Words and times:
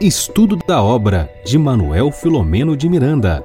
Estudo 0.00 0.56
da 0.56 0.82
obra 0.82 1.30
de 1.44 1.56
Manuel 1.58 2.10
Filomeno 2.10 2.76
de 2.76 2.88
Miranda. 2.88 3.44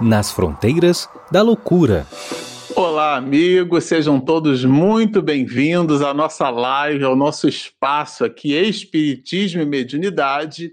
Nas 0.00 0.30
fronteiras 0.30 1.08
da 1.30 1.42
loucura. 1.42 2.06
Olá, 2.76 3.16
amigos, 3.16 3.84
sejam 3.84 4.20
todos 4.20 4.64
muito 4.64 5.20
bem-vindos 5.20 6.00
à 6.02 6.14
nossa 6.14 6.48
live, 6.48 7.04
ao 7.04 7.16
nosso 7.16 7.48
espaço 7.48 8.24
aqui, 8.24 8.54
Espiritismo 8.54 9.62
e 9.62 9.66
Mediunidade, 9.66 10.72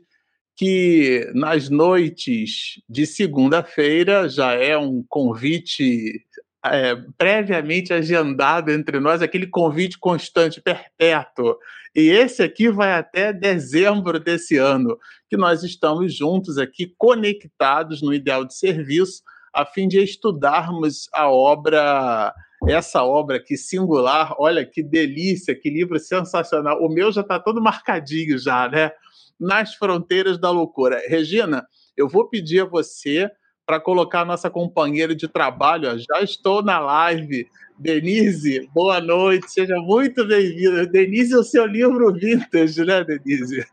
que 0.55 1.29
nas 1.33 1.69
noites 1.69 2.81
de 2.87 3.05
segunda-feira 3.05 4.29
já 4.29 4.53
é 4.53 4.77
um 4.77 5.03
convite 5.07 6.23
é, 6.65 6.95
previamente 7.17 7.93
agendado 7.93 8.71
entre 8.71 8.99
nós, 8.99 9.21
aquele 9.21 9.47
convite 9.47 9.97
constante, 9.97 10.61
perpétuo. 10.61 11.55
E 11.97 12.09
esse 12.09 12.43
aqui 12.43 12.69
vai 12.69 12.93
até 12.93 13.33
dezembro 13.33 14.19
desse 14.19 14.55
ano, 14.55 14.99
que 15.27 15.35
nós 15.35 15.63
estamos 15.63 16.15
juntos 16.15 16.59
aqui, 16.59 16.93
conectados 16.95 18.03
no 18.03 18.13
ideal 18.13 18.45
de 18.45 18.53
serviço, 18.53 19.23
a 19.51 19.65
fim 19.65 19.87
de 19.87 19.99
estudarmos 20.03 21.09
a 21.11 21.27
obra, 21.27 22.35
essa 22.67 23.03
obra 23.03 23.37
aqui 23.37 23.57
singular. 23.57 24.35
Olha 24.37 24.63
que 24.63 24.83
delícia, 24.83 25.55
que 25.59 25.71
livro 25.71 25.97
sensacional. 25.97 26.79
O 26.83 26.87
meu 26.87 27.11
já 27.11 27.21
está 27.21 27.39
todo 27.39 27.59
marcadinho 27.59 28.37
já, 28.37 28.69
né? 28.69 28.91
Nas 29.39 29.73
fronteiras 29.73 30.37
da 30.37 30.51
loucura. 30.51 31.01
Regina, 31.07 31.65
eu 31.97 32.07
vou 32.07 32.29
pedir 32.29 32.59
a 32.59 32.65
você 32.65 33.27
para 33.67 33.81
colocar 33.81 34.21
a 34.21 34.25
nossa 34.25 34.49
companheira 34.49 35.13
de 35.13 35.27
trabalho. 35.27 35.89
Já 35.99 36.21
estou 36.23 36.63
na 36.63 36.79
live. 36.79 37.45
Denise, 37.77 38.67
boa 38.73 38.99
noite, 38.99 39.51
seja 39.51 39.75
muito 39.75 40.25
bem-vinda. 40.25 40.87
Denise, 40.87 41.35
o 41.35 41.43
seu 41.43 41.65
livro 41.67 42.11
vintage, 42.11 42.83
né, 42.83 43.03
Denise? 43.03 43.67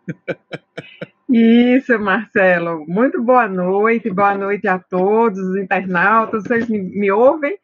Isso, 1.31 1.99
Marcelo. 1.99 2.85
Muito 2.87 3.23
boa 3.23 3.49
noite, 3.49 4.11
boa 4.11 4.35
noite 4.35 4.69
a 4.69 4.79
todos 4.79 5.39
os 5.39 5.57
internautas. 5.57 6.43
Vocês 6.43 6.69
me, 6.69 6.83
me 6.83 7.11
ouvem? 7.11 7.57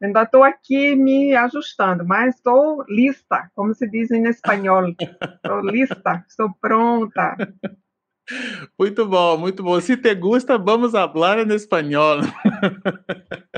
Ainda 0.00 0.22
estou 0.22 0.44
aqui 0.44 0.94
me 0.94 1.34
ajustando, 1.34 2.06
mas 2.06 2.36
estou 2.36 2.84
lista, 2.88 3.50
como 3.56 3.74
se 3.74 3.90
diz 3.90 4.12
em 4.12 4.28
espanhol. 4.28 4.90
Estou 4.90 5.60
lista, 5.62 6.24
estou 6.28 6.50
pronta. 6.60 7.36
Muito 8.78 9.06
bom, 9.06 9.38
muito 9.38 9.62
bom. 9.62 9.80
Se 9.80 9.96
te 9.96 10.14
gusta, 10.14 10.58
vamos 10.58 10.94
hablar 10.94 11.38
en 11.38 11.50
español. 11.50 12.20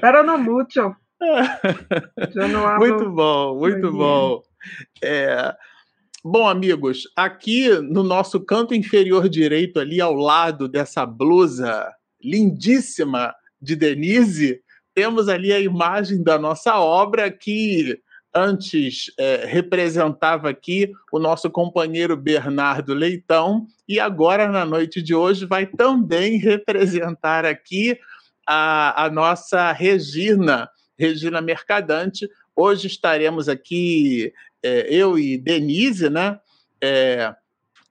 Pero 0.00 0.22
no 0.22 0.38
mucho. 0.38 0.94
muito 2.78 3.10
bom, 3.10 3.58
muito 3.58 3.92
bom. 3.92 4.42
É, 5.02 5.54
bom, 6.24 6.48
amigos, 6.48 7.04
aqui 7.16 7.68
no 7.80 8.02
nosso 8.02 8.40
canto 8.40 8.74
inferior 8.74 9.28
direito, 9.28 9.78
ali 9.78 10.00
ao 10.00 10.14
lado 10.14 10.68
dessa 10.68 11.04
blusa 11.04 11.92
lindíssima 12.22 13.34
de 13.60 13.76
Denise, 13.76 14.62
temos 14.94 15.28
ali 15.28 15.52
a 15.52 15.60
imagem 15.60 16.22
da 16.22 16.38
nossa 16.38 16.78
obra 16.78 17.30
que 17.30 18.00
antes 18.34 19.10
é, 19.18 19.44
representava 19.46 20.48
aqui 20.48 20.92
o 21.12 21.18
nosso 21.18 21.50
companheiro 21.50 22.16
Bernardo 22.16 22.94
Leitão 22.94 23.66
e 23.88 23.98
agora 23.98 24.48
na 24.48 24.64
noite 24.64 25.02
de 25.02 25.14
hoje 25.14 25.44
vai 25.44 25.66
também 25.66 26.36
representar 26.38 27.44
aqui 27.44 27.98
a, 28.46 29.04
a 29.04 29.10
nossa 29.10 29.72
Regina, 29.72 30.68
Regina 30.98 31.40
Mercadante. 31.40 32.28
Hoje 32.54 32.86
estaremos 32.86 33.48
aqui, 33.48 34.32
é, 34.62 34.86
eu 34.92 35.18
e 35.18 35.36
Denise, 35.36 36.08
né? 36.08 36.38
É, 36.82 37.34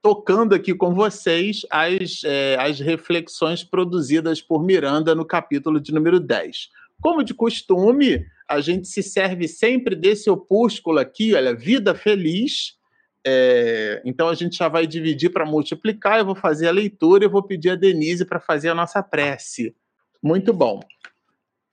tocando 0.02 0.56
aqui 0.56 0.74
com 0.74 0.94
vocês 0.94 1.66
as, 1.70 2.24
é, 2.24 2.56
as 2.60 2.80
reflexões 2.80 3.64
produzidas 3.64 4.42
por 4.42 4.64
Miranda 4.64 5.14
no 5.14 5.26
capítulo 5.26 5.80
de 5.80 5.94
número 5.94 6.20
10. 6.20 6.70
Como 7.02 7.24
de 7.24 7.34
costume, 7.34 8.26
a 8.50 8.60
gente 8.62 8.88
se 8.88 9.04
serve 9.04 9.48
sempre 9.48 9.96
desse 9.96 10.28
opúsculo 10.28 10.98
aqui, 10.98 11.36
olha, 11.36 11.56
vida 11.56 11.94
feliz. 11.94 12.78
É, 13.26 14.02
então 14.04 14.28
a 14.28 14.34
gente 14.34 14.58
já 14.58 14.68
vai 14.68 14.88
dividir 14.88 15.30
para 15.30 15.46
multiplicar. 15.46 16.18
Eu 16.18 16.26
vou 16.26 16.36
fazer 16.36 16.68
a 16.68 16.72
leitura 16.72 17.26
e 17.26 17.30
vou 17.30 17.44
pedir 17.44 17.70
a 17.70 17.76
Denise 17.76 18.26
para 18.26 18.40
fazer 18.40 18.70
a 18.70 18.76
nossa 18.76 19.04
prece. 19.04 19.76
Muito 20.22 20.52
bom. 20.52 20.80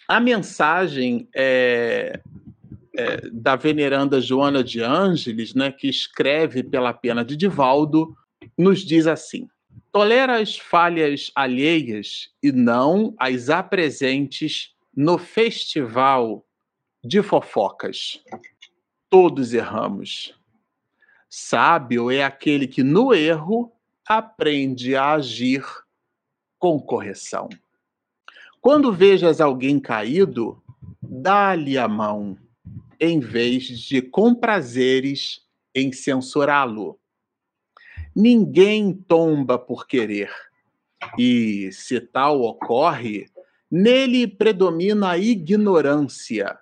A 0.06 0.20
mensagem 0.20 1.26
é, 1.34 2.20
é, 2.94 3.22
da 3.32 3.56
veneranda 3.56 4.20
Joana 4.20 4.62
de 4.62 4.82
Ângeles, 4.82 5.54
né, 5.54 5.72
que 5.72 5.88
escreve 5.88 6.62
pela 6.62 6.92
pena 6.92 7.24
de 7.24 7.36
Divaldo, 7.36 8.14
nos 8.56 8.80
diz 8.80 9.06
assim: 9.06 9.48
tolera 9.90 10.40
as 10.40 10.58
falhas 10.58 11.32
alheias 11.34 12.28
e 12.42 12.52
não 12.52 13.14
as 13.18 13.48
apresentes 13.48 14.74
no 14.94 15.16
festival 15.18 16.45
de 17.06 17.22
fofocas. 17.22 18.20
Todos 19.08 19.54
erramos. 19.54 20.34
Sábio 21.30 22.10
é 22.10 22.24
aquele 22.24 22.66
que 22.66 22.82
no 22.82 23.14
erro 23.14 23.72
aprende 24.06 24.96
a 24.96 25.12
agir 25.12 25.64
com 26.58 26.80
correção. 26.80 27.48
Quando 28.60 28.92
vejas 28.92 29.40
alguém 29.40 29.78
caído, 29.78 30.60
dá-lhe 31.00 31.78
a 31.78 31.86
mão, 31.86 32.36
em 32.98 33.20
vez 33.20 33.64
de 33.64 34.02
com 34.02 34.34
prazeres 34.34 35.46
em 35.72 35.92
censurá-lo. 35.92 36.98
Ninguém 38.14 38.92
tomba 38.92 39.58
por 39.58 39.86
querer, 39.86 40.32
e 41.16 41.70
se 41.70 42.00
tal 42.00 42.40
ocorre, 42.40 43.28
nele 43.70 44.26
predomina 44.26 45.10
a 45.10 45.18
ignorância 45.18 46.58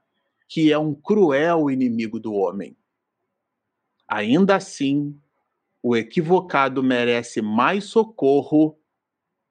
que 0.54 0.70
é 0.70 0.78
um 0.78 0.94
cruel 0.94 1.68
inimigo 1.68 2.20
do 2.20 2.32
homem. 2.32 2.76
Ainda 4.06 4.54
assim, 4.54 5.20
o 5.82 5.96
equivocado 5.96 6.80
merece 6.80 7.42
mais 7.42 7.86
socorro 7.86 8.78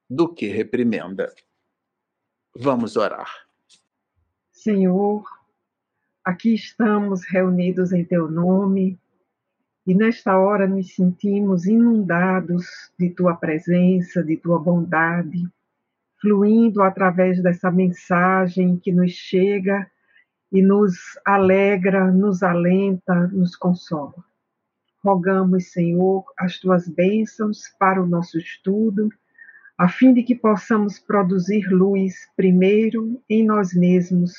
do 0.09 0.34
que 0.34 0.47
reprimenda. 0.47 1.36
Vamos 2.56 2.96
orar. 2.96 3.30
Senhor, 4.50 5.25
aqui 6.24 6.53
estamos 6.53 7.25
reunidos 7.25 7.92
em 7.92 8.06
teu 8.06 8.31
nome 8.31 8.97
e 9.86 9.94
nesta 9.94 10.40
hora 10.40 10.66
nos 10.66 10.96
sentimos 10.96 11.66
inundados 11.66 12.66
de 12.97 13.09
tua 13.09 13.36
presença, 13.36 14.24
de 14.24 14.38
tua 14.38 14.58
bondade, 14.58 15.50
fluindo 16.22 16.81
através 16.81 17.44
dessa 17.44 17.69
mensagem 17.69 18.78
que 18.78 18.94
nos 18.94 19.12
chega 19.12 19.92
e 20.53 20.62
nos 20.62 20.94
alegra, 21.25 22.12
nos 22.12 22.44
alenta, 22.44 23.28
nos 23.28 23.56
consola. 23.56 24.14
Rogamos, 25.03 25.72
Senhor, 25.72 26.24
as 26.38 26.59
tuas 26.59 26.88
bênçãos 26.88 27.64
para 27.80 28.02
o 28.02 28.06
nosso 28.06 28.38
estudo, 28.38 29.09
a 29.75 29.90
fim 29.90 30.13
de 30.13 30.22
que 30.22 30.36
possamos 30.36 31.00
produzir 31.00 31.68
luz 31.69 32.30
primeiro 32.38 33.19
em 33.28 33.44
nós 33.44 33.74
mesmos, 33.74 34.36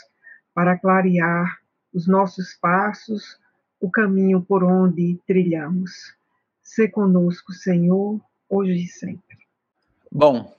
para 0.54 0.78
clarear 0.78 1.58
os 1.92 2.06
nossos 2.06 2.54
passos, 2.54 3.36
o 3.80 3.90
caminho 3.90 4.40
por 4.40 4.62
onde 4.62 5.18
trilhamos. 5.26 6.14
Se 6.62 6.88
conosco, 6.88 7.52
Senhor, 7.52 8.20
hoje 8.48 8.84
e 8.84 8.86
sempre. 8.86 9.36
Bom, 10.10 10.54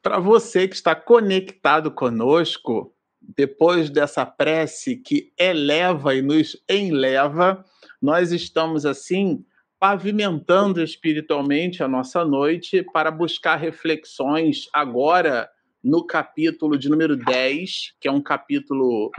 para 0.00 0.20
você 0.20 0.68
que 0.68 0.76
está 0.76 0.94
conectado 0.94 1.90
conosco, 1.90 2.94
depois 3.36 3.90
dessa 3.90 4.24
prece 4.26 4.96
que 4.96 5.32
eleva 5.38 6.14
e 6.14 6.22
nos 6.22 6.56
enleva, 6.68 7.64
nós 8.00 8.32
estamos 8.32 8.84
assim 8.84 9.44
pavimentando 9.78 10.82
espiritualmente 10.82 11.82
a 11.82 11.88
nossa 11.88 12.24
noite 12.24 12.84
para 12.92 13.10
buscar 13.10 13.56
reflexões 13.56 14.68
agora 14.72 15.50
no 15.82 16.06
capítulo 16.06 16.78
de 16.78 16.88
número 16.88 17.16
10, 17.16 17.94
que 18.00 18.06
é 18.06 18.12
um 18.12 18.22
capítulo 18.22 19.10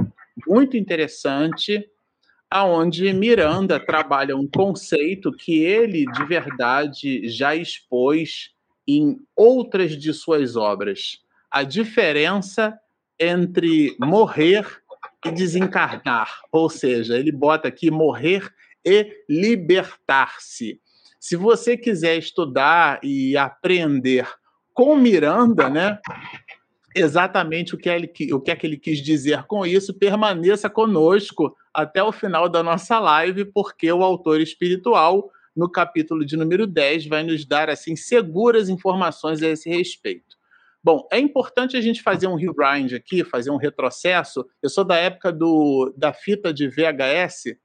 muito 0.48 0.78
interessante, 0.78 1.86
aonde 2.50 3.12
Miranda 3.12 3.80
trabalha 3.80 4.38
um 4.38 4.48
conceito 4.48 5.32
que 5.32 5.64
ele 5.64 6.06
de 6.06 6.24
verdade 6.24 7.28
já 7.28 7.56
expôs 7.56 8.52
em 8.88 9.20
outras 9.36 9.98
de 9.98 10.14
suas 10.14 10.56
obras. 10.56 11.22
A 11.52 11.64
diferença 11.64 12.80
entre 13.20 13.96
morrer 14.00 14.66
e 15.26 15.32
desencarnar. 15.32 16.42
Ou 16.52 16.70
seja, 16.70 17.18
ele 17.18 17.32
bota 17.32 17.68
aqui 17.68 17.90
morrer 17.90 18.50
e 18.86 19.12
libertar-se. 19.30 20.80
Se 21.20 21.36
você 21.36 21.78
quiser 21.78 22.18
estudar 22.18 23.00
e 23.04 23.38
aprender 23.38 24.28
com 24.74 24.96
Miranda, 24.96 25.70
né? 25.70 25.98
Exatamente 26.96 27.74
o 27.74 27.78
que, 27.78 27.90
ele, 27.90 28.12
o 28.34 28.40
que 28.40 28.52
é 28.52 28.56
que 28.56 28.68
ele 28.68 28.78
quis 28.78 29.00
dizer 29.02 29.44
com 29.44 29.66
isso, 29.66 29.94
permaneça 29.94 30.70
conosco 30.70 31.56
até 31.74 32.04
o 32.04 32.12
final 32.12 32.48
da 32.48 32.62
nossa 32.62 33.00
live, 33.00 33.46
porque 33.46 33.92
o 33.92 34.04
autor 34.04 34.42
espiritual 34.42 35.32
no 35.56 35.70
capítulo 35.70 36.26
de 36.26 36.36
número 36.36 36.66
10, 36.66 37.08
vai 37.08 37.24
nos 37.24 37.46
dar 37.46 37.70
assim 37.70 37.96
seguras 37.96 38.70
informações 38.70 39.42
a 39.42 39.50
esse 39.50 39.70
respeito. 39.70 40.33
Bom, 40.84 41.08
é 41.10 41.18
importante 41.18 41.78
a 41.78 41.82
gente 41.82 42.02
fazer 42.02 42.28
um 42.28 42.36
rewind 42.36 42.94
aqui, 42.94 43.24
fazer 43.24 43.50
um 43.50 43.56
retrocesso. 43.56 44.46
Eu 44.62 44.70
sou 44.70 44.84
da 44.84 44.98
época 44.98 45.32
do, 45.32 45.94
da 45.96 46.12
fita 46.12 46.54
de 46.54 46.68
VHS. 46.68 47.56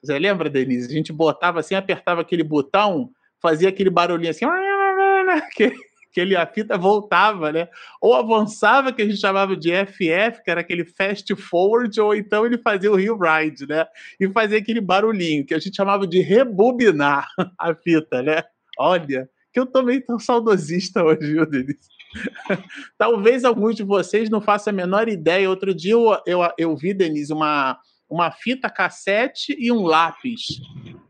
Você 0.00 0.18
lembra, 0.18 0.48
Denise? 0.48 0.88
A 0.88 0.94
gente 0.94 1.12
botava 1.12 1.58
assim, 1.58 1.74
apertava 1.74 2.20
aquele 2.20 2.44
botão, 2.44 3.10
fazia 3.42 3.68
aquele 3.68 3.90
barulhinho 3.90 4.30
assim, 4.30 4.44
que, 5.56 5.72
que 6.12 6.20
ele, 6.20 6.36
a 6.36 6.46
fita 6.46 6.78
voltava, 6.78 7.50
né? 7.50 7.68
Ou 8.00 8.14
avançava, 8.14 8.92
que 8.92 9.02
a 9.02 9.04
gente 9.04 9.18
chamava 9.18 9.56
de 9.56 9.72
FF, 9.72 10.44
que 10.44 10.50
era 10.50 10.60
aquele 10.60 10.84
fast 10.84 11.34
forward, 11.34 12.00
ou 12.00 12.14
então 12.14 12.46
ele 12.46 12.58
fazia 12.58 12.92
o 12.92 12.94
rewind, 12.94 13.66
né? 13.68 13.84
E 14.20 14.28
fazia 14.28 14.58
aquele 14.58 14.80
barulhinho, 14.80 15.44
que 15.44 15.54
a 15.54 15.58
gente 15.58 15.74
chamava 15.74 16.06
de 16.06 16.20
rebobinar 16.20 17.26
a 17.58 17.74
fita, 17.74 18.22
né? 18.22 18.44
Olha, 18.78 19.28
que 19.54 19.60
eu 19.60 19.84
meio 19.84 20.04
tão 20.04 20.18
saudosista 20.18 21.04
hoje, 21.04 21.32
viu, 21.32 21.46
Denise? 21.46 21.78
Talvez 22.98 23.44
alguns 23.44 23.76
de 23.76 23.84
vocês 23.84 24.28
não 24.28 24.40
façam 24.40 24.72
a 24.72 24.74
menor 24.74 25.08
ideia. 25.08 25.48
Outro 25.48 25.72
dia 25.72 25.92
eu, 25.92 26.18
eu, 26.26 26.40
eu 26.58 26.76
vi, 26.76 26.92
Denise, 26.92 27.32
uma, 27.32 27.78
uma 28.10 28.32
fita 28.32 28.68
cassete 28.68 29.56
e 29.58 29.70
um 29.70 29.82
lápis. 29.82 30.60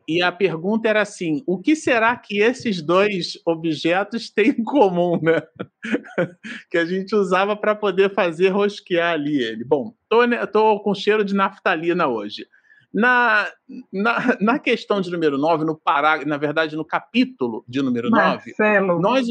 E 0.07 0.23
a 0.23 0.31
pergunta 0.31 0.89
era 0.89 1.01
assim: 1.01 1.43
o 1.47 1.59
que 1.59 1.75
será 1.75 2.15
que 2.17 2.39
esses 2.39 2.83
dois 2.83 3.39
objetos 3.47 4.29
têm 4.29 4.51
em 4.51 4.65
comum, 4.65 5.19
né? 5.23 5.43
que 6.71 6.77
a 6.77 6.85
gente 6.85 7.15
usava 7.15 7.57
para 7.57 7.75
poder 7.75 8.13
fazer 8.13 8.51
rosquear 8.51 9.15
ali 9.15 9.43
ele. 9.43 9.65
Bom, 9.65 9.95
tô, 10.09 10.27
né, 10.27 10.45
tô 10.45 10.79
com 10.81 10.95
cheiro 10.95 11.25
de 11.25 11.35
naftalina 11.35 12.07
hoje. 12.07 12.47
Na, 12.95 13.51
na, 13.93 14.37
na 14.41 14.59
questão 14.59 15.01
de 15.01 15.11
número 15.11 15.37
9, 15.37 15.65
no 15.65 15.77
parágrafo, 15.77 16.29
na 16.29 16.37
verdade, 16.37 16.77
no 16.77 16.85
capítulo 16.85 17.65
de 17.69 17.83
número 17.83 18.09
Marcelo, 18.09 19.01
9, 19.01 19.03
nós 19.03 19.27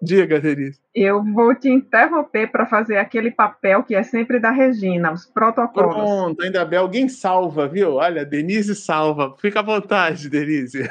Diga, 0.00 0.40
Denise. 0.40 0.80
Eu 0.94 1.22
vou 1.22 1.54
te 1.54 1.68
interromper 1.68 2.50
para 2.50 2.66
fazer 2.66 2.96
aquele 2.96 3.30
papel 3.30 3.82
que 3.82 3.94
é 3.94 4.02
sempre 4.02 4.38
da 4.40 4.50
Regina, 4.50 5.12
os 5.12 5.26
protocolos. 5.26 5.94
Pronto, 5.94 6.42
ainda 6.42 6.64
bem. 6.64 6.78
Alguém 6.78 7.08
salva, 7.08 7.68
viu? 7.68 7.94
Olha, 7.94 8.24
Denise 8.24 8.74
salva. 8.74 9.34
Fica 9.38 9.60
à 9.60 9.62
vontade, 9.62 10.30
Denise. 10.30 10.88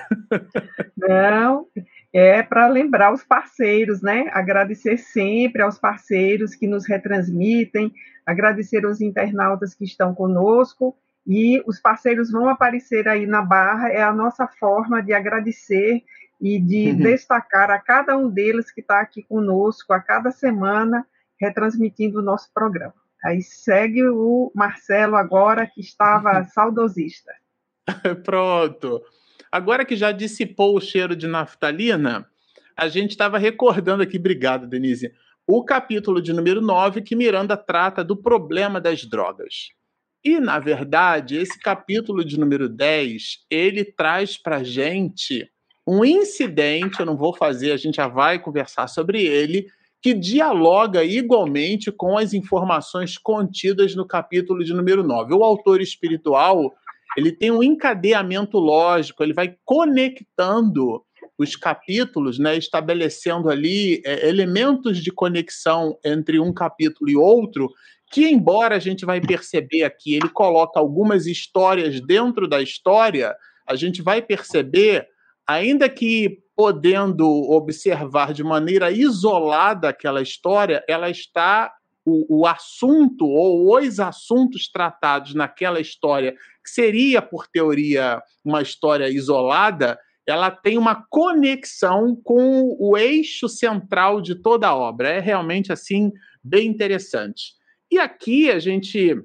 Não, 0.95 1.65
é 2.13 2.43
para 2.43 2.67
lembrar 2.67 3.11
os 3.11 3.23
parceiros, 3.23 4.01
né? 4.01 4.29
Agradecer 4.31 4.97
sempre 4.97 5.63
aos 5.63 5.79
parceiros 5.79 6.53
que 6.53 6.67
nos 6.67 6.87
retransmitem, 6.87 7.91
agradecer 8.25 8.85
aos 8.85 9.01
internautas 9.01 9.73
que 9.73 9.85
estão 9.85 10.13
conosco 10.13 10.95
e 11.25 11.61
os 11.65 11.79
parceiros 11.79 12.31
vão 12.31 12.49
aparecer 12.49 13.07
aí 13.07 13.25
na 13.25 13.41
barra, 13.41 13.89
é 13.89 14.01
a 14.01 14.13
nossa 14.13 14.47
forma 14.47 15.01
de 15.01 15.13
agradecer 15.13 16.03
e 16.41 16.59
de 16.59 16.89
uhum. 16.89 16.97
destacar 16.97 17.71
a 17.71 17.79
cada 17.79 18.17
um 18.17 18.29
deles 18.29 18.71
que 18.71 18.81
está 18.81 18.99
aqui 18.99 19.23
conosco 19.23 19.93
a 19.93 19.99
cada 19.99 20.31
semana, 20.31 21.07
retransmitindo 21.39 22.19
o 22.19 22.23
nosso 22.23 22.51
programa. 22.53 22.93
Aí 23.23 23.41
segue 23.41 24.05
o 24.05 24.51
Marcelo 24.53 25.15
agora, 25.15 25.65
que 25.65 25.79
estava 25.79 26.39
uhum. 26.39 26.45
saudosista. 26.45 27.31
Pronto. 28.25 29.01
Agora 29.49 29.85
que 29.85 29.95
já 29.95 30.11
dissipou 30.11 30.75
o 30.75 30.81
cheiro 30.81 31.15
de 31.15 31.27
naftalina, 31.27 32.27
a 32.75 32.87
gente 32.89 33.11
estava 33.11 33.37
recordando 33.37 34.03
aqui, 34.03 34.17
obrigado, 34.17 34.67
Denise, 34.67 35.13
o 35.47 35.63
capítulo 35.63 36.21
de 36.21 36.33
número 36.33 36.59
9, 36.59 37.01
que 37.01 37.15
Miranda 37.15 37.55
trata 37.55 38.03
do 38.03 38.17
problema 38.17 38.81
das 38.81 39.05
drogas. 39.05 39.69
E, 40.23 40.39
na 40.39 40.57
verdade, 40.57 41.35
esse 41.35 41.59
capítulo 41.59 42.23
de 42.23 42.39
número 42.39 42.69
10, 42.69 43.39
ele 43.49 43.83
traz 43.83 44.37
para 44.37 44.63
gente 44.63 45.49
um 45.85 46.05
incidente, 46.05 47.01
eu 47.01 47.05
não 47.05 47.17
vou 47.17 47.35
fazer, 47.35 47.71
a 47.73 47.77
gente 47.77 47.95
já 47.95 48.07
vai 48.07 48.39
conversar 48.39 48.87
sobre 48.87 49.21
ele, 49.21 49.67
que 50.01 50.13
dialoga 50.13 51.03
igualmente 51.03 51.91
com 51.91 52.17
as 52.17 52.33
informações 52.33 53.17
contidas 53.17 53.95
no 53.95 54.05
capítulo 54.05 54.63
de 54.63 54.73
número 54.73 55.03
9. 55.03 55.33
O 55.33 55.43
autor 55.43 55.81
espiritual, 55.81 56.73
ele 57.17 57.31
tem 57.31 57.51
um 57.51 57.61
encadeamento 57.61 58.57
lógico, 58.59 59.23
ele 59.23 59.33
vai 59.33 59.55
conectando 59.65 61.03
os 61.37 61.55
capítulos, 61.55 62.39
né, 62.39 62.57
estabelecendo 62.57 63.49
ali 63.49 64.01
é, 64.05 64.27
elementos 64.27 64.99
de 64.99 65.11
conexão 65.11 65.97
entre 66.03 66.39
um 66.39 66.53
capítulo 66.53 67.09
e 67.09 67.15
outro, 67.15 67.69
que 68.13 68.29
embora 68.29 68.75
a 68.75 68.79
gente 68.79 69.05
vai 69.05 69.19
perceber 69.19 69.83
aqui, 69.83 70.13
ele 70.13 70.29
coloca 70.29 70.79
algumas 70.79 71.25
histórias 71.25 71.99
dentro 71.99 72.47
da 72.47 72.61
história, 72.61 73.35
a 73.67 73.75
gente 73.75 74.03
vai 74.03 74.21
perceber 74.21 75.07
ainda 75.47 75.89
que 75.89 76.37
podendo 76.55 77.27
observar 77.27 78.31
de 78.31 78.43
maneira 78.43 78.91
isolada 78.91 79.89
aquela 79.89 80.21
história, 80.21 80.85
ela 80.87 81.09
está 81.09 81.73
o, 82.05 82.41
o, 82.41 82.45
assunto 82.45 83.25
ou 83.25 83.75
os 83.75 83.99
assuntos 83.99 84.69
tratados 84.69 85.33
naquela 85.33 85.79
história, 85.79 86.33
que 86.63 86.69
seria, 86.69 87.19
por 87.19 87.47
teoria, 87.47 88.21
uma 88.45 88.61
história 88.61 89.09
isolada, 89.09 89.97
ela 90.27 90.51
tem 90.51 90.77
uma 90.77 91.03
conexão 91.09 92.15
com 92.23 92.77
o 92.79 92.95
eixo 92.95 93.49
central 93.49 94.21
de 94.21 94.35
toda 94.35 94.67
a 94.67 94.75
obra. 94.75 95.09
É 95.09 95.19
realmente 95.19 95.73
assim 95.73 96.11
bem 96.43 96.67
interessante. 96.67 97.62
E 97.93 97.99
aqui 97.99 98.49
a 98.49 98.57
gente 98.57 99.23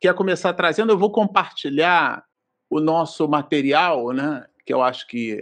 quer 0.00 0.12
começar 0.12 0.52
trazendo, 0.52 0.90
eu 0.90 0.98
vou 0.98 1.12
compartilhar 1.12 2.24
o 2.68 2.80
nosso 2.80 3.28
material, 3.28 4.10
né? 4.10 4.44
Que 4.66 4.74
eu 4.74 4.82
acho 4.82 5.06
que 5.06 5.40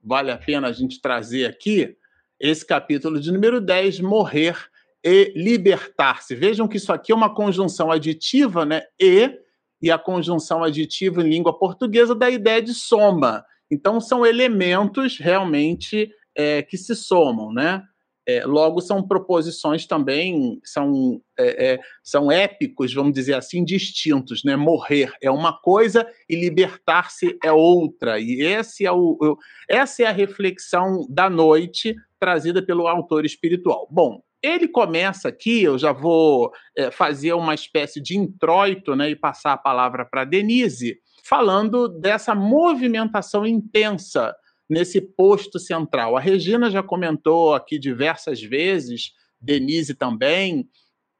vale 0.00 0.30
a 0.30 0.38
pena 0.38 0.68
a 0.68 0.72
gente 0.72 1.00
trazer 1.00 1.44
aqui 1.44 1.96
esse 2.38 2.64
capítulo 2.64 3.18
de 3.18 3.32
número 3.32 3.60
10, 3.60 3.98
morrer 3.98 4.56
e 5.02 5.32
libertar-se. 5.34 6.36
Vejam 6.36 6.68
que 6.68 6.76
isso 6.76 6.92
aqui 6.92 7.10
é 7.10 7.16
uma 7.16 7.34
conjunção 7.34 7.90
aditiva, 7.90 8.64
né? 8.64 8.84
E, 8.96 9.36
e 9.82 9.90
a 9.90 9.98
conjunção 9.98 10.62
aditiva 10.62 11.20
em 11.20 11.30
língua 11.30 11.58
portuguesa 11.58 12.14
da 12.14 12.30
ideia 12.30 12.62
de 12.62 12.74
soma. 12.74 13.44
Então, 13.68 14.00
são 14.00 14.24
elementos 14.24 15.18
realmente 15.18 16.08
é, 16.32 16.62
que 16.62 16.78
se 16.78 16.94
somam, 16.94 17.52
né? 17.52 17.82
É, 18.26 18.44
logo, 18.46 18.80
são 18.80 19.06
proposições 19.06 19.86
também, 19.86 20.58
são, 20.64 21.20
é, 21.38 21.72
é, 21.72 21.80
são 22.02 22.32
épicos, 22.32 22.94
vamos 22.94 23.12
dizer 23.12 23.34
assim, 23.34 23.62
distintos. 23.62 24.42
Né? 24.44 24.56
Morrer 24.56 25.12
é 25.22 25.30
uma 25.30 25.52
coisa 25.60 26.06
e 26.28 26.34
libertar-se 26.34 27.38
é 27.44 27.52
outra. 27.52 28.18
E 28.18 28.40
esse 28.40 28.86
é 28.86 28.92
o, 28.92 29.18
o, 29.20 29.36
essa 29.68 30.02
é 30.02 30.06
a 30.06 30.12
reflexão 30.12 31.06
da 31.08 31.28
noite 31.28 31.94
trazida 32.18 32.64
pelo 32.64 32.88
autor 32.88 33.26
espiritual. 33.26 33.86
Bom, 33.90 34.22
ele 34.42 34.68
começa 34.68 35.28
aqui, 35.28 35.62
eu 35.62 35.78
já 35.78 35.92
vou 35.92 36.52
é, 36.76 36.90
fazer 36.90 37.32
uma 37.32 37.54
espécie 37.54 38.00
de 38.00 38.16
introito 38.16 38.94
né, 38.94 39.10
e 39.10 39.16
passar 39.16 39.54
a 39.54 39.58
palavra 39.58 40.04
para 40.04 40.24
Denise, 40.24 40.98
falando 41.24 41.88
dessa 41.88 42.34
movimentação 42.34 43.46
intensa 43.46 44.34
nesse 44.68 45.00
posto 45.00 45.58
central. 45.58 46.16
A 46.16 46.20
Regina 46.20 46.70
já 46.70 46.82
comentou 46.82 47.54
aqui 47.54 47.78
diversas 47.78 48.42
vezes, 48.42 49.12
Denise 49.40 49.94
também, 49.94 50.68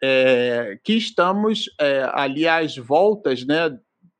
é, 0.02 0.78
que 0.82 0.94
estamos 0.94 1.64
é, 1.80 2.08
ali 2.12 2.48
às 2.48 2.76
voltas 2.76 3.44
né, 3.44 3.70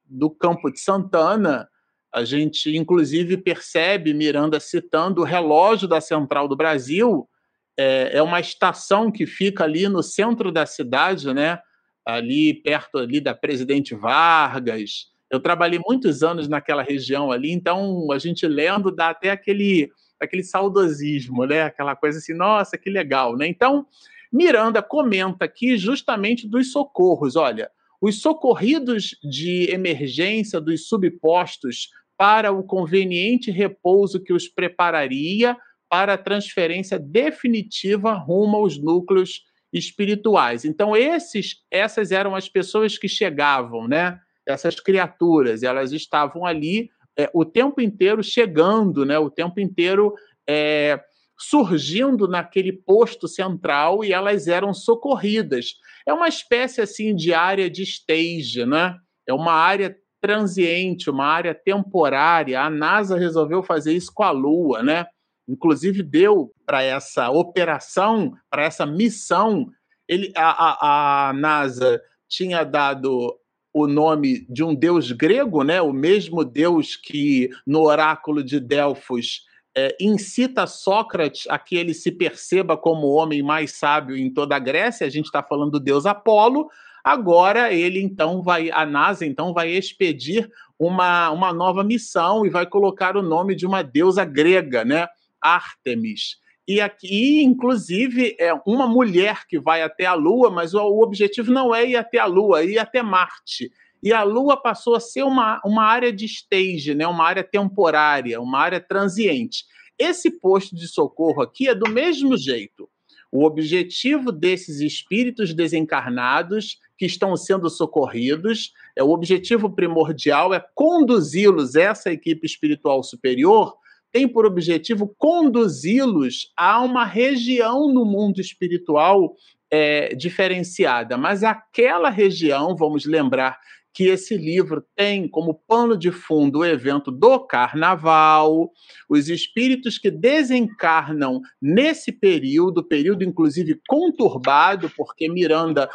do 0.05 0.31
Campo 0.31 0.71
de 0.71 0.81
Santana. 0.81 1.69
A 2.13 2.25
gente, 2.25 2.77
inclusive, 2.77 3.37
percebe 3.37 4.15
Miranda 4.15 4.61
citando 4.61 5.23
o 5.23 5.25
relógio 5.25 5.89
da 5.89 6.01
Central 6.01 6.47
do 6.47 6.57
Brasil. 6.57 7.29
É, 7.77 8.19
é 8.19 8.23
uma 8.23 8.41
estação 8.41 9.11
que 9.11 9.27
fica 9.27 9.65
ali 9.65 9.89
no 9.89 10.03
centro 10.03 10.53
da 10.53 10.65
cidade, 10.65 11.33
né? 11.33 11.59
ali 12.05 12.55
perto 12.55 12.99
ali 12.99 13.21
da 13.21 13.35
Presidente 13.35 13.95
Vargas, 13.95 15.07
eu 15.31 15.41
trabalhei 15.41 15.81
muitos 15.85 16.23
anos 16.23 16.49
naquela 16.49 16.83
região 16.83 17.31
ali, 17.31 17.51
então 17.51 18.07
a 18.13 18.19
gente 18.19 18.47
lendo 18.47 18.91
dá 18.91 19.11
até 19.11 19.31
aquele, 19.31 19.91
aquele 20.21 20.43
saudosismo, 20.43 21.45
né? 21.45 21.63
Aquela 21.63 21.97
coisa 21.97 22.19
assim, 22.19 22.35
nossa, 22.35 22.79
que 22.79 22.91
legal, 22.91 23.37
né? 23.37 23.47
Então, 23.47 23.87
Miranda 24.33 24.83
comenta 24.83 25.45
aqui 25.45 25.77
justamente 25.77 26.49
dos 26.49 26.73
socorros. 26.73 27.37
Olha, 27.37 27.71
os 28.01 28.21
socorridos 28.21 29.17
de 29.23 29.71
emergência 29.71 30.61
dos 30.61 30.89
subpostos 30.89 31.89
para 32.17 32.53
o 32.53 32.63
conveniente 32.63 33.51
repouso 33.51 34.23
que 34.23 34.33
os 34.33 34.49
prepararia 34.49 35.57
para 35.89 36.15
a 36.15 36.19
transferência 36.19 36.99
definitiva 36.99 38.13
rumo 38.15 38.57
aos 38.57 38.79
núcleos 38.79 39.43
espirituais. 39.73 40.65
Então, 40.65 40.97
esses, 40.97 41.57
essas 41.71 42.13
eram 42.13 42.35
as 42.35 42.49
pessoas 42.49 42.97
que 42.97 43.09
chegavam, 43.09 43.89
né? 43.89 44.19
Essas 44.47 44.79
criaturas, 44.79 45.63
elas 45.63 45.93
estavam 45.93 46.45
ali 46.45 46.91
é, 47.17 47.31
o 47.33 47.45
tempo 47.45 47.81
inteiro 47.81 48.23
chegando, 48.23 49.05
né, 49.05 49.19
o 49.19 49.31
tempo 49.31 49.61
inteiro 49.61 50.15
é, 50.49 51.01
surgindo 51.39 52.29
naquele 52.29 52.73
posto 52.73 53.27
central 53.27 54.05
e 54.05 54.13
elas 54.13 54.47
eram 54.47 54.73
socorridas. 54.73 55.75
É 56.07 56.13
uma 56.13 56.29
espécie 56.29 56.81
assim 56.81 57.15
de 57.15 57.33
área 57.33 57.69
de 57.71 57.83
stage, 57.83 58.65
né? 58.65 58.97
É 59.27 59.33
uma 59.33 59.53
área 59.53 59.97
transiente, 60.21 61.11
uma 61.11 61.27
área 61.27 61.55
temporária. 61.55 62.61
A 62.61 62.71
NASA 62.71 63.19
resolveu 63.19 63.63
fazer 63.63 63.95
isso 63.95 64.13
com 64.15 64.23
a 64.23 64.31
Lua, 64.31 64.83
né? 64.83 65.07
Inclusive 65.49 66.03
deu 66.03 66.53
para 66.65 66.83
essa 66.83 67.31
operação, 67.31 68.33
para 68.51 68.65
essa 68.65 68.87
missão, 68.87 69.71
ele, 70.09 70.33
a, 70.37 70.51
a, 70.51 71.29
a 71.29 71.33
NASA 71.33 72.01
tinha 72.29 72.65
dado 72.65 73.39
o 73.75 73.89
nome 73.89 74.47
de 74.49 74.63
um 74.63 74.73
deus 74.73 75.11
grego, 75.11 75.65
né? 75.65 75.83
O 75.83 75.93
mesmo 75.93 76.45
deus 76.45 76.95
que 76.95 77.51
no 77.67 77.83
oráculo 77.83 78.45
de 78.45 78.61
Delfos 78.61 79.43
é, 79.77 79.97
incita 80.01 80.65
Sócrates 80.65 81.47
a 81.49 81.59
que 81.59 81.75
ele 81.75 81.93
se 81.93 82.13
perceba 82.13 82.77
como 82.77 83.09
o 83.09 83.15
homem 83.15 83.43
mais 83.43 83.73
sábio 83.73 84.17
em 84.17 84.33
toda 84.33 84.55
a 84.55 84.61
Grécia. 84.61 85.05
A 85.05 85.11
gente 85.11 85.27
está 85.27 85.43
falando 85.43 85.73
do 85.73 85.81
deus 85.81 86.07
Apolo. 86.07 86.69
Agora 87.03 87.73
ele 87.73 88.01
então 88.01 88.41
vai, 88.41 88.71
a 88.71 88.87
NASA 88.87 89.27
então 89.27 89.53
vai 89.53 89.71
expedir 89.71 90.49
uma, 90.79 91.31
uma 91.31 91.53
nova 91.53 91.83
missão 91.83 92.47
e 92.47 92.51
vai 92.51 92.67
colocar 92.67 93.17
o 93.17 93.23
nome 93.23 93.57
de 93.57 93.67
uma 93.67 93.83
deusa 93.83 94.25
grega, 94.25 94.85
né? 94.85 95.09
Artemis. 95.41 96.37
E 96.67 96.81
aqui, 96.81 97.43
inclusive, 97.43 98.35
é 98.39 98.53
uma 98.67 98.87
mulher 98.87 99.47
que 99.47 99.59
vai 99.59 99.83
até 99.83 100.07
a 100.07 100.15
Lua, 100.15 100.51
mas 100.51 100.73
o, 100.73 101.03
objetivo 101.03 101.53
não 101.53 101.75
é 101.75 101.87
ir 101.87 101.97
até 101.97 102.19
a 102.19 102.27
Lua, 102.27 102.63
é 102.63 102.67
ir 102.67 102.79
até 102.79 103.03
Marte. 103.03 103.71
E 104.03 104.13
a 104.13 104.23
Lua 104.23 104.57
passou 104.57 104.95
a 104.95 105.01
ser 105.01 105.25
uma, 105.25 105.61
uma 105.65 105.85
área 105.85 106.13
de 106.13 106.25
stage, 106.25 106.95
né? 106.95 107.07
uma 107.07 107.25
área 107.25 107.45
temporária, 107.45 108.41
uma 108.41 108.59
área 108.59 108.81
transiente. 108.81 109.65
Esse 109.99 110.31
posto 110.31 110.75
de 110.75 110.89
socorro 110.89 111.43
aqui 111.43 111.69
é 111.69 111.75
do 111.75 111.89
mesmo 111.91 112.37
jeito. 112.37 112.89
O 113.31 113.45
objetivo 113.45 114.31
desses 114.33 114.81
espíritos 114.81 115.53
desencarnados 115.53 116.79
que 116.97 117.05
estão 117.05 117.37
sendo 117.37 117.69
socorridos, 117.69 118.73
é 118.97 119.03
o 119.03 119.11
objetivo 119.11 119.69
primordial 119.69 120.55
é 120.55 120.65
conduzi-los, 120.75 121.75
essa 121.75 122.13
equipe 122.13 122.47
espiritual 122.47 123.03
superior, 123.03 123.77
tem 124.15 124.29
por 124.29 124.47
objetivo 124.47 125.13
conduzi-los 125.19 126.53
a 126.57 126.81
uma 126.81 127.05
região 127.05 127.93
no 127.93 128.05
mundo 128.05 128.41
espiritual 128.41 129.35
é, 129.69 130.15
diferenciada. 130.15 131.19
Mas 131.19 131.43
aquela 131.43 132.11
região, 132.11 132.77
vamos 132.77 133.05
lembrar 133.05 133.59
que 133.93 134.05
esse 134.05 134.37
livro 134.37 134.85
tem 134.95 135.27
como 135.27 135.61
pano 135.67 135.99
de 135.99 136.13
fundo 136.13 136.61
o 136.61 136.65
evento 136.65 137.11
do 137.11 137.41
carnaval, 137.41 138.71
os 139.09 139.29
espíritos 139.29 139.99
que 139.99 140.13
desencarnam 140.13 141.41
nesse 141.61 142.13
período, 142.13 142.85
período 142.85 143.25
inclusive 143.25 143.81
conturbado, 143.89 144.89
porque 144.97 145.29
Miranda 145.29 145.91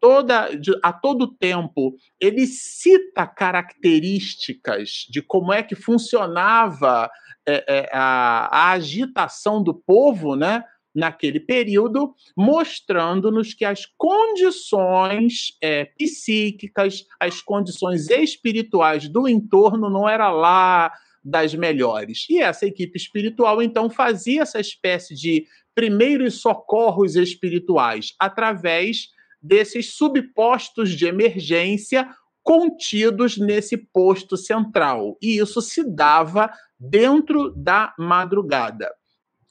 toda 0.00 0.48
a 0.82 0.92
todo 0.92 1.26
tempo 1.26 1.94
ele 2.20 2.46
cita 2.46 3.26
características 3.26 5.06
de 5.10 5.20
como 5.22 5.52
é 5.52 5.62
que 5.62 5.74
funcionava 5.74 7.10
é, 7.46 7.64
é, 7.66 7.88
a, 7.92 8.48
a 8.50 8.70
agitação 8.72 9.62
do 9.62 9.74
povo, 9.74 10.36
né? 10.36 10.64
naquele 10.94 11.38
período, 11.38 12.12
mostrando-nos 12.36 13.54
que 13.54 13.64
as 13.64 13.86
condições 13.96 15.56
é, 15.62 15.84
psíquicas, 15.84 17.06
as 17.20 17.40
condições 17.40 18.10
espirituais 18.10 19.08
do 19.08 19.28
entorno 19.28 19.88
não 19.88 20.08
era 20.08 20.30
lá 20.30 20.92
das 21.24 21.54
melhores. 21.54 22.26
E 22.28 22.40
essa 22.40 22.66
equipe 22.66 22.96
espiritual 22.96 23.62
então 23.62 23.88
fazia 23.88 24.42
essa 24.42 24.58
espécie 24.58 25.14
de 25.14 25.46
primeiros 25.74 26.40
socorros 26.40 27.14
espirituais 27.14 28.14
através 28.18 29.10
desses 29.40 29.94
subpostos 29.94 30.90
de 30.90 31.06
emergência 31.06 32.08
contidos 32.42 33.36
nesse 33.36 33.76
posto 33.76 34.36
central. 34.36 35.16
E 35.20 35.38
isso 35.38 35.60
se 35.60 35.84
dava 35.84 36.50
dentro 36.78 37.50
da 37.54 37.94
madrugada. 37.98 38.90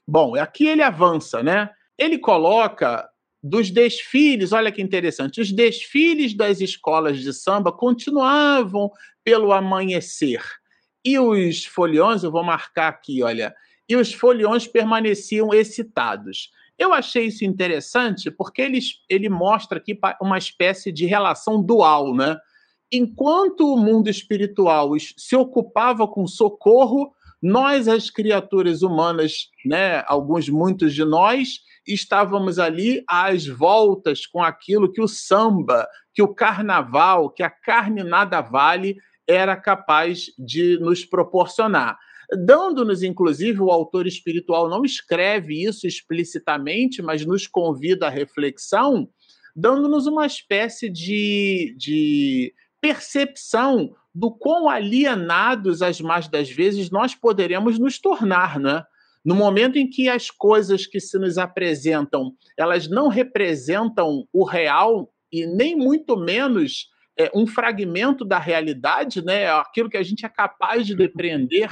Bom, 0.07 0.35
aqui 0.35 0.67
ele 0.67 0.81
avança, 0.81 1.43
né? 1.43 1.69
Ele 1.97 2.17
coloca 2.17 3.07
dos 3.43 3.69
desfiles, 3.69 4.51
olha 4.51 4.71
que 4.71 4.81
interessante, 4.81 5.39
os 5.39 5.51
desfiles 5.51 6.33
das 6.33 6.59
escolas 6.59 7.19
de 7.19 7.33
samba 7.33 7.71
continuavam 7.71 8.91
pelo 9.23 9.51
amanhecer. 9.51 10.41
E 11.03 11.19
os 11.19 11.65
foliões, 11.65 12.23
eu 12.23 12.31
vou 12.31 12.43
marcar 12.43 12.87
aqui, 12.89 13.21
olha, 13.21 13.55
e 13.87 13.95
os 13.95 14.13
foliões 14.13 14.67
permaneciam 14.67 15.53
excitados. 15.53 16.51
Eu 16.77 16.93
achei 16.93 17.25
isso 17.25 17.43
interessante 17.43 18.29
porque 18.29 18.61
ele, 18.61 18.79
ele 19.09 19.29
mostra 19.29 19.79
aqui 19.79 19.97
uma 20.21 20.37
espécie 20.37 20.91
de 20.91 21.05
relação 21.05 21.61
dual, 21.61 22.13
né? 22.15 22.37
Enquanto 22.91 23.73
o 23.73 23.77
mundo 23.77 24.09
espiritual 24.09 24.91
se 25.17 25.35
ocupava 25.35 26.07
com 26.07 26.25
socorro, 26.25 27.11
nós, 27.41 27.87
as 27.87 28.09
criaturas 28.09 28.81
humanas, 28.81 29.49
né, 29.65 30.03
alguns, 30.07 30.49
muitos 30.49 30.93
de 30.93 31.03
nós, 31.03 31.59
estávamos 31.85 32.57
ali 32.57 33.03
às 33.07 33.45
voltas 33.45 34.25
com 34.25 34.41
aquilo 34.41 34.91
que 34.91 35.01
o 35.01 35.07
samba, 35.07 35.87
que 36.13 36.21
o 36.21 36.33
carnaval, 36.33 37.29
que 37.29 37.43
a 37.43 37.49
carne 37.49 38.03
nada 38.03 38.41
vale 38.41 38.97
era 39.27 39.55
capaz 39.55 40.27
de 40.37 40.79
nos 40.79 41.05
proporcionar. 41.05 41.97
Dando-nos, 42.31 43.03
inclusive, 43.03 43.61
o 43.61 43.71
autor 43.71 44.05
espiritual 44.05 44.69
não 44.69 44.83
escreve 44.83 45.63
isso 45.63 45.87
explicitamente, 45.87 47.01
mas 47.01 47.25
nos 47.25 47.47
convida 47.47 48.07
à 48.07 48.09
reflexão, 48.09 49.09
dando-nos 49.55 50.07
uma 50.07 50.25
espécie 50.25 50.89
de, 50.89 51.73
de 51.77 52.53
percepção 52.81 53.95
do 54.13 54.31
quão 54.31 54.69
alienados, 54.69 55.81
as 55.81 56.01
mais 56.01 56.27
das 56.27 56.49
vezes, 56.49 56.89
nós 56.89 57.15
poderemos 57.15 57.79
nos 57.79 57.99
tornar, 57.99 58.59
né? 58.59 58.83
No 59.23 59.35
momento 59.35 59.77
em 59.77 59.89
que 59.89 60.09
as 60.09 60.29
coisas 60.29 60.85
que 60.85 60.99
se 60.99 61.17
nos 61.19 61.37
apresentam, 61.37 62.33
elas 62.57 62.89
não 62.89 63.09
representam 63.09 64.27
o 64.33 64.43
real 64.43 65.11
e 65.31 65.45
nem 65.45 65.75
muito 65.75 66.17
menos 66.17 66.89
é, 67.17 67.31
um 67.33 67.45
fragmento 67.45 68.23
da 68.23 68.39
realidade, 68.39 69.23
né? 69.23 69.51
Aquilo 69.51 69.89
que 69.89 69.97
a 69.97 70.03
gente 70.03 70.25
é 70.25 70.29
capaz 70.29 70.85
de 70.85 70.95
depreender, 70.95 71.69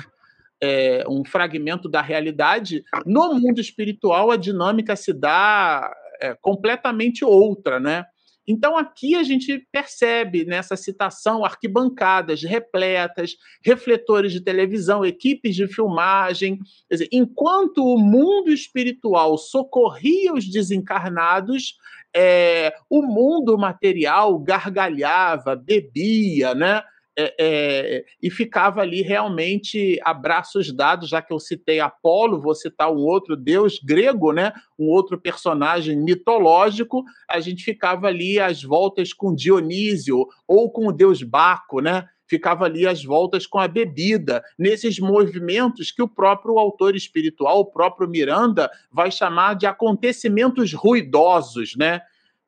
é, 0.61 1.03
um 1.07 1.23
fragmento 1.25 1.89
da 1.89 2.01
realidade. 2.01 2.83
No 3.05 3.33
mundo 3.33 3.59
espiritual, 3.59 4.31
a 4.31 4.37
dinâmica 4.37 4.95
se 4.95 5.13
dá 5.13 5.93
é, 6.21 6.35
completamente 6.41 7.23
outra, 7.23 7.79
né? 7.79 8.05
Então, 8.47 8.77
aqui 8.77 9.15
a 9.15 9.23
gente 9.23 9.67
percebe 9.71 10.45
nessa 10.45 10.75
citação 10.75 11.43
arquibancadas 11.43 12.43
repletas, 12.43 13.35
refletores 13.63 14.31
de 14.31 14.39
televisão, 14.39 15.03
equipes 15.03 15.55
de 15.55 15.67
filmagem. 15.67 16.59
Dizer, 16.89 17.07
enquanto 17.11 17.83
o 17.83 17.97
mundo 17.97 18.51
espiritual 18.51 19.37
socorria 19.37 20.33
os 20.33 20.47
desencarnados, 20.47 21.75
é, 22.15 22.73
o 22.89 23.01
mundo 23.01 23.57
material 23.57 24.37
gargalhava, 24.39 25.55
bebia, 25.55 26.53
né? 26.53 26.83
É, 27.17 27.33
é, 27.39 28.05
e 28.21 28.29
ficava 28.29 28.81
ali 28.81 29.01
realmente 29.01 29.97
a 30.03 30.13
braços 30.13 30.73
dados, 30.73 31.07
já 31.07 31.21
que 31.21 31.31
eu 31.31 31.39
citei 31.39 31.79
Apolo, 31.79 32.41
vou 32.41 32.53
citar 32.53 32.91
um 32.91 32.97
outro 32.97 33.37
deus 33.37 33.79
grego, 33.79 34.33
né? 34.33 34.51
um 34.77 34.89
outro 34.89 35.17
personagem 35.17 35.95
mitológico, 35.95 37.05
a 37.29 37.39
gente 37.39 37.63
ficava 37.63 38.07
ali 38.07 38.37
às 38.37 38.61
voltas 38.61 39.13
com 39.13 39.33
Dionísio 39.33 40.27
ou 40.45 40.69
com 40.69 40.87
o 40.87 40.91
deus 40.91 41.23
Baco, 41.23 41.79
né? 41.79 42.05
ficava 42.27 42.65
ali 42.65 42.87
às 42.87 43.03
voltas 43.03 43.45
com 43.45 43.59
a 43.59 43.67
bebida, 43.67 44.43
nesses 44.57 44.99
movimentos 44.99 45.91
que 45.91 46.01
o 46.01 46.07
próprio 46.07 46.57
autor 46.57 46.95
espiritual, 46.95 47.59
o 47.59 47.71
próprio 47.71 48.09
Miranda, 48.09 48.69
vai 48.91 49.11
chamar 49.11 49.55
de 49.55 49.65
acontecimentos 49.65 50.73
ruidosos, 50.73 51.75
né? 51.75 52.01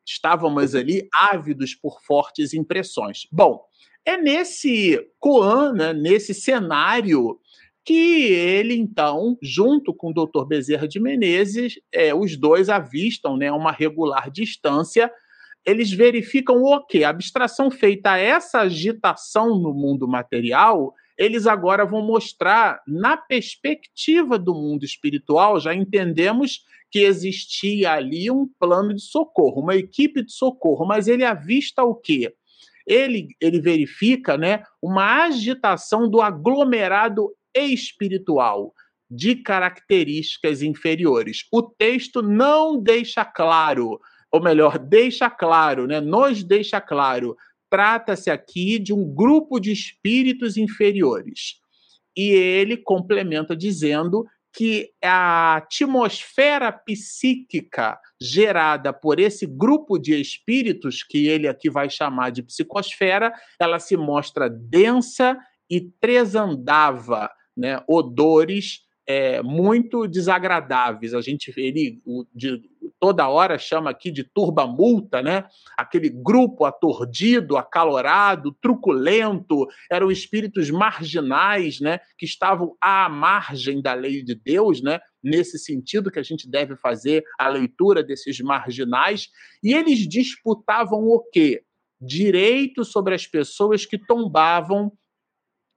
Estávamos 0.06 0.74
ali 0.74 1.08
ávidos 1.14 1.76
por 1.76 2.02
fortes 2.02 2.54
impressões. 2.54 3.28
Bom, 3.32 3.66
é 4.08 4.16
nesse 4.16 5.06
Coan, 5.20 5.74
né, 5.74 5.92
nesse 5.92 6.34
cenário, 6.34 7.38
que 7.84 8.32
ele, 8.32 8.74
então, 8.74 9.38
junto 9.42 9.94
com 9.94 10.12
o 10.12 10.14
doutor 10.14 10.46
Bezerra 10.46 10.88
de 10.88 10.98
Menezes, 10.98 11.78
é, 11.92 12.16
os 12.16 12.38
dois 12.38 12.70
avistam 12.70 13.36
né, 13.36 13.52
uma 13.52 13.70
regular 13.70 14.32
distância. 14.32 15.12
Eles 15.66 15.92
verificam 15.92 16.64
o 16.64 16.86
quê? 16.86 17.04
A 17.04 17.10
abstração 17.10 17.70
feita 17.70 18.14
a 18.14 18.18
essa 18.18 18.62
agitação 18.62 19.60
no 19.60 19.74
mundo 19.74 20.08
material, 20.08 20.94
eles 21.18 21.46
agora 21.46 21.86
vão 21.86 22.02
mostrar, 22.02 22.82
na 22.88 23.18
perspectiva 23.18 24.40
do 24.40 24.54
mundo 24.54 24.86
espiritual, 24.86 25.60
já 25.60 25.74
entendemos 25.74 26.64
que 26.90 27.00
existia 27.00 27.92
ali 27.92 28.32
um 28.32 28.48
plano 28.58 28.94
de 28.94 29.02
socorro, 29.02 29.62
uma 29.62 29.76
equipe 29.76 30.24
de 30.24 30.32
socorro, 30.32 30.86
mas 30.86 31.10
ele 31.10 31.26
avista 31.26 31.84
o 31.84 31.94
quê? 31.94 32.34
Ele, 32.88 33.36
ele 33.42 33.60
verifica 33.60 34.38
né, 34.38 34.64
uma 34.82 35.26
agitação 35.26 36.10
do 36.10 36.22
aglomerado 36.22 37.36
espiritual 37.54 38.74
de 39.10 39.36
características 39.36 40.62
inferiores. 40.62 41.46
O 41.52 41.62
texto 41.62 42.22
não 42.22 42.82
deixa 42.82 43.26
claro, 43.26 44.00
ou 44.32 44.42
melhor, 44.42 44.80
deixa 44.80 45.30
claro, 45.30 45.86
né, 45.86 46.00
nos 46.00 46.44
deixa 46.44 46.80
claro 46.80 47.36
trata-se 47.70 48.30
aqui 48.30 48.80
de 48.80 48.94
um 48.94 49.04
grupo 49.04 49.60
de 49.60 49.72
espíritos 49.72 50.58
inferiores. 50.58 51.56
E 52.16 52.30
ele 52.30 52.78
complementa 52.78 53.56
dizendo 53.56 54.26
que 54.58 54.90
a 55.04 55.58
atmosfera 55.58 56.72
psíquica 56.72 58.00
gerada 58.20 58.92
por 58.92 59.20
esse 59.20 59.46
grupo 59.46 60.00
de 60.00 60.20
espíritos, 60.20 61.04
que 61.04 61.28
ele 61.28 61.48
aqui 61.48 61.70
vai 61.70 61.92
chamar 61.92 62.32
de 62.32 62.42
psicosfera, 62.42 63.32
ela 63.60 63.78
se 63.78 63.96
mostra 63.96 64.50
densa 64.50 65.38
e 65.70 65.80
tresandava 65.80 67.30
né, 67.56 67.84
odores 67.88 68.87
é, 69.08 69.42
muito 69.42 70.06
desagradáveis. 70.06 71.14
A 71.14 71.22
gente 71.22 71.54
ele 71.56 72.02
o, 72.06 72.26
de, 72.36 72.62
toda 73.00 73.30
hora 73.30 73.58
chama 73.58 73.90
aqui 73.90 74.12
de 74.12 74.24
turba-multa, 74.24 75.22
né? 75.22 75.46
Aquele 75.78 76.10
grupo 76.10 76.66
atordido, 76.66 77.56
acalorado, 77.56 78.56
truculento, 78.62 79.66
eram 79.90 80.12
espíritos 80.12 80.70
marginais, 80.70 81.80
né? 81.80 82.00
Que 82.18 82.26
estavam 82.26 82.76
à 82.82 83.08
margem 83.08 83.82
da 83.82 83.94
lei 83.94 84.22
de 84.22 84.36
Deus, 84.36 84.82
né? 84.82 85.00
Nesse 85.24 85.58
sentido 85.58 86.12
que 86.12 86.20
a 86.20 86.24
gente 86.24 86.50
deve 86.50 86.76
fazer 86.76 87.24
a 87.40 87.48
leitura 87.48 88.04
desses 88.04 88.40
marginais, 88.42 89.30
e 89.64 89.74
eles 89.74 90.00
disputavam 90.00 91.06
o 91.06 91.20
quê? 91.32 91.64
Direito 92.00 92.84
sobre 92.84 93.16
as 93.16 93.26
pessoas 93.26 93.86
que 93.86 93.98
tombavam 93.98 94.92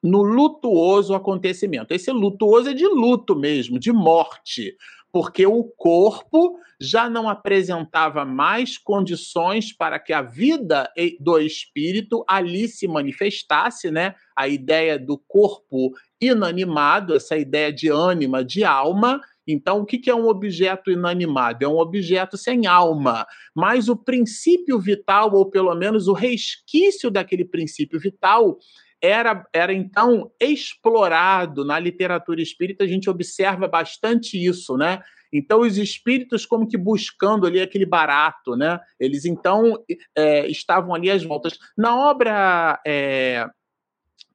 no 0.02 0.22
lutuoso 0.22 1.14
acontecimento. 1.14 1.92
Esse 1.92 2.10
lutuoso 2.10 2.70
é 2.70 2.74
de 2.74 2.86
luto 2.86 3.36
mesmo, 3.36 3.78
de 3.78 3.92
morte, 3.92 4.76
porque 5.12 5.46
o 5.46 5.64
corpo 5.64 6.58
já 6.80 7.10
não 7.10 7.28
apresentava 7.28 8.24
mais 8.24 8.78
condições 8.78 9.72
para 9.72 9.98
que 9.98 10.12
a 10.12 10.22
vida 10.22 10.90
do 11.18 11.38
espírito 11.38 12.24
ali 12.26 12.68
se 12.68 12.88
manifestasse, 12.88 13.90
né? 13.90 14.14
A 14.36 14.48
ideia 14.48 14.98
do 14.98 15.18
corpo 15.18 15.92
inanimado, 16.20 17.14
essa 17.14 17.36
ideia 17.36 17.72
de 17.72 17.88
ânima, 17.88 18.44
de 18.44 18.64
alma. 18.64 19.20
Então, 19.46 19.80
o 19.80 19.84
que 19.84 20.08
é 20.08 20.14
um 20.14 20.28
objeto 20.28 20.90
inanimado? 20.90 21.64
É 21.64 21.68
um 21.68 21.78
objeto 21.78 22.38
sem 22.38 22.66
alma, 22.66 23.26
mas 23.54 23.88
o 23.88 23.96
princípio 23.96 24.78
vital, 24.78 25.34
ou 25.34 25.50
pelo 25.50 25.74
menos 25.74 26.08
o 26.08 26.12
resquício 26.12 27.10
daquele 27.10 27.44
princípio 27.44 27.98
vital, 27.98 28.58
era, 29.02 29.46
era 29.52 29.72
então 29.72 30.30
explorado 30.38 31.64
na 31.64 31.78
literatura 31.78 32.42
espírita, 32.42 32.84
a 32.84 32.86
gente 32.86 33.08
observa 33.08 33.66
bastante 33.66 34.36
isso, 34.36 34.76
né? 34.76 35.02
Então, 35.32 35.60
os 35.60 35.78
espíritos, 35.78 36.44
como 36.44 36.66
que 36.66 36.76
buscando 36.76 37.46
ali 37.46 37.60
aquele 37.60 37.86
barato, 37.86 38.56
né? 38.56 38.80
Eles 38.98 39.24
então 39.24 39.82
é, 40.16 40.46
estavam 40.48 40.94
ali 40.94 41.10
às 41.10 41.22
voltas. 41.22 41.56
Na 41.76 41.96
obra 41.96 42.80
é, 42.86 43.46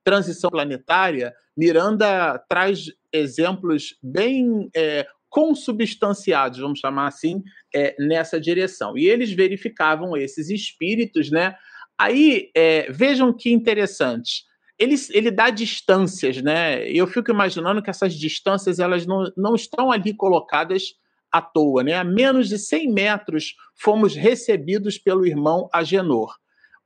Transição 0.04 0.50
Planetária, 0.50 1.34
Miranda 1.56 2.38
traz 2.48 2.86
exemplos 3.12 3.98
bem 4.02 4.70
é, 4.76 5.06
consubstanciados, 5.30 6.60
vamos 6.60 6.80
chamar 6.80 7.08
assim, 7.08 7.44
é, 7.74 7.94
nessa 8.00 8.40
direção. 8.40 8.98
E 8.98 9.06
eles 9.06 9.32
verificavam 9.34 10.16
esses 10.16 10.50
espíritos, 10.50 11.30
né? 11.30 11.56
Aí, 11.98 12.52
é, 12.56 12.90
vejam 12.92 13.34
que 13.34 13.52
interessante 13.52 14.44
ele, 14.78 14.96
ele 15.12 15.32
dá 15.32 15.50
distâncias, 15.50 16.42
né? 16.42 16.88
Eu 16.90 17.08
fico 17.08 17.32
imaginando 17.32 17.82
que 17.82 17.90
essas 17.90 18.14
distâncias 18.14 18.80
elas 18.80 19.06
não, 19.06 19.32
não 19.36 19.56
estão 19.56 19.92
ali 19.92 20.14
colocadas 20.14 20.96
à 21.32 21.42
toa, 21.42 21.84
né? 21.84 21.94
A 21.94 22.04
menos 22.04 22.50
de 22.50 22.58
100 22.58 22.92
metros 22.92 23.56
fomos 23.76 24.16
recebidos 24.16 24.98
pelo 24.98 25.26
irmão 25.26 25.70
Agenor. 25.74 26.36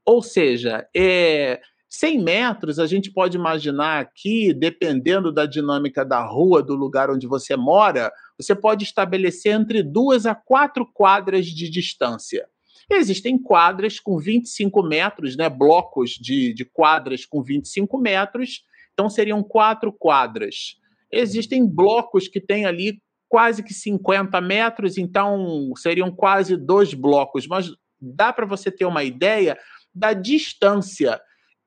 Ou 0.06 0.22
seja, 0.22 0.88
é, 0.96 1.60
100 1.90 2.24
metros 2.24 2.80
a 2.80 2.86
gente 2.86 3.12
pode 3.12 3.36
imaginar 3.36 4.00
aqui, 4.00 4.54
dependendo 4.54 5.32
da 5.32 5.46
dinâmica 5.46 6.06
da 6.06 6.24
rua, 6.24 6.62
do 6.62 6.76
lugar 6.76 7.10
onde 7.10 7.26
você 7.26 7.56
mora, 7.56 8.12
você 8.38 8.56
pode 8.56 8.84
estabelecer 8.84 9.54
entre 9.54 9.82
duas 9.82 10.26
a 10.28 10.36
quatro 10.36 10.86
quadras 10.86 11.48
de 11.48 11.70
distância. 11.70 12.48
Existem 12.90 13.38
quadras 13.38 14.00
com 14.00 14.18
25 14.18 14.82
metros, 14.82 15.38
né, 15.38 15.48
blocos 15.48 16.12
de, 16.12 16.54
de 16.54 16.66
quadras 16.66 17.26
com 17.26 17.44
25 17.44 18.00
metros, 18.00 18.64
então 18.94 19.10
seriam 19.10 19.44
quatro 19.44 19.94
quadras. 19.94 20.76
Existem 21.12 21.68
blocos 21.68 22.28
que 22.28 22.42
têm 22.42 22.66
ali 22.66 23.02
quase 23.28 23.62
que 23.62 23.74
50 23.74 24.42
metros, 24.42 24.98
então 24.98 25.72
seriam 25.78 26.12
quase 26.12 26.58
dois 26.58 26.94
blocos, 26.94 27.48
mas 27.48 27.72
dá 28.02 28.34
para 28.34 28.46
você 28.46 28.72
ter 28.72 28.86
uma 28.86 29.04
ideia 29.04 29.58
da 29.94 30.14
distância. 30.14 31.22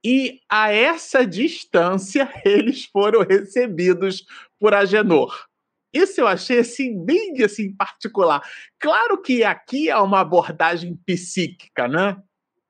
E 0.04 0.40
a 0.50 0.72
essa 0.72 1.24
distância 1.24 2.28
eles 2.44 2.84
foram 2.86 3.20
recebidos 3.20 4.24
por 4.58 4.74
Agenor. 4.74 5.51
Isso 5.92 6.20
eu 6.20 6.26
achei 6.26 6.60
assim 6.60 7.04
bem 7.04 7.34
assim 7.42 7.74
particular. 7.74 8.42
Claro 8.78 9.20
que 9.20 9.44
aqui 9.44 9.90
é 9.90 9.96
uma 9.98 10.20
abordagem 10.20 10.98
psíquica, 11.04 11.86
né? 11.86 12.16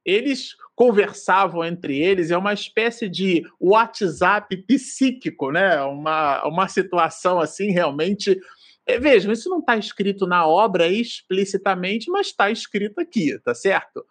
Eles 0.04 0.56
conversavam 0.74 1.64
entre 1.64 1.96
eles, 1.98 2.32
é 2.32 2.36
uma 2.36 2.52
espécie 2.52 3.08
de 3.08 3.44
WhatsApp 3.60 4.56
psíquico, 4.66 5.52
né? 5.52 5.80
Uma, 5.82 6.44
uma 6.44 6.68
situação 6.68 7.38
assim 7.38 7.70
realmente. 7.70 8.38
É, 8.84 8.98
vejam, 8.98 9.30
isso 9.32 9.48
não 9.48 9.60
está 9.60 9.76
escrito 9.76 10.26
na 10.26 10.44
obra 10.44 10.88
explicitamente, 10.88 12.10
mas 12.10 12.28
está 12.28 12.50
escrito 12.50 13.00
aqui, 13.00 13.38
tá 13.44 13.54
certo? 13.54 14.04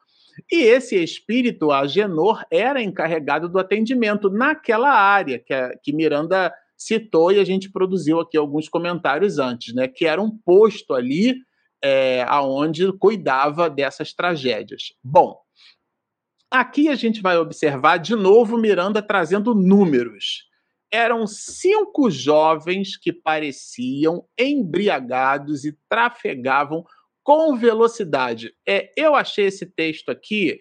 E 0.49 0.63
esse 0.63 0.95
espírito, 0.95 1.71
Agenor, 1.71 2.45
era 2.49 2.81
encarregado 2.81 3.49
do 3.49 3.59
atendimento 3.59 4.29
naquela 4.29 4.91
área 4.91 5.39
que, 5.39 5.53
a, 5.53 5.75
que 5.77 5.91
Miranda 5.91 6.53
citou 6.81 7.31
e 7.31 7.39
a 7.39 7.43
gente 7.43 7.71
produziu 7.71 8.19
aqui 8.19 8.35
alguns 8.37 8.67
comentários 8.67 9.37
antes, 9.37 9.73
né? 9.73 9.87
Que 9.87 10.05
era 10.05 10.21
um 10.21 10.35
posto 10.37 10.93
ali 10.93 11.35
é, 11.83 12.23
aonde 12.27 12.91
cuidava 12.93 13.69
dessas 13.69 14.13
tragédias. 14.13 14.93
Bom, 15.03 15.37
aqui 16.49 16.89
a 16.89 16.95
gente 16.95 17.21
vai 17.21 17.37
observar 17.37 17.97
de 17.97 18.15
novo 18.15 18.57
Miranda 18.57 19.01
trazendo 19.01 19.53
números. 19.53 20.49
Eram 20.91 21.25
cinco 21.25 22.09
jovens 22.09 22.97
que 22.97 23.13
pareciam 23.13 24.25
embriagados 24.37 25.63
e 25.63 25.77
trafegavam 25.87 26.83
com 27.23 27.55
velocidade. 27.55 28.53
É, 28.67 28.91
eu 28.97 29.15
achei 29.15 29.45
esse 29.45 29.65
texto 29.65 30.09
aqui 30.09 30.59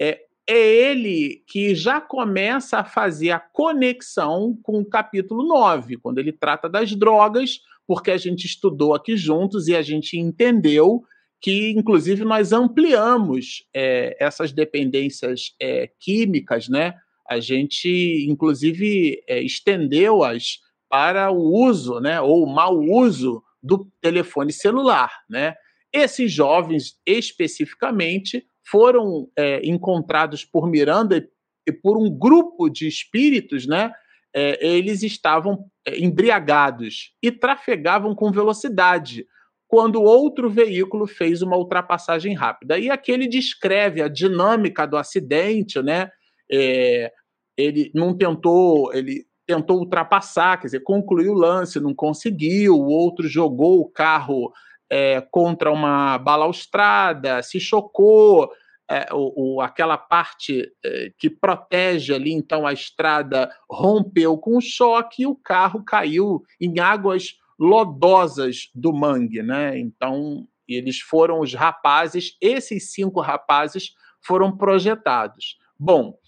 é, 0.00 0.20
é 0.50 0.90
ele 0.90 1.44
que 1.46 1.76
já 1.76 2.00
começa 2.00 2.78
a 2.78 2.84
fazer 2.84 3.30
a 3.30 3.38
conexão 3.38 4.58
com 4.64 4.80
o 4.80 4.84
capítulo 4.84 5.46
9, 5.46 5.98
quando 5.98 6.18
ele 6.18 6.32
trata 6.32 6.68
das 6.68 6.92
drogas, 6.92 7.60
porque 7.86 8.10
a 8.10 8.16
gente 8.16 8.46
estudou 8.46 8.92
aqui 8.92 9.16
juntos 9.16 9.68
e 9.68 9.76
a 9.76 9.82
gente 9.82 10.18
entendeu 10.18 11.04
que, 11.40 11.70
inclusive, 11.70 12.24
nós 12.24 12.52
ampliamos 12.52 13.64
é, 13.72 14.16
essas 14.18 14.50
dependências 14.50 15.54
é, 15.60 15.88
químicas, 16.00 16.68
né? 16.68 16.94
A 17.28 17.38
gente, 17.38 18.26
inclusive, 18.28 19.22
é, 19.28 19.40
estendeu-as 19.40 20.58
para 20.88 21.30
o 21.30 21.64
uso, 21.64 22.00
né, 22.00 22.20
ou 22.20 22.42
o 22.42 22.52
mau 22.52 22.76
uso 22.76 23.40
do 23.62 23.88
telefone 24.00 24.52
celular, 24.52 25.12
né? 25.30 25.54
Esses 25.92 26.32
jovens, 26.32 26.98
especificamente, 27.06 28.44
foram 28.70 29.28
é, 29.36 29.60
encontrados 29.66 30.44
por 30.44 30.68
Miranda 30.68 31.28
e 31.66 31.72
por 31.72 31.98
um 31.98 32.10
grupo 32.10 32.68
de 32.68 32.86
espíritos, 32.86 33.66
né? 33.66 33.92
É, 34.32 34.64
eles 34.64 35.02
estavam 35.02 35.66
é, 35.84 35.98
embriagados 35.98 37.12
e 37.20 37.32
trafegavam 37.32 38.14
com 38.14 38.30
velocidade 38.30 39.26
quando 39.66 40.02
outro 40.02 40.48
veículo 40.48 41.06
fez 41.06 41.42
uma 41.42 41.56
ultrapassagem 41.56 42.34
rápida. 42.34 42.78
E 42.78 42.90
aqui 42.90 43.10
ele 43.10 43.26
descreve 43.26 44.02
a 44.02 44.08
dinâmica 44.08 44.86
do 44.86 44.96
acidente, 44.96 45.82
né? 45.82 46.10
É, 46.50 47.12
ele 47.56 47.90
não 47.94 48.16
tentou, 48.16 48.92
ele 48.94 49.24
tentou 49.46 49.78
ultrapassar, 49.78 50.58
quer 50.58 50.68
dizer, 50.68 50.80
concluiu 50.80 51.32
o 51.32 51.38
lance, 51.38 51.80
não 51.80 51.94
conseguiu, 51.94 52.74
o 52.74 52.86
outro 52.86 53.26
jogou 53.28 53.80
o 53.80 53.88
carro 53.88 54.52
é, 54.90 55.20
contra 55.30 55.70
uma 55.70 56.18
balaustrada, 56.18 57.42
se 57.42 57.60
chocou, 57.60 58.50
é, 58.90 59.06
o, 59.12 59.54
o, 59.54 59.60
aquela 59.60 59.96
parte 59.96 60.68
é, 60.84 61.12
que 61.16 61.30
protege 61.30 62.12
ali, 62.12 62.32
então 62.32 62.66
a 62.66 62.72
estrada 62.72 63.48
rompeu 63.70 64.36
com 64.36 64.56
o 64.56 64.60
choque 64.60 65.22
e 65.22 65.26
o 65.26 65.36
carro 65.36 65.84
caiu 65.84 66.42
em 66.60 66.80
águas 66.80 67.36
lodosas 67.56 68.68
do 68.74 68.92
mangue, 68.92 69.42
né? 69.44 69.78
Então 69.78 70.48
eles 70.66 70.98
foram 70.98 71.38
os 71.38 71.54
rapazes, 71.54 72.36
esses 72.40 72.92
cinco 72.92 73.20
rapazes 73.20 73.94
foram 74.20 74.56
projetados. 74.56 75.56
Bom, 75.78 76.18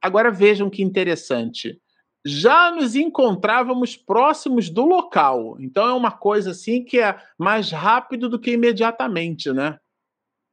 agora 0.00 0.30
vejam 0.30 0.70
que 0.70 0.82
interessante. 0.82 1.80
Já 2.24 2.70
nos 2.70 2.94
encontrávamos 2.94 3.96
próximos 3.96 4.70
do 4.70 4.84
local, 4.84 5.56
então 5.60 5.88
é 5.88 5.92
uma 5.92 6.12
coisa 6.12 6.52
assim 6.52 6.84
que 6.84 7.00
é 7.00 7.18
mais 7.36 7.72
rápido 7.72 8.28
do 8.28 8.38
que 8.38 8.52
imediatamente, 8.52 9.52
né? 9.52 9.78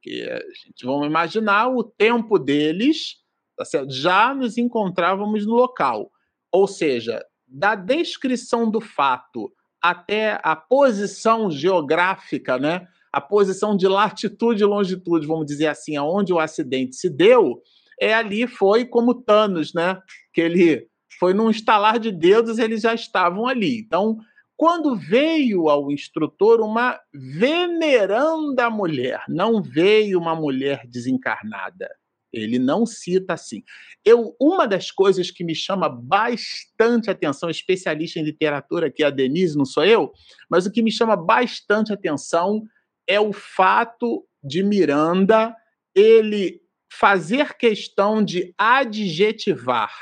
Porque 0.04 0.28
a 0.30 0.66
gente 0.66 0.84
vamos 0.84 1.06
imaginar 1.06 1.68
o 1.68 1.82
tempo 1.82 2.38
deles 2.38 3.16
tá? 3.56 3.64
Já 3.88 4.34
nos 4.34 4.58
encontrávamos 4.58 5.46
no 5.46 5.54
local. 5.54 6.10
Ou 6.52 6.66
seja, 6.68 7.24
da 7.48 7.74
descrição 7.74 8.70
do 8.70 8.82
fato 8.82 9.50
até 9.82 10.38
a 10.42 10.54
posição 10.54 11.50
geográfica, 11.50 12.58
né? 12.58 12.86
A 13.10 13.20
posição 13.20 13.76
de 13.76 13.88
latitude 13.88 14.62
e 14.62 14.66
longitude, 14.66 15.26
vamos 15.26 15.46
dizer 15.46 15.68
assim, 15.68 15.96
aonde 15.96 16.32
o 16.32 16.38
acidente 16.38 16.96
se 16.96 17.08
deu, 17.08 17.62
é 17.98 18.12
ali 18.12 18.46
foi 18.46 18.84
como 18.84 19.14
Thanos, 19.14 19.72
né? 19.72 19.98
Que 20.32 20.42
ele 20.42 20.86
foi 21.18 21.32
num 21.32 21.48
estalar 21.48 21.98
de 21.98 22.10
dedos, 22.10 22.58
eles 22.58 22.82
já 22.82 22.92
estavam 22.92 23.46
ali. 23.46 23.78
Então, 23.78 24.18
quando 24.56 24.94
veio 24.94 25.68
ao 25.68 25.90
instrutor 25.90 26.60
uma 26.60 26.98
veneranda 27.12 28.70
mulher, 28.70 29.22
não 29.28 29.62
veio 29.62 30.18
uma 30.18 30.34
mulher 30.34 30.86
desencarnada. 30.86 31.90
Ele 32.32 32.58
não 32.58 32.84
cita 32.84 33.34
assim. 33.34 33.62
Eu, 34.04 34.34
uma 34.40 34.66
das 34.66 34.90
coisas 34.90 35.30
que 35.30 35.44
me 35.44 35.54
chama 35.54 35.88
bastante 35.88 37.08
atenção, 37.08 37.48
especialista 37.48 38.18
em 38.18 38.24
literatura, 38.24 38.90
que 38.90 39.02
é 39.02 39.06
a 39.06 39.10
Denise, 39.10 39.56
não 39.56 39.64
sou 39.64 39.84
eu, 39.84 40.12
mas 40.50 40.66
o 40.66 40.70
que 40.70 40.82
me 40.82 40.90
chama 40.90 41.16
bastante 41.16 41.92
atenção 41.92 42.62
é 43.06 43.20
o 43.20 43.32
fato 43.32 44.26
de 44.42 44.62
Miranda 44.62 45.54
ele 45.94 46.60
fazer 46.90 47.54
questão 47.54 48.24
de 48.24 48.52
adjetivar. 48.58 49.92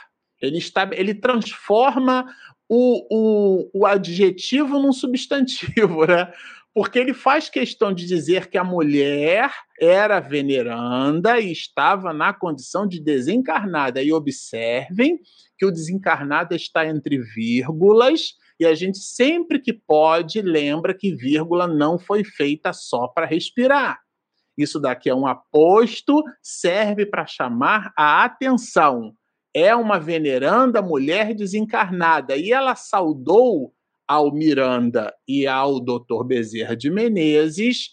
Ele, 0.41 0.59
está, 0.59 0.89
ele 0.93 1.15
transforma 1.15 2.27
o, 2.75 3.07
o, 3.11 3.71
o 3.81 3.87
adjetivo 3.87 4.79
num 4.79 4.95
substantivo, 4.95 6.07
né? 6.09 6.33
Porque 6.75 6.99
ele 6.99 7.13
faz 7.13 7.51
questão 7.51 7.93
de 7.93 8.07
dizer 8.07 8.49
que 8.49 8.57
a 8.57 8.65
mulher 8.65 9.53
era 9.79 10.21
veneranda 10.21 11.39
e 11.39 11.53
estava 11.53 12.15
na 12.15 12.33
condição 12.33 12.87
de 12.87 12.99
desencarnada. 12.99 14.03
E 14.03 14.11
observem 14.11 15.21
que 15.59 15.67
o 15.67 15.71
desencarnado 15.71 16.55
está 16.55 16.87
entre 16.87 17.19
vírgulas, 17.19 18.37
e 18.59 18.65
a 18.65 18.75
gente 18.75 18.97
sempre 19.01 19.59
que 19.59 19.75
pode 19.75 20.41
lembra 20.41 20.95
que 20.95 21.15
vírgula 21.15 21.67
não 21.67 21.99
foi 21.99 22.25
feita 22.25 22.73
só 22.73 23.07
para 23.07 23.27
respirar. 23.27 24.01
Isso 24.57 24.81
daqui 24.81 25.11
é 25.11 25.15
um 25.15 25.27
aposto, 25.27 26.25
serve 26.41 27.05
para 27.05 27.27
chamar 27.27 27.93
a 27.95 28.25
atenção 28.25 29.15
é 29.55 29.75
uma 29.75 29.99
veneranda 29.99 30.81
mulher 30.81 31.35
desencarnada. 31.35 32.37
E 32.37 32.53
ela 32.53 32.75
saudou 32.75 33.73
ao 34.07 34.33
Miranda 34.33 35.15
e 35.27 35.47
ao 35.47 35.81
Dr. 35.81 36.25
Bezerra 36.27 36.77
de 36.77 36.91
Menezes, 36.91 37.91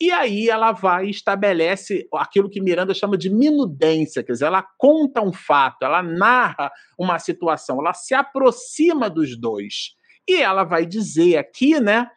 e 0.00 0.10
aí 0.10 0.48
ela 0.48 0.72
vai 0.72 1.06
e 1.06 1.10
estabelece 1.10 2.08
aquilo 2.14 2.48
que 2.48 2.60
Miranda 2.60 2.94
chama 2.94 3.18
de 3.18 3.28
minudência, 3.28 4.22
quer 4.22 4.32
dizer, 4.32 4.46
ela 4.46 4.66
conta 4.78 5.20
um 5.20 5.32
fato, 5.32 5.84
ela 5.84 6.02
narra 6.02 6.72
uma 6.98 7.18
situação, 7.18 7.78
ela 7.80 7.92
se 7.92 8.14
aproxima 8.14 9.10
dos 9.10 9.38
dois. 9.38 9.94
E 10.26 10.40
ela 10.40 10.64
vai 10.64 10.86
dizer 10.86 11.36
aqui, 11.36 11.78
né, 11.78 12.08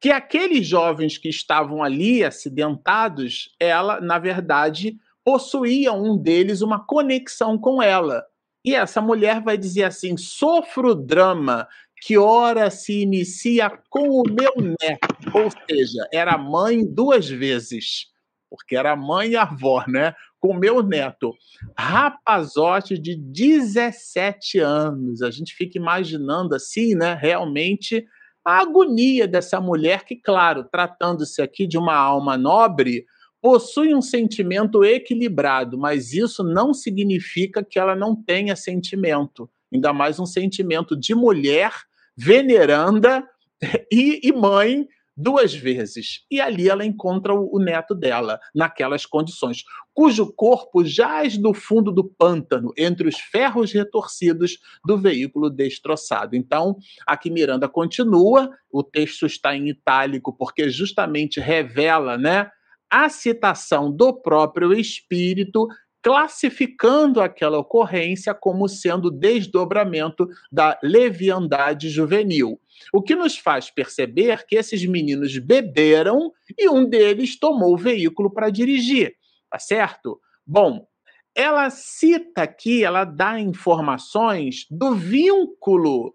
que 0.00 0.10
aqueles 0.10 0.66
jovens 0.66 1.18
que 1.18 1.28
estavam 1.28 1.82
ali 1.82 2.24
acidentados, 2.24 3.54
ela, 3.60 4.00
na 4.00 4.18
verdade, 4.18 4.96
possuía 5.22 5.92
um 5.92 6.16
deles 6.16 6.62
uma 6.62 6.86
conexão 6.86 7.58
com 7.58 7.82
ela. 7.82 8.24
E 8.66 8.74
essa 8.74 9.00
mulher 9.00 9.40
vai 9.40 9.56
dizer 9.56 9.84
assim: 9.84 10.16
sofro 10.16 10.92
drama 10.92 11.68
que 12.02 12.18
ora 12.18 12.68
se 12.68 13.00
inicia 13.00 13.70
com 13.88 14.08
o 14.08 14.24
meu 14.28 14.52
neto. 14.58 15.08
Ou 15.32 15.48
seja, 15.70 16.06
era 16.12 16.36
mãe 16.36 16.84
duas 16.84 17.28
vezes, 17.28 18.08
porque 18.50 18.76
era 18.76 18.96
mãe 18.96 19.30
e 19.30 19.36
avó, 19.36 19.84
né? 19.86 20.14
Com 20.40 20.54
meu 20.54 20.82
neto. 20.82 21.32
Rapazote 21.78 22.98
de 22.98 23.16
17 23.16 24.58
anos. 24.58 25.22
A 25.22 25.30
gente 25.30 25.54
fica 25.54 25.78
imaginando 25.78 26.54
assim, 26.54 26.94
né? 26.94 27.14
Realmente 27.14 28.04
a 28.44 28.60
agonia 28.60 29.26
dessa 29.26 29.60
mulher, 29.60 30.04
que, 30.04 30.14
claro, 30.14 30.62
tratando-se 30.64 31.42
aqui 31.42 31.66
de 31.66 31.76
uma 31.76 31.96
alma 31.96 32.36
nobre, 32.36 33.04
possui 33.46 33.94
um 33.94 34.02
sentimento 34.02 34.82
equilibrado, 34.82 35.78
mas 35.78 36.12
isso 36.12 36.42
não 36.42 36.74
significa 36.74 37.62
que 37.62 37.78
ela 37.78 37.94
não 37.94 38.20
tenha 38.20 38.56
sentimento, 38.56 39.48
ainda 39.72 39.92
mais 39.92 40.18
um 40.18 40.26
sentimento 40.26 40.98
de 40.98 41.14
mulher 41.14 41.70
veneranda 42.16 43.24
e, 43.88 44.18
e 44.24 44.32
mãe 44.32 44.88
duas 45.16 45.54
vezes. 45.54 46.24
E 46.28 46.40
ali 46.40 46.68
ela 46.68 46.84
encontra 46.84 47.32
o, 47.32 47.48
o, 47.54 47.60
neto 47.60 47.94
dela, 47.94 48.40
naquelas 48.52 49.06
condições, 49.06 49.62
cujo 49.94 50.34
corpo 50.34 50.84
jaz 50.84 51.38
no 51.38 51.54
fundo 51.54 51.92
do 51.92 52.02
pântano, 52.02 52.72
entre 52.76 53.08
os 53.08 53.16
ferros 53.16 53.70
retorcidos 53.70 54.58
do 54.84 54.98
veículo 54.98 55.50
destroçado. 55.50 56.34
Então, 56.34 56.76
aqui 57.06 57.30
Miranda 57.30 57.68
continua, 57.68 58.50
o 58.72 58.82
texto 58.82 59.24
está 59.24 59.54
em 59.54 59.68
itálico, 59.68 60.36
porque 60.36 60.68
justamente 60.68 61.38
revela, 61.38 62.18
né? 62.18 62.50
A 62.90 63.08
citação 63.08 63.90
do 63.90 64.12
próprio 64.12 64.72
espírito 64.72 65.68
classificando 66.06 67.20
aquela 67.20 67.58
ocorrência 67.58 68.32
como 68.32 68.68
sendo 68.68 69.10
desdobramento 69.10 70.28
da 70.52 70.78
leviandade 70.80 71.88
juvenil. 71.88 72.60
O 72.92 73.02
que 73.02 73.16
nos 73.16 73.36
faz 73.36 73.70
perceber 73.70 74.46
que 74.46 74.54
esses 74.54 74.86
meninos 74.86 75.36
beberam 75.38 76.30
e 76.56 76.68
um 76.68 76.88
deles 76.88 77.36
tomou 77.36 77.74
o 77.74 77.76
veículo 77.76 78.30
para 78.32 78.50
dirigir, 78.50 79.16
tá 79.50 79.58
certo? 79.58 80.20
Bom, 80.46 80.86
ela 81.34 81.68
cita 81.70 82.42
aqui, 82.42 82.84
ela 82.84 83.04
dá 83.04 83.40
informações 83.40 84.64
do 84.70 84.94
vínculo 84.94 86.14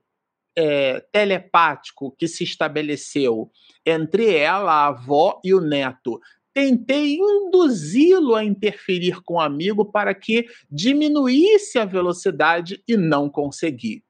é, 0.57 1.01
telepático 1.11 2.15
que 2.17 2.27
se 2.27 2.43
estabeleceu 2.43 3.51
entre 3.85 4.33
ela, 4.33 4.71
a 4.71 4.87
avó 4.87 5.39
e 5.43 5.53
o 5.53 5.59
neto, 5.59 6.19
tentei 6.53 7.15
induzi-lo 7.15 8.35
a 8.35 8.43
interferir 8.43 9.21
com 9.23 9.35
o 9.35 9.39
amigo 9.39 9.85
para 9.85 10.13
que 10.13 10.47
diminuísse 10.69 11.79
a 11.79 11.85
velocidade 11.85 12.83
e 12.87 12.97
não 12.97 13.29
consegui. 13.29 14.03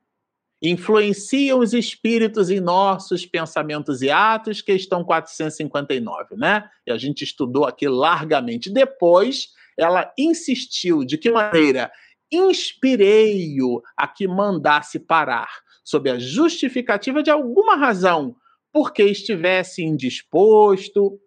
Influenciam 0.64 1.60
os 1.60 1.74
espíritos 1.74 2.52
em 2.52 2.60
nossos 2.60 3.26
pensamentos 3.26 4.02
e 4.04 4.12
atos, 4.12 4.62
questão 4.62 5.04
459, 5.04 6.36
né? 6.36 6.70
E 6.86 6.92
a 6.92 6.98
gente 6.98 7.24
estudou 7.24 7.66
aqui 7.66 7.88
largamente. 7.88 8.70
Depois, 8.70 9.50
ela 9.78 10.14
insistiu 10.18 11.04
de 11.04 11.18
que 11.18 11.32
maneira 11.32 11.92
inspirei-o 12.32 13.82
a 13.98 14.08
que 14.08 14.28
mandasse 14.28 15.00
parar, 15.00 15.50
sob 15.84 16.10
a 16.10 16.20
justificativa 16.20 17.24
de 17.24 17.32
alguma 17.32 17.76
razão, 17.76 18.36
porque 18.72 19.04
estivesse 19.04 19.84
indisposto, 19.84 21.20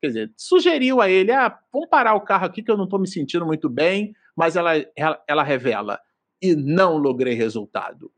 Quer 0.00 0.06
dizer, 0.06 0.32
sugeriu 0.36 1.00
a 1.00 1.10
ele: 1.10 1.30
ah, 1.32 1.58
vamos 1.72 1.88
parar 1.88 2.14
o 2.14 2.20
carro 2.20 2.46
aqui 2.46 2.62
que 2.62 2.70
eu 2.70 2.76
não 2.76 2.84
estou 2.84 2.98
me 2.98 3.08
sentindo 3.08 3.44
muito 3.44 3.68
bem, 3.68 4.14
mas 4.34 4.56
ela, 4.56 4.72
ela, 4.96 5.22
ela 5.28 5.42
revela. 5.42 6.00
E 6.40 6.54
não 6.54 6.96
logrei 6.96 7.34
resultado. 7.34 8.10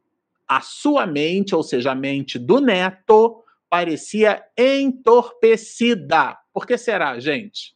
A 0.47 0.61
sua 0.61 1.07
mente, 1.07 1.55
ou 1.55 1.63
seja, 1.63 1.91
a 1.91 1.95
mente 1.95 2.39
do 2.39 2.61
neto, 2.61 3.43
parecia 3.69 4.45
entorpecida. 4.57 6.39
Por 6.53 6.67
que 6.67 6.79
será, 6.79 7.19
gente? 7.19 7.75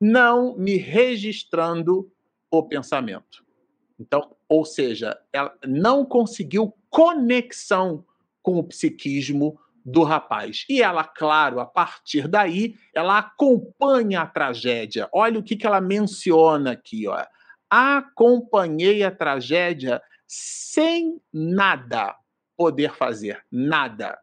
Não 0.00 0.56
me 0.56 0.76
registrando 0.76 2.10
o 2.50 2.62
pensamento. 2.62 3.44
Então, 3.98 4.34
ou 4.48 4.64
seja, 4.64 5.18
ela 5.32 5.52
não 5.66 6.04
conseguiu 6.04 6.72
conexão 6.88 8.04
com 8.42 8.58
o 8.58 8.64
psiquismo 8.64 9.58
do 9.84 10.02
rapaz. 10.02 10.64
E 10.68 10.82
ela, 10.82 11.04
claro, 11.04 11.60
a 11.60 11.66
partir 11.66 12.28
daí, 12.28 12.74
ela 12.94 13.18
acompanha 13.18 14.22
a 14.22 14.26
tragédia. 14.26 15.08
Olha 15.12 15.38
o 15.38 15.42
que, 15.42 15.56
que 15.56 15.66
ela 15.66 15.80
menciona 15.80 16.72
aqui, 16.72 17.06
ó. 17.06 17.24
Acompanhei 17.68 19.02
a 19.04 19.10
tragédia 19.10 20.02
sem 20.26 21.20
nada 21.32 22.16
poder 22.56 22.94
fazer, 22.94 23.44
nada. 23.50 24.18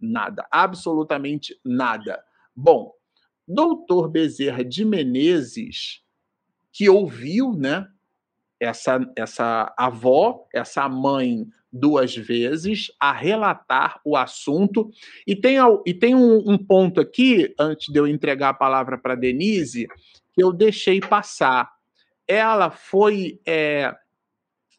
Nada, 0.00 0.46
absolutamente 0.50 1.58
nada. 1.64 2.22
Bom, 2.54 2.92
doutor 3.46 4.08
Bezerra 4.08 4.64
de 4.64 4.84
Menezes, 4.84 6.02
que 6.72 6.88
ouviu, 6.88 7.52
né, 7.52 7.88
essa, 8.60 9.00
essa 9.16 9.74
avó, 9.76 10.46
essa 10.52 10.88
mãe 10.88 11.46
duas 11.72 12.14
vezes 12.14 12.90
a 12.98 13.12
relatar 13.12 14.00
o 14.04 14.16
assunto. 14.16 14.90
E 15.26 15.36
tem, 15.36 15.56
e 15.86 15.94
tem 15.94 16.14
um, 16.14 16.50
um 16.50 16.58
ponto 16.58 17.00
aqui, 17.00 17.54
antes 17.58 17.92
de 17.92 17.98
eu 17.98 18.06
entregar 18.06 18.50
a 18.50 18.54
palavra 18.54 18.96
para 18.98 19.14
Denise, 19.14 19.86
que 20.32 20.42
eu 20.42 20.52
deixei 20.52 21.00
passar. 21.00 21.70
Ela 22.26 22.70
foi. 22.70 23.40
É, 23.46 23.94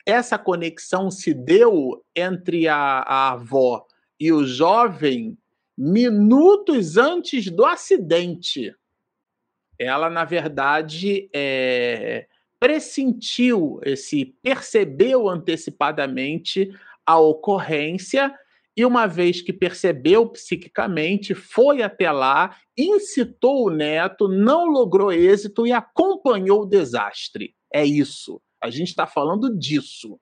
essa 0.06 0.38
conexão 0.38 1.12
se 1.12 1.34
deu 1.34 2.04
entre 2.16 2.68
a, 2.68 2.78
a 2.78 3.32
avó 3.32 3.86
e 4.20 4.32
o 4.32 4.44
jovem 4.44 5.38
minutos 5.78 6.98
antes 6.98 7.50
do 7.50 7.66
acidente. 7.66 8.76
Ela, 9.78 10.10
na 10.10 10.26
verdade, 10.26 11.30
é, 11.34 12.28
pressentiu, 12.60 13.80
esse 13.84 14.26
percebeu 14.44 15.30
antecipadamente 15.30 16.70
a 17.06 17.18
ocorrência 17.18 18.34
e 18.80 18.86
uma 18.86 19.08
vez 19.08 19.42
que 19.42 19.52
percebeu 19.52 20.30
psiquicamente, 20.30 21.36
foi 21.36 21.82
até 21.82 22.10
lá, 22.10 22.56
incitou 22.78 23.68
o 23.68 23.70
neto, 23.70 24.30
não 24.30 24.68
logrou 24.68 25.12
êxito 25.12 25.68
e 25.68 25.74
acompanhou 25.74 26.62
o 26.62 26.66
desastre. 26.66 27.54
É 27.74 27.84
isso. 27.84 28.42
A 28.64 28.70
gente 28.70 28.88
está 28.88 29.06
falando 29.06 29.54
disso. 29.58 30.18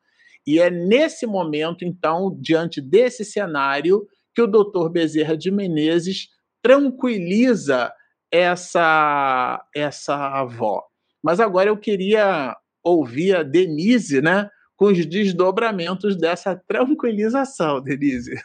E 0.45 0.60
é 0.60 0.71
nesse 0.71 1.28
momento, 1.28 1.86
então, 1.86 2.36
diante 2.41 2.82
desse 2.82 3.23
cenário, 3.23 4.08
que 4.34 4.41
o 4.41 4.47
doutor 4.47 4.89
Bezerra 4.89 5.38
de 5.38 5.52
Menezes 5.52 6.30
tranquiliza 6.60 7.93
essa, 8.32 9.63
essa 9.76 10.15
avó. 10.15 10.87
Mas 11.23 11.39
agora 11.39 11.69
eu 11.69 11.77
queria 11.77 12.56
ouvir 12.84 13.36
a 13.36 13.43
Denise, 13.43 14.21
né? 14.21 14.49
Com 14.75 14.86
os 14.86 15.06
desdobramentos 15.06 16.17
dessa 16.17 16.56
tranquilização, 16.67 17.82
Denise. 17.82 18.36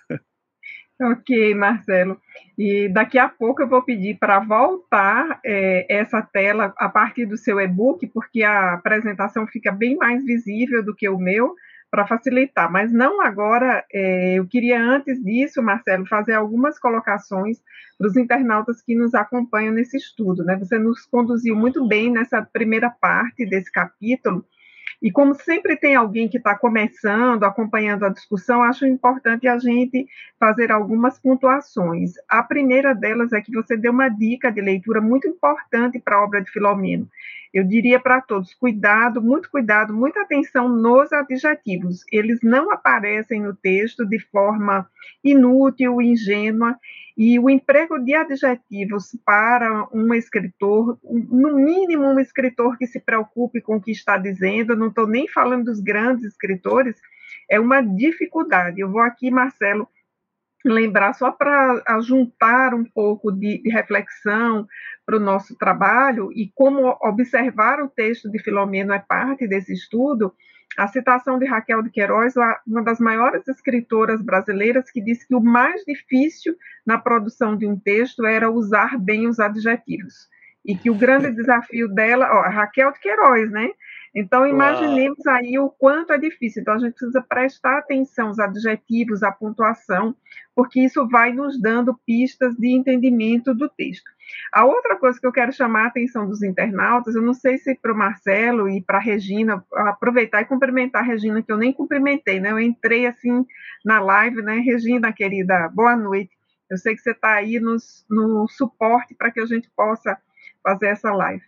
Ok, 1.00 1.54
Marcelo. 1.54 2.20
E 2.56 2.88
daqui 2.88 3.18
a 3.18 3.28
pouco 3.28 3.62
eu 3.62 3.68
vou 3.68 3.82
pedir 3.82 4.18
para 4.18 4.38
voltar 4.38 5.40
é, 5.44 5.86
essa 5.88 6.22
tela 6.22 6.72
a 6.76 6.88
partir 6.88 7.26
do 7.26 7.36
seu 7.36 7.60
e-book, 7.60 8.06
porque 8.08 8.42
a 8.42 8.74
apresentação 8.74 9.46
fica 9.46 9.72
bem 9.72 9.96
mais 9.96 10.24
visível 10.24 10.82
do 10.84 10.94
que 10.94 11.08
o 11.08 11.18
meu, 11.18 11.54
para 11.92 12.06
facilitar. 12.06 12.72
Mas 12.72 12.90
não 12.90 13.20
agora. 13.20 13.84
É, 13.92 14.38
eu 14.38 14.46
queria, 14.46 14.82
antes 14.82 15.22
disso, 15.22 15.62
Marcelo, 15.62 16.06
fazer 16.06 16.32
algumas 16.32 16.78
colocações 16.78 17.58
para 17.98 18.08
os 18.08 18.16
internautas 18.16 18.80
que 18.80 18.94
nos 18.94 19.14
acompanham 19.14 19.74
nesse 19.74 19.98
estudo. 19.98 20.42
Né? 20.42 20.56
Você 20.56 20.78
nos 20.78 21.04
conduziu 21.04 21.54
muito 21.54 21.86
bem 21.86 22.10
nessa 22.10 22.40
primeira 22.42 22.88
parte 22.88 23.44
desse 23.44 23.70
capítulo 23.70 24.44
e 25.02 25.10
como 25.10 25.34
sempre 25.34 25.76
tem 25.76 25.96
alguém 25.96 26.28
que 26.28 26.36
está 26.38 26.54
começando, 26.54 27.42
acompanhando 27.42 28.04
a 28.04 28.08
discussão, 28.08 28.62
acho 28.62 28.86
importante 28.86 29.48
a 29.48 29.58
gente 29.58 30.06
fazer 30.38 30.70
algumas 30.70 31.18
pontuações. 31.18 32.12
A 32.28 32.40
primeira 32.40 32.94
delas 32.94 33.32
é 33.32 33.40
que 33.40 33.52
você 33.52 33.76
deu 33.76 33.90
uma 33.90 34.08
dica 34.08 34.52
de 34.52 34.60
leitura 34.60 35.00
muito 35.00 35.26
importante 35.26 35.98
para 35.98 36.16
a 36.16 36.22
obra 36.22 36.40
de 36.40 36.50
Filomeno. 36.52 37.08
Eu 37.52 37.64
diria 37.64 37.98
para 37.98 38.20
todos: 38.20 38.54
cuidado, 38.54 39.20
muito 39.20 39.50
cuidado, 39.50 39.92
muita 39.92 40.22
atenção 40.22 40.68
nos 40.68 41.12
adjetivos. 41.12 42.04
Eles 42.10 42.38
não 42.40 42.70
aparecem 42.70 43.42
no 43.42 43.56
texto 43.56 44.06
de 44.06 44.20
forma 44.20 44.88
inútil, 45.24 46.00
ingênua, 46.00 46.78
e 47.16 47.38
o 47.38 47.50
emprego 47.50 47.98
de 47.98 48.14
adjetivos 48.14 49.16
para 49.24 49.88
um 49.92 50.14
escritor, 50.14 50.98
no 51.02 51.54
mínimo 51.54 52.04
um 52.04 52.18
escritor 52.18 52.78
que 52.78 52.86
se 52.86 53.00
preocupe 53.00 53.60
com 53.60 53.76
o 53.76 53.80
que 53.80 53.90
está 53.90 54.16
dizendo, 54.16 54.76
não 54.76 54.88
estou 54.88 55.06
nem 55.06 55.28
falando 55.28 55.66
dos 55.66 55.80
grandes 55.80 56.24
escritores, 56.24 56.96
é 57.50 57.60
uma 57.60 57.82
dificuldade. 57.82 58.80
Eu 58.80 58.90
vou 58.90 59.02
aqui, 59.02 59.30
Marcelo, 59.30 59.88
lembrar 60.64 61.12
só 61.12 61.30
para 61.30 61.82
juntar 62.00 62.72
um 62.74 62.84
pouco 62.84 63.30
de, 63.30 63.62
de 63.62 63.70
reflexão 63.70 64.66
para 65.04 65.16
o 65.16 65.20
nosso 65.20 65.56
trabalho 65.56 66.30
e 66.32 66.50
como 66.54 66.96
observar 67.02 67.80
o 67.82 67.88
texto 67.88 68.30
de 68.30 68.38
Filomeno 68.38 68.92
é 68.92 68.98
parte 68.98 69.46
desse 69.46 69.72
estudo 69.72 70.32
a 70.76 70.88
citação 70.88 71.38
de 71.38 71.46
Raquel 71.46 71.82
de 71.82 71.90
Queiroz, 71.90 72.34
uma 72.66 72.82
das 72.82 72.98
maiores 72.98 73.46
escritoras 73.46 74.22
brasileiras, 74.22 74.90
que 74.90 75.00
disse 75.00 75.26
que 75.26 75.34
o 75.34 75.40
mais 75.40 75.82
difícil 75.84 76.56
na 76.86 76.98
produção 76.98 77.56
de 77.56 77.66
um 77.66 77.78
texto 77.78 78.24
era 78.24 78.50
usar 78.50 78.98
bem 78.98 79.26
os 79.26 79.38
adjetivos. 79.38 80.30
E 80.64 80.76
que 80.76 80.88
o 80.90 80.94
grande 80.94 81.30
desafio 81.32 81.88
dela, 81.88 82.28
ó, 82.30 82.48
Raquel 82.48 82.92
de 82.92 83.00
Queiroz, 83.00 83.50
né? 83.50 83.70
Então, 84.14 84.46
imaginemos 84.46 85.18
Uau. 85.26 85.34
aí 85.34 85.58
o 85.58 85.68
quanto 85.70 86.12
é 86.12 86.18
difícil. 86.18 86.62
Então, 86.62 86.74
a 86.74 86.78
gente 86.78 86.92
precisa 86.92 87.20
prestar 87.20 87.78
atenção 87.78 88.28
aos 88.28 88.38
adjetivos, 88.38 89.22
à 89.22 89.32
pontuação, 89.32 90.14
porque 90.54 90.80
isso 90.80 91.08
vai 91.08 91.32
nos 91.32 91.60
dando 91.60 91.98
pistas 92.06 92.54
de 92.56 92.68
entendimento 92.68 93.54
do 93.54 93.68
texto. 93.68 94.10
A 94.52 94.64
outra 94.64 94.96
coisa 94.96 95.18
que 95.18 95.26
eu 95.26 95.32
quero 95.32 95.52
chamar 95.52 95.84
a 95.84 95.86
atenção 95.86 96.26
dos 96.28 96.42
internautas, 96.42 97.14
eu 97.14 97.22
não 97.22 97.34
sei 97.34 97.58
se 97.58 97.74
para 97.74 97.92
o 97.92 97.96
Marcelo 97.96 98.68
e 98.68 98.82
para 98.82 98.98
a 98.98 99.00
Regina, 99.00 99.64
aproveitar 99.72 100.42
e 100.42 100.46
cumprimentar 100.46 101.02
a 101.02 101.06
Regina, 101.06 101.42
que 101.42 101.50
eu 101.50 101.56
nem 101.56 101.72
cumprimentei, 101.72 102.40
né? 102.40 102.50
Eu 102.50 102.60
entrei 102.60 103.06
assim 103.06 103.46
na 103.84 104.00
live, 104.00 104.42
né? 104.42 104.58
Regina, 104.58 105.12
querida, 105.12 105.68
boa 105.68 105.96
noite. 105.96 106.30
Eu 106.70 106.78
sei 106.78 106.94
que 106.94 107.02
você 107.02 107.10
está 107.10 107.34
aí 107.34 107.58
nos, 107.60 108.04
no 108.08 108.48
suporte 108.48 109.14
para 109.14 109.30
que 109.30 109.40
a 109.40 109.46
gente 109.46 109.70
possa 109.76 110.16
fazer 110.62 110.86
essa 110.86 111.12
live. 111.12 111.44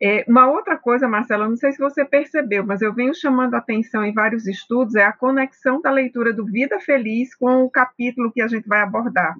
É, 0.00 0.24
uma 0.28 0.48
outra 0.48 0.76
coisa, 0.76 1.08
Marcela, 1.08 1.48
não 1.48 1.56
sei 1.56 1.72
se 1.72 1.78
você 1.78 2.04
percebeu, 2.04 2.64
mas 2.64 2.80
eu 2.80 2.94
venho 2.94 3.12
chamando 3.14 3.54
a 3.54 3.58
atenção 3.58 4.04
em 4.04 4.14
vários 4.14 4.46
estudos, 4.46 4.94
é 4.94 5.02
a 5.02 5.12
conexão 5.12 5.80
da 5.80 5.90
leitura 5.90 6.32
do 6.32 6.44
Vida 6.44 6.78
Feliz 6.78 7.34
com 7.34 7.64
o 7.64 7.70
capítulo 7.70 8.30
que 8.30 8.40
a 8.40 8.46
gente 8.46 8.68
vai 8.68 8.80
abordar. 8.80 9.34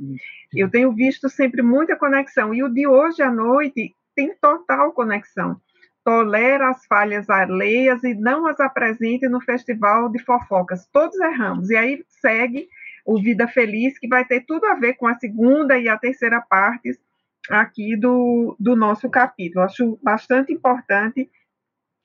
Eu 0.52 0.68
tenho 0.68 0.92
visto 0.92 1.28
sempre 1.28 1.62
muita 1.62 1.94
conexão, 1.94 2.52
e 2.52 2.62
o 2.62 2.68
de 2.68 2.88
hoje 2.88 3.22
à 3.22 3.30
noite 3.30 3.94
tem 4.16 4.34
total 4.40 4.92
conexão. 4.92 5.60
Tolera 6.04 6.70
as 6.70 6.84
falhas 6.86 7.30
alheias 7.30 8.02
e 8.02 8.14
não 8.14 8.46
as 8.46 8.58
apresente 8.58 9.28
no 9.28 9.40
festival 9.40 10.08
de 10.08 10.18
fofocas. 10.24 10.88
Todos 10.92 11.20
erramos. 11.20 11.70
E 11.70 11.76
aí 11.76 12.02
segue 12.08 12.66
o 13.04 13.20
Vida 13.20 13.46
Feliz, 13.46 13.98
que 13.98 14.08
vai 14.08 14.24
ter 14.24 14.44
tudo 14.46 14.64
a 14.66 14.74
ver 14.74 14.94
com 14.94 15.06
a 15.06 15.14
segunda 15.14 15.78
e 15.78 15.88
a 15.88 15.98
terceira 15.98 16.40
partes 16.40 16.98
aqui 17.50 17.96
do, 17.96 18.56
do 18.58 18.76
nosso 18.76 19.08
capítulo. 19.08 19.64
Acho 19.64 19.98
bastante 20.02 20.52
importante 20.52 21.30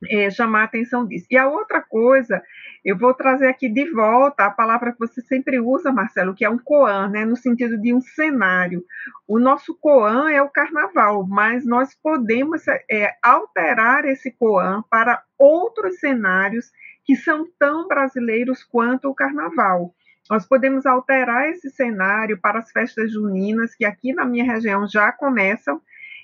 é, 0.10 0.30
chamar 0.30 0.62
a 0.62 0.66
atenção 0.66 1.06
disso. 1.06 1.26
E 1.30 1.38
a 1.38 1.48
outra 1.48 1.82
coisa, 1.82 2.42
eu 2.84 2.98
vou 2.98 3.14
trazer 3.14 3.48
aqui 3.48 3.70
de 3.70 3.90
volta 3.92 4.46
a 4.46 4.52
palavra 4.52 4.92
que 4.92 5.00
você 5.00 5.22
sempre 5.22 5.60
usa, 5.60 5.92
Marcelo, 5.92 6.34
que 6.34 6.46
é 6.46 6.50
um 6.50 6.58
coan, 6.58 7.10
né, 7.10 7.26
no 7.26 7.36
sentido 7.36 7.80
de 7.80 7.94
um 7.94 8.02
cenário. 8.02 8.84
O 9.28 9.40
nosso 9.40 9.78
coan 9.80 10.30
é 10.30 10.42
o 10.42 10.50
carnaval, 10.50 11.26
mas 11.28 11.66
nós 11.66 11.96
podemos 12.02 12.64
é, 12.90 13.14
alterar 13.22 14.06
esse 14.06 14.32
coan 14.32 14.84
para 14.90 15.24
outros 15.38 16.00
cenários 16.00 16.72
que 17.06 17.16
são 17.16 17.48
tão 17.60 17.88
brasileiros 17.88 18.64
quanto 18.64 19.10
o 19.10 19.16
carnaval. 19.16 19.94
Nós 20.34 20.48
podemos 20.48 20.88
alterar 20.88 21.48
esse 21.50 21.70
cenário 21.70 22.40
para 22.40 22.58
as 22.58 22.72
festas 22.72 23.12
juninas, 23.12 23.76
que 23.76 23.86
aqui 23.86 24.12
na 24.14 24.26
minha 24.26 24.44
região 24.44 24.88
já 24.88 25.12
começam, 25.12 25.80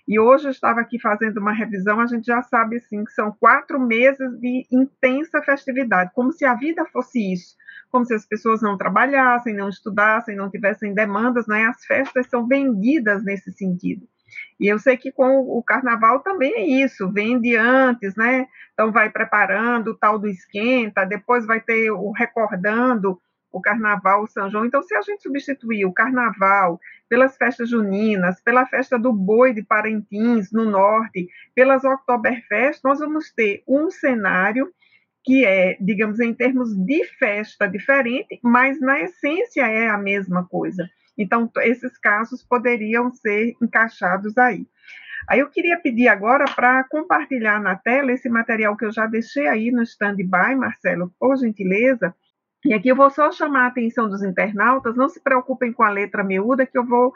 e 0.07 0.19
hoje 0.19 0.47
eu 0.47 0.49
estava 0.49 0.81
aqui 0.81 0.99
fazendo 0.99 1.37
uma 1.37 1.51
revisão, 1.51 1.99
a 1.99 2.07
gente 2.07 2.25
já 2.25 2.41
sabe 2.41 2.77
assim, 2.77 3.05
que 3.05 3.11
são 3.11 3.31
quatro 3.31 3.79
meses 3.79 4.31
de 4.39 4.65
intensa 4.71 5.43
festividade, 5.43 6.09
como 6.15 6.31
se 6.31 6.43
a 6.43 6.55
vida 6.55 6.83
fosse 6.85 7.33
isso, 7.33 7.55
como 7.91 8.03
se 8.03 8.15
as 8.15 8.25
pessoas 8.25 8.63
não 8.63 8.75
trabalhassem, 8.79 9.53
não 9.53 9.69
estudassem, 9.69 10.35
não 10.35 10.49
tivessem 10.49 10.91
demandas, 10.91 11.45
né? 11.45 11.65
As 11.65 11.85
festas 11.85 12.25
são 12.25 12.47
vendidas 12.47 13.23
nesse 13.23 13.51
sentido. 13.51 14.07
E 14.59 14.67
eu 14.67 14.79
sei 14.79 14.97
que 14.97 15.11
com 15.11 15.37
o 15.37 15.61
carnaval 15.61 16.21
também 16.21 16.51
é 16.55 16.65
isso, 16.65 17.11
vende 17.11 17.55
antes, 17.55 18.15
né? 18.15 18.47
Então 18.73 18.91
vai 18.91 19.11
preparando 19.11 19.89
o 19.91 19.95
tal 19.95 20.17
do 20.17 20.27
esquenta, 20.27 21.05
depois 21.05 21.45
vai 21.45 21.61
ter 21.61 21.91
o 21.91 22.09
recordando 22.09 23.21
o 23.51 23.61
carnaval, 23.61 24.23
o 24.23 24.27
São 24.27 24.49
João. 24.49 24.65
Então, 24.65 24.81
se 24.81 24.95
a 24.95 25.01
gente 25.01 25.23
substituir 25.23 25.85
o 25.85 25.93
carnaval 25.93 26.79
pelas 27.07 27.37
festas 27.37 27.69
juninas, 27.69 28.41
pela 28.41 28.65
festa 28.65 28.97
do 28.97 29.11
boi 29.11 29.53
de 29.53 29.63
Parintins, 29.63 30.51
no 30.51 30.65
norte, 30.65 31.27
pelas 31.55 31.83
Oktoberfest, 31.83 32.81
nós 32.83 32.99
vamos 32.99 33.31
ter 33.31 33.63
um 33.67 33.89
cenário 33.89 34.71
que 35.23 35.45
é, 35.45 35.77
digamos, 35.79 36.19
em 36.19 36.33
termos 36.33 36.75
de 36.75 37.03
festa 37.17 37.67
diferente, 37.67 38.39
mas 38.41 38.79
na 38.79 39.01
essência 39.01 39.67
é 39.67 39.89
a 39.89 39.97
mesma 39.97 40.45
coisa. 40.45 40.89
Então, 41.17 41.51
esses 41.57 41.97
casos 41.97 42.41
poderiam 42.41 43.11
ser 43.11 43.53
encaixados 43.61 44.37
aí. 44.37 44.65
Aí 45.27 45.39
eu 45.39 45.49
queria 45.49 45.77
pedir 45.77 46.07
agora 46.07 46.45
para 46.45 46.83
compartilhar 46.85 47.61
na 47.61 47.75
tela 47.75 48.11
esse 48.11 48.29
material 48.29 48.75
que 48.75 48.85
eu 48.85 48.91
já 48.91 49.05
deixei 49.05 49.47
aí 49.47 49.69
no 49.69 49.83
stand-by, 49.83 50.55
Marcelo, 50.55 51.13
por 51.19 51.35
gentileza, 51.35 52.15
e 52.65 52.73
aqui 52.73 52.89
eu 52.89 52.95
vou 52.95 53.09
só 53.09 53.31
chamar 53.31 53.63
a 53.63 53.67
atenção 53.67 54.09
dos 54.09 54.21
internautas, 54.21 54.95
não 54.95 55.07
se 55.07 55.19
preocupem 55.19 55.71
com 55.71 55.83
a 55.83 55.89
letra 55.89 56.23
miúda, 56.23 56.65
que 56.65 56.77
eu 56.77 56.85
vou 56.85 57.13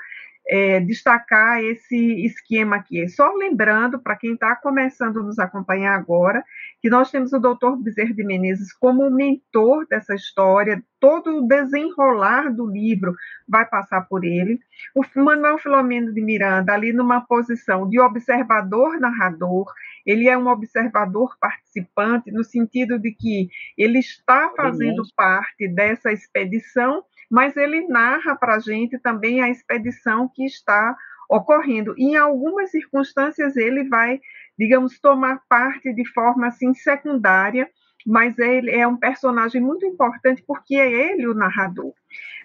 é, 0.47 0.79
destacar 0.79 1.63
esse 1.63 2.25
esquema 2.25 2.77
aqui. 2.77 3.08
Só 3.08 3.32
lembrando, 3.34 3.99
para 3.99 4.15
quem 4.15 4.34
está 4.34 4.56
começando 4.56 5.19
a 5.19 5.23
nos 5.23 5.39
acompanhar 5.39 5.95
agora, 5.95 6.43
que 6.82 6.89
nós 6.89 7.10
temos 7.10 7.32
o 7.34 7.39
doutor 7.39 7.77
Bezerra 7.77 8.13
de 8.13 8.23
Menezes 8.23 8.73
como 8.73 9.10
mentor 9.10 9.88
dessa 9.88 10.13
história, 10.13 10.84
todo 10.99 11.38
o 11.38 11.47
desenrolar 11.47 12.53
do 12.53 12.65
livro 12.65 13.13
vai 13.47 13.65
passar 13.65 14.01
por 14.01 14.23
ele. 14.23 14.60
O 14.95 15.03
Manuel 15.21 15.58
Filomeno 15.58 16.13
de 16.13 16.21
Miranda, 16.21 16.73
ali 16.73 16.91
numa 16.91 17.21
posição 17.21 17.88
de 17.89 17.99
observador-narrador, 17.99 19.65
ele 20.06 20.27
é 20.27 20.38
um 20.38 20.47
observador 20.47 21.38
participante, 21.39 22.32
no 22.32 22.43
sentido 22.43 22.99
de 22.99 23.12
que 23.12 23.49
ele 23.77 23.99
está 23.99 24.51
fazendo 24.56 25.03
parte 25.15 25.67
dessa 25.67 26.12
expedição 26.12 27.03
mas 27.29 27.55
ele 27.57 27.88
narra 27.88 28.36
para 28.36 28.55
a 28.55 28.59
gente 28.59 28.97
também 28.99 29.41
a 29.41 29.49
expedição 29.49 30.29
que 30.33 30.45
está 30.45 30.95
ocorrendo. 31.29 31.93
E 31.97 32.12
em 32.12 32.15
algumas 32.15 32.71
circunstâncias 32.71 33.55
ele 33.55 33.88
vai 33.88 34.19
digamos, 34.57 34.99
tomar 34.99 35.41
parte 35.49 35.93
de 35.93 36.05
forma 36.05 36.47
assim 36.47 36.73
secundária, 36.73 37.69
mas 38.05 38.38
ele 38.38 38.71
é 38.71 38.86
um 38.86 38.97
personagem 38.97 39.62
muito 39.62 39.86
importante 39.86 40.43
porque 40.45 40.75
é 40.75 41.12
ele 41.12 41.27
o 41.27 41.33
narrador. 41.33 41.93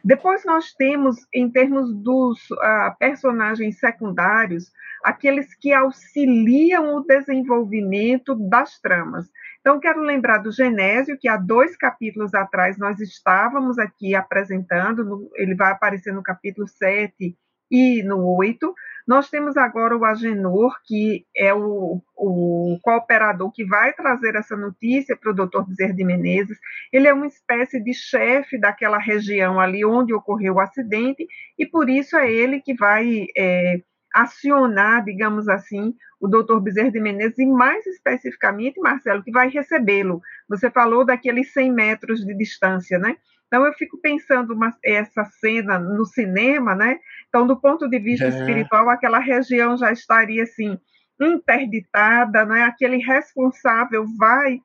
Depois 0.04 0.44
nós 0.44 0.72
temos, 0.72 1.16
em 1.34 1.50
termos 1.50 1.92
dos 1.92 2.38
uh, 2.50 2.96
personagens 2.98 3.78
secundários, 3.78 4.70
aqueles 5.04 5.54
que 5.54 5.72
auxiliam 5.72 6.96
o 6.96 7.04
desenvolvimento 7.04 8.34
das 8.48 8.80
tramas. 8.80 9.28
Então, 9.60 9.80
quero 9.80 10.00
lembrar 10.00 10.38
do 10.38 10.52
Genésio, 10.52 11.18
que 11.18 11.28
há 11.28 11.36
dois 11.36 11.76
capítulos 11.76 12.32
atrás 12.34 12.78
nós 12.78 13.00
estávamos 13.00 13.78
aqui 13.78 14.14
apresentando, 14.14 15.30
ele 15.34 15.54
vai 15.54 15.72
aparecer 15.72 16.12
no 16.12 16.22
capítulo 16.22 16.66
7 16.66 17.36
e 17.70 18.02
no 18.02 18.24
8. 18.36 18.74
Nós 19.06 19.30
temos 19.30 19.56
agora 19.56 19.96
o 19.96 20.04
Agenor, 20.04 20.76
que 20.84 21.26
é 21.34 21.52
o, 21.52 22.02
o 22.14 22.78
cooperador 22.82 23.50
que 23.50 23.64
vai 23.64 23.92
trazer 23.92 24.34
essa 24.34 24.56
notícia 24.56 25.16
para 25.16 25.30
o 25.30 25.34
doutor 25.34 25.66
Bezerra 25.66 25.94
de 25.94 26.04
Menezes. 26.04 26.58
Ele 26.92 27.08
é 27.08 27.12
uma 27.12 27.26
espécie 27.26 27.82
de 27.82 27.94
chefe 27.94 28.58
daquela 28.58 28.98
região 28.98 29.58
ali 29.58 29.84
onde 29.84 30.12
ocorreu 30.12 30.54
o 30.54 30.60
acidente, 30.60 31.26
e 31.58 31.66
por 31.66 31.88
isso 31.88 32.16
é 32.16 32.30
ele 32.30 32.60
que 32.60 32.74
vai 32.74 33.26
é, 33.36 33.80
acionar, 34.12 35.04
digamos 35.04 35.48
assim, 35.48 35.94
o 36.20 36.26
doutor 36.26 36.60
Bezerra 36.60 36.90
de 36.90 37.00
Menezes, 37.00 37.38
e 37.38 37.46
mais 37.46 37.86
especificamente, 37.86 38.80
Marcelo, 38.80 39.22
que 39.22 39.30
vai 39.30 39.48
recebê-lo. 39.48 40.20
Você 40.48 40.70
falou 40.70 41.04
daqueles 41.04 41.52
100 41.52 41.72
metros 41.72 42.24
de 42.24 42.34
distância, 42.34 42.98
né? 42.98 43.16
Então, 43.46 43.64
eu 43.64 43.72
fico 43.74 43.98
pensando 43.98 44.52
uma, 44.52 44.76
essa 44.84 45.24
cena 45.24 45.78
no 45.78 46.04
cinema, 46.04 46.74
né? 46.74 46.98
Então, 47.28 47.46
do 47.46 47.56
ponto 47.58 47.88
de 47.88 47.98
vista 47.98 48.26
é. 48.26 48.28
espiritual, 48.28 48.90
aquela 48.90 49.18
região 49.18 49.76
já 49.76 49.90
estaria, 49.90 50.42
assim, 50.42 50.78
interditada, 51.20 52.44
né? 52.44 52.64
Aquele 52.64 52.98
responsável 52.98 54.04
vai 54.18 54.60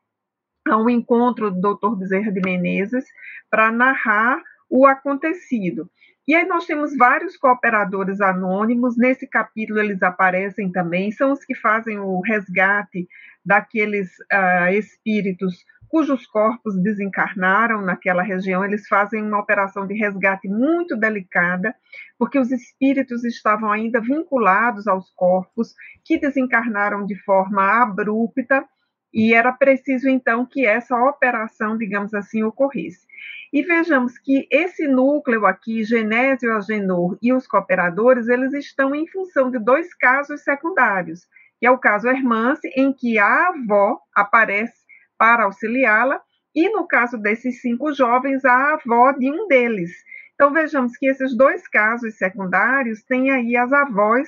ao 0.67 0.89
encontro 0.89 1.51
do 1.51 1.59
doutor 1.59 1.95
Bezerra 1.95 2.31
de 2.31 2.41
Menezes 2.41 3.05
para 3.49 3.71
narrar 3.71 4.41
o 4.69 4.85
acontecido. 4.85 5.89
E 6.27 6.35
aí 6.35 6.45
nós 6.45 6.65
temos 6.65 6.95
vários 6.95 7.35
cooperadores 7.35 8.21
anônimos, 8.21 8.97
nesse 8.97 9.27
capítulo 9.27 9.79
eles 9.79 10.01
aparecem 10.01 10.71
também, 10.71 11.11
são 11.11 11.33
os 11.33 11.43
que 11.43 11.53
fazem 11.53 11.99
o 11.99 12.21
resgate 12.21 13.07
daqueles 13.45 14.09
uh, 14.31 14.71
espíritos 14.71 15.65
cujos 15.93 16.25
corpos 16.25 16.73
desencarnaram 16.81 17.83
naquela 17.83 18.23
região, 18.23 18.65
eles 18.65 18.87
fazem 18.87 19.21
uma 19.21 19.39
operação 19.39 19.85
de 19.85 19.93
resgate 19.93 20.47
muito 20.47 20.97
delicada, 20.97 21.75
porque 22.17 22.39
os 22.39 22.51
espíritos 22.51 23.23
estavam 23.23 23.71
ainda 23.71 24.01
vinculados 24.01 24.87
aos 24.87 25.11
corpos 25.13 25.75
que 26.03 26.17
desencarnaram 26.17 27.05
de 27.05 27.15
forma 27.23 27.83
abrupta, 27.83 28.65
e 29.13 29.33
era 29.33 29.51
preciso 29.51 30.09
então 30.09 30.45
que 30.45 30.65
essa 30.65 30.97
operação, 30.97 31.77
digamos 31.77 32.13
assim, 32.13 32.43
ocorresse. 32.43 33.05
E 33.51 33.61
vejamos 33.61 34.17
que 34.17 34.47
esse 34.49 34.87
núcleo 34.87 35.45
aqui, 35.45 35.83
Genésio, 35.83 36.55
Agenor 36.55 37.17
e 37.21 37.31
os 37.31 37.45
cooperadores, 37.45 38.27
eles 38.27 38.51
estão 38.53 38.95
em 38.95 39.05
função 39.07 39.51
de 39.51 39.59
dois 39.59 39.93
casos 39.93 40.41
secundários, 40.41 41.27
que 41.59 41.67
é 41.67 41.69
o 41.69 41.77
caso 41.77 42.07
Hermance, 42.07 42.67
em 42.75 42.91
que 42.91 43.19
a 43.19 43.49
avó 43.49 43.99
aparece 44.15 44.73
para 45.17 45.43
auxiliá-la, 45.43 46.19
e 46.55 46.67
no 46.69 46.87
caso 46.87 47.17
desses 47.17 47.61
cinco 47.61 47.93
jovens, 47.93 48.43
a 48.43 48.73
avó 48.73 49.11
de 49.11 49.29
um 49.31 49.47
deles. 49.47 49.91
Então 50.33 50.51
vejamos 50.51 50.97
que 50.97 51.05
esses 51.05 51.37
dois 51.37 51.67
casos 51.67 52.17
secundários 52.17 53.03
têm 53.03 53.29
aí 53.29 53.55
as 53.55 53.71
avós 53.71 54.27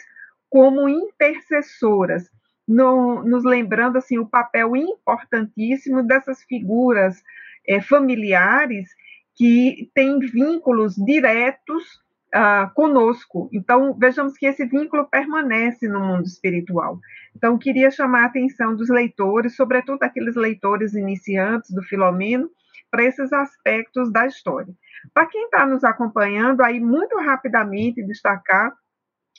como 0.50 0.88
intercessoras, 0.88 2.30
no, 2.68 3.24
nos 3.24 3.44
lembrando 3.44 3.98
assim 3.98 4.18
o 4.18 4.28
papel 4.28 4.76
importantíssimo 4.76 6.04
dessas 6.04 6.44
figuras 6.44 7.22
é, 7.68 7.82
familiares 7.82 8.90
que 9.36 9.90
têm 9.94 10.20
vínculos 10.20 10.96
diretos 10.96 11.84
uh, 12.34 12.74
conosco. 12.74 13.50
Então, 13.54 13.94
vejamos 13.94 14.38
que 14.38 14.46
esse 14.46 14.66
vínculo 14.66 15.06
permanece 15.06 15.88
no 15.88 16.00
mundo 16.00 16.26
espiritual. 16.26 17.00
Então, 17.36 17.58
queria 17.58 17.92
chamar 17.92 18.24
a 18.24 18.28
atenção 18.28 18.76
dos 18.76 18.90
leitores, 18.90 19.56
sobretudo 19.56 20.04
aqueles 20.04 20.36
leitores 20.36 20.94
iniciantes 20.94 21.72
do 21.72 21.84
Filomeno, 21.84 22.50
para 22.90 23.04
esses 23.04 23.32
aspectos 23.34 24.12
da 24.12 24.26
história. 24.26 24.74
Para 25.14 25.26
quem 25.26 25.46
está 25.46 25.66
nos 25.66 25.84
acompanhando, 25.84 26.62
aí 26.62 26.80
muito 26.80 27.18
rapidamente 27.18 28.06
destacar 28.06 28.72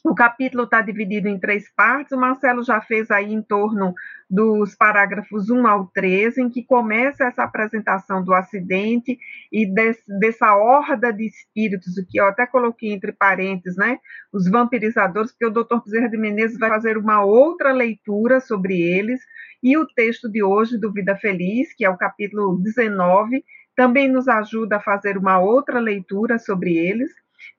o 0.08 0.14
capítulo 0.14 0.64
está 0.64 0.80
dividido 0.80 1.26
em 1.26 1.38
três 1.38 1.68
partes. 1.74 2.12
O 2.12 2.20
Marcelo 2.20 2.62
já 2.62 2.80
fez 2.80 3.10
aí 3.10 3.32
em 3.32 3.42
torno 3.42 3.92
dos 4.30 4.72
parágrafos 4.76 5.50
1 5.50 5.66
ao 5.66 5.86
13, 5.88 6.42
em 6.42 6.48
que 6.48 6.64
começa 6.64 7.24
essa 7.24 7.42
apresentação 7.42 8.22
do 8.22 8.32
acidente 8.32 9.18
e 9.50 9.66
desse, 9.66 10.02
dessa 10.20 10.54
horda 10.54 11.12
de 11.12 11.26
espíritos, 11.26 11.98
o 11.98 12.06
que 12.06 12.20
eu 12.20 12.26
até 12.26 12.46
coloquei 12.46 12.92
entre 12.92 13.12
parênteses, 13.12 13.76
né? 13.76 13.98
Os 14.32 14.48
vampirizadores, 14.48 15.32
porque 15.32 15.46
o 15.46 15.50
doutor 15.50 15.82
Bezerra 15.82 16.08
de 16.08 16.16
Menezes 16.16 16.58
vai 16.58 16.70
fazer 16.70 16.96
uma 16.96 17.24
outra 17.24 17.72
leitura 17.72 18.38
sobre 18.40 18.80
eles. 18.80 19.20
E 19.60 19.76
o 19.76 19.86
texto 19.86 20.30
de 20.30 20.40
hoje, 20.40 20.78
do 20.78 20.92
Vida 20.92 21.16
Feliz, 21.16 21.74
que 21.74 21.84
é 21.84 21.90
o 21.90 21.96
capítulo 21.96 22.56
19, 22.62 23.44
também 23.74 24.08
nos 24.08 24.28
ajuda 24.28 24.76
a 24.76 24.80
fazer 24.80 25.18
uma 25.18 25.40
outra 25.40 25.80
leitura 25.80 26.38
sobre 26.38 26.76
eles. 26.76 27.10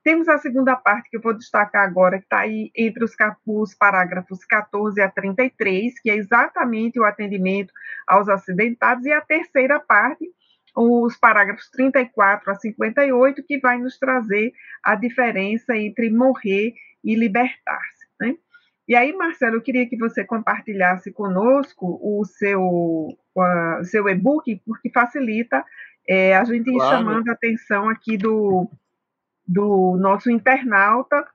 Temos 0.02 0.28
a 0.28 0.38
segunda 0.38 0.76
parte 0.76 1.10
que 1.10 1.16
eu 1.16 1.20
vou 1.20 1.34
destacar 1.34 1.86
agora, 1.86 2.18
que 2.18 2.24
está 2.24 2.40
aí 2.40 2.70
entre 2.76 3.04
os, 3.04 3.12
os 3.46 3.74
parágrafos 3.74 4.44
14 4.44 5.00
a 5.00 5.10
33, 5.10 6.00
que 6.00 6.10
é 6.10 6.16
exatamente 6.16 6.98
o 6.98 7.04
atendimento 7.04 7.72
aos 8.06 8.28
acidentados, 8.28 9.04
e 9.04 9.12
a 9.12 9.20
terceira 9.20 9.78
parte, 9.80 10.24
os 10.76 11.16
parágrafos 11.16 11.68
34 11.70 12.50
a 12.50 12.54
58, 12.54 13.42
que 13.44 13.58
vai 13.58 13.78
nos 13.78 13.98
trazer 13.98 14.52
a 14.82 14.94
diferença 14.94 15.76
entre 15.76 16.10
morrer 16.10 16.74
e 17.02 17.14
libertar-se. 17.14 18.06
Né? 18.20 18.36
E 18.86 18.94
aí, 18.94 19.12
Marcelo, 19.12 19.56
eu 19.56 19.62
queria 19.62 19.88
que 19.88 19.96
você 19.96 20.24
compartilhasse 20.24 21.12
conosco 21.12 21.98
o 22.02 22.24
seu, 22.24 22.62
o 22.62 23.84
seu 23.84 24.08
e-book, 24.08 24.62
porque 24.64 24.90
facilita 24.90 25.64
é, 26.08 26.34
a 26.34 26.42
gente 26.44 26.72
claro. 26.72 26.78
ir 26.78 26.96
chamando 26.96 27.28
a 27.28 27.32
atenção 27.32 27.88
aqui 27.88 28.16
do, 28.16 28.70
do 29.48 29.96
nosso 29.98 30.30
internauta 30.30 31.26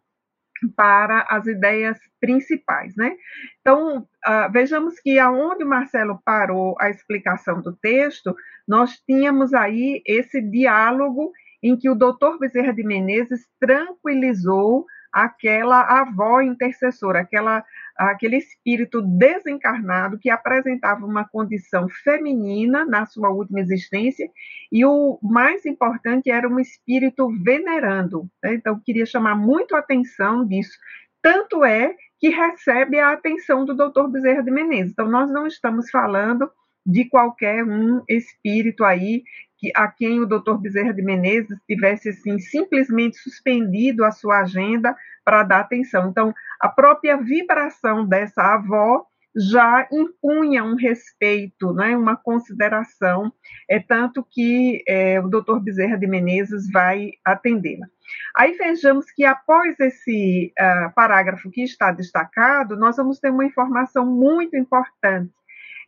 para 0.76 1.26
as 1.30 1.46
ideias 1.48 1.98
principais, 2.22 2.96
né? 2.96 3.16
Então, 3.60 3.98
uh, 4.00 4.52
vejamos 4.52 5.00
que 5.00 5.20
aonde 5.20 5.64
o 5.64 5.68
Marcelo 5.68 6.20
parou 6.24 6.76
a 6.80 6.90
explicação 6.90 7.62
do 7.62 7.76
texto, 7.76 8.36
nós 8.68 8.98
tínhamos 9.00 9.54
aí 9.54 10.02
esse 10.06 10.42
diálogo 10.42 11.32
em 11.62 11.76
que 11.76 11.90
o 11.90 11.96
doutor 11.96 12.38
Bezerra 12.40 12.74
de 12.74 12.84
Menezes 12.84 13.46
tranquilizou 13.60 14.86
aquela 15.14 15.82
avó 16.02 16.42
intercessora, 16.42 17.20
aquela, 17.20 17.64
aquele 17.96 18.38
espírito 18.38 19.02
desencarnado 19.02 20.18
que 20.18 20.30
apresentava 20.30 21.06
uma 21.06 21.24
condição 21.24 21.88
feminina 21.88 22.84
na 22.84 23.06
sua 23.06 23.30
última 23.30 23.60
existência, 23.60 24.28
e 24.72 24.84
o 24.84 25.20
mais 25.22 25.66
importante 25.66 26.32
era 26.32 26.50
um 26.50 26.60
espírito 26.60 27.30
venerando. 27.44 28.28
Né? 28.44 28.56
Então, 28.56 28.82
queria 28.84 29.06
chamar 29.06 29.36
muito 29.36 29.76
a 29.76 29.80
atenção 29.80 30.46
disso. 30.46 30.78
Tanto 31.22 31.64
é 31.64 31.96
que 32.20 32.30
recebe 32.30 33.00
a 33.00 33.12
atenção 33.12 33.66
do 33.66 33.76
doutor 33.76 34.10
Bezerra 34.10 34.42
de 34.42 34.50
Menezes. 34.50 34.94
Então, 34.94 35.08
nós 35.08 35.30
não 35.30 35.46
estamos 35.46 35.90
falando 35.90 36.50
de 36.86 37.06
qualquer 37.06 37.64
um 37.64 38.04
espírito 38.08 38.84
aí 38.84 39.24
que, 39.58 39.72
a 39.76 39.88
quem 39.88 40.20
o 40.20 40.26
doutor 40.26 40.58
Bezerra 40.58 40.94
de 40.94 41.02
Menezes 41.02 41.58
tivesse 41.66 42.10
assim, 42.10 42.38
simplesmente 42.40 43.18
suspendido 43.18 44.04
a 44.04 44.12
sua 44.12 44.42
agenda 44.42 44.96
para 45.24 45.44
dar 45.44 45.62
atenção. 45.62 46.10
Então, 46.10 46.34
a 46.60 46.68
própria 46.68 47.16
vibração 47.16 48.06
dessa 48.06 48.42
avó 48.42 49.06
já 49.36 49.88
impunha 49.92 50.64
um 50.64 50.76
respeito, 50.76 51.74
né, 51.74 51.98
uma 51.98 52.16
consideração, 52.16 53.34
é 53.68 53.80
tanto 53.80 54.24
que 54.30 54.84
é, 54.88 55.20
o 55.20 55.28
doutor 55.28 55.60
Bezerra 55.60 55.98
de 55.98 56.06
Menezes 56.06 56.70
vai 56.72 57.12
atendê-la. 57.26 57.88
Aí 58.36 58.54
vejamos 58.54 59.10
que 59.12 59.26
após 59.26 59.80
esse 59.80 60.54
uh, 60.60 60.94
parágrafo 60.94 61.50
que 61.50 61.64
está 61.64 61.92
destacado, 61.92 62.78
nós 62.78 62.98
vamos 62.98 63.20
ter 63.20 63.32
uma 63.32 63.46
informação 63.46 64.06
muito 64.06 64.56
importante, 64.56 65.34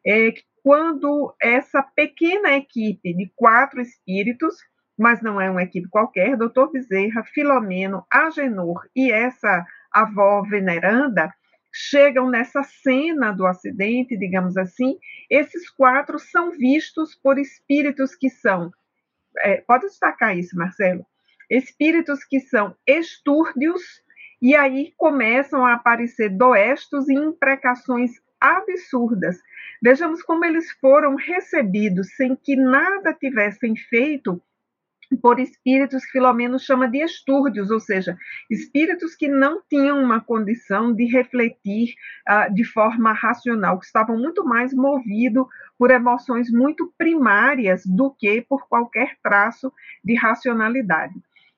é 0.03 0.31
que 0.31 0.43
quando 0.65 1.35
essa 1.39 1.83
pequena 1.83 2.55
equipe 2.55 3.13
de 3.13 3.31
quatro 3.35 3.79
espíritos, 3.79 4.55
mas 4.97 5.21
não 5.21 5.39
é 5.39 5.47
uma 5.47 5.61
equipe 5.61 5.87
qualquer, 5.87 6.35
doutor 6.35 6.71
Bezerra, 6.71 7.23
Filomeno, 7.23 8.03
Agenor 8.11 8.81
e 8.95 9.11
essa 9.11 9.63
avó 9.91 10.41
veneranda, 10.41 11.31
chegam 11.71 12.31
nessa 12.31 12.63
cena 12.63 13.31
do 13.31 13.45
acidente, 13.45 14.17
digamos 14.17 14.57
assim, 14.57 14.97
esses 15.29 15.69
quatro 15.69 16.17
são 16.17 16.49
vistos 16.49 17.13
por 17.13 17.37
espíritos 17.37 18.15
que 18.15 18.31
são, 18.31 18.71
é, 19.41 19.57
pode 19.67 19.85
destacar 19.85 20.35
isso, 20.35 20.57
Marcelo, 20.57 21.05
espíritos 21.47 22.23
que 22.23 22.39
são 22.39 22.75
estúrdios, 22.87 23.83
e 24.41 24.55
aí 24.55 24.95
começam 24.97 25.63
a 25.63 25.73
aparecer 25.73 26.29
doestos 26.29 27.07
e 27.07 27.13
imprecações 27.13 28.24
absurdas. 28.45 29.37
Vejamos 29.81 30.21
como 30.21 30.45
eles 30.45 30.71
foram 30.79 31.15
recebidos 31.15 32.15
sem 32.15 32.35
que 32.35 32.55
nada 32.55 33.13
tivessem 33.13 33.75
feito 33.75 34.41
por 35.21 35.39
espíritos 35.39 36.03
que 36.05 36.13
Filomeno 36.13 36.59
chama 36.59 36.87
de 36.87 37.03
estúrdios, 37.03 37.69
ou 37.69 37.79
seja, 37.79 38.17
espíritos 38.49 39.15
que 39.15 39.27
não 39.27 39.61
tinham 39.69 40.01
uma 40.01 40.19
condição 40.19 40.93
de 40.93 41.05
refletir 41.05 41.93
uh, 42.27 42.53
de 42.53 42.63
forma 42.63 43.13
racional, 43.13 43.79
que 43.79 43.85
estavam 43.85 44.17
muito 44.17 44.43
mais 44.43 44.73
movidos 44.73 45.45
por 45.77 45.91
emoções 45.91 46.49
muito 46.49 46.91
primárias 46.97 47.85
do 47.85 48.11
que 48.11 48.41
por 48.41 48.67
qualquer 48.67 49.17
traço 49.21 49.71
de 50.03 50.15
racionalidade. 50.15 51.13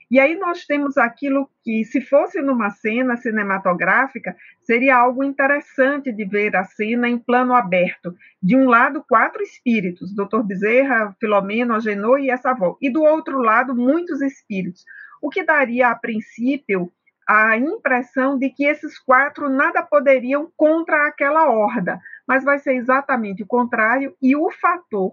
E 0.10 0.20
aí 0.20 0.38
nós 0.38 0.66
temos 0.66 0.98
aquilo 0.98 1.50
que, 1.64 1.84
se 1.84 2.00
fosse 2.00 2.42
numa 2.42 2.70
cena 2.70 3.18
cinematográfica, 3.18 4.36
seria 4.62 4.96
algo 4.96 5.24
interessante 5.24 6.14
de 6.14 6.24
ver 6.24 6.56
a 6.56 6.64
cena 6.64 7.10
em 7.10 7.18
plano 7.18 7.54
aberto. 7.54 8.16
De 8.42 8.56
um 8.56 8.70
lado, 8.70 9.04
quatro 9.08 9.44
espíritos, 9.44 10.16
Dr. 10.16 10.44
Bezerra, 10.44 11.14
Filomeno, 11.20 11.76
Agenor 11.76 12.20
e 12.20 12.30
essa 12.30 12.52
avó. 12.52 12.78
E 12.82 12.90
do 12.90 13.04
outro 13.04 13.40
lado, 13.40 13.76
muitos 13.76 14.22
espíritos. 14.22 14.86
O 15.22 15.30
que 15.30 15.44
daria, 15.44 15.90
a 15.90 15.96
princípio, 15.96 16.90
a 17.28 17.58
impressão 17.58 18.40
de 18.40 18.50
que 18.50 18.66
esses 18.66 18.98
quatro 18.98 19.50
nada 19.50 19.84
poderiam 19.84 20.50
contra 20.56 21.08
aquela 21.08 21.50
horda, 21.50 22.00
mas 22.26 22.46
vai 22.46 22.60
ser 22.60 22.76
exatamente 22.76 23.44
o 23.44 23.48
contrário, 23.48 24.16
e 24.22 24.36
o 24.36 24.50
fator 24.50 25.12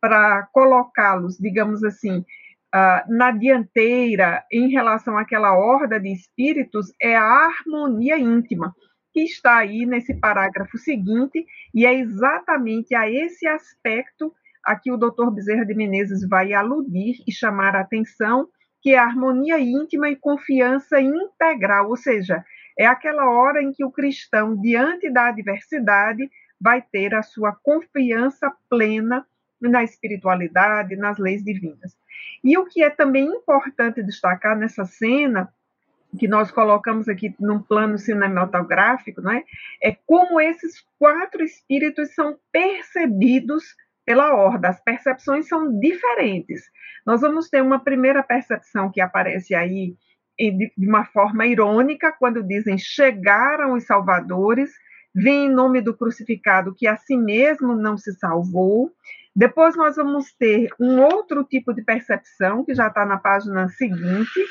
para 0.00 0.46
colocá-los, 0.52 1.36
digamos 1.36 1.82
assim, 1.82 2.24
uh, 2.76 3.12
na 3.12 3.30
dianteira 3.30 4.44
em 4.52 4.68
relação 4.68 5.16
àquela 5.16 5.56
horda 5.56 5.98
de 5.98 6.12
espíritos 6.12 6.92
é 7.00 7.16
a 7.16 7.24
harmonia 7.24 8.18
íntima, 8.18 8.74
que 9.12 9.22
está 9.22 9.56
aí 9.56 9.86
nesse 9.86 10.12
parágrafo 10.14 10.76
seguinte, 10.76 11.46
e 11.74 11.86
é 11.86 11.94
exatamente 11.94 12.94
a 12.94 13.10
esse 13.10 13.46
aspecto 13.46 14.32
a 14.62 14.76
que 14.76 14.92
o 14.92 14.96
Dr. 14.96 15.30
Bezerra 15.30 15.64
de 15.64 15.74
Menezes 15.74 16.28
vai 16.28 16.52
aludir 16.52 17.22
e 17.26 17.32
chamar 17.32 17.74
a 17.74 17.80
atenção, 17.80 18.48
que 18.82 18.90
é 18.90 18.98
a 18.98 19.04
harmonia 19.04 19.58
íntima 19.58 20.10
e 20.10 20.16
confiança 20.16 21.00
integral, 21.00 21.88
ou 21.88 21.96
seja, 21.96 22.44
é 22.78 22.84
aquela 22.84 23.30
hora 23.30 23.62
em 23.62 23.72
que 23.72 23.84
o 23.84 23.90
cristão, 23.90 24.60
diante 24.60 25.10
da 25.10 25.28
adversidade, 25.28 26.28
vai 26.60 26.82
ter 26.82 27.14
a 27.14 27.22
sua 27.22 27.52
confiança 27.62 28.52
plena 28.68 29.26
na 29.60 29.82
espiritualidade, 29.82 30.96
nas 30.96 31.16
leis 31.18 31.42
divinas. 31.42 31.96
E 32.42 32.56
o 32.56 32.66
que 32.66 32.82
é 32.82 32.90
também 32.90 33.26
importante 33.26 34.02
destacar 34.02 34.56
nessa 34.56 34.84
cena, 34.84 35.52
que 36.18 36.28
nós 36.28 36.50
colocamos 36.50 37.08
aqui 37.08 37.34
num 37.38 37.60
plano 37.60 37.98
cinematográfico, 37.98 39.20
né, 39.20 39.44
é 39.82 39.96
como 40.06 40.40
esses 40.40 40.84
quatro 40.98 41.42
espíritos 41.44 42.14
são 42.14 42.38
percebidos 42.50 43.64
pela 44.04 44.34
horda. 44.34 44.68
As 44.68 44.80
percepções 44.80 45.48
são 45.48 45.78
diferentes. 45.78 46.62
Nós 47.04 47.20
vamos 47.20 47.50
ter 47.50 47.60
uma 47.60 47.80
primeira 47.82 48.22
percepção 48.22 48.90
que 48.90 49.00
aparece 49.00 49.54
aí 49.54 49.96
de 50.38 50.70
uma 50.78 51.04
forma 51.04 51.46
irônica, 51.46 52.12
quando 52.12 52.42
dizem 52.42 52.76
chegaram 52.76 53.72
os 53.72 53.84
salvadores, 53.84 54.70
vem 55.16 55.46
em 55.46 55.50
nome 55.50 55.80
do 55.80 55.96
crucificado 55.96 56.74
que 56.74 56.86
a 56.86 56.94
si 56.98 57.16
mesmo 57.16 57.74
não 57.74 57.96
se 57.96 58.12
salvou. 58.18 58.92
Depois 59.34 59.74
nós 59.74 59.96
vamos 59.96 60.30
ter 60.34 60.68
um 60.78 61.00
outro 61.00 61.42
tipo 61.42 61.72
de 61.72 61.82
percepção, 61.82 62.62
que 62.62 62.74
já 62.74 62.88
está 62.88 63.06
na 63.06 63.16
página 63.16 63.66
seguinte, 63.70 64.44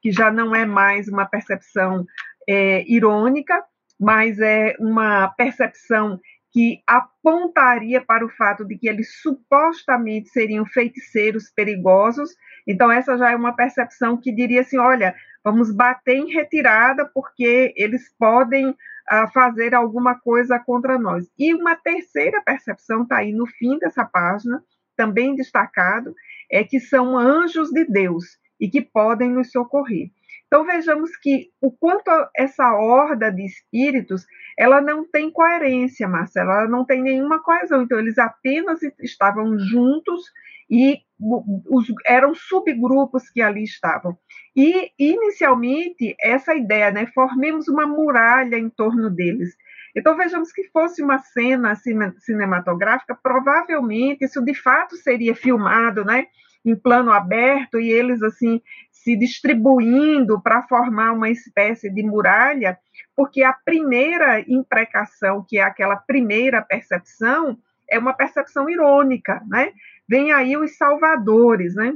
que 0.00 0.12
já 0.12 0.30
não 0.30 0.54
é 0.54 0.64
mais 0.64 1.08
uma 1.08 1.26
percepção 1.26 2.06
é, 2.48 2.84
irônica, 2.88 3.64
mas 3.98 4.38
é 4.38 4.76
uma 4.78 5.26
percepção 5.28 6.20
que 6.52 6.82
apontaria 6.86 8.00
para 8.00 8.24
o 8.24 8.28
fato 8.28 8.64
de 8.64 8.78
que 8.78 8.88
eles 8.88 9.20
supostamente 9.22 10.28
seriam 10.28 10.64
feiticeiros 10.66 11.50
perigosos. 11.50 12.30
Então, 12.66 12.92
essa 12.92 13.18
já 13.18 13.32
é 13.32 13.36
uma 13.36 13.56
percepção 13.56 14.16
que 14.16 14.32
diria 14.32 14.60
assim: 14.60 14.78
olha, 14.78 15.16
vamos 15.42 15.74
bater 15.74 16.16
em 16.16 16.32
retirada, 16.32 17.10
porque 17.12 17.72
eles 17.76 18.14
podem 18.18 18.76
a 19.08 19.26
fazer 19.28 19.74
alguma 19.74 20.18
coisa 20.18 20.58
contra 20.58 20.98
nós. 20.98 21.30
E 21.38 21.54
uma 21.54 21.76
terceira 21.76 22.42
percepção 22.42 23.02
está 23.02 23.18
aí 23.18 23.32
no 23.32 23.46
fim 23.46 23.78
dessa 23.78 24.04
página, 24.04 24.62
também 24.96 25.34
destacado, 25.34 26.14
é 26.50 26.62
que 26.62 26.78
são 26.78 27.16
anjos 27.16 27.70
de 27.70 27.84
Deus 27.84 28.38
e 28.60 28.68
que 28.68 28.80
podem 28.80 29.30
nos 29.30 29.50
socorrer. 29.50 30.10
Então 30.46 30.66
vejamos 30.66 31.16
que 31.16 31.48
o 31.62 31.72
quanto 31.72 32.10
essa 32.36 32.74
horda 32.74 33.32
de 33.32 33.42
espíritos, 33.42 34.26
ela 34.58 34.82
não 34.82 35.02
tem 35.10 35.30
coerência, 35.30 36.06
Marcela, 36.06 36.60
ela 36.60 36.68
não 36.68 36.84
tem 36.84 37.02
nenhuma 37.02 37.42
coesão. 37.42 37.82
Então 37.82 37.98
eles 37.98 38.18
apenas 38.18 38.80
estavam 39.00 39.58
juntos 39.58 40.30
e 40.72 41.02
os, 41.20 41.86
eram 42.06 42.34
subgrupos 42.34 43.28
que 43.28 43.42
ali 43.42 43.62
estavam. 43.62 44.16
E, 44.56 44.90
inicialmente, 44.98 46.16
essa 46.18 46.54
ideia, 46.54 46.90
né, 46.90 47.06
formemos 47.14 47.68
uma 47.68 47.86
muralha 47.86 48.56
em 48.56 48.70
torno 48.70 49.10
deles. 49.10 49.54
Então, 49.94 50.16
vejamos 50.16 50.50
que 50.50 50.64
fosse 50.70 51.02
uma 51.02 51.18
cena 51.18 51.76
cinematográfica, 52.18 53.14
provavelmente 53.14 54.24
isso 54.24 54.42
de 54.42 54.54
fato 54.54 54.96
seria 54.96 55.34
filmado, 55.34 56.06
né, 56.06 56.26
em 56.64 56.74
plano 56.74 57.12
aberto 57.12 57.78
e 57.78 57.90
eles 57.90 58.22
assim 58.22 58.62
se 58.90 59.16
distribuindo 59.16 60.40
para 60.40 60.62
formar 60.62 61.12
uma 61.12 61.28
espécie 61.28 61.90
de 61.90 62.02
muralha, 62.02 62.78
porque 63.16 63.42
a 63.42 63.52
primeira 63.52 64.40
imprecação, 64.48 65.44
que 65.46 65.58
é 65.58 65.62
aquela 65.62 65.96
primeira 65.96 66.62
percepção, 66.62 67.58
é 67.92 67.98
uma 67.98 68.14
percepção 68.14 68.70
irônica, 68.70 69.42
né? 69.46 69.72
Vem 70.08 70.32
aí 70.32 70.56
os 70.56 70.76
salvadores, 70.76 71.74
né? 71.74 71.94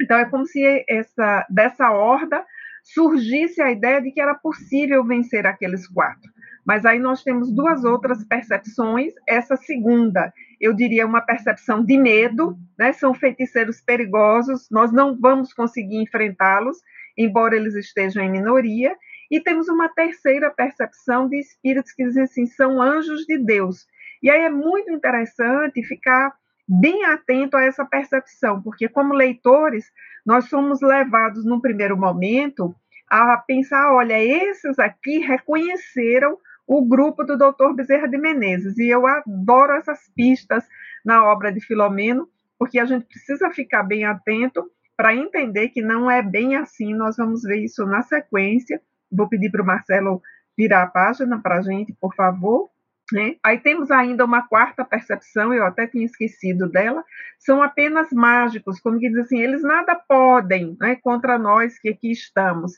Então 0.00 0.18
é 0.18 0.24
como 0.26 0.46
se 0.46 0.62
essa 0.88 1.46
dessa 1.48 1.90
horda 1.90 2.44
surgisse 2.82 3.60
a 3.60 3.70
ideia 3.70 4.00
de 4.00 4.12
que 4.12 4.20
era 4.20 4.34
possível 4.34 5.04
vencer 5.04 5.46
aqueles 5.46 5.88
quatro. 5.88 6.30
Mas 6.64 6.84
aí 6.84 6.98
nós 6.98 7.22
temos 7.22 7.52
duas 7.52 7.84
outras 7.84 8.24
percepções. 8.24 9.12
Essa 9.26 9.56
segunda, 9.56 10.32
eu 10.60 10.72
diria 10.72 11.06
uma 11.06 11.20
percepção 11.20 11.84
de 11.84 11.96
medo, 11.96 12.56
né? 12.78 12.92
São 12.92 13.14
feiticeiros 13.14 13.80
perigosos, 13.80 14.68
nós 14.70 14.92
não 14.92 15.16
vamos 15.18 15.52
conseguir 15.52 16.02
enfrentá-los, 16.02 16.78
embora 17.16 17.56
eles 17.56 17.74
estejam 17.74 18.22
em 18.22 18.30
minoria. 18.30 18.96
E 19.30 19.40
temos 19.40 19.68
uma 19.68 19.88
terceira 19.88 20.50
percepção 20.50 21.28
de 21.28 21.38
espíritos 21.38 21.92
que 21.92 22.04
dizem 22.04 22.24
assim, 22.24 22.46
são 22.46 22.80
anjos 22.80 23.24
de 23.26 23.38
Deus. 23.38 23.86
E 24.22 24.30
aí 24.30 24.42
é 24.42 24.50
muito 24.50 24.90
interessante 24.90 25.82
ficar 25.84 26.32
bem 26.68 27.04
atento 27.04 27.56
a 27.56 27.64
essa 27.64 27.84
percepção, 27.84 28.60
porque 28.62 28.88
como 28.88 29.14
leitores, 29.14 29.90
nós 30.24 30.48
somos 30.48 30.80
levados 30.80 31.44
num 31.44 31.60
primeiro 31.60 31.96
momento 31.96 32.74
a 33.08 33.36
pensar, 33.36 33.92
olha, 33.92 34.18
esses 34.22 34.78
aqui 34.78 35.18
reconheceram 35.18 36.36
o 36.66 36.84
grupo 36.84 37.22
do 37.22 37.36
Dr. 37.36 37.72
Bezerra 37.74 38.08
de 38.08 38.18
Menezes, 38.18 38.76
e 38.78 38.88
eu 38.88 39.06
adoro 39.06 39.74
essas 39.74 40.10
pistas 40.16 40.66
na 41.04 41.24
obra 41.24 41.52
de 41.52 41.60
Filomeno, 41.60 42.28
porque 42.58 42.80
a 42.80 42.84
gente 42.84 43.06
precisa 43.06 43.50
ficar 43.50 43.84
bem 43.84 44.04
atento 44.04 44.68
para 44.96 45.14
entender 45.14 45.68
que 45.68 45.82
não 45.82 46.10
é 46.10 46.22
bem 46.22 46.56
assim, 46.56 46.94
nós 46.94 47.16
vamos 47.16 47.42
ver 47.42 47.62
isso 47.62 47.84
na 47.86 48.02
sequência. 48.02 48.80
Vou 49.12 49.28
pedir 49.28 49.50
para 49.50 49.62
o 49.62 49.66
Marcelo 49.66 50.22
virar 50.56 50.82
a 50.82 50.86
página 50.86 51.38
para 51.40 51.58
a 51.58 51.62
gente, 51.62 51.94
por 52.00 52.14
favor. 52.14 52.70
Né? 53.12 53.36
Aí 53.44 53.58
temos 53.58 53.90
ainda 53.90 54.24
uma 54.24 54.42
quarta 54.42 54.84
percepção, 54.84 55.54
eu 55.54 55.64
até 55.64 55.86
tinha 55.86 56.04
esquecido 56.04 56.68
dela, 56.68 57.04
são 57.38 57.62
apenas 57.62 58.10
mágicos, 58.10 58.80
como 58.80 58.98
que 58.98 59.08
diz 59.08 59.18
assim, 59.18 59.40
eles 59.40 59.62
nada 59.62 59.94
podem 59.94 60.76
né, 60.80 60.96
contra 60.96 61.38
nós 61.38 61.78
que 61.78 61.90
aqui 61.90 62.10
estamos. 62.10 62.72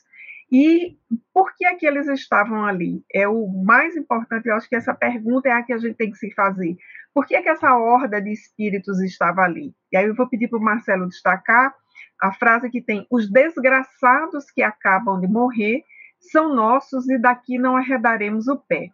E 0.51 0.97
por 1.33 1.55
que 1.55 1.65
é 1.65 1.75
que 1.75 1.85
eles 1.85 2.07
estavam 2.07 2.65
ali? 2.65 3.03
É 3.13 3.27
o 3.27 3.47
mais 3.47 3.95
importante, 3.95 4.47
eu 4.47 4.55
acho 4.55 4.69
que 4.69 4.75
essa 4.75 4.93
pergunta 4.93 5.49
é 5.49 5.51
a 5.51 5.63
que 5.63 5.73
a 5.73 5.77
gente 5.77 5.95
tem 5.95 6.11
que 6.11 6.17
se 6.17 6.31
fazer. 6.33 6.75
Por 7.13 7.25
que 7.25 7.35
é 7.35 7.41
que 7.41 7.49
essa 7.49 7.75
horda 7.75 8.21
de 8.21 8.31
espíritos 8.31 8.99
estava 9.01 9.41
ali? 9.41 9.73
E 9.91 9.97
aí 9.97 10.05
eu 10.05 10.15
vou 10.15 10.27
pedir 10.27 10.47
para 10.47 10.59
o 10.59 10.61
Marcelo 10.61 11.07
destacar 11.07 11.73
a 12.21 12.31
frase 12.33 12.69
que 12.69 12.81
tem: 12.81 13.05
os 13.09 13.29
desgraçados 13.31 14.49
que 14.51 14.61
acabam 14.61 15.19
de 15.19 15.27
morrer 15.27 15.83
são 16.19 16.53
nossos 16.53 17.09
e 17.09 17.17
daqui 17.17 17.57
não 17.57 17.75
arredaremos 17.75 18.47
o 18.47 18.57
pé. 18.57 18.89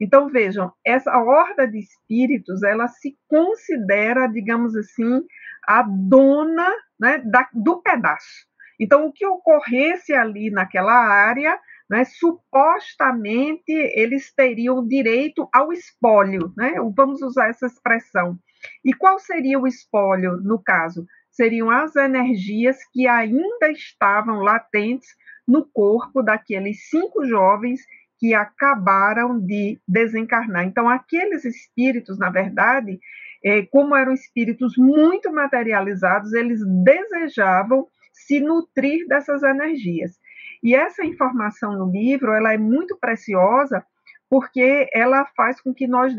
Então, 0.00 0.28
vejam, 0.28 0.72
essa 0.84 1.16
horda 1.18 1.68
de 1.68 1.78
espíritos, 1.78 2.62
ela 2.62 2.88
se 2.88 3.16
considera, 3.28 4.26
digamos 4.26 4.74
assim, 4.74 5.22
a 5.66 5.82
dona 5.82 6.72
né, 6.98 7.18
da, 7.18 7.46
do 7.52 7.82
pedaço. 7.82 8.48
Então, 8.80 9.06
o 9.06 9.12
que 9.12 9.26
ocorresse 9.26 10.14
ali 10.14 10.50
naquela 10.50 10.94
área, 10.94 11.58
né, 11.88 12.02
supostamente 12.04 13.70
eles 13.70 14.32
teriam 14.32 14.86
direito 14.86 15.46
ao 15.52 15.70
espólio, 15.70 16.52
né? 16.56 16.74
vamos 16.96 17.20
usar 17.20 17.48
essa 17.48 17.66
expressão. 17.66 18.38
E 18.82 18.94
qual 18.94 19.18
seria 19.18 19.58
o 19.58 19.66
espólio, 19.66 20.38
no 20.38 20.62
caso? 20.62 21.04
Seriam 21.30 21.70
as 21.70 21.94
energias 21.96 22.78
que 22.92 23.06
ainda 23.06 23.70
estavam 23.70 24.40
latentes 24.40 25.08
no 25.46 25.68
corpo 25.68 26.22
daqueles 26.22 26.88
cinco 26.88 27.24
jovens 27.24 27.80
que 28.20 28.34
acabaram 28.34 29.40
de 29.40 29.80
desencarnar. 29.88 30.66
Então, 30.66 30.90
aqueles 30.90 31.46
espíritos, 31.46 32.18
na 32.18 32.28
verdade, 32.28 33.00
é, 33.42 33.62
como 33.62 33.96
eram 33.96 34.12
espíritos 34.12 34.74
muito 34.76 35.32
materializados, 35.32 36.34
eles 36.34 36.60
desejavam 36.84 37.88
se 38.12 38.38
nutrir 38.38 39.08
dessas 39.08 39.42
energias. 39.42 40.18
E 40.62 40.74
essa 40.74 41.02
informação 41.02 41.72
no 41.72 41.90
livro, 41.90 42.32
ela 42.32 42.52
é 42.52 42.58
muito 42.58 42.98
preciosa 42.98 43.82
porque 44.28 44.88
ela 44.92 45.24
faz 45.34 45.58
com 45.60 45.72
que 45.74 45.88
nós 45.88 46.14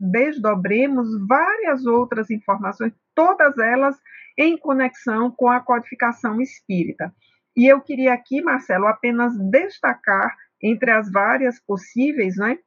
desdobremos 0.00 1.06
várias 1.28 1.84
outras 1.84 2.30
informações, 2.30 2.92
todas 3.14 3.56
elas 3.58 3.96
em 4.36 4.56
conexão 4.56 5.30
com 5.30 5.48
a 5.48 5.60
codificação 5.60 6.40
espírita. 6.40 7.14
E 7.54 7.66
eu 7.66 7.80
queria 7.82 8.14
aqui, 8.14 8.40
Marcelo, 8.40 8.86
apenas 8.86 9.38
destacar 9.38 10.34
entre 10.62 10.90
as 10.90 11.10
várias 11.10 11.60
possíveis, 11.60 12.36
né, 12.36 12.58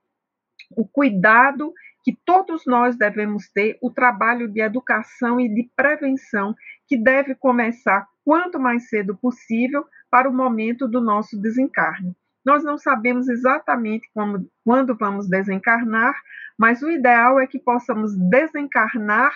o 0.76 0.88
cuidado 0.88 1.74
que 2.04 2.16
todos 2.24 2.66
nós 2.68 2.96
devemos 2.96 3.50
ter, 3.50 3.78
o 3.82 3.90
trabalho 3.90 4.48
de 4.48 4.62
educação 4.62 5.40
e 5.40 5.50
de 5.50 5.70
prevenção 5.76 6.56
que 6.88 6.96
deve 6.96 7.34
começar 7.34 8.08
quanto 8.24 8.60
mais 8.60 8.90
cedo 8.90 9.18
possível 9.18 9.86
para 10.10 10.30
o 10.30 10.34
momento 10.34 10.88
do 10.88 11.02
nosso 11.02 11.40
desencarne. 11.42 12.16
Nós 12.46 12.64
não 12.64 12.78
sabemos 12.78 13.28
exatamente 13.28 14.08
como, 14.14 14.48
quando 14.64 14.96
vamos 14.96 15.28
desencarnar, 15.28 16.16
mas 16.56 16.84
o 16.84 16.92
ideal 16.92 17.40
é 17.40 17.48
que 17.48 17.58
possamos 17.58 18.16
desencarnar 18.16 19.34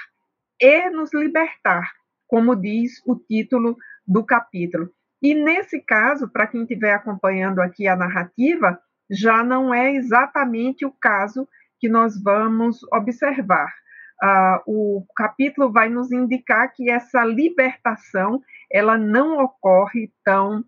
e 0.61 0.89
nos 0.91 1.11
libertar, 1.11 1.91
como 2.27 2.55
diz 2.55 3.01
o 3.07 3.15
título 3.15 3.75
do 4.05 4.23
capítulo. 4.23 4.93
E 5.21 5.33
nesse 5.33 5.81
caso, 5.81 6.29
para 6.29 6.47
quem 6.47 6.61
estiver 6.61 6.93
acompanhando 6.93 7.59
aqui 7.59 7.87
a 7.87 7.95
narrativa, 7.95 8.79
já 9.09 9.43
não 9.43 9.73
é 9.73 9.93
exatamente 9.93 10.85
o 10.85 10.91
caso 10.91 11.47
que 11.79 11.89
nós 11.89 12.21
vamos 12.21 12.79
observar. 12.93 13.73
Ah, 14.21 14.61
o 14.67 15.05
capítulo 15.15 15.71
vai 15.71 15.89
nos 15.89 16.11
indicar 16.11 16.71
que 16.73 16.89
essa 16.89 17.23
libertação 17.23 18.41
ela 18.71 18.97
não 18.97 19.41
ocorre 19.41 20.11
tão 20.23 20.63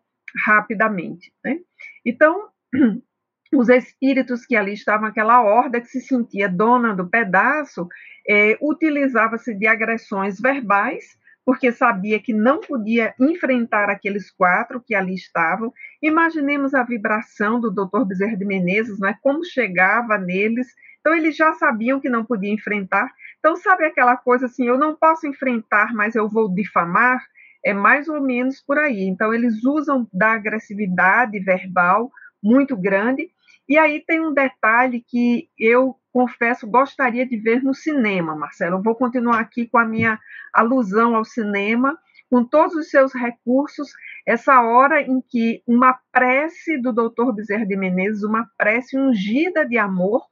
rapidamente. 0.46 1.34
Né? 1.44 1.60
Então, 2.06 2.48
os 3.54 3.70
espíritos 3.70 4.46
que 4.46 4.56
ali 4.56 4.74
estavam, 4.74 5.08
aquela 5.08 5.42
horda 5.42 5.82
que 5.82 5.88
se 5.88 6.00
sentia 6.00 6.48
dona 6.48 6.96
do 6.96 7.10
pedaço, 7.10 7.88
é, 8.28 8.58
utilizava-se 8.62 9.54
de 9.54 9.68
agressões 9.68 10.40
verbais 10.40 11.20
porque 11.46 11.72
sabia 11.72 12.20
que 12.20 12.34
não 12.34 12.60
podia 12.60 13.14
enfrentar 13.20 13.90
aqueles 13.90 14.30
quatro 14.32 14.82
que 14.82 14.94
ali 14.94 15.16
estavam. 15.16 15.74
Imaginemos 16.02 16.74
a 16.74 16.84
vibração 16.84 17.60
do 17.60 17.72
Dr. 17.72 18.06
Bezerra 18.06 18.38
de 18.38 18.46
Menezes, 18.46 19.00
né? 19.00 19.18
como 19.22 19.44
chegava 19.44 20.18
neles. 20.18 20.68
Então, 21.00 21.16
eles 21.16 21.36
já 21.36 21.54
sabiam 21.54 22.00
que 22.00 22.10
não 22.10 22.24
podia 22.24 22.54
enfrentar. 22.54 23.12
Então, 23.40 23.56
sabe 23.56 23.86
aquela 23.86 24.16
coisa 24.16 24.46
assim, 24.46 24.68
eu 24.68 24.78
não 24.78 24.96
posso 24.96 25.26
enfrentar, 25.26 25.94
mas 25.94 26.16
eu 26.16 26.30
vou 26.30 26.54
difamar? 26.54 27.20
É 27.66 27.74
mais 27.74 28.08
ou 28.08 28.22
menos 28.22 28.62
por 28.62 28.78
aí. 28.78 29.04
Então, 29.04 29.34
eles 29.34 29.64
usam 29.64 30.08
da 30.14 30.34
agressividade 30.34 31.40
verbal 31.40 32.12
muito 32.42 32.78
grande. 32.78 33.31
E 33.68 33.78
aí 33.78 34.04
tem 34.06 34.20
um 34.20 34.34
detalhe 34.34 35.04
que 35.08 35.50
eu 35.58 35.96
confesso, 36.12 36.68
gostaria 36.68 37.26
de 37.26 37.38
ver 37.38 37.64
no 37.64 37.74
cinema, 37.74 38.36
Marcelo. 38.36 38.78
Eu 38.78 38.84
vou 38.84 38.96
continuar 38.96 39.40
aqui 39.40 39.68
com 39.68 39.78
a 39.78 39.86
minha 39.86 40.20
alusão 40.54 41.16
ao 41.16 41.24
cinema, 41.24 41.98
com 42.30 42.44
todos 42.44 42.76
os 42.76 42.90
seus 42.90 43.14
recursos, 43.14 43.92
essa 44.26 44.62
hora 44.62 45.02
em 45.02 45.22
que 45.22 45.62
uma 45.68 46.00
prece 46.12 46.78
do 46.78 46.94
Dr. 46.94 47.34
Bezerra 47.34 47.66
de 47.66 47.76
Menezes, 47.76 48.24
uma 48.24 48.50
prece 48.58 48.98
ungida 48.98 49.66
de 49.66 49.78
amor, 49.78 50.26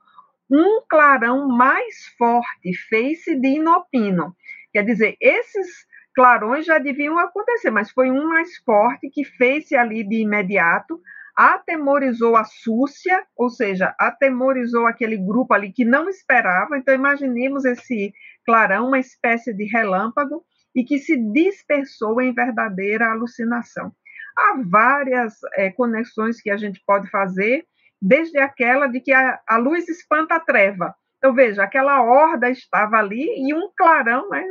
um 0.49 0.81
clarão 0.89 1.47
mais 1.47 2.07
forte 2.17 2.73
fez-se 2.89 3.35
de 3.35 3.49
inopino. 3.49 4.35
Quer 4.71 4.83
dizer, 4.83 5.15
esses 5.19 5.85
clarões 6.15 6.65
já 6.65 6.79
deviam 6.79 7.19
acontecer, 7.19 7.69
mas 7.69 7.91
foi 7.91 8.09
um 8.09 8.27
mais 8.27 8.57
forte 8.57 9.09
que 9.09 9.23
fez-se 9.23 9.75
ali 9.75 10.03
de 10.03 10.21
imediato, 10.21 11.01
atemorizou 11.39 12.35
a 12.35 12.43
Súcia, 12.43 13.25
ou 13.33 13.49
seja, 13.49 13.95
atemorizou 13.97 14.85
aquele 14.85 15.15
grupo 15.15 15.53
ali 15.53 15.71
que 15.71 15.85
não 15.85 16.09
esperava. 16.09 16.77
Então, 16.77 16.93
imaginemos 16.93 17.63
esse 17.63 18.13
clarão, 18.45 18.89
uma 18.89 18.99
espécie 18.99 19.53
de 19.53 19.63
relâmpago, 19.63 20.43
e 20.75 20.83
que 20.83 20.99
se 20.99 21.15
dispersou 21.15 22.21
em 22.21 22.33
verdadeira 22.33 23.09
alucinação. 23.09 23.93
Há 24.37 24.61
várias 24.65 25.35
é, 25.55 25.71
conexões 25.71 26.41
que 26.41 26.51
a 26.51 26.57
gente 26.57 26.83
pode 26.85 27.09
fazer, 27.09 27.65
desde 28.01 28.37
aquela 28.37 28.87
de 28.87 28.99
que 28.99 29.13
a, 29.13 29.39
a 29.47 29.55
luz 29.55 29.87
espanta 29.87 30.35
a 30.35 30.39
treva. 30.41 30.93
Então, 31.19 31.33
veja, 31.33 31.63
aquela 31.63 32.01
horda 32.01 32.49
estava 32.49 32.97
ali 32.97 33.47
e 33.47 33.53
um 33.53 33.71
clarão 33.77 34.29
né, 34.29 34.43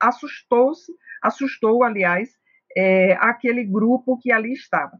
assustou-se, 0.00 0.90
assustou, 1.22 1.84
aliás, 1.84 2.30
é, 2.74 3.12
aquele 3.20 3.62
grupo 3.62 4.18
que 4.18 4.32
ali 4.32 4.54
estava. 4.54 4.98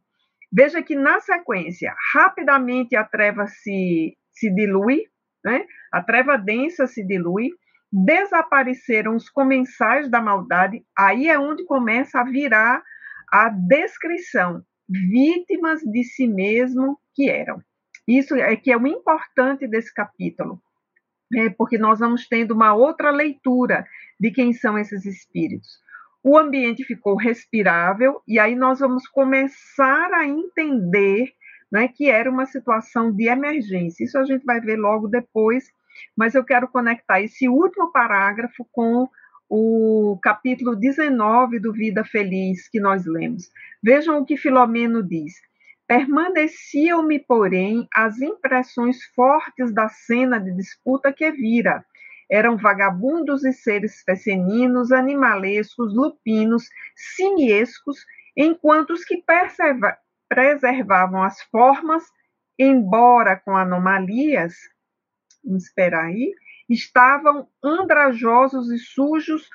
Veja 0.53 0.83
que 0.83 0.97
na 0.97 1.21
sequência, 1.21 1.95
rapidamente 2.13 2.97
a 2.97 3.05
treva 3.05 3.47
se, 3.47 4.17
se 4.33 4.53
dilui, 4.53 5.05
né? 5.45 5.65
a 5.93 6.03
treva 6.03 6.37
densa 6.37 6.87
se 6.87 7.07
dilui, 7.07 7.51
desapareceram 7.93 9.15
os 9.15 9.29
comensais 9.29 10.11
da 10.11 10.21
maldade, 10.21 10.85
aí 10.97 11.29
é 11.29 11.39
onde 11.39 11.65
começa 11.65 12.21
a 12.21 12.25
virar 12.25 12.83
a 13.33 13.49
descrição, 13.49 14.63
vítimas 14.89 15.81
de 15.83 16.03
si 16.03 16.27
mesmo 16.27 16.99
que 17.15 17.31
eram. 17.31 17.63
Isso 18.07 18.35
é 18.35 18.57
que 18.57 18.73
é 18.73 18.77
o 18.77 18.87
importante 18.87 19.69
desse 19.69 19.95
capítulo, 19.95 20.61
é 21.33 21.49
porque 21.51 21.79
nós 21.79 22.01
vamos 22.01 22.27
tendo 22.27 22.55
uma 22.55 22.75
outra 22.75 23.11
leitura 23.11 23.87
de 24.19 24.33
quem 24.33 24.53
são 24.53 24.77
esses 24.77 25.05
espíritos 25.07 25.79
o 26.23 26.39
ambiente 26.39 26.85
ficou 26.85 27.17
respirável 27.17 28.23
e 28.29 28.39
aí 28.39 28.55
nós 28.55 28.81
vamos 28.81 29.07
começar 29.07 30.13
a 30.13 30.27
entender 30.27 31.33
né, 31.73 31.89
que 31.89 32.11
era 32.11 32.31
uma 32.31 32.47
situação 32.47 33.13
de 33.13 33.29
emergência. 33.29 34.05
Isso 34.05 34.19
a 34.19 34.25
gente 34.25 34.45
vai 34.45 34.61
ver 34.61 34.77
logo 34.77 35.09
depois, 35.09 35.71
mas 36.17 36.35
eu 36.35 36.45
quero 36.45 36.69
conectar 36.69 37.21
esse 37.21 37.49
último 37.49 37.93
parágrafo 37.93 38.67
com 38.73 39.09
o 39.49 40.19
capítulo 40.23 40.77
19 40.77 41.59
do 41.59 41.73
Vida 41.73 42.05
Feliz 42.05 42.69
que 42.69 42.81
nós 42.81 43.05
lemos. 43.07 43.51
Vejam 43.83 44.21
o 44.21 44.25
que 44.25 44.37
Filomeno 44.37 45.03
diz. 45.03 45.35
Permaneciam-me, 45.87 47.19
porém, 47.19 47.89
as 47.93 48.21
impressões 48.21 49.05
fortes 49.07 49.73
da 49.73 49.89
cena 49.89 50.39
de 50.39 50.55
disputa 50.55 51.13
que 51.13 51.29
vira, 51.33 51.85
eram 52.31 52.57
vagabundos 52.57 53.45
e 53.45 53.53
seres 53.53 54.03
feceninos, 54.03 54.93
animalescos, 54.93 55.95
lupinos, 55.95 56.69
simiescos, 56.95 58.05
enquanto 58.37 58.91
os 58.91 59.05
que 59.05 59.23
preservavam 60.29 61.23
as 61.23 61.43
formas, 61.43 62.05
embora 62.57 63.37
com 63.37 63.57
anomalias, 63.57 64.55
vamos 65.45 65.65
esperar 65.65 66.05
aí, 66.05 66.33
estavam 66.69 67.49
andrajosos 67.63 68.71
e 68.71 68.79
sujos, 68.79 69.49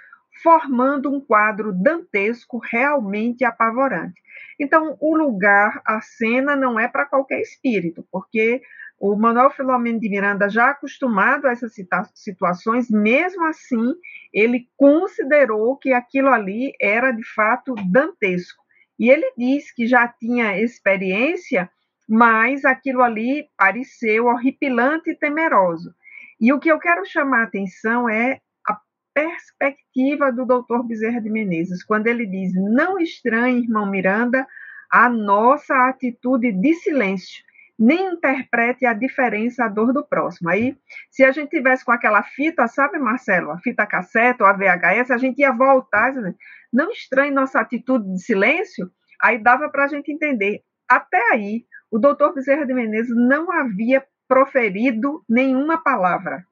formando 0.43 1.09
um 1.09 1.21
quadro 1.21 1.71
dantesco 1.71 2.57
realmente 2.57 3.45
apavorante. 3.45 4.21
Então, 4.59 4.97
o 4.99 5.15
lugar, 5.15 5.81
a 5.85 6.01
cena, 6.01 6.57
não 6.57 6.77
é 6.77 6.89
para 6.89 7.05
qualquer 7.05 7.39
espírito, 7.39 8.05
porque 8.11 8.61
o 8.97 9.15
Manuel 9.15 9.51
Filomeno 9.51 9.99
de 9.99 10.09
Miranda, 10.09 10.49
já 10.49 10.69
acostumado 10.69 11.45
a 11.45 11.51
essas 11.51 11.73
situações, 12.13 12.89
mesmo 12.89 13.45
assim, 13.45 13.93
ele 14.33 14.67
considerou 14.77 15.77
que 15.77 15.91
aquilo 15.91 16.29
ali 16.29 16.73
era 16.81 17.11
de 17.11 17.23
fato 17.33 17.75
dantesco. 17.91 18.63
E 18.97 19.09
ele 19.09 19.29
diz 19.37 19.71
que 19.73 19.85
já 19.85 20.07
tinha 20.07 20.59
experiência, 20.59 21.69
mas 22.07 22.63
aquilo 22.63 23.01
ali 23.01 23.47
pareceu 23.57 24.27
horripilante 24.27 25.09
e 25.09 25.15
temeroso. 25.15 25.93
E 26.39 26.53
o 26.53 26.59
que 26.59 26.71
eu 26.71 26.79
quero 26.79 27.05
chamar 27.05 27.41
a 27.41 27.43
atenção 27.43 28.07
é 28.07 28.39
a 28.65 28.79
perspectiva 29.13 30.31
do 30.31 30.45
doutor 30.45 30.83
Bezerra 30.83 31.19
de 31.19 31.29
Menezes, 31.29 31.83
quando 31.83 32.07
ele 32.07 32.25
diz: 32.25 32.53
não 32.53 32.97
estranhe, 32.97 33.63
irmão 33.63 33.89
Miranda, 33.89 34.47
a 34.89 35.09
nossa 35.09 35.89
atitude 35.89 36.53
de 36.53 36.73
silêncio 36.75 37.44
nem 37.77 38.13
interprete 38.13 38.85
a 38.85 38.93
diferença, 38.93 39.65
a 39.65 39.67
dor 39.67 39.93
do 39.93 40.05
próximo. 40.05 40.49
Aí, 40.49 40.77
se 41.11 41.23
a 41.23 41.31
gente 41.31 41.49
tivesse 41.49 41.83
com 41.83 41.91
aquela 41.91 42.23
fita, 42.23 42.67
sabe, 42.67 42.97
Marcelo, 42.97 43.51
a 43.51 43.59
fita 43.59 43.85
cassete 43.85 44.41
ou 44.41 44.47
a 44.47 44.53
VHS, 44.53 45.11
a 45.11 45.17
gente 45.17 45.39
ia 45.39 45.51
voltar, 45.51 46.13
não 46.71 46.89
estranhe 46.89 47.31
nossa 47.31 47.59
atitude 47.59 48.11
de 48.13 48.21
silêncio, 48.21 48.89
aí 49.21 49.37
dava 49.37 49.69
para 49.69 49.85
a 49.85 49.87
gente 49.87 50.11
entender. 50.11 50.61
Até 50.89 51.19
aí, 51.31 51.65
o 51.91 51.99
doutor 51.99 52.33
Bezerra 52.33 52.65
de 52.65 52.73
Menezes 52.73 53.15
não 53.15 53.51
havia 53.51 54.03
proferido 54.27 55.23
nenhuma 55.29 55.81
palavra. 55.81 56.43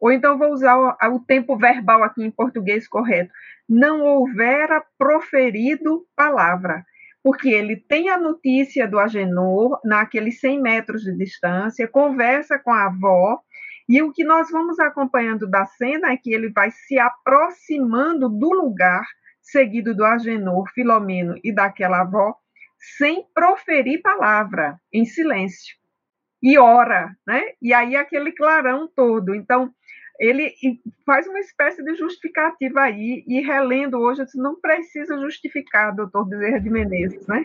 Ou 0.00 0.10
então 0.10 0.36
vou 0.36 0.52
usar 0.52 0.76
o, 0.76 1.14
o 1.14 1.20
tempo 1.20 1.56
verbal 1.56 2.02
aqui 2.02 2.24
em 2.24 2.30
português 2.30 2.88
correto. 2.88 3.32
Não 3.68 4.02
houvera 4.02 4.82
proferido 4.98 6.04
palavra 6.16 6.84
porque 7.22 7.48
ele 7.48 7.76
tem 7.76 8.08
a 8.08 8.18
notícia 8.18 8.86
do 8.86 8.98
Agenor 8.98 9.80
naqueles 9.84 10.40
100 10.40 10.60
metros 10.60 11.02
de 11.02 11.16
distância, 11.16 11.86
conversa 11.86 12.58
com 12.58 12.72
a 12.72 12.86
avó, 12.86 13.40
e 13.88 14.02
o 14.02 14.12
que 14.12 14.24
nós 14.24 14.50
vamos 14.50 14.78
acompanhando 14.80 15.48
da 15.48 15.64
cena 15.66 16.12
é 16.12 16.16
que 16.16 16.32
ele 16.32 16.50
vai 16.50 16.70
se 16.70 16.98
aproximando 16.98 18.28
do 18.28 18.50
lugar, 18.50 19.04
seguido 19.40 19.94
do 19.94 20.04
Agenor, 20.04 20.68
Filomeno 20.72 21.34
e 21.44 21.52
daquela 21.52 22.00
avó, 22.00 22.34
sem 22.98 23.24
proferir 23.34 24.02
palavra, 24.02 24.76
em 24.92 25.04
silêncio. 25.04 25.76
E 26.42 26.58
ora, 26.58 27.14
né? 27.24 27.40
E 27.60 27.72
aí 27.72 27.94
aquele 27.94 28.32
clarão 28.32 28.88
todo. 28.96 29.32
Então, 29.34 29.72
ele 30.22 30.54
faz 31.04 31.26
uma 31.26 31.40
espécie 31.40 31.82
de 31.82 31.96
justificativa 31.96 32.82
aí, 32.82 33.24
e 33.26 33.40
relendo 33.40 33.98
hoje, 33.98 34.24
disse, 34.24 34.38
não 34.38 34.54
precisa 34.54 35.18
justificar, 35.18 35.94
doutor 35.94 36.24
Bezerra 36.24 36.60
de 36.60 36.70
Menezes, 36.70 37.26
né? 37.26 37.44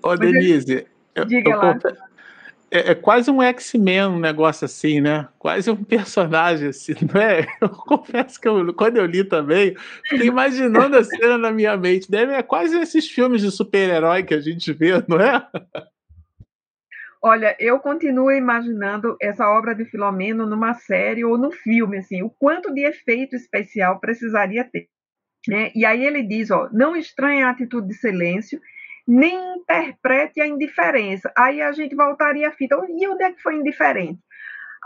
Ô, 0.00 0.16
Denise, 0.16 0.86
eu, 1.16 1.24
diga 1.24 1.50
eu, 1.50 1.58
lá. 1.58 1.78
É, 2.70 2.92
é, 2.92 2.94
quase 2.94 3.28
um 3.28 3.42
X-Men, 3.42 4.06
um 4.06 4.20
negócio 4.20 4.64
assim, 4.64 5.00
né? 5.00 5.28
Quase 5.36 5.68
um 5.70 5.82
personagem 5.82 6.68
assim, 6.68 6.94
não 7.12 7.20
é? 7.20 7.44
Eu 7.60 7.68
confesso 7.68 8.40
que 8.40 8.48
eu, 8.48 8.72
quando 8.72 8.98
eu 8.98 9.04
li 9.04 9.24
também, 9.24 9.76
fiquei 10.08 10.28
imaginando 10.28 10.96
a 10.96 11.02
cena 11.02 11.36
na 11.36 11.50
minha 11.50 11.76
mente. 11.76 12.10
Deve 12.10 12.32
é 12.32 12.42
quase 12.42 12.78
esses 12.78 13.08
filmes 13.08 13.42
de 13.42 13.50
super-herói 13.50 14.22
que 14.22 14.32
a 14.32 14.40
gente 14.40 14.72
vê, 14.72 14.92
não 15.08 15.20
é? 15.20 15.44
Olha, 17.24 17.54
eu 17.60 17.78
continuo 17.78 18.32
imaginando 18.32 19.16
essa 19.22 19.48
obra 19.48 19.76
de 19.76 19.84
Filomeno 19.84 20.44
numa 20.44 20.74
série 20.74 21.24
ou 21.24 21.38
no 21.38 21.52
filme, 21.52 21.98
assim, 21.98 22.20
o 22.20 22.28
quanto 22.28 22.74
de 22.74 22.84
efeito 22.84 23.36
especial 23.36 24.00
precisaria 24.00 24.64
ter. 24.64 24.88
Né? 25.46 25.70
E 25.72 25.86
aí 25.86 26.04
ele 26.04 26.24
diz, 26.24 26.50
ó, 26.50 26.68
não 26.72 26.96
estranhe 26.96 27.44
a 27.44 27.50
atitude 27.50 27.86
de 27.86 27.94
silêncio, 27.94 28.60
nem 29.06 29.56
interprete 29.56 30.40
a 30.40 30.48
indiferença. 30.48 31.32
Aí 31.38 31.62
a 31.62 31.70
gente 31.70 31.94
voltaria 31.94 32.48
a 32.48 32.52
fita, 32.52 32.74
e 32.88 33.06
onde 33.06 33.22
é 33.22 33.32
que 33.32 33.40
foi 33.40 33.54
indiferente? 33.54 34.18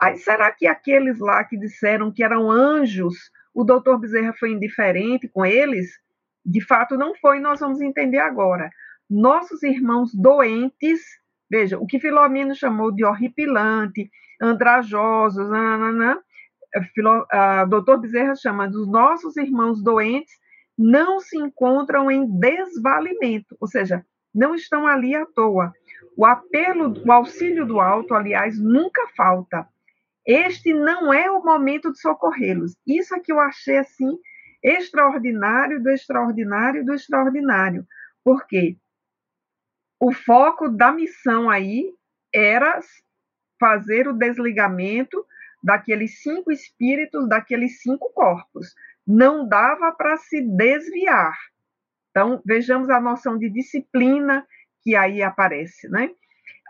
Aí 0.03 0.18
será 0.18 0.51
que 0.51 0.66
aqueles 0.66 1.18
lá 1.18 1.43
que 1.43 1.57
disseram 1.57 2.12
que 2.12 2.22
eram 2.22 2.51
anjos, 2.51 3.30
o 3.55 3.64
doutor 3.64 3.99
Bezerra 3.99 4.34
foi 4.34 4.51
indiferente 4.51 5.26
com 5.26 5.47
eles? 5.47 5.89
De 6.45 6.62
fato 6.62 6.99
não 6.99 7.14
foi, 7.14 7.41
nós 7.41 7.61
vamos 7.61 7.80
entender 7.80 8.18
agora. 8.18 8.68
Nossos 9.09 9.62
irmãos 9.62 10.14
doentes 10.14 11.01
Veja, 11.51 11.78
o 11.78 11.86
que 11.86 12.01
Filomeno 12.01 12.55
chamou 12.55 12.90
de 12.90 13.05
horripilante, 13.05 14.11
andrajosos, 14.40 15.49
nananã, 15.49 16.18
é, 16.74 16.82
Filo, 16.82 17.26
a 17.30 17.64
doutor 17.64 17.99
Bezerra 17.99 18.34
chama 18.34 18.68
dos 18.68 18.86
nossos 18.88 19.36
irmãos 19.36 19.82
doentes 19.82 20.34
não 20.78 21.20
se 21.20 21.38
encontram 21.38 22.11
em 22.11 22.26
desvalimento, 22.38 23.57
ou 23.59 23.66
seja, 23.66 24.05
não 24.34 24.55
estão 24.55 24.86
ali 24.86 25.14
à 25.14 25.24
toa. 25.24 25.72
O 26.16 26.26
apelo, 26.26 26.92
o 27.05 27.12
auxílio 27.12 27.66
do 27.66 27.80
alto, 27.80 28.14
aliás, 28.14 28.59
nunca 28.59 29.07
falta. 29.16 29.66
Este 30.26 30.74
não 30.74 31.12
é 31.12 31.30
o 31.30 31.42
momento 31.42 31.90
de 31.90 32.01
socorrê-los. 32.01 32.76
Isso 32.86 33.14
é 33.14 33.20
que 33.20 33.32
eu 33.32 33.40
achei 33.40 33.78
assim 33.78 34.18
extraordinário 34.62 35.82
do 35.82 35.90
extraordinário 35.90 36.84
do 36.84 36.92
extraordinário. 36.92 37.86
Por 38.24 38.47
quê? 38.47 38.76
O 40.01 40.12
foco 40.12 40.68
da 40.68 40.92
missão 40.92 41.49
aí 41.49 41.92
era 42.34 42.80
fazer 43.59 44.07
o 44.09 44.12
desligamento 44.12 45.24
daqueles 45.62 46.22
cinco 46.22 46.53
espíritos, 46.53 47.28
daqueles 47.28 47.80
cinco 47.80 48.12
corpos. 48.12 48.74
Não 49.07 49.49
dava 49.49 49.92
para 49.92 50.16
se 50.16 50.40
desviar. 50.40 51.34
Então, 52.11 52.40
vejamos 52.44 52.90
a 52.90 53.01
noção 53.01 53.38
de 53.38 53.49
disciplina 53.49 54.47
que 54.82 54.94
aí 54.94 55.22
aparece, 55.22 55.88
né? 55.88 56.11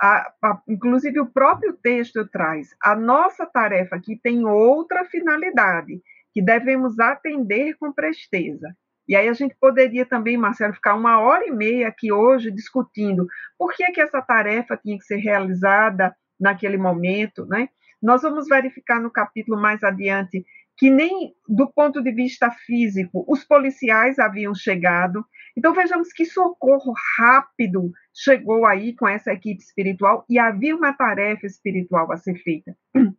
A, 0.00 0.32
a, 0.42 0.62
inclusive, 0.68 1.20
o 1.20 1.30
próprio 1.30 1.72
texto 1.74 2.26
traz 2.28 2.74
a 2.82 2.94
nossa 2.94 3.46
tarefa 3.46 3.96
aqui 3.96 4.18
tem 4.22 4.44
outra 4.44 5.04
finalidade, 5.06 6.02
que 6.32 6.42
devemos 6.42 6.98
atender 6.98 7.76
com 7.78 7.92
presteza. 7.92 8.76
E 9.08 9.14
aí 9.14 9.28
a 9.28 9.32
gente 9.32 9.54
poderia 9.60 10.04
também, 10.04 10.36
Marcelo, 10.36 10.74
ficar 10.74 10.94
uma 10.94 11.20
hora 11.20 11.46
e 11.46 11.50
meia 11.50 11.88
aqui 11.88 12.12
hoje 12.12 12.50
discutindo 12.50 13.26
por 13.58 13.72
que, 13.72 13.84
que 13.92 14.00
essa 14.00 14.20
tarefa 14.20 14.76
tinha 14.76 14.98
que 14.98 15.04
ser 15.04 15.16
realizada 15.16 16.14
naquele 16.38 16.76
momento, 16.76 17.46
né? 17.46 17.68
Nós 18.02 18.22
vamos 18.22 18.46
verificar 18.48 19.00
no 19.00 19.10
capítulo 19.10 19.60
mais 19.60 19.82
adiante 19.82 20.44
que 20.76 20.90
nem 20.90 21.32
do 21.48 21.72
ponto 21.72 22.02
de 22.02 22.12
vista 22.12 22.50
físico 22.50 23.24
os 23.26 23.44
policiais 23.44 24.18
haviam 24.18 24.54
chegado. 24.54 25.24
Então 25.56 25.72
vejamos 25.72 26.12
que 26.12 26.26
socorro 26.26 26.92
rápido 27.18 27.90
chegou 28.14 28.66
aí 28.66 28.94
com 28.94 29.08
essa 29.08 29.32
equipe 29.32 29.62
espiritual 29.62 30.24
e 30.28 30.38
havia 30.38 30.76
uma 30.76 30.92
tarefa 30.92 31.46
espiritual 31.46 32.12
a 32.12 32.16
ser 32.16 32.36
feita. 32.42 32.76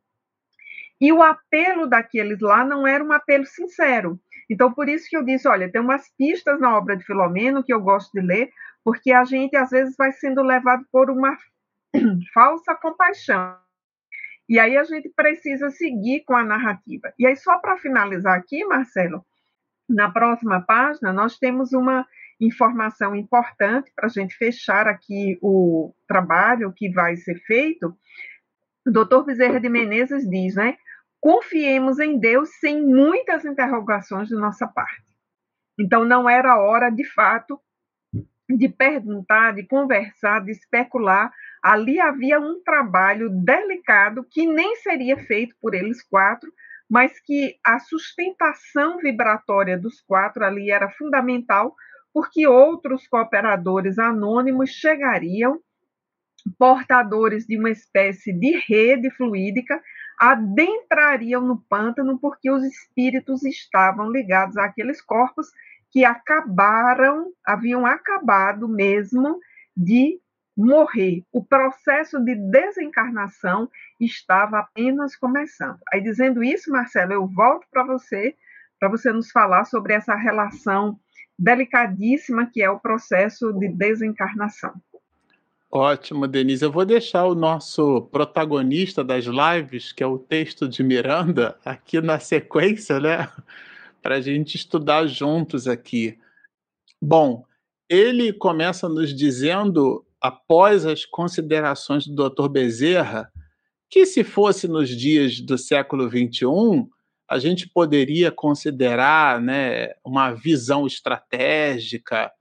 E 1.00 1.14
o 1.14 1.22
apelo 1.22 1.86
daqueles 1.86 2.40
lá 2.40 2.66
não 2.66 2.88
era 2.88 3.04
um 3.04 3.12
apelo 3.12 3.46
sincero, 3.46 4.20
então, 4.50 4.72
por 4.72 4.88
isso 4.88 5.10
que 5.10 5.18
eu 5.18 5.24
disse, 5.24 5.48
olha, 5.48 5.72
tem 5.72 5.82
umas 5.82 6.10
pistas 6.18 6.60
na 6.60 6.78
obra 6.78 6.96
de 6.96 7.04
Filomeno 7.04 7.64
que 7.64 7.74
eu 7.74 7.82
gosto 7.82 8.12
de 8.14 8.26
ler, 8.26 8.50
porque 8.84 9.12
a 9.12 9.26
gente 9.26 9.56
às 9.56 9.70
vezes 9.70 9.96
vai 9.98 10.12
sendo 10.12 10.42
levado 10.42 10.86
por 10.92 11.10
uma 11.10 11.38
falsa 12.34 12.74
compaixão. 12.76 13.58
E 14.48 14.58
aí 14.60 14.78
a 14.78 14.84
gente 14.86 15.10
precisa 15.10 15.70
seguir 15.70 16.24
com 16.24 16.34
a 16.34 16.44
narrativa. 16.44 17.14
E 17.20 17.28
aí, 17.28 17.36
só 17.36 17.60
para 17.60 17.78
finalizar 17.78 18.38
aqui, 18.38 18.64
Marcelo, 18.64 19.26
na 19.90 20.10
próxima 20.10 20.62
página, 20.62 21.12
nós 21.12 21.38
temos 21.38 21.74
uma 21.74 22.08
informação 22.40 23.14
importante 23.14 23.92
para 23.94 24.06
a 24.06 24.10
gente 24.10 24.36
fechar 24.36 24.88
aqui 24.88 25.38
o 25.42 25.94
trabalho 26.08 26.72
que 26.74 26.90
vai 26.90 27.18
ser 27.18 27.36
feito. 27.42 27.94
O 28.86 28.92
doutor 28.92 29.26
Bezerra 29.26 29.60
de 29.60 29.68
Menezes 29.68 30.30
diz, 30.30 30.56
né? 30.56 30.78
Confiemos 31.20 32.00
em 32.00 32.20
Deus 32.20 32.50
sem 32.60 32.86
muitas 32.86 33.46
interrogações 33.46 34.28
de 34.28 34.36
nossa 34.36 34.68
parte. 34.68 35.04
Então, 35.80 36.04
não 36.04 36.30
era 36.30 36.60
hora, 36.60 36.90
de 36.90 37.06
fato, 37.06 37.60
de 38.50 38.70
perguntar, 38.70 39.54
de 39.54 39.64
conversar, 39.64 40.44
de 40.44 40.52
especular. 40.52 41.32
Ali 41.62 42.00
havia 42.00 42.40
um 42.40 42.62
trabalho 42.64 43.30
delicado 43.30 44.26
que 44.30 44.48
nem 44.48 44.76
seria 44.78 45.18
feito 45.18 45.56
por 45.62 45.74
eles 45.74 46.02
quatro, 46.02 46.52
mas 46.90 47.20
que 47.20 47.58
a 47.64 47.80
sustentação 47.80 48.98
vibratória 48.98 49.78
dos 49.78 50.02
quatro 50.02 50.46
ali 50.46 50.72
era 50.72 50.90
fundamental, 50.92 51.76
porque 52.14 52.48
outros 52.48 53.08
cooperadores 53.08 54.00
anônimos 54.00 54.70
chegariam, 54.70 55.60
portadores 56.58 57.46
de 57.46 57.58
uma 57.58 57.70
espécie 57.70 58.32
de 58.32 58.58
rede 58.68 59.12
fluídica, 59.12 59.82
adentrariam 60.18 61.42
no 61.42 61.62
pântano 61.70 62.18
porque 62.20 62.50
os 62.50 62.64
espíritos 62.64 63.44
estavam 63.44 64.12
ligados 64.12 64.58
àqueles 64.58 65.02
corpos 65.02 65.48
que 65.92 66.04
acabaram, 66.04 67.32
haviam 67.46 67.86
acabado 67.86 68.68
mesmo 68.68 69.40
de 69.76 70.20
morrer. 70.56 71.24
O 71.32 71.44
processo 71.44 72.20
de 72.20 72.36
desencarnação 72.36 73.70
estava 74.00 74.60
apenas 74.60 75.16
começando. 75.16 75.80
Aí, 75.94 76.02
dizendo 76.02 76.44
isso, 76.44 76.72
Marcelo, 76.72 77.14
eu 77.14 77.28
volto 77.28 77.68
para 77.72 77.84
você, 77.84 78.36
para 78.80 78.90
você 78.90 79.12
nos 79.12 79.32
falar 79.32 79.66
sobre 79.66 79.94
essa 79.94 80.16
relação 80.16 81.00
delicadíssima 81.38 82.50
que 82.52 82.64
é 82.64 82.70
o 82.70 82.80
processo 82.80 83.54
de 83.54 83.68
desencarnação. 83.70 84.74
Ótimo, 85.70 86.28
Denise. 86.28 86.64
Eu 86.64 86.72
vou 86.72 86.86
deixar 86.86 87.26
o 87.26 87.36
nosso 87.36 88.04
protagonista 88.04 89.04
das 89.04 89.26
lives, 89.26 89.92
que 89.92 90.02
é 90.02 90.08
o 90.08 90.18
texto 90.18 90.68
de 90.68 90.82
Miranda, 90.82 91.58
aqui 91.66 92.00
na 92.00 92.20
sequência, 92.20 93.00
né? 93.00 93.30
Para 94.02 94.16
a 94.16 94.22
gente 94.22 94.56
estudar 94.56 95.06
juntos 95.08 95.68
aqui. 95.68 96.18
Bom, 97.02 97.44
ele 97.90 98.32
começa 98.32 98.88
nos 98.88 99.14
dizendo, 99.14 100.06
após 100.22 100.86
as 100.86 101.06
considerações 101.06 102.08
do 102.08 102.30
Dr. 102.30 102.48
Bezerra, 102.48 103.30
que 103.90 104.06
se 104.06 104.24
fosse 104.24 104.68
nos 104.68 104.90
dias 104.90 105.42
do 105.42 105.58
século 105.58 106.10
XXI, 106.10 106.88
a 107.30 107.40
gente 107.40 107.68
poderia 107.68 108.32
considerar 108.32 109.42
né, 109.42 109.90
uma 110.04 110.32
visão 110.32 110.88
estratégica, 110.88 112.32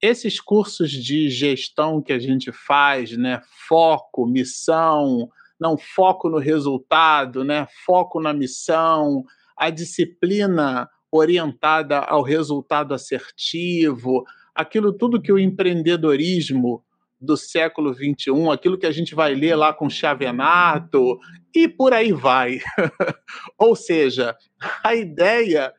esses 0.00 0.40
cursos 0.40 0.90
de 0.90 1.28
gestão 1.28 2.00
que 2.00 2.12
a 2.12 2.18
gente 2.18 2.52
faz, 2.52 3.16
né, 3.16 3.40
foco, 3.68 4.26
missão, 4.26 5.28
não 5.60 5.76
foco 5.76 6.28
no 6.28 6.38
resultado, 6.38 7.44
né, 7.44 7.66
foco 7.84 8.20
na 8.20 8.32
missão, 8.32 9.24
a 9.56 9.70
disciplina 9.70 10.88
orientada 11.10 11.98
ao 11.98 12.22
resultado 12.22 12.94
assertivo, 12.94 14.24
aquilo 14.54 14.92
tudo 14.92 15.20
que 15.20 15.32
o 15.32 15.38
empreendedorismo 15.38 16.84
do 17.20 17.36
século 17.36 17.92
XXI, 17.92 18.50
aquilo 18.52 18.78
que 18.78 18.86
a 18.86 18.92
gente 18.92 19.14
vai 19.14 19.34
ler 19.34 19.56
lá 19.56 19.72
com 19.72 19.90
Chavenato, 19.90 21.18
e 21.54 21.66
por 21.66 21.92
aí 21.92 22.12
vai. 22.12 22.60
Ou 23.58 23.74
seja, 23.74 24.36
a 24.84 24.94
ideia 24.94 25.72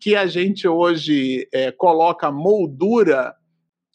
que 0.00 0.14
a 0.14 0.26
gente 0.26 0.68
hoje 0.68 1.48
é, 1.52 1.72
coloca 1.72 2.30
moldura 2.30 3.34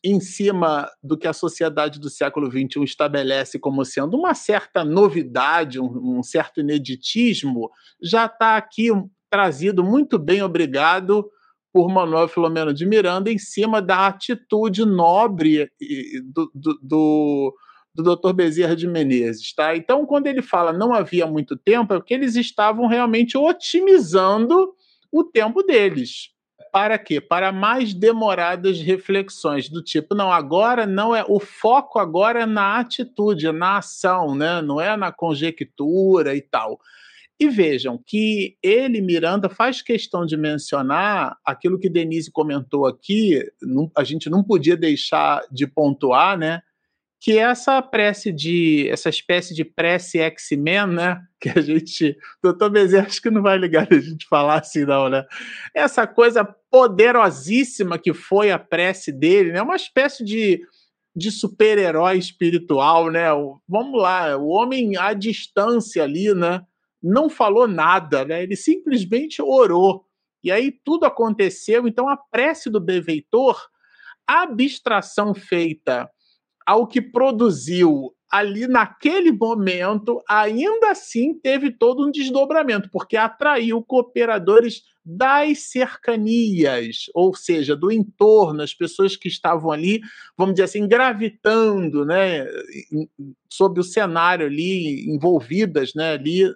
em 0.03 0.19
cima 0.19 0.89
do 1.01 1.17
que 1.17 1.27
a 1.27 1.33
sociedade 1.33 1.99
do 1.99 2.09
século 2.09 2.51
XXI 2.51 2.83
estabelece 2.83 3.57
como 3.57 3.85
sendo 3.85 4.17
uma 4.17 4.33
certa 4.33 4.83
novidade, 4.83 5.79
um, 5.79 6.17
um 6.17 6.23
certo 6.23 6.59
ineditismo, 6.59 7.69
já 8.01 8.25
está 8.25 8.57
aqui 8.57 8.89
trazido 9.29 9.83
muito 9.83 10.19
bem, 10.19 10.41
obrigado, 10.41 11.29
por 11.71 11.89
Manuel 11.89 12.27
Filomeno 12.27 12.73
de 12.73 12.85
Miranda, 12.85 13.31
em 13.31 13.37
cima 13.39 13.81
da 13.81 14.07
atitude 14.07 14.85
nobre 14.85 15.71
do, 16.23 16.51
do, 16.53 16.79
do 16.81 17.53
do 17.95 18.15
Dr. 18.15 18.33
Bezerra 18.33 18.75
de 18.75 18.87
Menezes, 18.87 19.53
tá? 19.53 19.75
Então, 19.75 20.05
quando 20.05 20.25
ele 20.25 20.41
fala 20.41 20.73
não 20.73 20.93
havia 20.93 21.27
muito 21.27 21.55
tempo, 21.55 21.93
é 21.93 21.97
porque 21.97 22.13
eles 22.13 22.35
estavam 22.35 22.87
realmente 22.87 23.37
otimizando 23.37 24.73
o 25.11 25.23
tempo 25.23 25.61
deles. 25.61 26.29
Para 26.73 26.97
quê? 26.97 27.21
Para 27.21 27.51
mais 27.51 27.93
demoradas 27.93 28.81
reflexões 28.81 29.69
do 29.69 29.79
tipo, 29.79 30.15
não, 30.15 30.31
agora 30.31 30.87
não 30.87 31.15
é 31.15 31.23
o 31.29 31.39
foco 31.39 31.99
agora 31.99 32.41
é 32.41 32.45
na 32.47 32.79
atitude, 32.79 33.51
na 33.51 33.77
ação, 33.77 34.33
né? 34.33 34.59
Não 34.59 34.81
é 34.81 34.97
na 34.97 35.11
conjectura 35.11 36.35
e 36.35 36.41
tal. 36.41 36.79
E 37.39 37.47
vejam 37.47 38.01
que 38.03 38.57
ele, 38.63 39.01
Miranda, 39.01 39.49
faz 39.49 39.83
questão 39.83 40.25
de 40.25 40.35
mencionar 40.35 41.37
aquilo 41.45 41.77
que 41.77 41.91
Denise 41.91 42.31
comentou 42.31 42.87
aqui, 42.87 43.39
a 43.95 44.03
gente 44.03 44.27
não 44.27 44.43
podia 44.43 44.75
deixar 44.75 45.43
de 45.51 45.67
pontuar, 45.67 46.35
né? 46.39 46.63
Que 47.23 47.39
é 47.39 47.43
essa 47.43 47.81
prece 47.81 48.33
de 48.33 48.89
essa 48.89 49.07
espécie 49.07 49.55
de 49.55 49.63
prece 49.63 50.19
X-Men, 50.19 50.87
né? 50.87 51.21
Que 51.39 51.49
a 51.49 51.61
gente, 51.61 52.17
doutor 52.41 52.69
Bezerra, 52.69 53.07
acho 53.07 53.21
que 53.21 53.29
não 53.29 53.41
vai 53.41 53.57
ligar 53.57 53.87
a 53.89 53.99
gente 53.99 54.25
falar 54.27 54.59
assim 54.59 54.85
não, 54.85 55.09
né? 55.09 55.25
Essa 55.73 56.05
coisa 56.05 56.43
poderosíssima 56.69 57.97
que 57.97 58.13
foi 58.13 58.51
a 58.51 58.59
prece 58.59 59.11
dele, 59.11 59.53
né? 59.53 59.61
Uma 59.61 59.77
espécie 59.77 60.23
de 60.23 60.61
de 61.15 61.31
super-herói 61.31 62.17
espiritual, 62.17 63.09
né? 63.09 63.31
O, 63.31 63.61
vamos 63.67 64.01
lá, 64.01 64.35
o 64.35 64.47
homem 64.47 64.97
à 64.97 65.13
distância 65.13 66.03
ali, 66.03 66.33
né? 66.33 66.61
Não 67.01 67.29
falou 67.29 67.67
nada, 67.67 68.25
né? 68.25 68.43
Ele 68.43 68.55
simplesmente 68.55 69.41
orou. 69.41 70.05
E 70.43 70.51
aí 70.51 70.71
tudo 70.83 71.05
aconteceu. 71.05 71.87
Então 71.87 72.09
a 72.09 72.17
prece 72.17 72.69
do 72.69 72.81
benfeitor, 72.81 73.61
a 74.27 74.43
abstração 74.43 75.33
feita 75.33 76.09
ao 76.65 76.87
que 76.87 77.01
produziu 77.01 78.13
ali 78.31 78.67
naquele 78.67 79.31
momento, 79.31 80.19
ainda 80.27 80.89
assim 80.89 81.37
teve 81.37 81.69
todo 81.71 82.07
um 82.07 82.11
desdobramento, 82.11 82.89
porque 82.91 83.15
atraiu 83.15 83.83
cooperadores 83.83 84.81
das 85.05 85.69
cercanias, 85.69 87.05
ou 87.13 87.35
seja, 87.35 87.75
do 87.75 87.91
entorno, 87.91 88.63
as 88.63 88.73
pessoas 88.73 89.15
que 89.15 89.27
estavam 89.27 89.69
ali, 89.69 90.01
vamos 90.37 90.55
dizer 90.55 90.63
assim, 90.63 90.87
gravitando, 90.87 92.05
né, 92.05 92.47
sobre 93.49 93.81
o 93.81 93.83
cenário 93.83 94.47
ali, 94.47 95.07
envolvidas, 95.07 95.93
né, 95.93 96.13
ali 96.13 96.51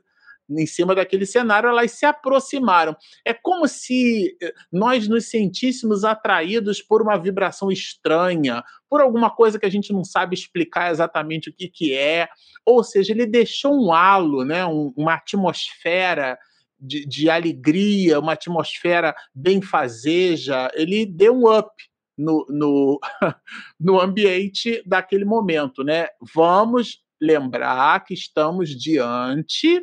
em 0.50 0.66
cima 0.66 0.95
daquele 0.95 1.26
cenário, 1.26 1.70
elas 1.70 1.91
se 1.91 2.06
aproximaram. 2.06 2.95
É 3.26 3.34
como 3.34 3.68
se 3.68 4.38
eh, 4.41 4.54
nós 4.72 5.08
nos 5.08 5.30
sentíssemos 5.30 6.04
atraídos 6.04 6.82
por 6.82 7.02
uma 7.02 7.18
vibração 7.18 7.72
estranha, 7.72 8.64
por 8.89 9.02
alguma 9.02 9.30
coisa 9.30 9.60
que 9.60 9.66
a 9.66 9.72
gente 9.72 9.91
não 9.91 10.04
sabe 10.04 10.36
explicar 10.36 10.91
exatamente 10.91 11.50
o 11.50 11.54
que, 11.54 11.68
que 11.68 11.93
é. 11.93 12.30
Ou 12.66 12.84
seja, 12.84 13.12
ele 13.12 13.26
deixou 13.26 13.74
um 13.74 13.91
halo, 13.91 14.45
né, 14.45 14.66
um, 14.66 14.93
uma 14.95 15.16
atmosfera 15.16 16.38
de, 16.80 17.06
de 17.06 17.30
alegria, 17.30 18.20
uma 18.20 18.34
atmosfera 18.34 19.16
benfazeja. 19.34 20.70
Ele 20.74 21.06
deu 21.06 21.36
um 21.36 21.58
up 21.58 21.72
no, 22.18 22.45
no, 22.50 23.00
no 23.80 24.00
ambiente 24.00 24.82
daquele 24.86 25.26
momento. 25.26 25.84
Né? 25.84 26.08
Vamos 26.34 27.04
lembrar 27.20 28.04
que 28.06 28.14
estamos 28.14 28.70
diante 28.70 29.82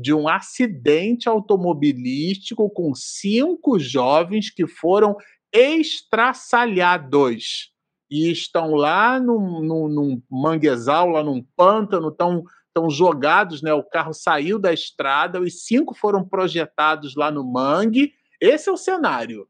de 0.00 0.14
um 0.14 0.28
acidente 0.28 1.28
automobilístico 1.28 2.70
com 2.70 2.94
cinco 2.94 3.78
jovens 3.78 4.48
que 4.50 4.66
foram 4.66 5.14
estraçalhados 5.52 7.70
e 8.10 8.30
estão 8.30 8.74
lá 8.74 9.20
num, 9.20 9.60
num, 9.60 9.88
num 9.88 10.22
manguezal, 10.30 11.10
lá 11.10 11.22
num 11.22 11.44
pântano, 11.54 12.08
estão 12.08 12.42
estão 12.70 12.88
jogados, 12.88 13.62
né? 13.62 13.74
O 13.74 13.82
carro 13.82 14.14
saiu 14.14 14.56
da 14.56 14.72
estrada, 14.72 15.40
os 15.40 15.64
cinco 15.64 15.92
foram 15.92 16.24
projetados 16.24 17.16
lá 17.16 17.28
no 17.30 17.44
mangue. 17.44 18.12
Esse 18.40 18.68
é 18.68 18.72
o 18.72 18.76
cenário, 18.76 19.48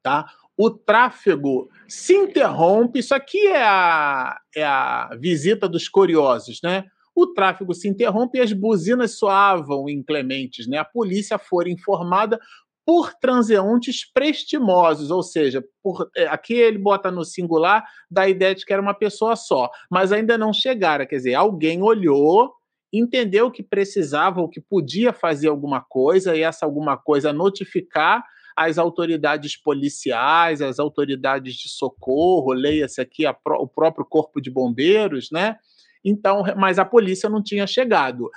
tá? 0.00 0.30
O 0.56 0.70
tráfego 0.70 1.68
se 1.88 2.14
interrompe. 2.14 3.00
Isso 3.00 3.14
aqui 3.14 3.48
é 3.48 3.64
a, 3.64 4.38
é 4.54 4.64
a 4.64 5.10
visita 5.20 5.68
dos 5.68 5.88
curiosos, 5.88 6.60
né? 6.62 6.84
O 7.14 7.26
tráfego 7.26 7.74
se 7.74 7.88
interrompe 7.88 8.38
e 8.38 8.40
as 8.40 8.52
buzinas 8.52 9.18
soavam 9.18 9.88
inclementes. 9.88 10.66
Né? 10.66 10.78
A 10.78 10.84
polícia 10.84 11.38
foi 11.38 11.70
informada 11.70 12.38
por 12.84 13.14
transeuntes 13.14 14.04
prestimosos, 14.12 15.10
ou 15.10 15.22
seja, 15.22 15.64
por, 15.82 16.10
é, 16.16 16.26
aqui 16.26 16.54
ele 16.54 16.78
bota 16.78 17.10
no 17.10 17.24
singular 17.24 17.84
da 18.10 18.28
ideia 18.28 18.54
de 18.54 18.64
que 18.64 18.72
era 18.72 18.82
uma 18.82 18.94
pessoa 18.94 19.36
só, 19.36 19.70
mas 19.88 20.10
ainda 20.10 20.36
não 20.36 20.52
chegaram, 20.52 21.06
quer 21.06 21.16
dizer, 21.16 21.34
alguém 21.34 21.80
olhou, 21.80 22.52
entendeu 22.92 23.50
que 23.50 23.62
precisava 23.62 24.40
ou 24.40 24.48
que 24.48 24.60
podia 24.60 25.12
fazer 25.12 25.48
alguma 25.48 25.80
coisa 25.80 26.34
e 26.34 26.42
essa 26.42 26.66
alguma 26.66 26.96
coisa 26.96 27.32
notificar 27.32 28.24
as 28.56 28.78
autoridades 28.78 29.56
policiais, 29.56 30.60
as 30.60 30.78
autoridades 30.78 31.54
de 31.54 31.68
socorro, 31.68 32.52
leia-se 32.52 33.00
aqui 33.00 33.24
a, 33.24 33.34
o 33.58 33.66
próprio 33.66 34.04
corpo 34.04 34.40
de 34.40 34.50
bombeiros, 34.50 35.30
né? 35.30 35.56
Então, 36.04 36.42
mas 36.56 36.78
a 36.78 36.84
polícia 36.84 37.28
não 37.28 37.42
tinha 37.42 37.66
chegado. 37.66 38.30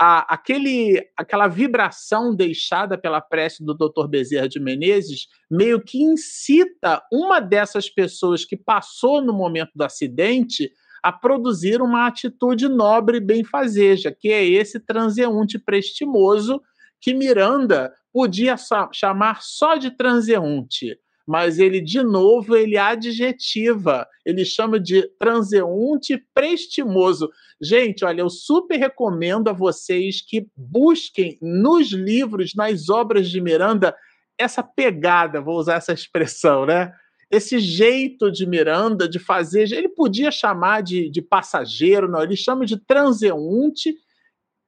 A, 0.00 0.34
aquele, 0.34 1.00
aquela 1.16 1.46
vibração 1.46 2.34
deixada 2.34 2.98
pela 2.98 3.20
prece 3.20 3.64
do 3.64 3.74
Dr. 3.74 4.08
Bezerra 4.08 4.48
de 4.48 4.58
Menezes 4.58 5.28
meio 5.50 5.80
que 5.80 6.02
incita 6.02 7.02
uma 7.12 7.40
dessas 7.40 7.88
pessoas 7.88 8.44
que 8.44 8.56
passou 8.56 9.22
no 9.22 9.32
momento 9.32 9.70
do 9.74 9.84
acidente 9.84 10.72
a 11.02 11.12
produzir 11.12 11.82
uma 11.82 12.06
atitude 12.06 12.68
nobre 12.68 13.18
e 13.18 13.20
benfazeja, 13.20 14.14
que 14.16 14.32
é 14.32 14.44
esse 14.44 14.80
transeunte 14.80 15.58
prestimoso 15.58 16.60
que 17.00 17.12
Miranda 17.12 17.92
podia 18.12 18.56
chamar 18.92 19.42
só 19.42 19.76
de 19.76 19.90
transeunte 19.90 20.96
mas 21.26 21.58
ele 21.58 21.80
de 21.80 22.02
novo 22.02 22.56
ele 22.56 22.76
adjetiva, 22.76 24.06
ele 24.24 24.44
chama 24.44 24.78
de 24.78 25.02
transeunte 25.18 26.22
prestimoso. 26.34 27.30
Gente, 27.60 28.04
olha, 28.04 28.22
eu 28.22 28.30
super 28.30 28.76
recomendo 28.76 29.48
a 29.48 29.52
vocês 29.52 30.20
que 30.20 30.46
busquem 30.56 31.38
nos 31.40 31.92
livros, 31.92 32.54
nas 32.54 32.88
obras 32.88 33.28
de 33.30 33.40
Miranda, 33.40 33.94
essa 34.38 34.62
pegada, 34.62 35.40
vou 35.40 35.58
usar 35.58 35.76
essa 35.76 35.92
expressão, 35.92 36.66
né? 36.66 36.92
Esse 37.30 37.58
jeito 37.58 38.30
de 38.30 38.46
Miranda 38.46 39.08
de 39.08 39.18
fazer, 39.18 39.72
ele 39.72 39.88
podia 39.88 40.30
chamar 40.30 40.82
de, 40.82 41.08
de 41.08 41.22
passageiro, 41.22 42.08
não, 42.08 42.22
ele 42.22 42.36
chama 42.36 42.66
de 42.66 42.76
transeunte 42.76 43.94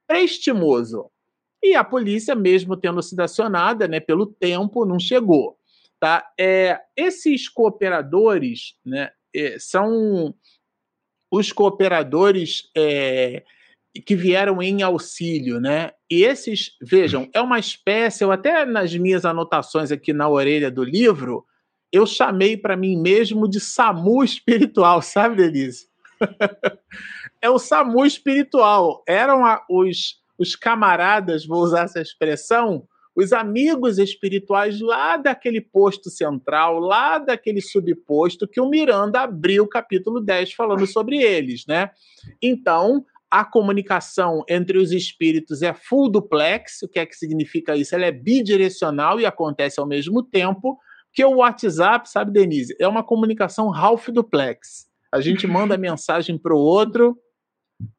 prestimoso. 0.07 1.11
E 1.61 1.75
a 1.75 1.83
polícia, 1.83 2.35
mesmo 2.35 2.77
tendo 2.77 3.01
sido 3.01 3.21
acionada 3.21 3.87
né, 3.87 3.99
pelo 3.99 4.25
tempo, 4.25 4.85
não 4.85 4.99
chegou. 4.99 5.57
Tá? 5.99 6.29
É, 6.37 6.79
esses 6.95 7.47
cooperadores 7.47 8.75
né, 8.85 9.11
é, 9.33 9.57
são 9.59 10.35
os 11.31 11.51
cooperadores 11.51 12.69
é, 12.75 13.43
que 14.05 14.15
vieram 14.15 14.61
em 14.61 14.81
auxílio, 14.81 15.59
né? 15.59 15.91
E 16.09 16.23
esses, 16.23 16.75
vejam, 16.81 17.29
é 17.33 17.41
uma 17.41 17.59
espécie, 17.59 18.23
eu 18.23 18.31
até 18.31 18.65
nas 18.65 18.95
minhas 18.95 19.25
anotações 19.25 19.91
aqui 19.91 20.13
na 20.13 20.27
orelha 20.29 20.69
do 20.69 20.83
livro, 20.83 21.45
eu 21.91 22.05
chamei 22.05 22.57
para 22.57 22.75
mim 22.75 22.97
mesmo 22.97 23.47
de 23.47 23.59
SAMU 23.59 24.23
espiritual, 24.23 25.01
sabe, 25.03 25.37
Denise? 25.37 25.87
é 27.41 27.49
o 27.49 27.59
SAMU 27.59 28.05
espiritual. 28.05 29.03
Eram 29.07 29.45
a, 29.45 29.63
os, 29.69 30.21
os 30.37 30.55
camaradas, 30.55 31.45
vou 31.45 31.61
usar 31.61 31.83
essa 31.83 32.01
expressão, 32.01 32.87
os 33.15 33.31
amigos 33.31 33.97
espirituais 33.97 34.81
lá 34.81 35.15
daquele 35.15 35.61
posto 35.61 36.09
central, 36.09 36.79
lá 36.79 37.17
daquele 37.17 37.61
subposto 37.61 38.47
que 38.47 38.59
o 38.59 38.69
Miranda 38.69 39.21
abriu 39.21 39.63
o 39.63 39.69
capítulo 39.69 40.19
10 40.19 40.53
falando 40.53 40.85
sobre 40.85 41.21
eles, 41.21 41.65
né? 41.65 41.91
Então, 42.41 43.05
a 43.31 43.45
comunicação 43.45 44.43
entre 44.49 44.77
os 44.77 44.91
espíritos 44.91 45.61
é 45.61 45.73
full 45.73 46.09
duplex, 46.09 46.81
o 46.81 46.89
que 46.89 46.99
é 46.99 47.05
que 47.05 47.15
significa 47.15 47.75
isso? 47.75 47.95
Ela 47.95 48.05
é 48.05 48.11
bidirecional 48.11 49.19
e 49.19 49.25
acontece 49.25 49.79
ao 49.79 49.87
mesmo 49.87 50.21
tempo, 50.21 50.77
que 51.13 51.23
o 51.23 51.37
WhatsApp, 51.37 52.09
sabe, 52.09 52.31
Denise, 52.31 52.75
é 52.79 52.87
uma 52.87 53.03
comunicação 53.03 53.73
half 53.73 54.09
duplex. 54.09 54.87
A 55.13 55.21
gente 55.21 55.47
manda 55.47 55.77
mensagem 55.77 56.37
para 56.37 56.53
o 56.53 56.59
outro, 56.59 57.17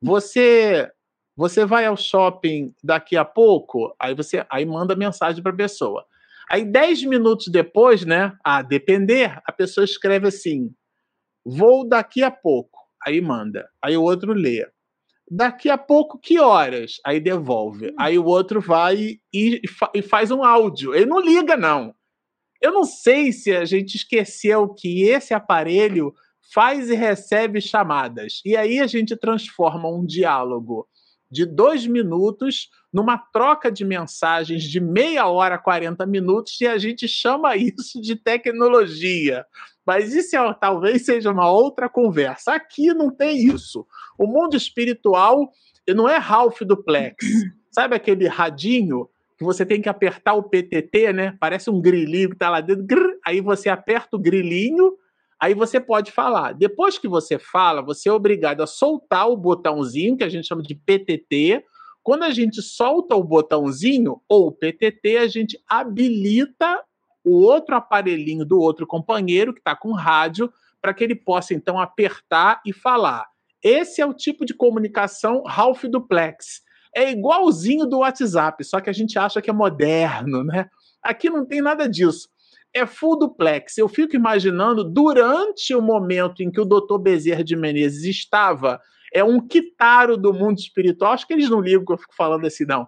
você 0.01 0.91
você 1.37 1.67
vai 1.67 1.85
ao 1.85 1.97
shopping 1.97 2.75
daqui 2.83 3.17
a 3.17 3.25
pouco, 3.25 3.95
aí 4.01 4.15
você 4.15 4.47
aí 4.51 4.65
manda 4.65 4.97
mensagem 4.97 5.43
para 5.43 5.53
a 5.53 5.57
pessoa. 5.57 6.07
Aí, 6.49 6.65
dez 6.65 7.03
minutos 7.03 7.49
depois, 7.49 8.05
né? 8.05 8.33
A 8.43 8.63
depender, 8.63 9.41
a 9.45 9.53
pessoa 9.53 9.85
escreve 9.85 10.29
assim: 10.29 10.73
Vou 11.45 11.87
daqui 11.87 12.23
a 12.23 12.31
pouco. 12.31 12.79
Aí 13.05 13.21
manda. 13.21 13.69
Aí 13.83 13.97
o 13.97 14.03
outro 14.03 14.33
lê. 14.33 14.67
Daqui 15.29 15.69
a 15.69 15.77
pouco, 15.77 16.19
que 16.19 16.39
horas? 16.39 17.01
Aí 17.05 17.21
devolve. 17.21 17.89
Hum. 17.89 17.95
Aí 17.99 18.19
o 18.19 18.25
outro 18.25 18.61
vai 18.61 19.19
e, 19.33 19.61
e 19.95 20.03
faz 20.03 20.31
um 20.31 20.45
áudio. 20.45 20.95
Ele 20.95 21.07
não 21.07 21.21
liga, 21.21 21.57
não. 21.57 21.95
Eu 22.63 22.73
não 22.73 22.85
sei 22.85 23.33
se 23.33 23.55
a 23.55 23.65
gente 23.65 23.97
esqueceu 23.97 24.69
que 24.69 25.03
esse 25.03 25.35
aparelho 25.35 26.15
faz 26.55 26.89
e 26.89 26.95
recebe 26.95 27.61
chamadas. 27.61 28.41
E 28.45 28.57
aí 28.57 28.79
a 28.79 28.87
gente 28.87 29.17
transforma 29.17 29.89
um 29.89 30.07
diálogo 30.07 30.89
de 31.31 31.45
dois 31.45 31.87
minutos 31.87 32.71
numa 32.93 33.19
troca 33.19 33.71
de 33.71 33.85
mensagens 33.85 34.63
de 34.63 34.81
meia 34.81 35.27
hora, 35.27 35.59
40 35.59 36.07
minutos, 36.07 36.61
e 36.61 36.67
a 36.67 36.79
gente 36.79 37.07
chama 37.07 37.57
isso 37.57 38.01
de 38.01 38.17
tecnologia. 38.17 39.45
Mas 39.87 40.15
isso 40.15 40.37
é, 40.37 40.55
talvez 40.55 41.05
seja 41.05 41.31
uma 41.31 41.51
outra 41.51 41.89
conversa. 41.89 42.55
Aqui 42.55 42.93
não 42.93 43.11
tem 43.11 43.47
isso. 43.47 43.87
O 44.19 44.27
mundo 44.27 44.57
espiritual 44.57 45.51
não 45.95 46.09
é 46.09 46.17
Ralph 46.17 46.61
Duplex. 46.63 47.25
Sabe 47.71 47.95
aquele 47.95 48.27
radinho 48.27 49.09
que 49.39 49.45
você 49.45 49.65
tem 49.67 49.83
que 49.83 49.89
apertar 49.89 50.35
o 50.35 50.43
PTT, 50.43 51.13
né? 51.13 51.37
Parece 51.39 51.71
um 51.71 51.81
grilinho 51.81 52.31
que 52.31 52.37
tá 52.37 52.51
lá 52.51 52.61
dentro. 52.61 52.85
Grrr, 52.85 53.19
aí 53.25 53.41
você 53.41 53.69
aperta 53.69 54.17
o 54.17 54.19
grilinho, 54.19 54.95
aí 55.41 55.55
você 55.55 55.81
pode 55.81 56.11
falar. 56.11 56.53
Depois 56.53 56.99
que 56.99 57.09
você 57.09 57.39
fala, 57.39 57.83
você 57.83 58.09
é 58.09 58.13
obrigado 58.13 58.63
a 58.63 58.67
soltar 58.67 59.29
o 59.29 59.37
botãozinho 59.37 60.17
que 60.17 60.25
a 60.25 60.29
gente 60.29 60.47
chama 60.47 60.63
de 60.63 60.75
PTT. 60.75 61.65
Quando 62.03 62.25
a 62.25 62.31
gente 62.31 62.63
solta 62.63 63.15
o 63.17 63.25
botãozinho 63.25 64.21
ou 64.29 64.53
PTT, 64.53 65.19
a 65.19 65.27
gente 65.27 65.61
habilita 65.69 66.83
o 67.25 67.43
outro 67.43 67.75
aparelhinho 67.75 68.45
do 68.45 68.61
outro 68.61 68.87
companheiro 68.87 69.53
que 69.53 69.61
está 69.61 69.75
com 69.75 69.93
rádio 69.93 70.53
para 70.81 70.95
que 70.95 71.03
ele 71.03 71.17
possa 71.17 71.53
então 71.53 71.79
apertar 71.79 72.61
e 72.65 72.73
falar. 72.73 73.27
Esse 73.63 74.01
é 74.01 74.07
o 74.07 74.15
tipo 74.15 74.45
de 74.45 74.55
comunicação 74.55 75.43
Ralph 75.43 75.85
Duplex 75.85 76.65
é 76.97 77.11
igualzinho 77.11 77.85
do 77.85 77.99
WhatsApp, 77.99 78.65
só 78.65 78.81
que 78.81 78.89
a 78.89 78.93
gente 78.93 79.19
acha 79.19 79.43
que 79.43 79.51
é 79.51 79.53
moderno, 79.53 80.43
né? 80.43 80.71
Aqui 81.03 81.29
não 81.29 81.45
tem 81.45 81.61
nada 81.61 81.87
disso. 81.87 82.27
É 82.77 82.87
full 82.87 83.19
duplex. 83.19 83.79
Eu 83.79 83.89
fico 83.89 84.15
imaginando, 84.15 84.85
durante 84.85 85.75
o 85.75 85.81
momento 85.81 86.43
em 86.43 86.51
que 86.51 86.61
o 86.61 86.65
doutor 86.65 86.99
Bezerra 86.99 87.43
de 87.43 87.57
Menezes 87.57 88.05
estava, 88.05 88.81
é 89.15 89.25
um 89.25 89.41
quitaro 89.41 90.17
do 90.17 90.33
mundo 90.33 90.59
espiritual. 90.59 91.13
Acho 91.13 91.27
que 91.27 91.33
eles 91.33 91.49
não 91.49 91.61
ligam 91.61 91.85
que 91.85 91.93
eu 91.93 91.99
fico 91.99 92.15
falando 92.15 92.47
assim, 92.47 92.67
não 92.67 92.87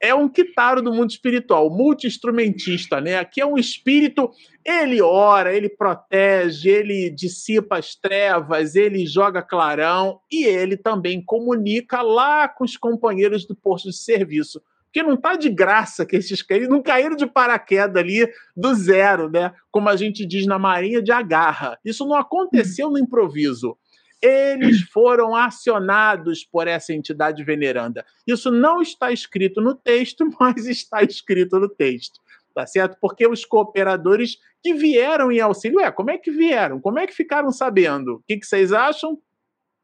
é 0.00 0.14
um 0.14 0.28
quitaro 0.28 0.80
do 0.80 0.92
mundo 0.92 1.10
espiritual, 1.10 1.68
multi-instrumentista, 1.68 3.00
né? 3.02 3.18
Aqui 3.18 3.38
é 3.38 3.44
um 3.44 3.58
espírito, 3.58 4.30
ele 4.64 5.02
ora, 5.02 5.54
ele 5.54 5.68
protege, 5.68 6.70
ele 6.70 7.10
dissipa 7.10 7.76
as 7.76 7.94
trevas, 7.94 8.74
ele 8.74 9.06
joga 9.06 9.42
clarão 9.42 10.18
e 10.32 10.44
ele 10.44 10.78
também 10.78 11.22
comunica 11.22 12.00
lá 12.00 12.48
com 12.48 12.64
os 12.64 12.78
companheiros 12.78 13.46
do 13.46 13.54
posto 13.54 13.90
de 13.90 13.96
serviço. 13.96 14.62
Porque 14.92 15.02
não 15.02 15.14
está 15.14 15.36
de 15.36 15.48
graça 15.48 16.04
que 16.04 16.16
esses 16.16 16.42
caras 16.42 16.68
não 16.68 16.82
caíram 16.82 17.14
de 17.14 17.26
paraquedas 17.26 17.96
ali 17.96 18.28
do 18.56 18.74
zero, 18.74 19.30
né? 19.30 19.52
Como 19.70 19.88
a 19.88 19.96
gente 19.96 20.26
diz 20.26 20.46
na 20.46 20.58
Marinha, 20.58 21.00
de 21.00 21.12
agarra. 21.12 21.78
Isso 21.84 22.04
não 22.04 22.16
aconteceu 22.16 22.90
no 22.90 22.98
improviso 22.98 23.78
eles 24.22 24.82
foram 24.82 25.34
acionados 25.34 26.44
por 26.44 26.68
essa 26.68 26.92
entidade 26.92 27.42
veneranda. 27.42 28.04
Isso 28.26 28.50
não 28.50 28.82
está 28.82 29.10
escrito 29.10 29.60
no 29.60 29.74
texto, 29.74 30.28
mas 30.38 30.66
está 30.66 31.02
escrito 31.02 31.58
no 31.58 31.68
texto. 31.68 32.20
Tá 32.54 32.66
certo? 32.66 32.98
Porque 33.00 33.26
os 33.26 33.44
cooperadores 33.44 34.36
que 34.62 34.74
vieram 34.74 35.30
em 35.30 35.40
auxílio, 35.40 35.80
é, 35.80 35.90
como 35.90 36.10
é 36.10 36.18
que 36.18 36.30
vieram? 36.30 36.80
Como 36.80 36.98
é 36.98 37.06
que 37.06 37.14
ficaram 37.14 37.50
sabendo? 37.52 38.16
O 38.16 38.22
que, 38.26 38.36
que 38.36 38.46
vocês 38.46 38.72
acham? 38.72 39.18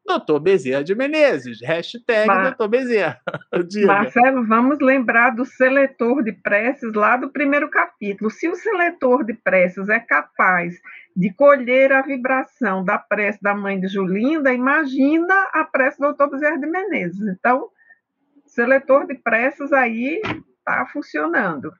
Doutor 0.07 0.39
Bezerra 0.39 0.85
de 0.85 0.95
Menezes, 0.95 1.61
hashtag 1.61 2.27
Mar... 2.27 2.43
Doutor 2.43 2.69
Bezerra. 2.69 3.19
Marcelo, 3.85 4.47
vamos 4.47 4.79
lembrar 4.79 5.31
do 5.31 5.43
seletor 5.45 6.23
de 6.23 6.31
preces 6.31 6.93
lá 6.93 7.17
do 7.17 7.29
primeiro 7.29 7.69
capítulo. 7.69 8.31
Se 8.31 8.47
o 8.47 8.55
seletor 8.55 9.25
de 9.25 9.33
preces 9.33 9.89
é 9.89 9.99
capaz 9.99 10.75
de 11.13 11.33
colher 11.33 11.91
a 11.91 12.01
vibração 12.01 12.85
da 12.85 12.97
prece 12.97 13.39
da 13.41 13.53
mãe 13.53 13.79
de 13.79 13.89
Julinda, 13.89 14.53
imagina 14.53 15.33
a 15.51 15.65
prece 15.65 15.97
do 15.97 16.07
doutor 16.07 16.31
Bezerra 16.31 16.57
de 16.57 16.67
Menezes. 16.67 17.27
Então, 17.27 17.67
seletor 18.45 19.05
de 19.07 19.15
preces 19.15 19.73
aí 19.73 20.21
está 20.23 20.85
funcionando. 20.85 21.73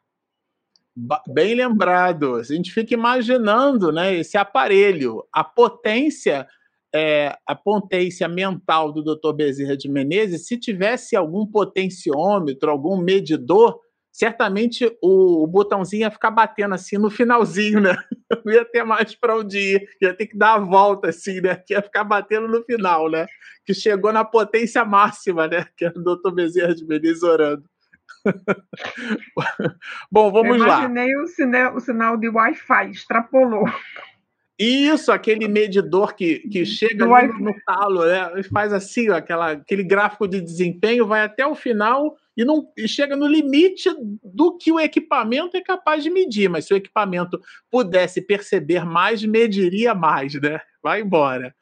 Bem 1.28 1.56
lembrado. 1.56 2.36
A 2.36 2.44
gente 2.44 2.74
fica 2.74 2.94
imaginando 2.94 3.92
né, 3.92 4.16
esse 4.16 4.38
aparelho, 4.38 5.24
a 5.32 5.44
potência, 5.44 6.48
é, 6.98 7.38
a 7.46 7.56
potência 7.56 8.28
mental 8.28 8.92
do 8.92 9.04
Dr. 9.04 9.34
Bezerra 9.36 9.78
de 9.78 9.88
Menezes, 9.88 10.48
se 10.48 10.58
tivesse 10.58 11.16
algum 11.16 11.46
potenciômetro, 11.46 12.72
algum 12.72 12.98
medidor, 12.98 13.80
certamente 14.12 14.86
o, 15.00 15.44
o, 15.44 15.48
botãozinho 15.48 16.02
ia 16.02 16.12
ficar 16.12 16.32
batendo 16.32 16.74
assim 16.74 16.98
no 16.98 17.12
finalzinho, 17.12 17.80
né? 17.80 17.96
Não 18.44 18.52
ia 18.52 18.66
ter 18.66 18.84
mais 18.84 19.14
para 19.14 19.38
onde 19.38 19.60
ir, 19.60 19.88
ia 20.02 20.12
ter 20.12 20.26
que 20.26 20.36
dar 20.36 20.56
a 20.56 20.60
volta 20.60 21.10
assim, 21.10 21.40
né? 21.40 21.56
Que 21.56 21.76
ia 21.76 21.84
ficar 21.84 22.04
batendo 22.04 22.48
no 22.48 22.64
final, 22.64 23.12
né? 23.12 23.28
Que 23.64 23.76
chegou 23.76 24.12
na 24.12 24.26
potência 24.26 24.84
máxima, 24.84 25.48
né? 25.48 25.68
Que 25.78 25.86
é 25.86 25.90
o 25.90 26.02
doutor 26.02 26.34
Bezerra 26.34 26.74
de 26.74 26.84
Menezes 26.84 27.22
orando. 27.22 27.64
Bom, 30.12 30.32
vamos 30.32 30.58
Eu 30.58 30.66
lá. 30.66 30.80
Imaginei 30.80 31.16
o 31.16 31.76
o 31.76 31.80
sinal 31.80 32.18
de 32.18 32.28
Wi-Fi, 32.28 32.90
extrapolou. 32.90 33.66
Isso, 34.60 35.12
aquele 35.12 35.48
medidor 35.48 36.16
que, 36.16 36.40
que 36.40 36.66
chega 36.66 37.06
no, 37.06 37.40
no 37.40 37.56
talo, 37.64 38.06
né? 38.06 38.42
Faz 38.52 38.74
assim, 38.74 39.10
ó, 39.10 39.16
aquela, 39.16 39.52
aquele 39.52 39.84
gráfico 39.84 40.28
de 40.28 40.42
desempenho, 40.42 41.06
vai 41.06 41.22
até 41.22 41.46
o 41.46 41.54
final 41.54 42.16
e, 42.36 42.44
não, 42.44 42.68
e 42.76 42.88
chega 42.88 43.16
no 43.16 43.28
limite 43.28 43.88
do 44.24 44.58
que 44.58 44.72
o 44.72 44.80
equipamento 44.80 45.56
é 45.56 45.62
capaz 45.62 46.02
de 46.02 46.10
medir. 46.10 46.50
Mas 46.50 46.66
se 46.66 46.74
o 46.74 46.78
equipamento 46.78 47.40
pudesse 47.70 48.20
perceber 48.20 48.84
mais, 48.84 49.24
mediria 49.24 49.94
mais, 49.94 50.34
né? 50.42 50.60
Vai 50.82 51.02
embora. 51.02 51.54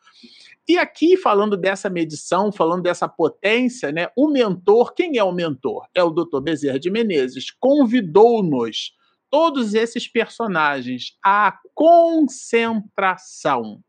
E 0.67 0.77
aqui, 0.77 1.15
falando 1.15 1.55
dessa 1.55 1.89
medição, 1.89 2.51
falando 2.51 2.81
dessa 2.81 3.07
potência, 3.07 3.91
né, 3.91 4.07
o 4.15 4.27
mentor, 4.27 4.95
quem 4.95 5.17
é 5.17 5.23
o 5.23 5.31
mentor? 5.31 5.85
É 5.93 6.03
o 6.03 6.09
Dr. 6.09 6.39
Bezerra 6.41 6.79
de 6.79 6.89
Menezes, 6.89 7.51
convidou-nos, 7.51 8.94
todos 9.35 9.73
esses 9.73 10.07
personagens, 10.07 11.17
à 11.21 11.59
concentração. 11.73 13.81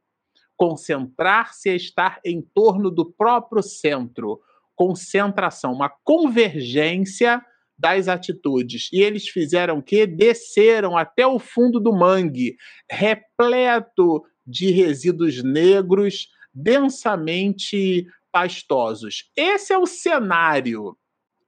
Concentrar-se 0.57 1.71
é 1.71 1.77
estar 1.77 2.19
em 2.25 2.43
torno 2.43 2.91
do 2.91 3.13
próprio 3.13 3.63
centro, 3.63 4.41
concentração, 4.75 5.73
uma 5.73 5.89
convergência 6.03 7.41
das 7.79 8.09
atitudes. 8.09 8.89
E 8.93 9.01
eles 9.01 9.29
fizeram 9.29 9.79
o 9.79 9.83
quê? 9.85 10.05
Desceram 10.05 10.97
até 10.97 11.25
o 11.25 11.39
fundo 11.39 11.79
do 11.79 11.93
mangue, 11.93 12.57
repleto 12.91 14.25
de 14.45 14.73
resíduos 14.73 15.45
negros, 15.45 16.27
densamente 16.53 18.05
pastosos. 18.33 19.31
Esse 19.37 19.73
é 19.73 19.79
o 19.79 19.87
cenário, 19.87 20.99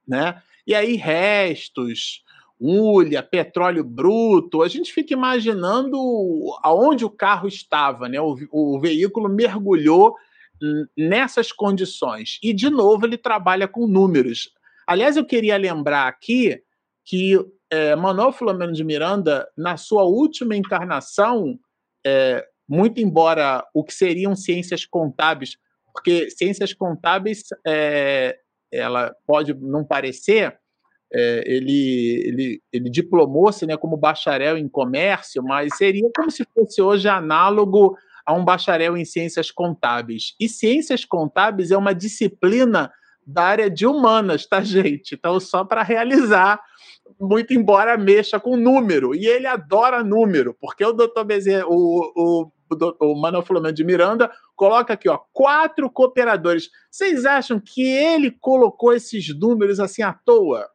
né? 0.07 0.41
E 0.65 0.73
aí 0.73 0.95
restos, 0.95 2.23
ulha, 2.59 3.23
petróleo 3.23 3.83
bruto, 3.83 4.61
a 4.61 4.67
gente 4.67 4.91
fica 4.91 5.13
imaginando 5.13 5.97
aonde 6.61 7.05
o 7.05 7.09
carro 7.09 7.47
estava, 7.47 8.09
né? 8.09 8.19
O, 8.19 8.35
o 8.51 8.79
veículo 8.79 9.29
mergulhou 9.29 10.15
nessas 10.97 11.51
condições. 11.51 12.37
E, 12.43 12.53
de 12.53 12.69
novo, 12.69 13.05
ele 13.05 13.17
trabalha 13.17 13.67
com 13.67 13.87
números. 13.87 14.49
Aliás, 14.85 15.15
eu 15.15 15.25
queria 15.25 15.55
lembrar 15.57 16.07
aqui 16.07 16.61
que 17.05 17.39
é, 17.71 17.95
Manuel 17.95 18.31
Filomeno 18.31 18.73
de 18.73 18.83
Miranda, 18.83 19.47
na 19.57 19.77
sua 19.77 20.03
última 20.03 20.55
encarnação, 20.55 21.57
é, 22.05 22.45
muito 22.67 22.99
embora 22.99 23.65
o 23.73 23.83
que 23.83 23.93
seriam 23.93 24.35
ciências 24.35 24.85
contábeis, 24.85 25.57
porque 25.93 26.29
ciências 26.29 26.73
contábeis, 26.73 27.43
é, 27.65 28.37
ela 28.71 29.15
pode 29.25 29.53
não 29.53 29.83
parecer, 29.83 30.59
é, 31.11 31.43
ele, 31.45 32.23
ele, 32.25 32.61
ele 32.71 32.89
diplomou-se 32.89 33.65
né, 33.65 33.75
como 33.75 33.97
bacharel 33.97 34.57
em 34.57 34.67
comércio, 34.67 35.43
mas 35.43 35.75
seria 35.75 36.09
como 36.15 36.29
se 36.29 36.45
fosse 36.53 36.81
hoje 36.81 37.07
análogo 37.07 37.97
a 38.25 38.33
um 38.33 38.45
bacharel 38.45 38.95
em 38.95 39.05
ciências 39.05 39.49
contábeis. 39.49 40.35
E 40.39 40.47
ciências 40.47 41.03
contábeis 41.03 41.71
é 41.71 41.77
uma 41.77 41.95
disciplina 41.95 42.91
da 43.25 43.43
área 43.43 43.69
de 43.69 43.87
humanas, 43.87 44.45
tá, 44.45 44.61
gente? 44.61 45.15
Então, 45.15 45.39
só 45.39 45.63
para 45.63 45.81
realizar, 45.81 46.59
muito 47.19 47.53
embora 47.53 47.97
mexa 47.97 48.39
com 48.39 48.55
número. 48.55 49.15
E 49.15 49.25
ele 49.25 49.47
adora 49.47 50.03
número, 50.03 50.55
porque 50.59 50.85
o 50.85 50.93
doutor 50.93 51.23
Bezerra, 51.23 51.65
o, 51.67 52.11
o, 52.15 52.51
o, 52.71 53.11
o 53.13 53.19
Manuel 53.19 53.43
Filomeno 53.43 53.73
de 53.73 53.83
Miranda, 53.83 54.29
coloca 54.55 54.93
aqui, 54.93 55.09
ó, 55.09 55.17
quatro 55.33 55.89
cooperadores. 55.89 56.69
Vocês 56.91 57.25
acham 57.25 57.59
que 57.59 57.81
ele 57.81 58.29
colocou 58.29 58.93
esses 58.93 59.27
números 59.35 59.79
assim 59.79 60.03
à 60.03 60.13
toa? 60.13 60.67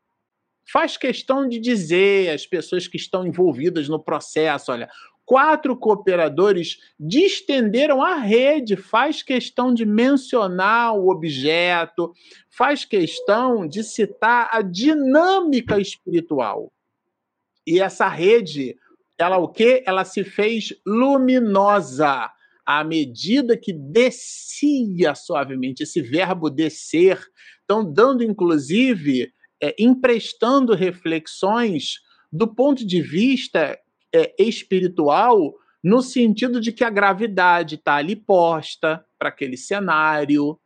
Faz 0.71 0.97
questão 0.97 1.49
de 1.49 1.59
dizer 1.59 2.31
às 2.31 2.47
pessoas 2.47 2.87
que 2.87 2.97
estão 2.97 3.27
envolvidas 3.27 3.89
no 3.89 4.03
processo: 4.03 4.73
olha, 4.73 4.89
quatro 5.25 5.77
cooperadores 5.77 6.79
distenderam 6.99 8.03
a 8.03 8.17
rede, 8.17 8.77
faz 8.77 9.23
questão 9.23 9.73
de 9.73 9.85
mencionar 9.87 10.95
o 10.95 11.09
objeto, 11.09 12.13
faz 12.51 12.85
questão 12.85 13.67
de 13.67 13.83
citar 13.83 14.51
a 14.53 14.63
dinâmica 14.63 15.81
espiritual. 15.81 16.73
E 17.67 17.81
essa 17.81 18.09
rede, 18.09 18.77
ela 19.19 19.39
o 19.39 19.49
quê? 19.49 19.83
Ela 19.87 20.05
se 20.05 20.23
fez 20.23 20.75
luminosa 20.87 22.31
à 22.67 22.83
medida 22.83 23.57
que 23.57 23.73
descia 23.73 25.15
suavemente, 25.15 25.83
esse 25.83 26.01
verbo 26.01 26.49
descer, 26.49 27.21
então 27.65 27.85
dando 27.85 28.25
inclusive, 28.25 29.33
é, 29.65 29.75
emprestando 29.79 30.75
reflexões 30.75 32.01
do 32.31 32.47
ponto 32.47 32.87
de 32.87 33.01
vista 33.01 33.79
é, 34.15 34.35
espiritual, 34.39 35.55
no 35.83 36.03
sentido 36.03 36.61
de 36.61 36.71
que 36.71 36.85
a 36.85 36.91
gravidade 36.91 37.77
está 37.77 37.95
ali 37.95 38.15
posta 38.15 39.03
para 39.19 39.31
aquele 39.31 39.57
cenário. 39.57 40.61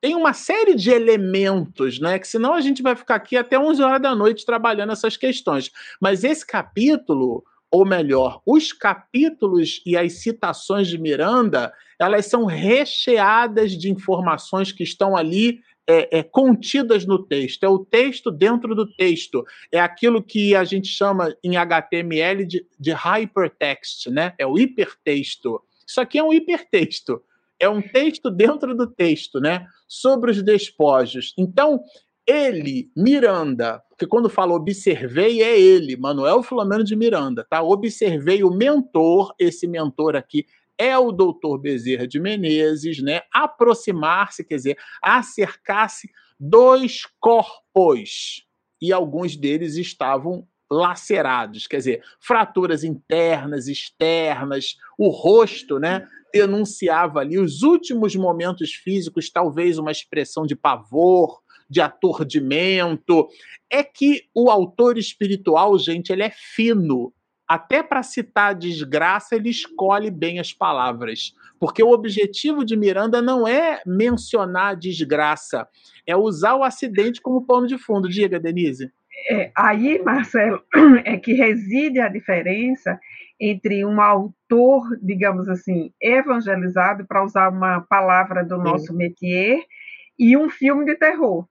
Tem 0.00 0.14
uma 0.14 0.32
série 0.32 0.76
de 0.76 0.90
elementos, 0.90 1.98
né? 1.98 2.20
Que 2.20 2.28
senão 2.28 2.54
a 2.54 2.60
gente 2.60 2.82
vai 2.82 2.94
ficar 2.94 3.16
aqui 3.16 3.36
até 3.36 3.58
11 3.58 3.82
horas 3.82 4.02
da 4.02 4.14
noite 4.14 4.46
trabalhando 4.46 4.92
essas 4.92 5.16
questões. 5.16 5.72
Mas 6.00 6.22
esse 6.22 6.46
capítulo, 6.46 7.42
ou 7.68 7.84
melhor, 7.84 8.40
os 8.46 8.72
capítulos 8.72 9.82
e 9.84 9.96
as 9.96 10.20
citações 10.20 10.86
de 10.86 10.98
Miranda, 10.98 11.72
elas 11.98 12.26
são 12.26 12.44
recheadas 12.44 13.72
de 13.72 13.90
informações 13.90 14.70
que 14.70 14.84
estão 14.84 15.16
ali 15.16 15.60
é, 15.86 16.18
é, 16.18 16.22
contidas 16.22 17.06
no 17.06 17.22
texto. 17.22 17.64
É 17.64 17.68
o 17.68 17.78
texto 17.78 18.30
dentro 18.30 18.74
do 18.74 18.86
texto. 18.86 19.44
É 19.70 19.80
aquilo 19.80 20.22
que 20.22 20.54
a 20.54 20.64
gente 20.64 20.88
chama 20.88 21.34
em 21.42 21.56
HTML 21.56 22.44
de, 22.44 22.66
de 22.78 22.92
hypertext, 22.92 24.10
né? 24.10 24.34
É 24.38 24.46
o 24.46 24.58
hipertexto. 24.58 25.62
Isso 25.86 26.00
aqui 26.00 26.18
é 26.18 26.22
um 26.22 26.32
hipertexto. 26.32 27.22
É 27.58 27.68
um 27.68 27.80
texto 27.80 28.30
dentro 28.30 28.74
do 28.74 28.86
texto, 28.86 29.40
né? 29.40 29.66
Sobre 29.86 30.30
os 30.30 30.42
despojos. 30.42 31.32
Então, 31.38 31.82
ele, 32.26 32.90
Miranda, 32.94 33.82
porque 33.88 34.06
quando 34.06 34.28
fala 34.28 34.52
observei, 34.52 35.42
é 35.42 35.58
ele, 35.58 35.96
Manuel 35.96 36.42
Filomeno 36.42 36.82
de 36.82 36.96
Miranda, 36.96 37.46
tá? 37.48 37.62
Observei 37.62 38.42
o 38.42 38.50
mentor, 38.50 39.32
esse 39.38 39.66
mentor 39.66 40.16
aqui 40.16 40.44
é 40.78 40.96
o 40.98 41.12
doutor 41.12 41.58
Bezerra 41.58 42.06
de 42.06 42.20
Menezes, 42.20 43.02
né? 43.02 43.22
Aproximar-se, 43.32 44.44
quer 44.44 44.56
dizer, 44.56 44.78
acercar-se 45.02 46.10
dos 46.38 47.06
corpos. 47.18 48.46
E 48.80 48.92
alguns 48.92 49.36
deles 49.36 49.76
estavam 49.76 50.46
lacerados, 50.70 51.66
quer 51.66 51.76
dizer, 51.78 52.02
fraturas 52.20 52.82
internas, 52.82 53.68
externas, 53.68 54.76
o 54.98 55.08
rosto, 55.08 55.78
né? 55.78 56.06
Denunciava 56.32 57.20
ali 57.20 57.38
os 57.38 57.62
últimos 57.62 58.14
momentos 58.14 58.72
físicos, 58.72 59.30
talvez 59.30 59.78
uma 59.78 59.92
expressão 59.92 60.44
de 60.44 60.56
pavor, 60.56 61.40
de 61.70 61.80
aturdimento. 61.80 63.28
É 63.70 63.82
que 63.82 64.24
o 64.34 64.50
autor 64.50 64.98
espiritual, 64.98 65.78
gente, 65.78 66.12
ele 66.12 66.22
é 66.22 66.30
fino 66.30 67.12
até 67.48 67.82
para 67.82 68.02
citar 68.02 68.50
a 68.50 68.54
desgraça, 68.54 69.36
ele 69.36 69.48
escolhe 69.48 70.10
bem 70.10 70.38
as 70.38 70.52
palavras. 70.52 71.34
Porque 71.58 71.82
o 71.82 71.90
objetivo 71.90 72.64
de 72.64 72.76
Miranda 72.76 73.22
não 73.22 73.46
é 73.46 73.80
mencionar 73.86 74.72
a 74.72 74.74
desgraça, 74.74 75.66
é 76.06 76.16
usar 76.16 76.56
o 76.56 76.64
acidente 76.64 77.20
como 77.20 77.46
pano 77.46 77.66
de 77.66 77.78
fundo. 77.78 78.08
Diga, 78.08 78.38
Denise. 78.38 78.90
É, 79.30 79.50
aí, 79.56 80.02
Marcelo, 80.02 80.62
é 81.04 81.16
que 81.16 81.32
reside 81.32 82.00
a 82.00 82.08
diferença 82.08 82.98
entre 83.40 83.84
um 83.84 84.00
autor, 84.00 84.98
digamos 85.02 85.48
assim, 85.48 85.92
evangelizado, 86.00 87.06
para 87.06 87.24
usar 87.24 87.50
uma 87.50 87.80
palavra 87.82 88.44
do 88.44 88.56
nosso 88.56 88.88
Sim. 88.88 88.96
métier, 88.96 89.60
e 90.18 90.36
um 90.36 90.48
filme 90.48 90.84
de 90.84 90.94
terror. 90.94 91.46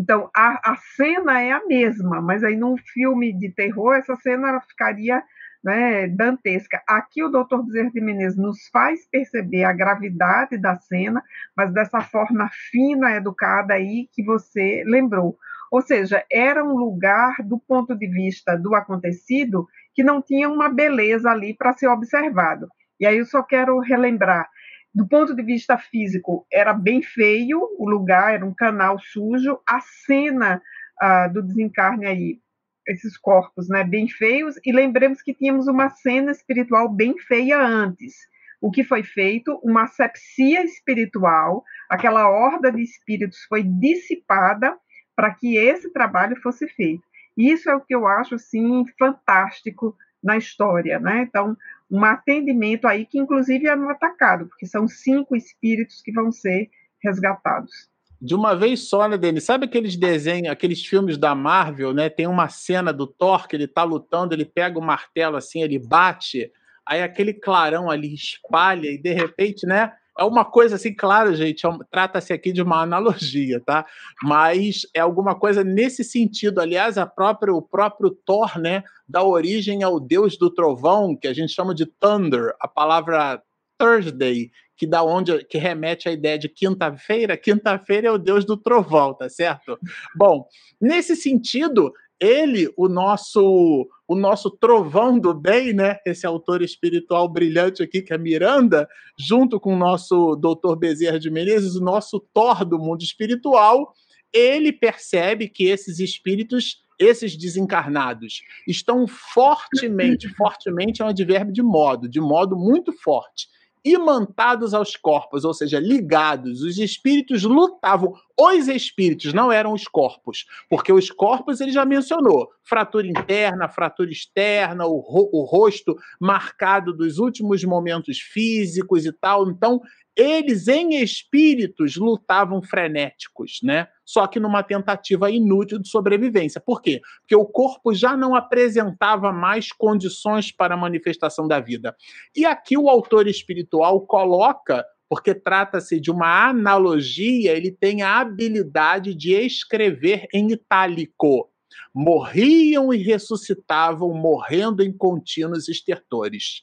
Então, 0.00 0.30
a, 0.34 0.72
a 0.72 0.76
cena 0.96 1.42
é 1.42 1.52
a 1.52 1.66
mesma, 1.66 2.22
mas 2.22 2.42
aí 2.42 2.56
num 2.56 2.74
filme 2.78 3.34
de 3.38 3.50
terror, 3.50 3.94
essa 3.94 4.16
cena 4.16 4.58
ficaria 4.62 5.22
né, 5.62 6.08
dantesca. 6.08 6.82
Aqui 6.88 7.22
o 7.22 7.28
doutor 7.28 7.62
Bezerra 7.66 7.90
de 7.90 8.00
Menezes 8.00 8.38
nos 8.38 8.66
faz 8.72 9.06
perceber 9.10 9.64
a 9.64 9.74
gravidade 9.74 10.56
da 10.56 10.78
cena, 10.78 11.22
mas 11.54 11.70
dessa 11.74 12.00
forma 12.00 12.48
fina, 12.70 13.14
educada 13.14 13.74
aí 13.74 14.08
que 14.14 14.24
você 14.24 14.82
lembrou. 14.86 15.36
Ou 15.70 15.82
seja, 15.82 16.24
era 16.32 16.64
um 16.64 16.78
lugar, 16.78 17.36
do 17.44 17.58
ponto 17.58 17.94
de 17.94 18.06
vista 18.06 18.56
do 18.56 18.74
acontecido, 18.74 19.68
que 19.94 20.02
não 20.02 20.22
tinha 20.22 20.48
uma 20.48 20.70
beleza 20.70 21.30
ali 21.30 21.54
para 21.54 21.74
ser 21.74 21.88
observado. 21.88 22.68
E 22.98 23.06
aí 23.06 23.18
eu 23.18 23.26
só 23.26 23.42
quero 23.42 23.78
relembrar 23.80 24.48
do 24.94 25.06
ponto 25.06 25.34
de 25.34 25.42
vista 25.42 25.78
físico, 25.78 26.46
era 26.52 26.72
bem 26.72 27.02
feio 27.02 27.60
o 27.78 27.88
lugar, 27.88 28.34
era 28.34 28.44
um 28.44 28.54
canal 28.54 28.98
sujo. 28.98 29.60
A 29.66 29.80
cena 29.80 30.60
ah, 31.00 31.28
do 31.28 31.42
desencarne 31.42 32.06
aí, 32.06 32.40
esses 32.86 33.16
corpos 33.16 33.68
né, 33.68 33.84
bem 33.84 34.08
feios, 34.08 34.56
e 34.64 34.72
lembremos 34.72 35.22
que 35.22 35.34
tínhamos 35.34 35.68
uma 35.68 35.90
cena 35.90 36.32
espiritual 36.32 36.88
bem 36.88 37.16
feia 37.18 37.60
antes. 37.60 38.14
O 38.60 38.70
que 38.70 38.84
foi 38.84 39.02
feito? 39.02 39.58
Uma 39.62 39.84
asepsia 39.84 40.62
espiritual, 40.64 41.64
aquela 41.88 42.28
horda 42.28 42.70
de 42.70 42.82
espíritos 42.82 43.44
foi 43.48 43.62
dissipada 43.62 44.76
para 45.16 45.32
que 45.32 45.56
esse 45.56 45.90
trabalho 45.92 46.36
fosse 46.42 46.68
feito. 46.68 47.02
Isso 47.36 47.70
é 47.70 47.74
o 47.74 47.80
que 47.80 47.94
eu 47.94 48.06
acho 48.06 48.34
assim 48.34 48.84
fantástico 48.98 49.96
na 50.22 50.36
história, 50.36 50.98
né? 50.98 51.26
Então, 51.28 51.56
um 51.90 52.04
atendimento 52.04 52.86
aí 52.86 53.04
que 53.04 53.18
inclusive 53.18 53.66
é 53.66 53.74
no 53.74 53.88
atacado, 53.90 54.46
porque 54.46 54.66
são 54.66 54.86
cinco 54.86 55.34
espíritos 55.34 56.00
que 56.02 56.12
vão 56.12 56.30
ser 56.30 56.70
resgatados. 57.02 57.90
De 58.20 58.34
uma 58.34 58.54
vez 58.54 58.88
só, 58.88 59.08
né, 59.08 59.16
Denis? 59.16 59.44
Sabe 59.44 59.64
aqueles 59.64 59.96
desenhos, 59.96 60.50
aqueles 60.50 60.84
filmes 60.84 61.16
da 61.16 61.34
Marvel, 61.34 61.94
né? 61.94 62.10
Tem 62.10 62.26
uma 62.26 62.48
cena 62.48 62.92
do 62.92 63.06
Thor 63.06 63.48
que 63.48 63.56
ele 63.56 63.66
tá 63.66 63.82
lutando, 63.82 64.34
ele 64.34 64.44
pega 64.44 64.78
o 64.78 64.82
martelo 64.82 65.36
assim, 65.36 65.62
ele 65.62 65.78
bate, 65.78 66.52
aí 66.84 67.02
aquele 67.02 67.32
clarão 67.32 67.90
ali 67.90 68.12
espalha 68.12 68.88
e 68.90 68.98
de 68.98 69.12
repente, 69.12 69.66
né? 69.66 69.92
É 70.18 70.24
uma 70.24 70.44
coisa 70.44 70.76
assim, 70.76 70.94
claro, 70.94 71.34
gente, 71.34 71.66
é 71.66 71.70
trata-se 71.90 72.32
aqui 72.32 72.52
de 72.52 72.62
uma 72.62 72.82
analogia, 72.82 73.60
tá? 73.60 73.86
Mas 74.22 74.82
é 74.94 75.00
alguma 75.00 75.34
coisa 75.34 75.64
nesse 75.64 76.04
sentido. 76.04 76.60
Aliás, 76.60 76.98
a 76.98 77.06
própria, 77.06 77.54
o 77.54 77.62
próprio 77.62 78.10
Thor, 78.10 78.58
né, 78.58 78.82
dá 79.08 79.22
origem 79.22 79.82
ao 79.82 79.98
deus 79.98 80.36
do 80.36 80.52
trovão, 80.52 81.16
que 81.16 81.28
a 81.28 81.32
gente 81.32 81.52
chama 81.52 81.74
de 81.74 81.86
Thunder, 81.86 82.54
a 82.60 82.68
palavra 82.68 83.42
Thursday, 83.78 84.50
que 84.76 84.86
dá 84.86 85.02
onde 85.02 85.44
que 85.44 85.58
remete 85.58 86.08
à 86.08 86.12
ideia 86.12 86.38
de 86.38 86.48
quinta-feira. 86.48 87.36
Quinta-feira 87.36 88.08
é 88.08 88.10
o 88.10 88.18
deus 88.18 88.44
do 88.44 88.56
trovão, 88.56 89.14
tá 89.14 89.28
certo? 89.28 89.78
Bom, 90.14 90.46
nesse 90.80 91.16
sentido, 91.16 91.92
ele, 92.20 92.72
o 92.76 92.88
nosso 92.88 93.88
o 94.06 94.16
nosso 94.16 94.50
trovão 94.50 95.20
do 95.20 95.32
bem, 95.32 95.72
né? 95.72 95.98
Esse 96.04 96.26
autor 96.26 96.62
espiritual 96.62 97.28
brilhante 97.28 97.80
aqui, 97.80 98.02
que 98.02 98.12
é 98.12 98.18
Miranda, 98.18 98.88
junto 99.16 99.60
com 99.60 99.72
o 99.72 99.78
nosso 99.78 100.34
doutor 100.34 100.76
Bezerra 100.76 101.18
de 101.18 101.30
Menezes, 101.30 101.76
o 101.76 101.80
nosso 101.80 102.18
Thor 102.34 102.64
do 102.64 102.76
mundo 102.76 103.02
espiritual, 103.02 103.94
ele 104.32 104.72
percebe 104.72 105.48
que 105.48 105.64
esses 105.64 106.00
espíritos, 106.00 106.84
esses 106.98 107.36
desencarnados, 107.36 108.42
estão 108.66 109.06
fortemente, 109.06 110.28
fortemente 110.30 111.00
é 111.00 111.04
um 111.04 111.08
advérbio 111.08 111.52
de 111.52 111.62
modo, 111.62 112.08
de 112.08 112.20
modo 112.20 112.56
muito 112.56 112.92
forte, 112.92 113.46
imantados 113.84 114.74
aos 114.74 114.96
corpos, 114.96 115.44
ou 115.44 115.54
seja, 115.54 115.78
ligados. 115.78 116.62
Os 116.62 116.78
espíritos 116.78 117.42
lutavam. 117.42 118.14
Os 118.38 118.68
espíritos 118.68 119.34
não 119.34 119.52
eram 119.52 119.72
os 119.72 119.86
corpos, 119.86 120.46
porque 120.68 120.92
os 120.92 121.10
corpos 121.10 121.60
ele 121.60 121.72
já 121.72 121.84
mencionou: 121.84 122.50
fratura 122.62 123.06
interna, 123.06 123.68
fratura 123.68 124.10
externa, 124.10 124.86
o, 124.86 124.98
ro 124.98 125.28
o 125.32 125.44
rosto 125.44 125.96
marcado 126.18 126.92
dos 126.92 127.18
últimos 127.18 127.62
momentos 127.64 128.18
físicos 128.18 129.04
e 129.04 129.12
tal. 129.12 129.48
Então, 129.50 129.80
eles 130.16 130.68
em 130.68 131.02
espíritos 131.02 131.96
lutavam 131.96 132.62
frenéticos, 132.62 133.60
né? 133.62 133.88
Só 134.04 134.26
que 134.26 134.40
numa 134.40 134.62
tentativa 134.62 135.30
inútil 135.30 135.78
de 135.78 135.88
sobrevivência. 135.88 136.60
Por 136.60 136.82
quê? 136.82 137.00
Porque 137.20 137.36
o 137.36 137.46
corpo 137.46 137.94
já 137.94 138.16
não 138.16 138.34
apresentava 138.34 139.32
mais 139.32 139.72
condições 139.72 140.50
para 140.50 140.74
a 140.74 140.78
manifestação 140.78 141.46
da 141.46 141.60
vida. 141.60 141.96
E 142.34 142.44
aqui 142.44 142.76
o 142.76 142.88
autor 142.88 143.28
espiritual 143.28 144.00
coloca 144.02 144.84
porque 145.08 145.34
trata-se 145.34 145.98
de 145.98 146.08
uma 146.08 146.48
analogia, 146.48 147.56
ele 147.56 147.72
tem 147.72 148.00
a 148.00 148.20
habilidade 148.20 149.12
de 149.12 149.32
escrever 149.32 150.28
em 150.32 150.52
itálico. 150.52 151.50
Morriam 151.92 152.94
e 152.94 152.98
ressuscitavam, 152.98 154.14
morrendo 154.14 154.84
em 154.84 154.92
contínuos 154.92 155.68
estertores. 155.68 156.62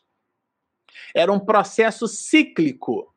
Era 1.13 1.31
um 1.33 1.39
processo 1.39 2.07
cíclico 2.07 3.13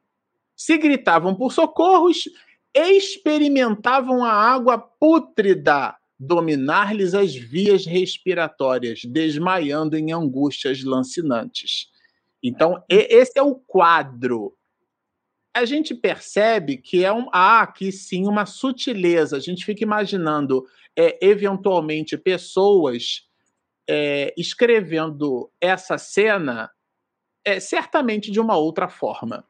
se 0.61 0.77
gritavam 0.77 1.35
por 1.35 1.55
socorros, 1.55 2.29
experimentavam 2.75 4.23
a 4.23 4.31
água 4.31 4.77
pútrida 4.77 5.97
dominar-lhes 6.19 7.15
as 7.15 7.35
vias 7.35 7.87
respiratórias, 7.87 9.01
desmaiando 9.07 9.97
em 9.97 10.13
angústias 10.13 10.85
lancinantes. 10.85 11.87
Então, 12.43 12.85
esse 12.91 13.39
é 13.39 13.43
o 13.43 13.55
quadro. 13.55 14.55
A 15.57 15.65
gente 15.65 15.95
percebe 15.95 16.77
que 16.77 17.07
é 17.07 17.11
um, 17.11 17.31
há 17.33 17.63
aqui 17.63 17.91
sim 17.91 18.29
uma 18.29 18.45
sutileza. 18.45 19.39
A 19.39 19.41
gente 19.41 19.65
fica 19.65 19.83
imaginando, 19.83 20.67
é, 20.95 21.19
eventualmente, 21.27 22.19
pessoas 22.19 23.27
é, 23.89 24.35
escrevendo 24.37 25.51
essa 25.59 25.97
cena 25.97 26.71
é, 27.47 27.59
certamente 27.59 28.31
de 28.31 28.39
uma 28.39 28.59
outra 28.59 28.91
forma, 28.91 29.43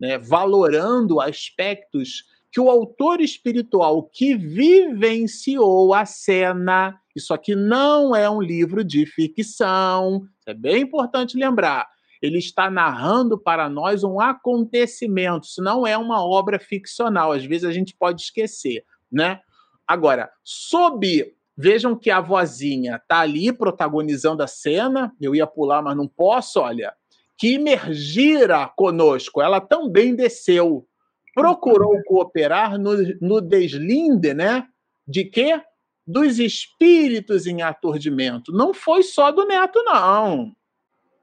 né? 0.00 0.18
valorando 0.18 1.20
aspectos 1.20 2.24
que 2.50 2.60
o 2.60 2.70
autor 2.70 3.20
espiritual 3.20 4.02
que 4.04 4.34
vivenciou 4.34 5.92
a 5.92 6.04
cena. 6.06 6.98
Isso 7.14 7.34
aqui 7.34 7.54
não 7.54 8.14
é 8.14 8.28
um 8.30 8.40
livro 8.40 8.82
de 8.82 9.04
ficção, 9.04 10.26
é 10.46 10.54
bem 10.54 10.82
importante 10.82 11.36
lembrar. 11.36 11.86
Ele 12.22 12.38
está 12.38 12.70
narrando 12.70 13.38
para 13.38 13.68
nós 13.68 14.02
um 14.02 14.20
acontecimento, 14.20 15.46
isso 15.46 15.62
não 15.62 15.86
é 15.86 15.98
uma 15.98 16.24
obra 16.24 16.58
ficcional, 16.58 17.32
às 17.32 17.44
vezes 17.44 17.64
a 17.64 17.72
gente 17.72 17.94
pode 17.94 18.22
esquecer, 18.22 18.84
né? 19.12 19.40
Agora, 19.86 20.30
sob 20.42 21.36
Vejam 21.58 21.96
que 21.96 22.10
a 22.10 22.20
vozinha 22.20 23.00
tá 23.08 23.20
ali 23.20 23.50
protagonizando 23.50 24.42
a 24.42 24.46
cena. 24.46 25.10
Eu 25.18 25.34
ia 25.34 25.46
pular, 25.46 25.80
mas 25.80 25.96
não 25.96 26.06
posso, 26.06 26.60
olha. 26.60 26.92
Que 27.38 27.54
emergira 27.54 28.66
conosco. 28.76 29.42
Ela 29.42 29.60
também 29.60 30.14
desceu. 30.14 30.86
Procurou 31.34 32.02
cooperar 32.04 32.78
no, 32.78 32.96
no 33.20 33.40
deslinde, 33.40 34.32
né? 34.32 34.66
De 35.06 35.24
quê? 35.24 35.60
Dos 36.06 36.38
espíritos 36.38 37.46
em 37.46 37.62
aturdimento. 37.62 38.52
Não 38.52 38.72
foi 38.72 39.02
só 39.02 39.30
do 39.30 39.44
neto, 39.44 39.82
não 39.84 40.56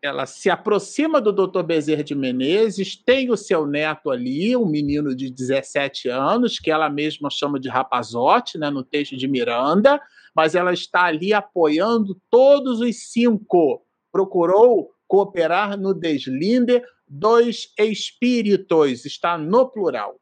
ela 0.04 0.26
se 0.26 0.50
aproxima 0.50 1.22
do 1.22 1.32
Dr. 1.32 1.64
Bezerra 1.64 2.04
de 2.04 2.14
Menezes, 2.14 2.94
tem 2.98 3.32
o 3.32 3.38
seu 3.38 3.66
neto 3.66 4.12
ali, 4.12 4.56
um 4.56 4.66
menino 4.66 5.16
de 5.16 5.30
17 5.30 6.10
anos, 6.10 6.60
que 6.60 6.70
ela 6.70 6.90
mesma 6.90 7.30
chama 7.30 7.58
de 7.58 7.70
rapazote, 7.70 8.58
né, 8.58 8.70
no 8.70 8.84
texto 8.84 9.16
de 9.16 9.30
Miranda, 9.30 10.02
mas 10.36 10.56
ela 10.56 10.74
está 10.74 11.06
ali 11.06 11.34
apoiando 11.34 12.20
todos 12.30 12.82
os 12.82 13.12
cinco. 13.12 13.82
Procurou 14.12 14.93
cooperar 15.14 15.80
no 15.80 15.94
deslinde 15.94 16.82
dos 17.08 17.72
espíritos, 17.78 19.06
está 19.06 19.38
no 19.38 19.70
plural. 19.70 20.20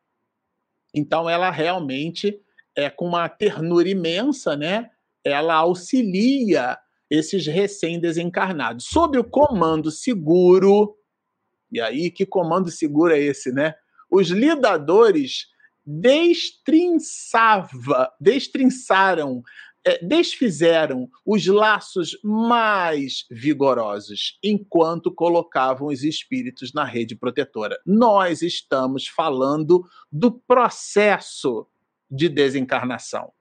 Então 0.93 1.29
ela 1.29 1.49
realmente 1.49 2.37
é 2.75 2.89
com 2.89 3.07
uma 3.07 3.29
ternura 3.29 3.87
imensa, 3.87 4.57
né? 4.57 4.89
Ela 5.23 5.53
auxilia 5.53 6.77
esses 7.09 7.47
recém-desencarnados, 7.47 8.87
sob 8.87 9.17
o 9.17 9.23
comando 9.23 9.89
seguro. 9.89 10.93
E 11.71 11.79
aí, 11.79 12.11
que 12.11 12.25
comando 12.25 12.69
seguro 12.69 13.13
é 13.13 13.19
esse, 13.19 13.49
né? 13.49 13.75
Os 14.11 14.27
lidadores 14.27 15.47
destrinçava, 15.85 18.11
destrinçaram, 18.19 19.41
é, 19.85 20.03
desfizeram 20.03 21.09
os 21.25 21.45
laços 21.47 22.17
mais 22.23 23.25
vigorosos, 23.29 24.37
enquanto 24.43 25.13
colocavam 25.13 25.87
os 25.87 26.03
espíritos 26.03 26.73
na 26.73 26.83
rede 26.83 27.15
protetora. 27.15 27.79
Nós 27.85 28.41
estamos 28.41 29.07
falando 29.07 29.83
do 30.11 30.31
processo 30.31 31.65
de 32.09 32.29
desencarnação. 32.29 33.31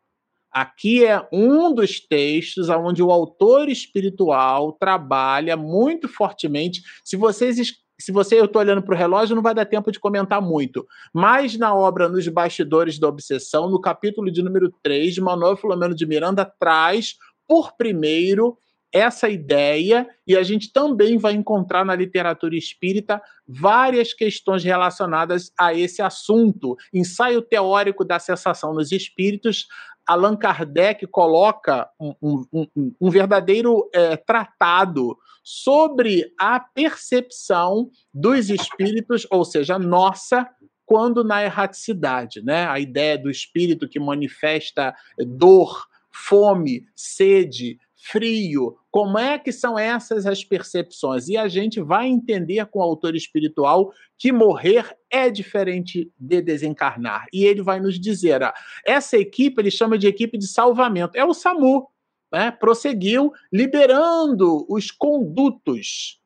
Aqui 0.50 1.04
é 1.04 1.28
um 1.32 1.72
dos 1.72 2.00
textos 2.00 2.68
onde 2.68 3.02
o 3.02 3.10
autor 3.12 3.68
espiritual 3.68 4.72
trabalha 4.72 5.56
muito 5.56 6.08
fortemente. 6.08 6.82
Se 7.04 7.16
vocês 7.16 7.56
se 8.00 8.12
você 8.12 8.40
eu 8.40 8.46
estou 8.46 8.60
olhando 8.60 8.82
para 8.82 8.94
o 8.94 8.98
relógio, 8.98 9.36
não 9.36 9.42
vai 9.42 9.54
dar 9.54 9.66
tempo 9.66 9.92
de 9.92 10.00
comentar 10.00 10.40
muito. 10.40 10.86
Mas 11.12 11.56
na 11.56 11.74
obra 11.74 12.08
Nos 12.08 12.26
Bastidores 12.28 12.98
da 12.98 13.08
Obsessão, 13.08 13.68
no 13.68 13.80
capítulo 13.80 14.30
de 14.30 14.42
número 14.42 14.72
3, 14.82 15.18
Manuel 15.18 15.56
Filomeno 15.56 15.94
de 15.94 16.06
Miranda 16.06 16.44
traz, 16.44 17.16
por 17.46 17.76
primeiro, 17.76 18.56
essa 18.92 19.28
ideia, 19.28 20.08
e 20.26 20.36
a 20.36 20.42
gente 20.42 20.72
também 20.72 21.16
vai 21.16 21.32
encontrar 21.32 21.84
na 21.84 21.94
literatura 21.94 22.56
espírita 22.56 23.22
várias 23.46 24.12
questões 24.12 24.64
relacionadas 24.64 25.52
a 25.58 25.72
esse 25.72 26.02
assunto. 26.02 26.76
Ensaio 26.92 27.40
teórico 27.40 28.04
da 28.04 28.18
sensação 28.18 28.74
nos 28.74 28.90
espíritos, 28.90 29.66
Allan 30.10 30.36
Kardec 30.36 31.06
coloca 31.06 31.88
um, 32.00 32.44
um, 32.52 32.92
um, 33.00 33.10
verdadeiro 33.10 33.88
é, 33.94 34.16
tratado 34.16 35.16
sobre 35.44 36.34
a 36.36 36.58
percepção 36.58 37.88
dos 38.12 38.50
espíritos, 38.50 39.24
ou 39.30 39.44
seja, 39.44 39.78
nossa, 39.78 40.48
quando 40.84 41.22
na 41.22 41.44
erraticidade, 41.44 42.42
né? 42.42 42.66
A 42.66 42.80
ideia 42.80 43.16
do 43.16 43.30
espírito 43.30 43.88
que 43.88 44.00
manifesta 44.00 44.92
dor, 45.16 45.86
fome, 46.10 46.86
sede, 46.96 47.78
frio. 48.02 48.76
Como 48.90 49.18
é 49.18 49.38
que 49.38 49.52
são 49.52 49.78
essas 49.78 50.26
as 50.26 50.42
percepções? 50.42 51.28
E 51.28 51.36
a 51.36 51.48
gente 51.48 51.80
vai 51.80 52.06
entender 52.08 52.64
com 52.66 52.78
o 52.78 52.82
autor 52.82 53.14
espiritual 53.14 53.92
que 54.18 54.32
morrer 54.32 54.96
é 55.10 55.30
diferente 55.30 56.10
de 56.18 56.40
desencarnar. 56.40 57.26
E 57.32 57.44
ele 57.44 57.62
vai 57.62 57.80
nos 57.80 58.00
dizer: 58.00 58.42
ah, 58.42 58.54
essa 58.84 59.16
equipe 59.16 59.60
ele 59.60 59.70
chama 59.70 59.98
de 59.98 60.06
equipe 60.06 60.38
de 60.38 60.46
salvamento. 60.46 61.16
É 61.16 61.24
o 61.24 61.34
SAMU. 61.34 61.88
Né? 62.32 62.50
Prosseguiu 62.50 63.32
liberando 63.52 64.64
os 64.68 64.90
condutos, 64.90 66.20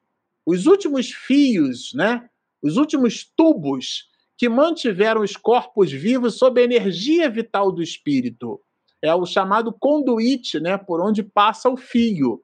os 0.44 0.66
últimos 0.66 1.10
fios, 1.10 1.92
né? 1.94 2.28
os 2.62 2.76
últimos 2.76 3.24
tubos 3.36 4.08
que 4.36 4.48
mantiveram 4.48 5.22
os 5.22 5.36
corpos 5.36 5.90
vivos 5.90 6.36
sob 6.36 6.60
a 6.60 6.64
energia 6.64 7.30
vital 7.30 7.72
do 7.72 7.82
espírito 7.82 8.60
é 9.04 9.14
o 9.14 9.26
chamado 9.26 9.70
conduíte, 9.70 10.58
né, 10.58 10.78
por 10.78 11.00
onde 11.00 11.22
passa 11.22 11.68
o 11.68 11.76
fio. 11.76 12.42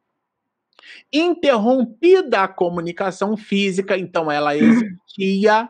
Interrompida 1.12 2.42
a 2.42 2.48
comunicação 2.48 3.36
física, 3.36 3.96
então 3.96 4.30
ela 4.30 4.54
existia, 4.56 5.68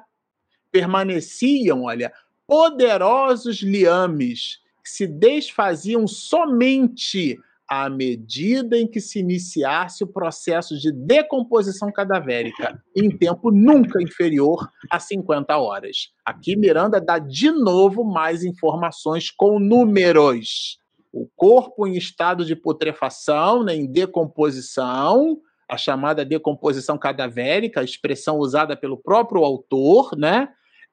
permaneciam, 0.73 1.85
olha, 1.85 2.13
poderosos 2.47 3.63
liames 3.63 4.59
que 4.83 4.91
se 4.91 5.07
desfaziam 5.07 6.07
somente 6.09 7.39
à 7.69 7.89
medida 7.89 8.77
em 8.77 8.89
que 8.89 9.01
se 9.01 9.21
iniciasse 9.21 10.03
o 10.03 10.09
processo 10.09 10.77
de 10.77 10.91
decomposição 10.91 11.93
cadavérica, 11.93 12.83
em 12.97 13.17
tempo 13.17 13.53
nunca 13.53 14.03
inferior 14.03 14.69
a 14.91 14.99
50 14.99 15.57
horas. 15.57 16.09
Aqui 16.25 16.57
Miranda 16.57 17.01
dá 17.01 17.21
de 17.21 17.53
novo 17.53 18.03
mais 18.03 18.43
informações 18.43 19.31
com 19.31 19.61
números 19.61 20.80
o 21.13 21.29
corpo 21.37 21.87
em 21.87 21.97
estado 21.97 22.45
de 22.45 22.55
putrefação, 22.55 23.63
né, 23.65 23.75
em 23.75 23.91
decomposição, 23.91 25.39
a 25.69 25.77
chamada 25.77 26.25
decomposição 26.25 26.99
cadavérica, 26.99 27.81
a 27.81 27.85
expressão 27.85 28.39
usada 28.39 28.77
pelo 28.77 28.97
próprio 28.97 29.45
autor, 29.45 30.17
né? 30.17 30.49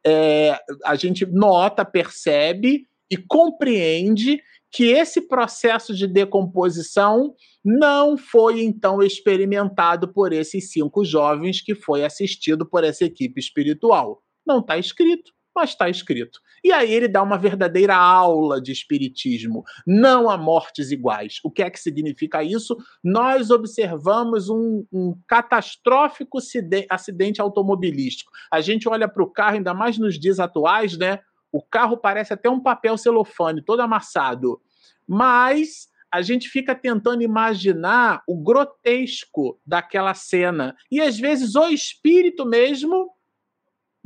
É, 0.05 0.57
a 0.85 0.95
gente 0.95 1.25
nota, 1.25 1.83
percebe 1.83 2.83
e 3.09 3.17
compreende 3.17 4.39
que 4.71 4.85
esse 4.85 5.27
processo 5.27 5.95
de 5.95 6.07
decomposição 6.07 7.33
não 7.63 8.17
foi 8.17 8.61
então 8.61 9.01
experimentado 9.01 10.11
por 10.13 10.31
esses 10.31 10.71
cinco 10.71 11.03
jovens 11.03 11.61
que 11.61 11.73
foi 11.73 12.03
assistido 12.03 12.65
por 12.65 12.83
essa 12.83 13.05
equipe 13.05 13.39
espiritual. 13.39 14.21
Não 14.45 14.59
está 14.59 14.77
escrito 14.77 15.31
mas 15.57 15.71
está 15.71 15.89
escrito. 15.89 16.39
E 16.63 16.71
aí 16.71 16.93
ele 16.93 17.07
dá 17.07 17.23
uma 17.23 17.37
verdadeira 17.37 17.95
aula 17.95 18.61
de 18.61 18.71
espiritismo. 18.71 19.63
Não 19.87 20.29
há 20.29 20.37
mortes 20.37 20.91
iguais. 20.91 21.39
O 21.43 21.49
que 21.49 21.63
é 21.63 21.69
que 21.69 21.79
significa 21.79 22.43
isso? 22.43 22.77
Nós 23.03 23.49
observamos 23.49 24.49
um, 24.49 24.85
um 24.93 25.17
catastrófico 25.27 26.37
acidente 26.91 27.41
automobilístico. 27.41 28.31
A 28.51 28.61
gente 28.61 28.87
olha 28.87 29.07
para 29.07 29.23
o 29.23 29.31
carro, 29.31 29.55
ainda 29.55 29.73
mais 29.73 29.97
nos 29.97 30.19
dias 30.19 30.39
atuais, 30.39 30.95
né? 30.95 31.21
O 31.51 31.63
carro 31.63 31.97
parece 31.97 32.33
até 32.33 32.47
um 32.47 32.59
papel 32.59 32.95
celofane, 32.99 33.63
todo 33.63 33.79
amassado. 33.79 34.61
Mas 35.07 35.87
a 36.11 36.21
gente 36.21 36.49
fica 36.49 36.75
tentando 36.75 37.23
imaginar 37.23 38.21
o 38.27 38.37
grotesco 38.37 39.59
daquela 39.65 40.13
cena. 40.13 40.75
E 40.91 41.01
às 41.01 41.17
vezes 41.17 41.55
o 41.55 41.67
espírito 41.67 42.45
mesmo 42.45 43.16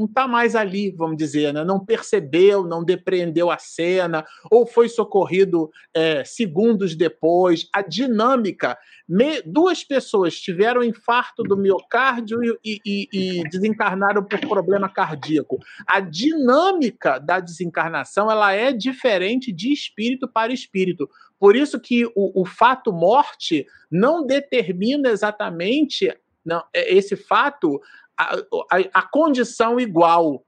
não 0.02 0.06
está 0.06 0.28
mais 0.28 0.56
ali, 0.56 0.92
vamos 0.92 1.18
dizer, 1.18 1.54
né? 1.54 1.64
não 1.64 1.80
percebeu, 1.80 2.64
não 2.64 2.84
depreendeu 2.84 3.52
a 3.52 3.58
cena, 3.58 4.26
ou 4.50 4.66
foi 4.66 4.90
socorrido 4.90 5.70
é, 5.94 6.24
segundos 6.24 6.96
depois. 6.96 7.68
A 7.72 7.82
dinâmica, 7.82 8.78
me, 9.08 9.42
duas 9.44 9.84
pessoas 9.84 10.40
tiveram 10.40 10.84
infarto 10.84 11.44
do 11.44 11.56
miocárdio 11.56 12.40
e, 12.64 12.80
e, 12.86 13.08
e, 13.14 13.44
desencarnaram 13.50 14.24
por 14.24 14.40
problema 14.40 14.90
cardíaco. 14.90 15.60
A 15.86 16.00
dinâmica 16.00 17.20
da 17.20 17.40
desencarnação 17.40 18.32
ela 18.32 18.54
é 18.54 18.74
diferente 18.74 19.52
de 19.52 19.72
espírito 19.72 20.28
para 20.28 20.54
espírito. 20.54 21.08
Por 21.40 21.56
isso 21.56 21.80
que 21.80 22.06
o, 22.16 22.42
o 22.42 22.46
fato 22.46 22.92
morte 22.92 23.66
não 23.90 24.26
determina 24.26 25.10
exatamente 25.10 26.16
não, 26.44 26.64
é, 26.74 26.94
esse 26.94 27.16
fato 27.16 27.80
a, 28.22 28.78
a, 28.94 29.02
condição 29.02 29.80
igual 29.80 30.46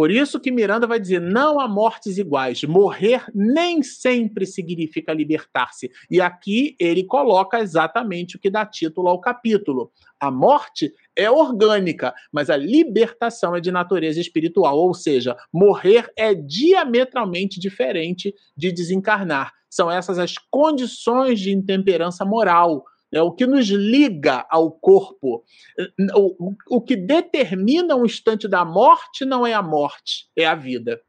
por 0.00 0.10
isso 0.10 0.40
que 0.40 0.50
Miranda 0.50 0.86
vai 0.86 0.98
dizer: 0.98 1.20
não 1.20 1.60
há 1.60 1.68
mortes 1.68 2.16
iguais. 2.16 2.64
Morrer 2.64 3.22
nem 3.34 3.82
sempre 3.82 4.46
significa 4.46 5.12
libertar-se. 5.12 5.90
E 6.10 6.22
aqui 6.22 6.74
ele 6.80 7.04
coloca 7.04 7.60
exatamente 7.60 8.34
o 8.34 8.38
que 8.38 8.48
dá 8.48 8.64
título 8.64 9.08
ao 9.08 9.20
capítulo. 9.20 9.92
A 10.18 10.30
morte 10.30 10.90
é 11.14 11.30
orgânica, 11.30 12.14
mas 12.32 12.48
a 12.48 12.56
libertação 12.56 13.54
é 13.54 13.60
de 13.60 13.70
natureza 13.70 14.18
espiritual, 14.18 14.78
ou 14.78 14.94
seja, 14.94 15.36
morrer 15.52 16.10
é 16.16 16.32
diametralmente 16.34 17.60
diferente 17.60 18.34
de 18.56 18.72
desencarnar. 18.72 19.52
São 19.68 19.90
essas 19.90 20.18
as 20.18 20.34
condições 20.50 21.38
de 21.38 21.52
intemperança 21.52 22.24
moral 22.24 22.86
é 23.12 23.20
o 23.22 23.32
que 23.32 23.46
nos 23.46 23.66
liga 23.68 24.46
ao 24.48 24.70
corpo. 24.70 25.44
O, 26.14 26.54
o 26.68 26.80
que 26.80 26.96
determina 26.96 27.96
o 27.96 28.06
instante 28.06 28.46
da 28.46 28.64
morte 28.64 29.24
não 29.24 29.46
é 29.46 29.52
a 29.52 29.62
morte, 29.62 30.28
é 30.36 30.46
a 30.46 30.54
vida. 30.54 31.00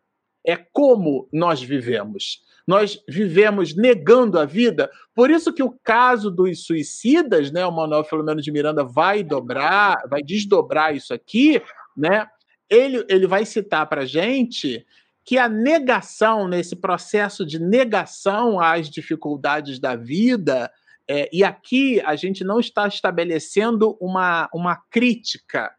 É 0.45 0.55
como 0.55 1.29
nós 1.31 1.61
vivemos. 1.61 2.41
Nós 2.67 3.03
vivemos 3.07 3.75
negando 3.75 4.39
a 4.39 4.45
vida. 4.45 4.89
Por 5.13 5.29
isso 5.29 5.53
que 5.53 5.61
o 5.61 5.77
caso 5.83 6.31
dos 6.31 6.65
suicidas, 6.65 7.51
né, 7.51 7.65
o 7.65 7.71
Manuel 7.71 8.03
Filomeno 8.03 8.41
de 8.41 8.51
Miranda 8.51 8.83
vai 8.83 9.23
dobrar, 9.23 9.97
vai 10.09 10.21
desdobrar 10.23 10.95
isso 10.95 11.13
aqui, 11.13 11.61
né? 11.95 12.27
Ele, 12.69 13.05
ele 13.09 13.27
vai 13.27 13.45
citar 13.45 13.87
para 13.87 14.05
gente 14.05 14.85
que 15.23 15.37
a 15.37 15.47
negação, 15.47 16.47
nesse 16.47 16.75
processo 16.75 17.45
de 17.45 17.59
negação 17.59 18.59
às 18.59 18.89
dificuldades 18.89 19.79
da 19.79 19.95
vida, 19.95 20.71
é, 21.13 21.29
e 21.33 21.43
aqui 21.43 21.99
a 22.05 22.15
gente 22.15 22.41
não 22.41 22.57
está 22.57 22.87
estabelecendo 22.87 23.97
uma, 23.99 24.49
uma 24.53 24.77
crítica, 24.89 25.69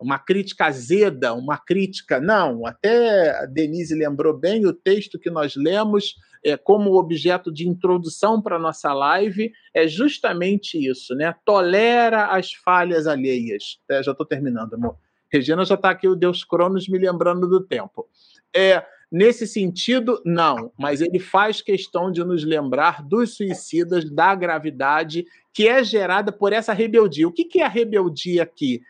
uma 0.00 0.18
crítica 0.18 0.64
azeda, 0.64 1.34
uma 1.34 1.58
crítica. 1.58 2.18
Não, 2.18 2.66
até 2.66 3.42
a 3.42 3.44
Denise 3.44 3.94
lembrou 3.94 4.32
bem 4.32 4.64
o 4.64 4.72
texto 4.72 5.18
que 5.18 5.28
nós 5.28 5.56
lemos 5.56 6.14
é, 6.42 6.56
como 6.56 6.98
objeto 6.98 7.52
de 7.52 7.68
introdução 7.68 8.40
para 8.40 8.56
a 8.56 8.58
nossa 8.58 8.94
live 8.94 9.52
é 9.74 9.86
justamente 9.86 10.78
isso, 10.78 11.14
né? 11.14 11.34
Tolera 11.44 12.28
as 12.28 12.54
falhas 12.54 13.06
alheias. 13.06 13.78
É, 13.90 14.02
já 14.02 14.12
estou 14.12 14.24
terminando, 14.24 14.72
amor. 14.72 14.96
Regina 15.30 15.66
já 15.66 15.74
está 15.74 15.90
aqui, 15.90 16.08
o 16.08 16.16
Deus 16.16 16.44
Cronos, 16.44 16.88
me 16.88 16.98
lembrando 16.98 17.46
do 17.46 17.62
tempo. 17.62 18.08
É, 18.56 18.82
Nesse 19.12 19.46
sentido, 19.46 20.22
não, 20.24 20.72
mas 20.78 21.02
ele 21.02 21.18
faz 21.18 21.60
questão 21.60 22.10
de 22.10 22.24
nos 22.24 22.44
lembrar 22.44 23.02
dos 23.02 23.36
suicidas, 23.36 24.10
da 24.10 24.34
gravidade 24.34 25.26
que 25.52 25.68
é 25.68 25.84
gerada 25.84 26.32
por 26.32 26.50
essa 26.50 26.72
rebeldia. 26.72 27.28
O 27.28 27.32
que 27.32 27.60
é 27.60 27.64
a 27.64 27.68
rebeldia 27.68 28.42
aqui? 28.42 28.80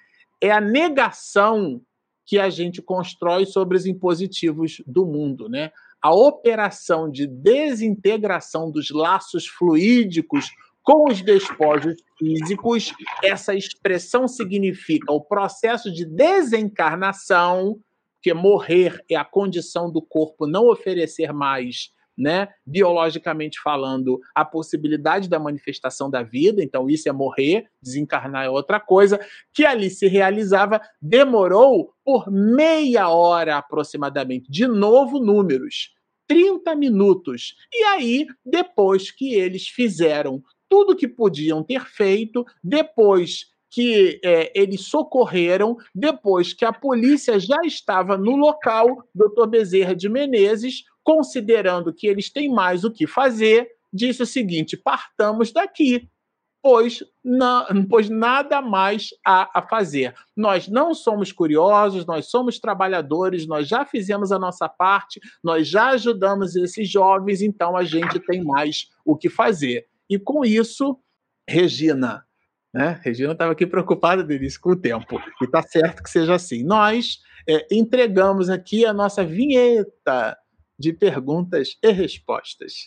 É 0.41 0.53
a 0.53 0.61
negação 0.61 1.83
que 2.25 2.39
a 2.39 2.49
gente 2.49 2.81
constrói 2.81 3.47
sobre 3.47 3.77
os 3.77 3.85
impositivos 3.85 4.81
do 4.87 5.05
mundo, 5.05 5.49
né? 5.49 5.73
A 6.01 6.15
operação 6.15 7.11
de 7.11 7.27
desintegração 7.27 8.71
dos 8.71 8.91
laços 8.91 9.49
fluídicos 9.49 10.53
com 10.85 11.11
os 11.11 11.21
despojos 11.21 11.97
físicos, 12.17 12.93
essa 13.25 13.57
expressão 13.57 14.29
significa 14.29 15.13
o 15.13 15.21
processo 15.21 15.93
de 15.93 16.05
desencarnação 16.05 17.81
porque 18.23 18.33
morrer 18.33 19.05
é 19.11 19.17
a 19.17 19.25
condição 19.25 19.91
do 19.91 20.01
corpo 20.01 20.47
não 20.47 20.69
oferecer 20.69 21.33
mais, 21.33 21.91
né, 22.17 22.51
biologicamente 22.65 23.61
falando, 23.61 24.21
a 24.33 24.45
possibilidade 24.45 25.29
da 25.29 25.41
manifestação 25.41 26.09
da 26.09 26.23
vida, 26.23 26.63
então 26.63 26.89
isso 26.89 27.09
é 27.09 27.13
morrer, 27.13 27.67
desencarnar 27.83 28.45
é 28.45 28.49
outra 28.49 28.79
coisa, 28.79 29.19
que 29.53 29.65
ali 29.65 29.91
se 29.91 30.07
realizava, 30.07 30.81
demorou 31.01 31.93
por 32.05 32.31
meia 32.31 33.09
hora 33.09 33.57
aproximadamente, 33.57 34.49
de 34.49 34.69
novo 34.69 35.19
números, 35.19 35.93
30 36.29 36.77
minutos. 36.77 37.57
E 37.73 37.83
aí, 37.83 38.27
depois 38.47 39.11
que 39.11 39.35
eles 39.35 39.67
fizeram 39.67 40.41
tudo 40.69 40.95
que 40.95 41.09
podiam 41.09 41.61
ter 41.65 41.85
feito, 41.87 42.47
depois 42.63 43.52
que 43.73 44.21
é, 44.23 44.53
eles 44.55 44.83
socorreram 44.83 45.79
depois 45.95 46.53
que 46.53 46.63
a 46.63 46.75
polícia 46.75 47.41
já 47.41 47.57
estava 47.65 48.19
no 48.19 48.37
local, 48.37 49.09
doutor 49.15 49.47
Bezerra 49.47 49.97
de 49.97 50.11
Menezes, 50.11 50.85
considerando 51.03 51.91
que 51.91 52.07
eles 52.07 52.31
têm 52.31 52.53
mais 52.53 52.85
o 52.85 52.91
que 52.91 53.07
fazer, 53.07 53.71
disse 53.91 54.23
o 54.23 54.27
seguinte: 54.27 54.77
partamos 54.77 55.53
daqui, 55.53 56.07
pois, 56.63 57.03
na, 57.25 57.67
pois 57.89 58.11
nada 58.11 58.61
mais 58.61 59.09
há 59.27 59.51
a 59.59 59.63
fazer. 59.67 60.15
Nós 60.37 60.69
não 60.69 60.93
somos 60.93 61.33
curiosos, 61.33 62.05
nós 62.05 62.27
somos 62.27 62.59
trabalhadores, 62.59 63.47
nós 63.47 63.67
já 63.67 63.87
fizemos 63.87 64.31
a 64.33 64.39
nossa 64.39 64.69
parte, 64.69 65.19
nós 65.43 65.67
já 65.67 65.89
ajudamos 65.93 66.55
esses 66.57 66.91
jovens, 66.91 67.41
então 67.41 67.75
a 67.75 67.85
gente 67.85 68.21
tem 68.21 68.45
mais 68.45 68.91
o 69.03 69.17
que 69.17 69.31
fazer. 69.31 69.87
E 70.11 70.19
com 70.19 70.45
isso, 70.45 70.99
Regina, 71.49 72.27
né? 72.73 72.99
Regina 73.03 73.33
estava 73.33 73.53
aqui 73.53 73.67
preocupada, 73.67 74.25
Denise, 74.25 74.59
com 74.59 74.71
o 74.71 74.77
tempo. 74.77 75.21
E 75.41 75.45
está 75.45 75.63
certo 75.63 76.03
que 76.03 76.11
seja 76.11 76.35
assim. 76.35 76.65
Nós 76.65 77.21
é, 77.49 77.67
entregamos 77.71 78.49
aqui 78.49 78.87
a 78.87 78.93
nossa 78.93 79.25
vinheta 79.25 80.37
de 80.79 80.93
perguntas 80.93 81.77
e 81.83 81.93
respostas. 81.93 82.87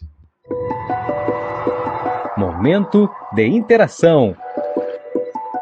Momento 2.37 3.09
de 3.33 3.45
interação. 3.45 4.35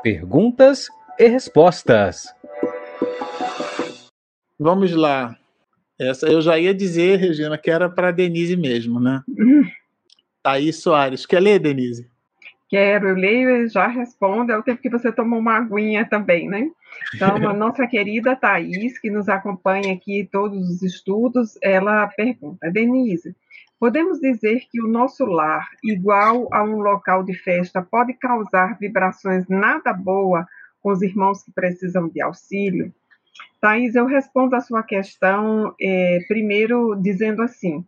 Perguntas 0.01 0.87
e 1.19 1.27
respostas. 1.27 2.25
Vamos 4.57 4.93
lá. 4.93 5.37
Essa 5.99 6.27
eu 6.27 6.41
já 6.41 6.57
ia 6.57 6.73
dizer, 6.73 7.19
Regina, 7.19 7.57
que 7.57 7.69
era 7.69 7.89
para 7.89 8.11
Denise 8.11 8.55
mesmo, 8.55 8.99
né? 8.99 9.21
Thaís 10.41 10.81
Soares. 10.81 11.25
Quer 11.25 11.39
ler, 11.39 11.59
Denise? 11.59 12.12
Quero, 12.73 13.09
eu 13.09 13.15
leio 13.15 13.51
e 13.51 13.67
já 13.67 13.85
respondo, 13.85 14.51
é 14.51 14.57
o 14.57 14.63
tempo 14.63 14.81
que 14.81 14.89
você 14.89 15.11
tomou 15.11 15.37
uma 15.37 15.57
aguinha 15.57 16.09
também, 16.09 16.49
né? 16.49 16.71
Então, 17.13 17.35
a 17.47 17.53
nossa 17.53 17.85
querida 17.85 18.35
Thais, 18.35 18.97
que 18.97 19.11
nos 19.11 19.29
acompanha 19.29 19.93
aqui 19.93 20.27
todos 20.31 20.57
os 20.67 20.81
estudos, 20.81 21.55
ela 21.61 22.07
pergunta, 22.07 22.71
Denise, 22.71 23.35
podemos 23.79 24.19
dizer 24.19 24.63
que 24.71 24.81
o 24.81 24.87
nosso 24.87 25.23
lar, 25.23 25.69
igual 25.83 26.47
a 26.51 26.63
um 26.63 26.79
local 26.79 27.23
de 27.23 27.35
festa, 27.35 27.79
pode 27.79 28.15
causar 28.15 28.75
vibrações 28.79 29.47
nada 29.47 29.93
boa 29.93 30.47
com 30.81 30.91
os 30.91 31.03
irmãos 31.03 31.43
que 31.43 31.51
precisam 31.51 32.09
de 32.09 32.23
auxílio? 32.23 32.91
Thais, 33.61 33.93
eu 33.93 34.07
respondo 34.07 34.55
a 34.55 34.61
sua 34.61 34.81
questão 34.81 35.75
é, 35.79 36.21
primeiro 36.27 36.95
dizendo 36.95 37.43
assim, 37.43 37.85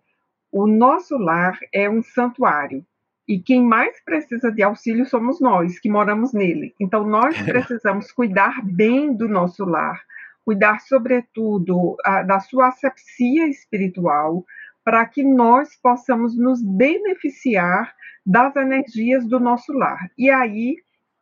o 0.52 0.68
nosso 0.68 1.18
lar 1.18 1.58
é 1.74 1.90
um 1.90 2.04
santuário, 2.04 2.86
e 3.28 3.40
quem 3.40 3.64
mais 3.64 4.04
precisa 4.04 4.52
de 4.52 4.62
auxílio 4.62 5.06
somos 5.06 5.42
nós, 5.42 5.80
que 5.80 5.90
moramos 5.90 6.32
nele. 6.34 6.76
Então, 6.80 7.06
nós 7.06 7.40
precisamos 7.42 8.12
cuidar 8.12 8.62
bem 8.64 9.14
do 9.16 9.28
nosso 9.28 9.66
lar, 9.66 10.02
cuidar, 10.44 10.80
sobretudo, 10.82 11.96
a, 12.06 12.22
da 12.22 12.40
sua 12.40 12.68
asepsia 12.68 13.48
espiritual, 13.48 14.46
para 14.84 15.04
que 15.06 15.24
nós 15.24 15.76
possamos 15.82 16.38
nos 16.38 16.62
beneficiar 16.62 17.96
das 18.24 18.56
energias 18.56 19.28
do 19.28 19.40
nosso 19.40 19.74
lar. 19.74 20.12
E 20.16 20.30
aí, 20.30 20.78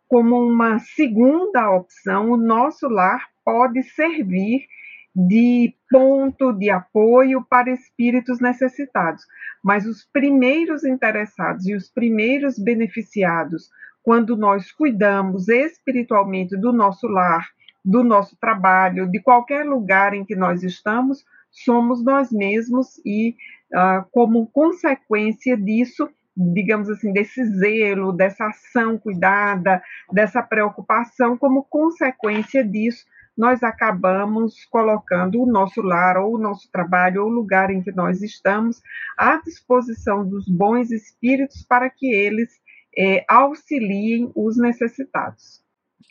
como 0.08 0.36
uma 0.46 0.80
segunda 0.80 1.72
opção, 1.72 2.32
o 2.32 2.38
nosso 2.38 2.90
lar 2.90 3.30
pode 3.46 3.82
servir 3.84 4.68
de 5.16 5.76
ponto 5.90 6.52
de 6.52 6.70
apoio 6.70 7.46
para 7.48 7.72
espíritos 7.72 8.40
necessitados. 8.40 9.24
Mas 9.64 9.86
os 9.86 10.04
primeiros 10.04 10.84
interessados 10.84 11.68
e 11.68 11.76
os 11.76 11.90
primeiros 11.90 12.58
beneficiados, 12.58 13.70
quando 14.02 14.36
nós 14.36 14.72
cuidamos 14.72 15.48
espiritualmente 15.48 16.58
do 16.58 16.74
nosso 16.74 17.08
lar, 17.08 17.48
do 17.86 18.04
nosso 18.04 18.36
trabalho, 18.38 19.10
de 19.10 19.20
qualquer 19.20 19.66
lugar 19.66 20.14
em 20.14 20.26
que 20.26 20.36
nós 20.36 20.64
estamos, 20.64 21.24
somos 21.52 22.04
nós 22.04 22.32
mesmos 22.32 23.00
e, 23.06 23.36
uh, 23.74 24.06
como 24.12 24.48
consequência 24.48 25.56
disso, 25.56 26.10
digamos 26.36 26.90
assim, 26.90 27.14
desse 27.14 27.46
zelo, 27.46 28.12
dessa 28.12 28.48
ação 28.48 28.98
cuidada, 28.98 29.82
dessa 30.12 30.42
preocupação, 30.42 31.38
como 31.38 31.64
consequência 31.64 32.64
disso, 32.64 33.06
nós 33.38 33.64
acabamos 33.64 34.66
colocando 34.66 35.42
o 35.42 35.46
nosso 35.46 35.82
lar, 35.82 36.18
ou 36.18 36.36
o 36.36 36.38
nosso 36.38 36.70
trabalho, 36.72 37.24
ou 37.24 37.30
o 37.30 37.34
lugar 37.34 37.70
em 37.70 37.82
que 37.82 37.92
nós 37.92 38.22
estamos, 38.22 38.82
à 39.18 39.38
disposição 39.38 40.28
dos 40.28 40.48
bons 40.48 40.92
espíritos 40.92 41.66
para 41.68 41.90
que 41.90 42.14
eles 42.14 42.50
é, 42.98 43.26
auxiliem 43.28 44.32
os 44.36 44.58
necessitados. 44.58 45.64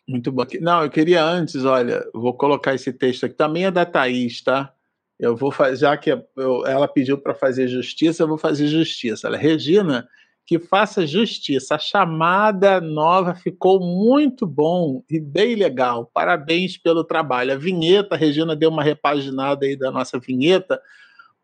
Muito 0.08 0.32
bom. 0.32 0.44
Não, 0.60 0.82
eu 0.82 0.90
queria 0.90 1.24
antes, 1.24 1.64
olha, 1.64 2.04
vou 2.12 2.34
colocar 2.34 2.74
esse 2.74 2.92
texto 2.92 3.26
aqui, 3.26 3.34
também 3.34 3.66
é 3.66 3.70
da 3.70 3.86
Thaís, 3.86 4.42
tá? 4.42 4.74
Eu 5.18 5.36
vou 5.36 5.52
fazer, 5.52 5.76
já 5.76 5.96
que 5.96 6.10
ela 6.66 6.88
pediu 6.88 7.16
para 7.16 7.34
fazer 7.34 7.68
justiça, 7.68 8.24
eu 8.24 8.28
vou 8.28 8.38
fazer 8.38 8.66
justiça. 8.66 9.28
Ela, 9.28 9.36
Regina, 9.36 10.08
que 10.46 10.58
faça 10.58 11.06
justiça. 11.06 11.76
A 11.76 11.78
chamada 11.78 12.80
nova 12.80 13.34
ficou 13.34 13.80
muito 13.80 14.46
bom 14.46 15.02
e 15.10 15.20
bem 15.20 15.54
legal. 15.54 16.10
Parabéns 16.12 16.76
pelo 16.76 17.04
trabalho. 17.04 17.52
A 17.52 17.56
vinheta, 17.56 18.14
a 18.14 18.18
Regina 18.18 18.56
deu 18.56 18.70
uma 18.70 18.82
repaginada 18.82 19.64
aí 19.64 19.76
da 19.76 19.90
nossa 19.90 20.18
vinheta, 20.18 20.80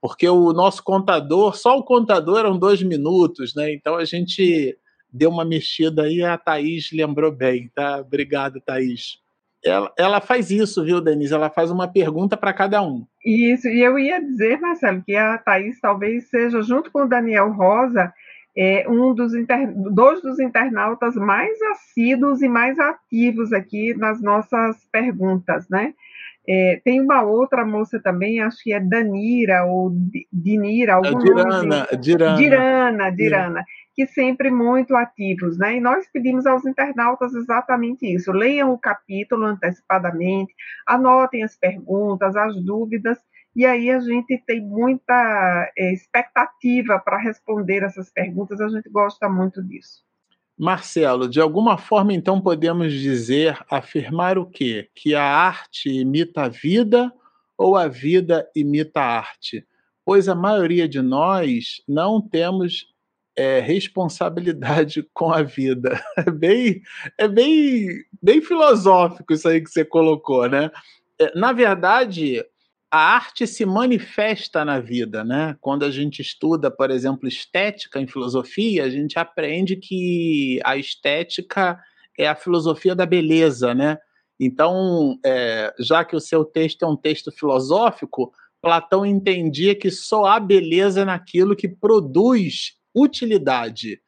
porque 0.00 0.28
o 0.28 0.52
nosso 0.52 0.82
contador, 0.82 1.56
só 1.56 1.78
o 1.78 1.84
contador 1.84 2.38
eram 2.38 2.58
dois 2.58 2.82
minutos, 2.82 3.54
né? 3.54 3.72
Então 3.72 3.96
a 3.96 4.04
gente 4.04 4.76
deu 5.12 5.30
uma 5.30 5.44
mexida 5.44 6.02
aí, 6.02 6.22
a 6.22 6.36
Thaís 6.36 6.90
lembrou 6.92 7.32
bem, 7.32 7.70
tá? 7.74 7.98
Obrigado, 7.98 8.60
Thaís. 8.60 9.18
Ela, 9.64 9.92
ela 9.98 10.20
faz 10.20 10.50
isso, 10.50 10.84
viu, 10.84 11.00
Denise? 11.00 11.34
Ela 11.34 11.50
faz 11.50 11.70
uma 11.70 11.88
pergunta 11.88 12.36
para 12.36 12.52
cada 12.52 12.80
um. 12.80 13.04
Isso, 13.24 13.66
e 13.68 13.80
eu 13.80 13.98
ia 13.98 14.20
dizer, 14.20 14.60
Marcelo, 14.60 15.02
que 15.04 15.16
a 15.16 15.36
Thaís 15.38 15.80
talvez 15.80 16.28
seja, 16.28 16.62
junto 16.62 16.90
com 16.92 17.02
o 17.02 17.08
Daniel 17.08 17.52
Rosa, 17.52 18.12
é, 18.58 18.84
um 18.88 19.14
dos 19.14 19.34
inter... 19.36 19.72
dois 19.72 20.20
dos 20.20 20.40
internautas 20.40 21.14
mais 21.14 21.62
assíduos 21.70 22.42
e 22.42 22.48
mais 22.48 22.76
ativos 22.76 23.52
aqui 23.52 23.94
nas 23.94 24.20
nossas 24.20 24.84
perguntas, 24.90 25.68
né? 25.68 25.94
É, 26.50 26.80
tem 26.82 27.00
uma 27.00 27.22
outra 27.22 27.64
moça 27.64 28.00
também, 28.00 28.40
acho 28.40 28.56
que 28.64 28.72
é 28.72 28.80
Danira 28.80 29.64
ou 29.64 29.92
Dinira, 30.32 30.94
algum 30.94 31.20
é 31.20 31.22
Dirana, 31.22 31.62
nome. 31.62 31.98
Dirana. 32.00 32.36
Dirana, 32.36 33.10
Dirana, 33.10 33.64
que 33.94 34.06
sempre 34.06 34.50
muito 34.50 34.96
ativos, 34.96 35.56
né? 35.56 35.76
E 35.76 35.80
nós 35.80 36.08
pedimos 36.10 36.44
aos 36.44 36.64
internautas 36.66 37.34
exatamente 37.34 38.12
isso: 38.12 38.32
leiam 38.32 38.72
o 38.72 38.78
capítulo 38.78 39.44
antecipadamente, 39.44 40.52
anotem 40.84 41.44
as 41.44 41.54
perguntas, 41.54 42.34
as 42.34 42.56
dúvidas, 42.64 43.18
e 43.58 43.66
aí 43.66 43.90
a 43.90 43.98
gente 43.98 44.40
tem 44.46 44.60
muita 44.60 45.72
é, 45.76 45.92
expectativa 45.92 46.96
para 47.00 47.18
responder 47.18 47.82
essas 47.82 48.08
perguntas, 48.08 48.60
a 48.60 48.68
gente 48.68 48.88
gosta 48.88 49.28
muito 49.28 49.60
disso. 49.60 50.04
Marcelo, 50.56 51.28
de 51.28 51.40
alguma 51.40 51.76
forma, 51.76 52.12
então, 52.12 52.40
podemos 52.40 52.92
dizer, 52.92 53.58
afirmar 53.68 54.38
o 54.38 54.46
quê? 54.46 54.88
Que 54.94 55.12
a 55.16 55.24
arte 55.24 55.90
imita 55.90 56.42
a 56.42 56.48
vida 56.48 57.12
ou 57.56 57.76
a 57.76 57.88
vida 57.88 58.48
imita 58.54 59.00
a 59.00 59.18
arte? 59.18 59.66
Pois 60.04 60.28
a 60.28 60.36
maioria 60.36 60.88
de 60.88 61.02
nós 61.02 61.82
não 61.88 62.20
temos 62.20 62.86
é, 63.36 63.58
responsabilidade 63.58 65.04
com 65.12 65.32
a 65.32 65.42
vida. 65.42 66.00
É 66.16 66.30
bem, 66.30 66.80
é 67.18 67.26
bem, 67.26 67.88
bem 68.22 68.40
filosófico 68.40 69.32
isso 69.32 69.48
aí 69.48 69.60
que 69.60 69.68
você 69.68 69.84
colocou, 69.84 70.48
né? 70.48 70.70
É, 71.20 71.36
na 71.36 71.52
verdade, 71.52 72.44
a 72.90 72.98
arte 72.98 73.46
se 73.46 73.66
manifesta 73.66 74.64
na 74.64 74.80
vida, 74.80 75.22
né? 75.22 75.56
Quando 75.60 75.84
a 75.84 75.90
gente 75.90 76.22
estuda, 76.22 76.70
por 76.70 76.90
exemplo, 76.90 77.28
estética 77.28 78.00
em 78.00 78.06
filosofia, 78.06 78.84
a 78.84 78.90
gente 78.90 79.18
aprende 79.18 79.76
que 79.76 80.58
a 80.64 80.76
estética 80.76 81.78
é 82.18 82.26
a 82.26 82.34
filosofia 82.34 82.94
da 82.94 83.04
beleza, 83.04 83.74
né? 83.74 83.98
Então, 84.40 85.18
é, 85.24 85.74
já 85.78 86.04
que 86.04 86.16
o 86.16 86.20
seu 86.20 86.44
texto 86.44 86.84
é 86.84 86.88
um 86.88 86.96
texto 86.96 87.30
filosófico, 87.30 88.32
Platão 88.62 89.04
entendia 89.04 89.74
que 89.74 89.90
só 89.90 90.24
há 90.24 90.40
beleza 90.40 91.04
naquilo 91.04 91.56
que 91.56 91.68
produz 91.68 92.72
utilidade. 92.94 94.00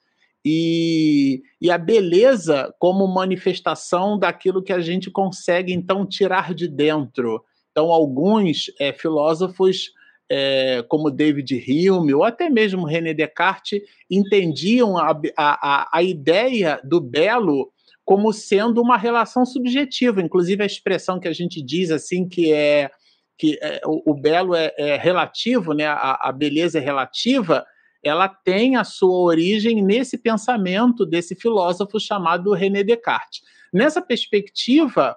E, 0.44 1.42
e 1.60 1.70
a 1.70 1.76
beleza 1.76 2.74
como 2.78 3.06
manifestação 3.06 4.18
daquilo 4.18 4.62
que 4.62 4.72
a 4.72 4.80
gente 4.80 5.10
consegue, 5.10 5.72
então, 5.72 6.06
tirar 6.06 6.54
de 6.54 6.66
dentro. 6.66 7.44
Então, 7.70 7.90
alguns 7.90 8.70
é, 8.78 8.92
filósofos, 8.92 9.92
é, 10.28 10.84
como 10.88 11.10
David 11.10 11.64
Hume, 11.68 12.14
ou 12.14 12.24
até 12.24 12.48
mesmo 12.48 12.86
René 12.86 13.14
Descartes, 13.14 13.80
entendiam 14.10 14.96
a, 14.96 15.18
a, 15.36 15.88
a 15.92 16.02
ideia 16.02 16.80
do 16.84 17.00
belo 17.00 17.72
como 18.04 18.32
sendo 18.32 18.80
uma 18.80 18.96
relação 18.96 19.46
subjetiva. 19.46 20.20
Inclusive, 20.20 20.62
a 20.62 20.66
expressão 20.66 21.20
que 21.20 21.28
a 21.28 21.32
gente 21.32 21.62
diz 21.62 21.90
assim, 21.90 22.28
que 22.28 22.52
é 22.52 22.90
que 23.38 23.58
é, 23.62 23.80
o, 23.86 24.10
o, 24.10 24.14
belo 24.14 24.54
é, 24.54 24.70
é, 24.76 24.96
relativo, 24.96 25.72
né? 25.72 25.86
A, 25.86 26.28
a, 26.28 26.30
beleza 26.30 26.76
é 26.76 26.80
relativa, 26.80 27.64
ela 28.04 28.28
tem 28.28 28.76
a 28.76 28.84
sua 28.84 29.16
origem 29.16 29.82
nesse 29.82 30.18
pensamento 30.18 31.06
desse 31.06 31.34
filósofo 31.34 31.98
chamado 31.98 32.52
René 32.52 32.84
Descartes. 32.84 33.40
Nessa 33.72 34.02
perspectiva, 34.02 35.16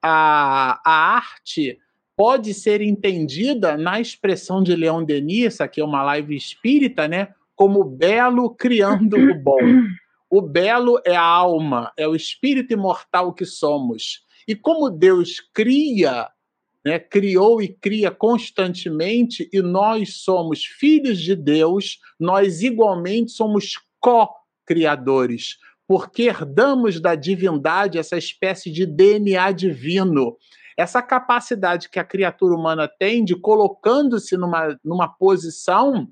a, 0.00 0.80
a 0.84 1.16
arte 1.16 1.76
pode 2.16 2.54
ser 2.54 2.80
entendida 2.80 3.76
na 3.76 4.00
expressão 4.00 4.62
de 4.62 4.74
Leon 4.74 5.04
Denis, 5.04 5.60
aqui 5.60 5.80
é 5.80 5.84
uma 5.84 6.02
live 6.02 6.36
espírita, 6.36 7.08
né, 7.08 7.28
como 7.56 7.84
belo 7.84 8.50
criando 8.50 9.16
o 9.16 9.34
bom. 9.34 9.58
O 10.30 10.40
belo 10.40 11.00
é 11.04 11.14
a 11.14 11.22
alma, 11.22 11.92
é 11.96 12.08
o 12.08 12.16
espírito 12.16 12.72
imortal 12.72 13.32
que 13.32 13.44
somos. 13.44 14.24
E 14.48 14.54
como 14.54 14.90
Deus 14.90 15.40
cria, 15.52 16.28
né, 16.84 16.98
criou 16.98 17.62
e 17.62 17.68
cria 17.68 18.10
constantemente, 18.10 19.48
e 19.52 19.62
nós 19.62 20.16
somos 20.18 20.64
filhos 20.64 21.20
de 21.20 21.34
Deus, 21.34 21.98
nós 22.18 22.62
igualmente 22.62 23.30
somos 23.30 23.74
co-criadores, 24.00 25.56
porque 25.86 26.24
herdamos 26.24 27.00
da 27.00 27.14
divindade 27.14 27.98
essa 27.98 28.16
espécie 28.16 28.70
de 28.70 28.86
DNA 28.86 29.52
divino 29.52 30.36
essa 30.76 31.02
capacidade 31.02 31.88
que 31.88 31.98
a 31.98 32.04
criatura 32.04 32.54
humana 32.54 32.88
tem 32.88 33.24
de 33.24 33.34
colocando-se 33.34 34.36
numa, 34.36 34.78
numa 34.84 35.08
posição 35.08 36.08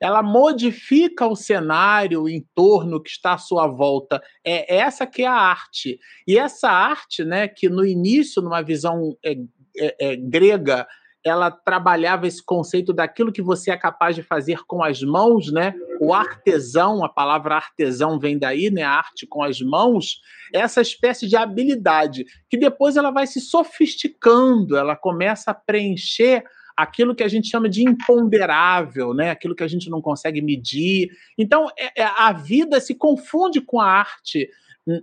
ela 0.00 0.22
modifica 0.22 1.26
o 1.26 1.36
cenário, 1.36 2.22
o 2.22 2.28
entorno 2.28 3.02
que 3.02 3.10
está 3.10 3.34
à 3.34 3.38
sua 3.38 3.66
volta. 3.66 4.22
É 4.42 4.76
essa 4.76 5.06
que 5.06 5.22
é 5.22 5.26
a 5.26 5.34
arte. 5.34 5.98
E 6.26 6.38
essa 6.38 6.70
arte, 6.70 7.22
né, 7.22 7.46
que 7.46 7.68
no 7.68 7.84
início, 7.84 8.40
numa 8.40 8.62
visão 8.62 9.14
é, 9.22 9.36
é, 9.76 10.12
é, 10.12 10.16
grega, 10.16 10.88
ela 11.24 11.50
trabalhava 11.50 12.26
esse 12.26 12.42
conceito 12.42 12.92
daquilo 12.92 13.32
que 13.32 13.42
você 13.42 13.70
é 13.70 13.76
capaz 13.76 14.16
de 14.16 14.22
fazer 14.22 14.64
com 14.66 14.82
as 14.82 15.02
mãos, 15.02 15.52
né? 15.52 15.74
O 16.00 16.14
artesão, 16.14 17.04
a 17.04 17.08
palavra 17.08 17.56
artesão 17.56 18.18
vem 18.18 18.38
daí, 18.38 18.70
né? 18.70 18.82
A 18.82 18.92
arte 18.92 19.26
com 19.26 19.42
as 19.42 19.60
mãos, 19.60 20.20
essa 20.52 20.80
espécie 20.80 21.28
de 21.28 21.36
habilidade 21.36 22.24
que 22.48 22.56
depois 22.56 22.96
ela 22.96 23.10
vai 23.10 23.26
se 23.26 23.40
sofisticando, 23.40 24.76
ela 24.76 24.96
começa 24.96 25.50
a 25.50 25.54
preencher 25.54 26.42
aquilo 26.74 27.14
que 27.14 27.22
a 27.22 27.28
gente 27.28 27.48
chama 27.48 27.68
de 27.68 27.82
imponderável, 27.82 29.12
né? 29.12 29.30
Aquilo 29.30 29.54
que 29.54 29.64
a 29.64 29.68
gente 29.68 29.90
não 29.90 30.00
consegue 30.00 30.40
medir. 30.40 31.10
Então, 31.36 31.68
é, 31.78 32.02
é, 32.02 32.04
a 32.04 32.32
vida 32.32 32.80
se 32.80 32.94
confunde 32.94 33.60
com 33.60 33.78
a 33.78 33.86
arte 33.86 34.48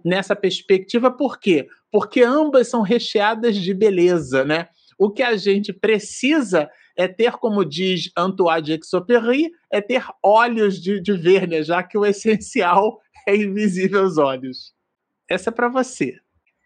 nessa 0.04 0.36
perspectiva, 0.36 1.12
por 1.12 1.40
quê? 1.40 1.68
Porque 1.92 2.22
ambas 2.24 2.68
são 2.68 2.82
recheadas 2.82 3.56
de 3.56 3.74
beleza, 3.74 4.44
né? 4.44 4.68
O 4.98 5.12
que 5.12 5.22
a 5.22 5.36
gente 5.38 5.72
precisa 5.72 6.70
é 6.96 7.08
ter, 7.08 7.34
como 7.34 7.64
diz 7.64 8.12
Antoine 8.18 8.62
de 8.62 8.74
Exupéry, 8.74 9.52
é 9.72 9.80
ter 9.80 10.04
olhos 10.24 10.82
de, 10.82 11.00
de 11.00 11.14
ver, 11.14 11.48
né? 11.48 11.62
já 11.62 11.84
que 11.84 11.98
o 11.98 12.06
essencial 12.06 13.00
é 13.28 13.36
invisível 13.36 14.02
aos 14.02 14.18
olhos. 14.18 14.74
Essa 15.30 15.50
é 15.50 15.54
para 15.54 15.68
você. 15.68 16.18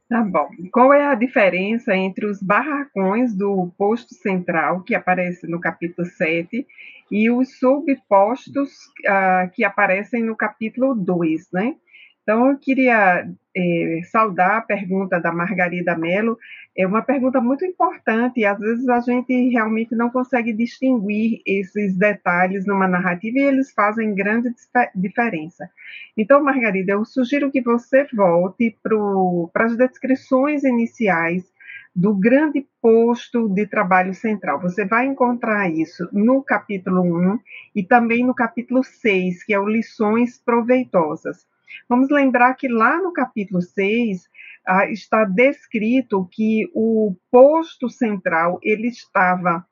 Tá 0.07 0.21
bom. 0.23 0.49
Qual 0.73 0.93
é 0.93 1.05
a 1.05 1.15
diferença 1.15 1.95
entre 1.95 2.25
os 2.25 2.41
barracões 2.41 3.33
do 3.33 3.71
posto 3.77 4.13
central, 4.13 4.83
que 4.83 4.93
aparece 4.93 5.47
no 5.47 5.59
capítulo 5.59 6.05
7, 6.05 6.67
e 7.09 7.29
os 7.29 7.57
subpostos 7.59 8.71
uh, 9.05 9.49
que 9.53 9.63
aparecem 9.63 10.23
no 10.23 10.35
capítulo 10.35 10.93
2, 10.95 11.47
né? 11.51 11.75
Então, 12.23 12.49
eu 12.49 12.57
queria 12.57 13.25
é, 13.55 14.01
saudar 14.11 14.57
a 14.57 14.61
pergunta 14.61 15.19
da 15.19 15.31
Margarida 15.31 15.97
Mello. 15.97 16.37
É 16.75 16.87
uma 16.87 17.01
pergunta 17.01 17.41
muito 17.41 17.65
importante 17.65 18.39
e 18.39 18.45
às 18.45 18.59
vezes 18.59 18.87
a 18.87 18.99
gente 19.01 19.49
realmente 19.49 19.93
não 19.93 20.09
consegue 20.09 20.53
distinguir 20.53 21.41
esses 21.45 21.97
detalhes 21.97 22.65
numa 22.65 22.87
narrativa 22.87 23.39
e 23.39 23.43
eles 23.43 23.73
fazem 23.73 24.15
grande 24.15 24.53
diferença. 24.95 25.69
Então, 26.15 26.43
Margarida, 26.43 26.93
eu 26.93 27.03
sugiro 27.03 27.51
que 27.51 27.61
você 27.61 28.07
volte 28.13 28.77
para 28.81 29.65
as 29.65 29.75
descrições 29.75 30.63
iniciais 30.63 31.51
do 31.93 32.15
grande 32.15 32.65
posto 32.81 33.49
de 33.49 33.67
trabalho 33.67 34.13
central. 34.13 34.61
Você 34.61 34.85
vai 34.85 35.05
encontrar 35.05 35.69
isso 35.69 36.07
no 36.13 36.41
capítulo 36.41 37.01
1 37.01 37.39
e 37.75 37.83
também 37.83 38.25
no 38.25 38.33
capítulo 38.33 38.81
6, 38.81 39.43
que 39.43 39.53
é 39.53 39.59
o 39.59 39.67
Lições 39.67 40.37
Proveitosas. 40.37 41.45
Vamos 41.87 42.09
lembrar 42.09 42.53
que 42.55 42.67
lá 42.67 42.97
no 42.97 43.11
capítulo 43.11 43.61
6 43.61 44.29
ah, 44.65 44.85
está 44.89 45.25
descrito 45.25 46.27
que 46.31 46.69
o 46.73 47.15
posto 47.29 47.89
central 47.89 48.59
ele 48.61 48.87
estava 48.87 49.65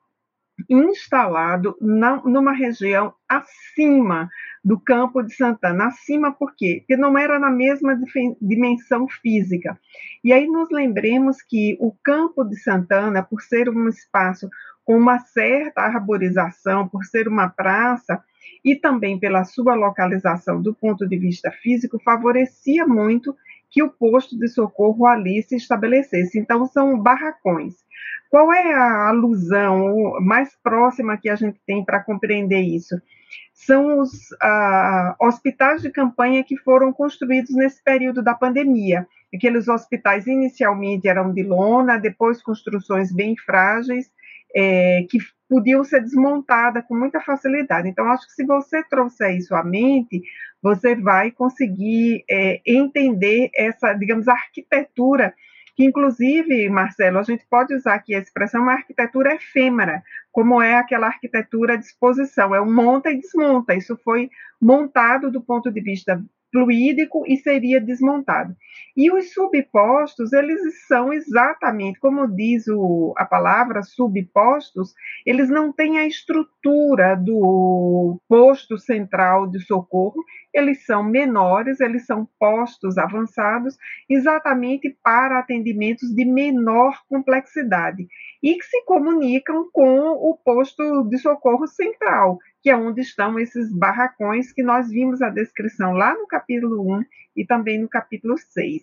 instalado 0.68 1.76
na, 1.80 2.16
numa 2.22 2.52
região 2.52 3.14
acima 3.28 4.28
do 4.62 4.78
campo 4.78 5.22
de 5.22 5.34
Santana. 5.34 5.86
Acima 5.86 6.32
por 6.32 6.54
quê? 6.54 6.78
Porque 6.80 6.96
não 6.96 7.16
era 7.16 7.38
na 7.38 7.50
mesma 7.50 7.98
dimensão 8.40 9.08
física. 9.08 9.78
E 10.22 10.32
aí 10.32 10.46
nos 10.46 10.70
lembremos 10.70 11.40
que 11.42 11.76
o 11.80 11.92
campo 12.04 12.44
de 12.44 12.56
Santana, 12.56 13.22
por 13.22 13.40
ser 13.40 13.68
um 13.68 13.88
espaço 13.88 14.50
com 14.84 14.96
uma 14.96 15.18
certa 15.20 15.82
arborização, 15.82 16.88
por 16.88 17.04
ser 17.04 17.28
uma 17.28 17.48
praça, 17.48 18.22
e 18.64 18.76
também 18.76 19.18
pela 19.18 19.44
sua 19.44 19.74
localização 19.74 20.60
do 20.60 20.74
ponto 20.74 21.06
de 21.06 21.16
vista 21.16 21.50
físico, 21.50 22.00
favorecia 22.04 22.86
muito 22.86 23.34
que 23.70 23.82
o 23.82 23.90
posto 23.90 24.36
de 24.38 24.48
socorro 24.48 25.06
ali 25.06 25.42
se 25.42 25.56
estabelecesse. 25.56 26.38
Então, 26.38 26.66
são 26.66 26.98
barracões. 26.98 27.74
Qual 28.28 28.52
é 28.52 28.74
a 28.74 29.08
alusão 29.08 30.20
mais 30.20 30.56
próxima 30.62 31.16
que 31.16 31.28
a 31.28 31.36
gente 31.36 31.60
tem 31.66 31.84
para 31.84 32.02
compreender 32.02 32.60
isso? 32.60 33.00
São 33.52 34.00
os 34.00 34.10
ah, 34.42 35.16
hospitais 35.20 35.82
de 35.82 35.90
campanha 35.90 36.42
que 36.42 36.56
foram 36.56 36.92
construídos 36.92 37.54
nesse 37.54 37.82
período 37.82 38.22
da 38.22 38.34
pandemia. 38.34 39.06
Aqueles 39.32 39.68
hospitais 39.68 40.26
inicialmente 40.26 41.08
eram 41.08 41.32
de 41.32 41.42
lona, 41.42 41.98
depois 41.98 42.42
construções 42.42 43.12
bem 43.12 43.36
frágeis, 43.36 44.10
é, 44.54 45.06
que 45.08 45.18
podiam 45.48 45.82
ser 45.82 46.00
desmontadas 46.00 46.84
com 46.86 46.96
muita 46.96 47.20
facilidade. 47.20 47.88
Então, 47.88 48.06
acho 48.06 48.26
que 48.26 48.32
se 48.32 48.46
você 48.46 48.82
trouxer 48.84 49.36
isso 49.36 49.54
à 49.54 49.64
mente, 49.64 50.22
você 50.62 50.94
vai 50.94 51.30
conseguir 51.30 52.24
é, 52.30 52.60
entender 52.66 53.50
essa, 53.54 53.92
digamos, 53.94 54.28
arquitetura 54.28 55.34
que 55.80 55.84
inclusive, 55.86 56.68
Marcelo, 56.68 57.18
a 57.18 57.22
gente 57.22 57.46
pode 57.48 57.74
usar 57.74 57.94
aqui 57.94 58.14
a 58.14 58.18
expressão 58.18 58.60
uma 58.60 58.74
arquitetura 58.74 59.34
efêmera, 59.34 60.02
como 60.30 60.60
é 60.60 60.74
aquela 60.74 61.06
arquitetura 61.06 61.78
de 61.78 61.86
exposição, 61.86 62.54
é 62.54 62.60
um 62.60 62.70
monta 62.70 63.10
e 63.10 63.18
desmonta. 63.18 63.74
Isso 63.74 63.98
foi 64.04 64.28
montado 64.60 65.30
do 65.30 65.40
ponto 65.40 65.70
de 65.70 65.80
vista 65.80 66.22
fluídico 66.52 67.24
e 67.26 67.36
seria 67.36 67.80
desmontado. 67.80 68.54
E 68.96 69.10
os 69.10 69.32
subpostos, 69.32 70.32
eles 70.32 70.86
são 70.86 71.12
exatamente, 71.12 71.98
como 71.98 72.26
diz 72.26 72.66
o, 72.68 73.14
a 73.16 73.24
palavra 73.24 73.82
subpostos, 73.82 74.92
eles 75.24 75.48
não 75.48 75.72
têm 75.72 75.98
a 75.98 76.06
estrutura 76.06 77.14
do 77.14 78.20
posto 78.28 78.76
central 78.78 79.46
de 79.46 79.60
socorro, 79.60 80.22
eles 80.52 80.84
são 80.84 81.02
menores, 81.02 81.80
eles 81.80 82.04
são 82.04 82.28
postos 82.38 82.98
avançados, 82.98 83.76
exatamente 84.08 84.96
para 85.02 85.38
atendimentos 85.38 86.12
de 86.14 86.24
menor 86.24 87.00
complexidade 87.08 88.08
e 88.42 88.54
que 88.54 88.64
se 88.64 88.84
comunicam 88.84 89.68
com 89.72 90.00
o 90.00 90.36
posto 90.44 91.04
de 91.04 91.18
socorro 91.18 91.66
central, 91.66 92.38
que 92.62 92.70
é 92.70 92.76
onde 92.76 93.00
estão 93.00 93.38
esses 93.38 93.72
barracões 93.72 94.52
que 94.52 94.62
nós 94.62 94.90
vimos 94.90 95.22
a 95.22 95.30
descrição 95.30 95.92
lá 95.92 96.14
no 96.14 96.26
capítulo 96.26 96.82
1 96.96 97.04
e 97.36 97.46
também 97.46 97.80
no 97.80 97.88
capítulo 97.88 98.36
6. 98.36 98.82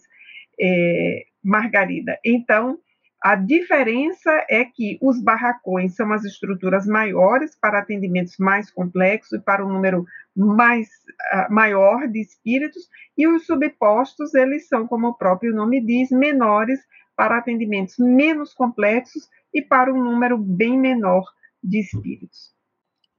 É, 0.59 1.25
Margarida, 1.43 2.19
então, 2.25 2.79
a 3.21 3.35
diferença 3.35 4.45
é 4.49 4.63
que 4.63 4.97
os 5.01 5.21
barracões 5.21 5.95
são 5.95 6.11
as 6.13 6.23
estruturas 6.23 6.85
maiores 6.85 7.55
para 7.59 7.79
atendimentos 7.79 8.37
mais 8.37 8.69
complexos 8.69 9.39
e 9.39 9.41
para 9.41 9.65
um 9.65 9.69
número 9.69 10.05
mais 10.35 10.87
uh, 11.33 11.51
maior 11.51 12.07
de 12.07 12.21
espíritos, 12.21 12.87
e 13.17 13.27
os 13.27 13.45
subpostos, 13.47 14.35
eles 14.35 14.67
são, 14.67 14.87
como 14.87 15.07
o 15.07 15.13
próprio 15.13 15.53
nome 15.53 15.81
diz, 15.81 16.11
menores 16.11 16.79
para 17.15 17.37
atendimentos 17.37 17.97
menos 17.97 18.53
complexos 18.53 19.27
e 19.51 19.61
para 19.61 19.91
um 19.91 20.03
número 20.03 20.37
bem 20.37 20.79
menor 20.79 21.25
de 21.63 21.79
espíritos. 21.79 22.56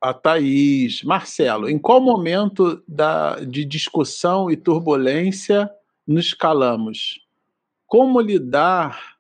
A 0.00 0.14
Thaís, 0.14 1.02
Marcelo, 1.02 1.68
em 1.68 1.78
qual 1.78 2.00
momento 2.00 2.82
da, 2.86 3.40
de 3.40 3.64
discussão 3.64 4.50
e 4.50 4.56
turbulência 4.56 5.68
nos 6.06 6.32
calamos? 6.32 7.20
Como 7.86 8.20
lidar 8.20 9.16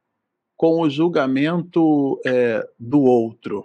com 0.56 0.80
o 0.80 0.90
julgamento 0.90 2.20
é, 2.24 2.64
do 2.78 3.00
outro? 3.00 3.64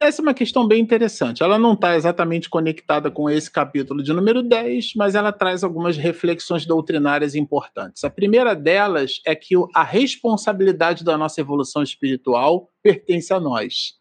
Essa 0.00 0.20
é 0.20 0.24
uma 0.24 0.34
questão 0.34 0.66
bem 0.66 0.82
interessante. 0.82 1.42
Ela 1.42 1.58
não 1.58 1.72
está 1.72 1.96
exatamente 1.96 2.50
conectada 2.50 3.10
com 3.10 3.30
esse 3.30 3.50
capítulo 3.50 4.02
de 4.02 4.12
número 4.12 4.42
10, 4.42 4.94
mas 4.96 5.14
ela 5.14 5.32
traz 5.32 5.64
algumas 5.64 5.96
reflexões 5.96 6.66
doutrinárias 6.66 7.34
importantes. 7.34 8.04
A 8.04 8.10
primeira 8.10 8.54
delas 8.54 9.22
é 9.24 9.34
que 9.34 9.54
a 9.74 9.82
responsabilidade 9.82 11.04
da 11.04 11.16
nossa 11.16 11.40
evolução 11.40 11.82
espiritual 11.82 12.68
pertence 12.82 13.32
a 13.32 13.40
nós. 13.40 13.94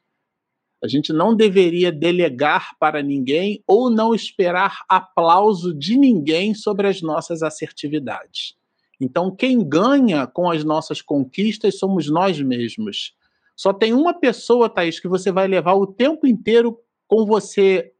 A 0.84 0.88
gente 0.88 1.14
não 1.14 1.34
deveria 1.34 1.93
delegar 1.93 2.76
para 2.77 3.01
ninguém 3.01 3.64
ou 3.65 3.89
não 3.89 4.14
esperar 4.14 4.84
aplauso 4.89 5.73
de 5.73 5.97
ninguém 5.97 6.53
sobre 6.53 6.85
as 6.88 7.01
nossas 7.01 7.41
assertividades. 7.41 8.57
Então, 8.99 9.34
quem 9.34 9.64
ganha 9.64 10.27
com 10.27 10.51
as 10.51 10.65
nossas 10.65 11.01
conquistas 11.01 11.80
somos 11.80 12.10
nós 12.10 12.41
mesmos. 12.41 13.15
Só 13.55 13.72
tem 13.72 13.93
uma 13.93 14.14
pessoa, 14.14 14.69
Thaís, 14.69 14.99
que 14.99 15.07
você 15.07 15.31
vai 15.31 15.47
levar 15.47 15.76
o 15.76 15.88
tempo 15.88 16.27
inteiro 16.27 16.77
com 17.07 17.26
você. 17.26 17.92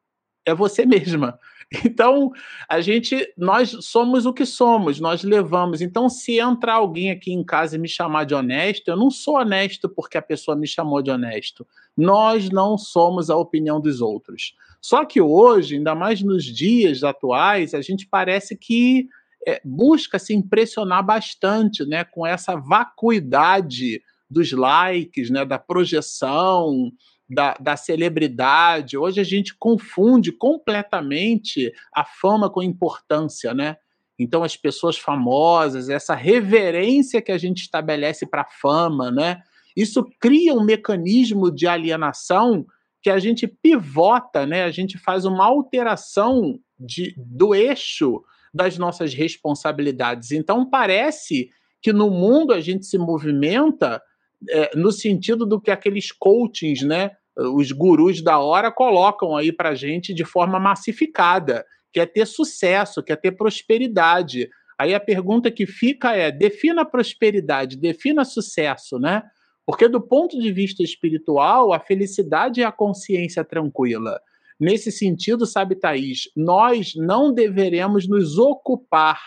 É 0.46 0.54
você 0.54 0.86
mesma. 0.88 1.40
Então, 1.86 2.32
a 2.70 2.82
gente, 2.82 3.34
nós 3.38 3.76
somos 3.82 4.26
o 4.26 4.34
que 4.34 4.46
somos, 4.46 5.00
nós 5.00 5.24
levamos. 5.24 5.82
Então, 5.82 6.08
se 6.08 6.40
entrar 6.40 6.76
alguém 6.76 7.10
aqui 7.10 7.32
em 7.32 7.44
casa 7.44 7.76
e 7.76 7.80
me 7.80 7.88
chamar 7.88 8.26
de 8.26 8.36
honesto, 8.36 8.90
eu 8.90 8.98
não 8.98 9.10
sou 9.10 9.38
honesto 9.38 9.90
porque 9.90 10.18
a 10.18 10.22
pessoa 10.22 10.56
me 10.56 10.68
chamou 10.68 11.02
de 11.02 11.10
honesto. 11.10 11.66
Nós 11.98 12.50
não 12.50 12.78
somos 12.78 13.30
a 13.30 13.38
opinião 13.38 13.82
dos 13.82 14.02
outros. 14.02 14.56
Só 14.82 15.06
que 15.06 15.22
hoje, 15.22 15.78
ainda 15.78 15.96
mais 15.96 16.22
nos 16.22 16.44
dias 16.44 17.04
atuais, 17.04 17.74
a 17.74 17.82
gente 17.82 18.06
parece 18.06 18.56
que 18.56 19.08
é, 19.48 19.62
busca 19.64 20.20
se 20.20 20.34
impressionar 20.34 21.04
bastante, 21.04 21.86
né, 21.86 22.04
com 22.04 22.26
essa 22.26 22.56
vacuidade 22.56 24.02
dos 24.30 24.52
likes, 24.52 25.30
né, 25.30 25.46
da 25.46 25.60
projeção, 25.60 26.92
da, 27.34 27.56
da, 27.60 27.76
celebridade. 27.76 28.98
Hoje 28.98 29.20
a 29.20 29.24
gente 29.24 29.56
confunde 29.58 30.32
completamente 30.32 31.72
a 31.94 32.04
fama 32.04 32.50
com 32.50 32.62
importância, 32.62 33.54
né? 33.54 33.78
Então 34.18 34.44
as 34.44 34.56
pessoas 34.56 34.98
famosas, 34.98 35.90
essa 35.90 36.16
reverência 36.16 37.22
que 37.22 37.32
a 37.32 37.38
gente 37.38 37.62
estabelece 37.62 38.26
para 38.26 38.42
a 38.42 38.50
fama, 38.62 39.12
né? 39.12 39.42
Isso 39.76 40.06
cria 40.20 40.54
um 40.54 40.64
mecanismo 40.64 41.50
de 41.50 41.68
alienação 41.68 42.66
que 43.02 43.10
a 43.10 43.20
gente 43.20 43.48
pivota, 43.48 44.46
né? 44.46 44.64
A 44.64 44.72
gente 44.72 44.98
faz 44.98 45.26
uma 45.26 45.46
alteração 45.46 46.60
de, 46.80 47.14
do 47.18 47.54
eixo 47.54 48.24
das 48.54 48.78
nossas 48.78 49.14
responsabilidades. 49.14 50.32
Então 50.32 50.70
parece 50.70 51.50
que 51.82 51.92
no 51.92 52.10
mundo 52.10 52.54
a 52.54 52.62
gente 52.62 52.86
se 52.86 52.98
movimenta 52.98 54.02
é, 54.50 54.76
no 54.76 54.92
sentido 54.92 55.46
do 55.46 55.60
que 55.60 55.72
aqueles 55.72 56.12
coachings, 56.12 56.82
né, 56.82 57.12
os 57.38 57.72
gurus 57.72 58.22
da 58.22 58.40
hora 58.40 58.72
colocam 58.72 59.36
aí 59.36 59.52
para 59.52 59.76
gente 59.76 60.14
de 60.14 60.24
forma 60.24 60.60
massificada, 60.60 61.66
que 61.92 62.00
é 62.00 62.06
ter 62.06 62.26
sucesso, 62.26 63.04
que 63.04 63.12
é 63.12 63.16
ter 63.16 63.32
prosperidade. 63.34 64.50
Aí 64.80 64.94
a 64.94 65.00
pergunta 65.00 65.52
que 65.52 65.66
fica 65.66 66.16
é: 66.16 66.32
defina 66.32 66.86
prosperidade, 66.86 67.78
defina 67.78 68.26
sucesso, 68.26 69.00
né? 69.00 69.24
Porque 69.66 69.88
do 69.88 70.02
ponto 70.02 70.40
de 70.40 70.52
vista 70.52 70.84
espiritual, 70.84 71.72
a 71.72 71.80
felicidade 71.80 72.62
é 72.62 72.66
a 72.66 72.72
consciência 72.72 73.44
tranquila. 73.44 74.20
Nesse 74.60 74.92
sentido, 74.92 75.46
sabe, 75.46 75.76
Thaís, 75.76 76.30
nós 76.36 76.94
não 76.96 77.34
deveremos 77.34 78.08
nos 78.08 78.38
ocupar, 78.38 79.20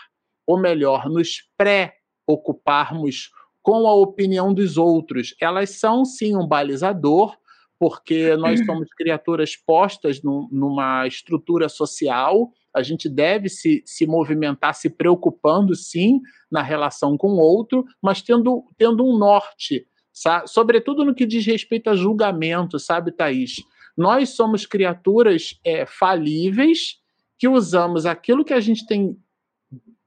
ou 0.45 0.59
melhor, 0.59 1.09
nos 1.09 1.43
pré-ocuparmos 1.57 3.29
com 3.61 3.87
a 3.87 3.93
opinião 3.95 4.53
dos 4.53 4.77
outros. 4.77 5.35
Elas 5.41 5.71
são 5.71 6.05
sim 6.05 6.35
um 6.35 6.47
balizador, 6.47 7.35
porque 7.79 8.35
nós 8.35 8.65
somos 8.65 8.89
criaturas 8.93 9.55
postas 9.55 10.21
numa 10.23 11.05
estrutura 11.05 11.69
social, 11.69 12.51
a 12.73 12.81
gente 12.81 13.07
deve 13.07 13.49
se, 13.49 13.83
se 13.85 14.05
movimentar 14.05 14.73
se 14.73 14.89
preocupando 14.89 15.75
sim 15.75 16.21
na 16.49 16.61
relação 16.61 17.17
com 17.17 17.29
o 17.29 17.39
outro, 17.39 17.85
mas 18.01 18.21
tendo, 18.21 18.63
tendo 18.77 19.05
um 19.05 19.17
norte, 19.17 19.87
sabe? 20.11 20.47
sobretudo 20.47 21.05
no 21.05 21.13
que 21.13 21.25
diz 21.25 21.45
respeito 21.45 21.89
a 21.89 21.95
julgamento, 21.95 22.79
sabe, 22.79 23.11
Thaís? 23.11 23.55
Nós 23.95 24.29
somos 24.29 24.65
criaturas 24.65 25.59
é, 25.63 25.85
falíveis 25.85 26.99
que 27.37 27.47
usamos 27.47 28.05
aquilo 28.05 28.45
que 28.45 28.53
a 28.53 28.59
gente 28.59 28.85
tem 28.85 29.17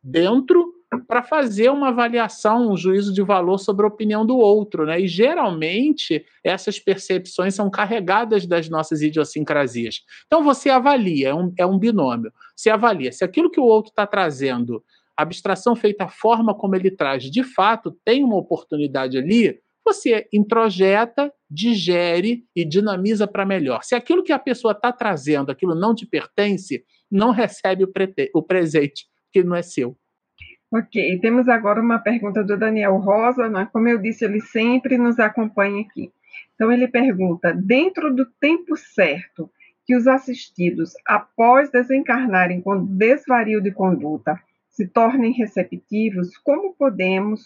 dentro 0.02 0.79
para 1.06 1.22
fazer 1.22 1.70
uma 1.70 1.88
avaliação, 1.88 2.72
um 2.72 2.76
juízo 2.76 3.12
de 3.12 3.22
valor 3.22 3.58
sobre 3.58 3.84
a 3.84 3.88
opinião 3.88 4.26
do 4.26 4.36
outro, 4.36 4.84
né? 4.84 5.00
E 5.00 5.06
geralmente 5.06 6.24
essas 6.42 6.80
percepções 6.80 7.54
são 7.54 7.70
carregadas 7.70 8.44
das 8.44 8.68
nossas 8.68 9.00
idiosincrasias. 9.00 10.00
Então 10.26 10.42
você 10.42 10.68
avalia, 10.68 11.28
é 11.28 11.34
um, 11.34 11.52
é 11.56 11.64
um 11.64 11.78
binômio. 11.78 12.32
Você 12.56 12.70
avalia 12.70 13.12
se 13.12 13.24
aquilo 13.24 13.50
que 13.50 13.60
o 13.60 13.64
outro 13.64 13.90
está 13.90 14.04
trazendo, 14.04 14.82
a 15.16 15.22
abstração 15.22 15.76
feita 15.76 16.04
a 16.04 16.08
forma 16.08 16.54
como 16.54 16.74
ele 16.74 16.90
traz, 16.90 17.24
de 17.24 17.44
fato 17.44 17.96
tem 18.04 18.24
uma 18.24 18.36
oportunidade 18.36 19.16
ali, 19.16 19.60
você 19.84 20.26
introjeta, 20.32 21.32
digere 21.48 22.44
e 22.54 22.64
dinamiza 22.64 23.26
para 23.26 23.46
melhor. 23.46 23.82
Se 23.84 23.94
aquilo 23.94 24.24
que 24.24 24.32
a 24.32 24.38
pessoa 24.38 24.72
está 24.72 24.92
trazendo, 24.92 25.50
aquilo 25.50 25.74
não 25.74 25.94
te 25.94 26.06
pertence, 26.06 26.84
não 27.10 27.30
recebe 27.30 27.84
o, 27.84 27.92
o 28.34 28.42
presente, 28.42 29.06
que 29.32 29.42
não 29.42 29.54
é 29.54 29.62
seu. 29.62 29.96
Ok, 30.72 31.18
temos 31.18 31.48
agora 31.48 31.80
uma 31.80 31.98
pergunta 31.98 32.44
do 32.44 32.56
Daniel 32.56 32.96
Rosa, 32.98 33.48
né? 33.48 33.68
como 33.72 33.88
eu 33.88 33.98
disse, 33.98 34.24
ele 34.24 34.40
sempre 34.40 34.96
nos 34.96 35.18
acompanha 35.18 35.80
aqui. 35.82 36.12
Então 36.54 36.70
ele 36.70 36.86
pergunta: 36.86 37.52
dentro 37.52 38.14
do 38.14 38.24
tempo 38.24 38.76
certo, 38.76 39.50
que 39.84 39.96
os 39.96 40.06
assistidos, 40.06 40.92
após 41.04 41.72
desencarnarem 41.72 42.60
com 42.60 42.86
desvario 42.86 43.60
de 43.60 43.72
conduta, 43.72 44.40
se 44.68 44.86
tornem 44.86 45.32
receptivos, 45.32 46.36
como 46.38 46.72
podemos, 46.74 47.42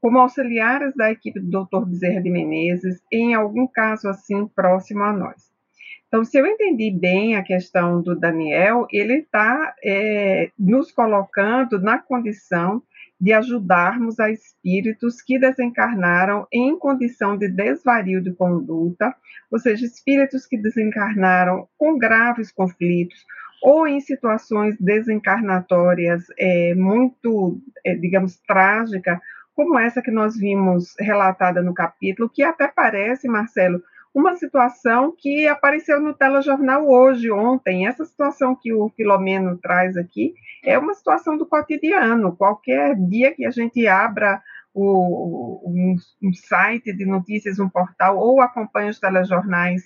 como 0.00 0.18
auxiliares 0.18 0.92
da 0.96 1.12
equipe 1.12 1.38
do 1.38 1.64
Dr. 1.64 1.86
Bezerra 1.86 2.20
de 2.20 2.30
Menezes, 2.30 3.00
em 3.12 3.34
algum 3.34 3.68
caso 3.68 4.08
assim 4.08 4.48
próximo 4.48 5.04
a 5.04 5.12
nós. 5.12 5.53
Então, 6.14 6.24
se 6.24 6.38
eu 6.38 6.46
entendi 6.46 6.92
bem 6.92 7.34
a 7.34 7.42
questão 7.42 8.00
do 8.00 8.14
Daniel, 8.14 8.86
ele 8.92 9.14
está 9.14 9.74
é, 9.82 10.48
nos 10.56 10.92
colocando 10.92 11.80
na 11.80 11.98
condição 11.98 12.80
de 13.20 13.32
ajudarmos 13.32 14.20
a 14.20 14.30
espíritos 14.30 15.20
que 15.20 15.40
desencarnaram 15.40 16.46
em 16.52 16.78
condição 16.78 17.36
de 17.36 17.48
desvario 17.48 18.22
de 18.22 18.32
conduta, 18.32 19.12
ou 19.50 19.58
seja, 19.58 19.84
espíritos 19.84 20.46
que 20.46 20.56
desencarnaram 20.56 21.66
com 21.76 21.98
graves 21.98 22.52
conflitos 22.52 23.26
ou 23.60 23.84
em 23.84 23.98
situações 23.98 24.76
desencarnatórias 24.78 26.26
é, 26.38 26.76
muito, 26.76 27.60
é, 27.84 27.96
digamos, 27.96 28.36
trágica, 28.46 29.20
como 29.52 29.76
essa 29.76 30.00
que 30.00 30.12
nós 30.12 30.38
vimos 30.38 30.94
relatada 31.00 31.60
no 31.60 31.74
capítulo, 31.74 32.30
que 32.32 32.44
até 32.44 32.68
parece, 32.68 33.26
Marcelo, 33.26 33.82
uma 34.14 34.36
situação 34.36 35.12
que 35.18 35.48
apareceu 35.48 36.00
no 36.00 36.14
telejornal 36.14 36.88
hoje, 36.88 37.32
ontem. 37.32 37.88
Essa 37.88 38.04
situação 38.04 38.54
que 38.54 38.72
o 38.72 38.88
Filomeno 38.90 39.58
traz 39.58 39.96
aqui 39.96 40.34
é 40.64 40.78
uma 40.78 40.94
situação 40.94 41.36
do 41.36 41.44
cotidiano. 41.44 42.36
Qualquer 42.36 42.94
dia 42.94 43.34
que 43.34 43.44
a 43.44 43.50
gente 43.50 43.84
abra 43.88 44.40
o, 44.72 45.68
um, 45.68 45.96
um 46.22 46.32
site 46.32 46.92
de 46.92 47.04
notícias, 47.04 47.58
um 47.58 47.68
portal, 47.68 48.16
ou 48.16 48.40
acompanhe 48.40 48.90
os 48.90 49.00
telejornais 49.00 49.82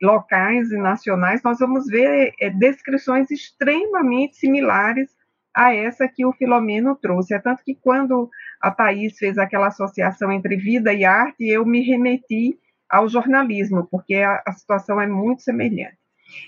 locais 0.00 0.70
e 0.70 0.76
nacionais, 0.76 1.42
nós 1.42 1.58
vamos 1.58 1.86
ver 1.86 2.32
é, 2.40 2.50
descrições 2.50 3.30
extremamente 3.30 4.36
similares 4.36 5.10
a 5.54 5.74
essa 5.74 6.08
que 6.08 6.24
o 6.24 6.32
Filomeno 6.32 6.96
trouxe. 6.96 7.34
É 7.34 7.38
tanto 7.38 7.62
que 7.64 7.74
quando 7.74 8.30
a 8.60 8.70
Thais 8.70 9.18
fez 9.18 9.38
aquela 9.38 9.68
associação 9.68 10.30
entre 10.32 10.56
vida 10.56 10.92
e 10.92 11.04
arte, 11.04 11.48
eu 11.48 11.66
me 11.66 11.82
remeti 11.82 12.58
ao 12.92 13.08
jornalismo, 13.08 13.88
porque 13.90 14.16
a, 14.16 14.42
a 14.46 14.52
situação 14.52 15.00
é 15.00 15.06
muito 15.06 15.40
semelhante. 15.40 15.96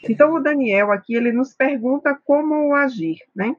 Então, 0.08 0.34
o 0.34 0.40
Daniel 0.40 0.92
aqui, 0.92 1.14
ele 1.14 1.32
nos 1.32 1.54
pergunta 1.54 2.18
como 2.22 2.74
agir, 2.74 3.16
né? 3.34 3.56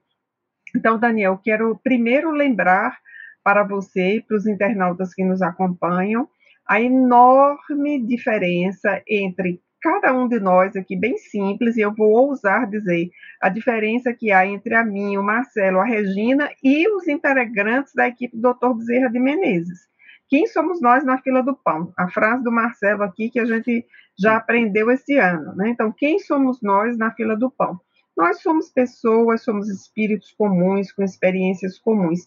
Então, 0.75 0.99
Daniel, 0.99 1.39
quero 1.43 1.79
primeiro 1.83 2.29
lembrar 2.29 2.97
para 3.43 3.63
você 3.63 4.17
e 4.17 4.21
para 4.21 4.37
os 4.37 4.45
internautas 4.45 5.13
que 5.13 5.23
nos 5.23 5.41
acompanham 5.41 6.27
a 6.67 6.79
enorme 6.79 8.01
diferença 8.03 9.01
entre 9.07 9.61
cada 9.81 10.13
um 10.13 10.27
de 10.27 10.39
nós 10.39 10.75
aqui, 10.75 10.95
bem 10.95 11.17
simples, 11.17 11.77
e 11.77 11.81
eu 11.81 11.93
vou 11.93 12.09
ousar 12.09 12.67
dizer 12.67 13.09
a 13.39 13.49
diferença 13.49 14.13
que 14.13 14.31
há 14.31 14.45
entre 14.45 14.73
a 14.73 14.83
mim, 14.83 15.15
o 15.15 15.23
Marcelo, 15.23 15.79
a 15.79 15.85
Regina 15.85 16.49
e 16.63 16.87
os 16.89 17.07
integrantes 17.07 17.93
da 17.93 18.07
equipe 18.07 18.35
do 18.35 18.53
Dr. 18.53 18.73
Bezerra 18.73 19.09
de 19.09 19.19
Menezes. 19.19 19.87
Quem 20.27 20.47
somos 20.47 20.81
nós 20.81 21.03
na 21.03 21.19
fila 21.19 21.43
do 21.43 21.55
pão? 21.55 21.93
A 21.97 22.09
frase 22.09 22.43
do 22.43 22.51
Marcelo 22.51 23.03
aqui 23.03 23.29
que 23.29 23.39
a 23.39 23.45
gente 23.45 23.85
já 24.17 24.37
aprendeu 24.37 24.89
esse 24.89 25.17
ano, 25.17 25.55
né? 25.55 25.69
Então, 25.69 25.91
quem 25.91 26.19
somos 26.19 26.61
nós 26.61 26.97
na 26.97 27.11
fila 27.11 27.35
do 27.35 27.51
pão? 27.51 27.79
Nós 28.17 28.41
somos 28.41 28.69
pessoas, 28.69 29.43
somos 29.43 29.69
espíritos 29.69 30.31
comuns, 30.31 30.91
com 30.91 31.03
experiências 31.03 31.77
comuns, 31.77 32.21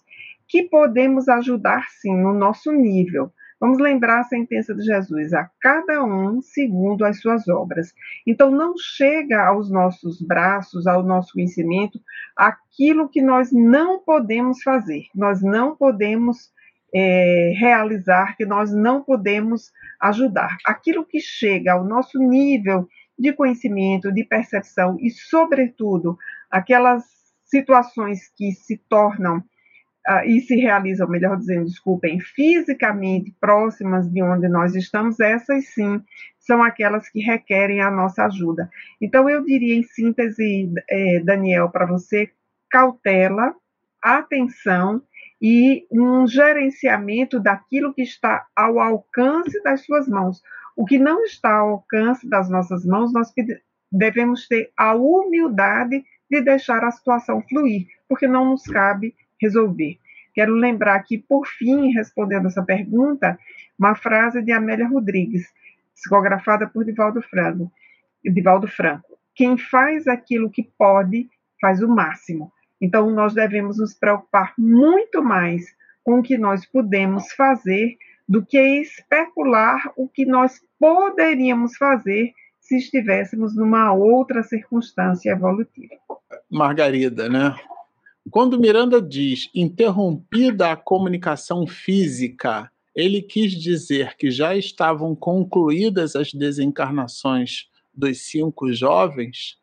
que 0.47 0.63
podemos 0.65 1.29
ajudar 1.29 1.89
sim 1.89 2.15
no 2.15 2.35
nosso 2.35 2.71
nível. 2.71 3.33
Vamos 3.61 3.79
lembrar 3.79 4.21
a 4.21 4.25
sentença 4.25 4.73
de 4.73 4.83
Jesus, 4.83 5.33
a 5.35 5.51
cada 5.61 6.05
um 6.05 6.41
segundo 6.41 7.05
as 7.05 7.21
suas 7.21 7.49
obras. 7.49 7.93
Então, 8.25 8.51
não 8.51 8.75
chega 8.79 9.45
aos 9.45 9.69
nossos 9.69 10.23
braços, 10.23 10.87
ao 10.87 11.03
nosso 11.03 11.33
conhecimento, 11.33 11.99
aquilo 12.37 13.09
que 13.09 13.21
nós 13.21 13.51
não 13.51 13.99
podemos 13.99 14.63
fazer. 14.63 15.07
Nós 15.13 15.43
não 15.43 15.75
podemos 15.75 16.53
é, 16.95 17.53
realizar, 17.57 18.37
que 18.37 18.47
nós 18.47 18.73
não 18.73 19.03
podemos 19.03 19.71
ajudar. 20.01 20.57
Aquilo 20.67 21.05
que 21.05 21.21
chega 21.21 21.73
ao 21.73 21.85
nosso 21.85 22.19
nível 22.19 22.89
de 23.19 23.33
conhecimento, 23.33 24.13
de 24.13 24.25
percepção 24.25 24.97
e, 25.01 25.11
sobretudo, 25.11 26.17
aquelas 26.51 27.05
situações 27.45 28.31
que 28.37 28.53
se 28.53 28.77
tornam 28.89 29.39
uh, 29.39 30.25
e 30.25 30.41
se 30.41 30.55
realizam, 30.57 31.09
melhor 31.09 31.37
dizendo, 31.37 31.65
desculpem, 31.65 32.21
fisicamente 32.21 33.35
próximas 33.41 34.09
de 34.11 34.23
onde 34.23 34.49
nós 34.49 34.75
estamos, 34.75 35.19
essas 35.19 35.67
sim 35.69 36.03
são 36.39 36.63
aquelas 36.63 37.09
que 37.11 37.21
requerem 37.21 37.81
a 37.81 37.91
nossa 37.91 38.25
ajuda. 38.25 38.71
Então, 39.01 39.29
eu 39.29 39.45
diria 39.45 39.75
em 39.75 39.83
síntese, 39.83 40.73
eh, 40.89 41.21
Daniel, 41.23 41.69
para 41.69 41.85
você, 41.85 42.31
cautela, 42.71 43.55
atenção 44.03 45.03
e 45.41 45.87
um 45.91 46.27
gerenciamento 46.27 47.39
daquilo 47.39 47.95
que 47.95 48.03
está 48.03 48.47
ao 48.57 48.81
alcance 48.81 49.63
das 49.63 49.85
suas 49.85 50.09
mãos. 50.09 50.43
O 50.77 50.85
que 50.85 50.99
não 50.99 51.25
está 51.25 51.57
ao 51.57 51.71
alcance 51.71 52.29
das 52.29 52.49
nossas 52.49 52.85
mãos, 52.85 53.13
nós 53.13 53.33
devemos 53.91 54.47
ter 54.47 54.71
a 54.77 54.95
humildade 54.95 56.05
de 56.31 56.41
deixar 56.41 56.85
a 56.85 56.91
situação 56.91 57.43
fluir, 57.49 57.87
porque 58.09 58.27
não 58.27 58.51
nos 58.51 58.65
cabe 58.65 59.15
resolver. 59.41 59.99
Quero 60.35 60.55
lembrar 60.55 60.97
aqui, 60.97 61.19
por 61.19 61.47
fim, 61.47 61.91
respondendo 61.93 62.47
essa 62.47 62.63
pergunta, 62.63 63.39
uma 63.79 63.95
frase 63.95 64.43
de 64.43 64.53
Amélia 64.53 64.87
Rodrigues, 64.87 65.53
psicografada 65.95 66.67
por 66.69 66.85
Divaldo 66.85 67.23
Franco. 67.23 67.73
Divaldo 68.25 68.69
Franco. 68.69 69.19
Quem 69.35 69.57
faz 69.57 70.07
aquilo 70.07 70.51
que 70.51 70.63
pode, 70.77 71.29
faz 71.61 71.83
o 71.83 71.89
máximo. 71.89 72.53
Então, 72.81 73.11
nós 73.11 73.35
devemos 73.35 73.79
nos 73.79 73.95
preocupar 73.95 74.55
muito 74.57 75.23
mais 75.23 75.65
com 76.05 76.21
o 76.21 76.23
que 76.23 76.39
nós 76.39 76.65
podemos 76.65 77.33
fazer 77.33 77.97
do 78.29 78.45
que 78.45 78.59
especular 78.59 79.93
o 79.97 80.09
que 80.09 80.25
nós 80.25 80.61
poderíamos 80.79 81.77
fazer 81.77 82.33
se 82.61 82.77
estivéssemos 82.77 83.57
numa 83.57 83.93
outra 83.95 84.43
circunstância 84.43 85.31
evolutiva. 85.31 85.95
Margarida, 86.51 87.29
né? 87.29 87.57
Quando 88.31 88.61
Miranda 88.61 89.01
diz 89.01 89.49
interrompida 89.55 90.71
a 90.71 90.77
comunicação 90.77 91.67
física, 91.67 92.71
ele 92.95 93.23
quis 93.23 93.53
dizer 93.53 94.17
que 94.17 94.31
já 94.31 94.55
estavam 94.55 95.15
concluídas 95.15 96.15
as 96.15 96.33
desencarnações 96.33 97.69
dos 97.95 98.29
cinco 98.29 98.73
jovens? 98.73 99.57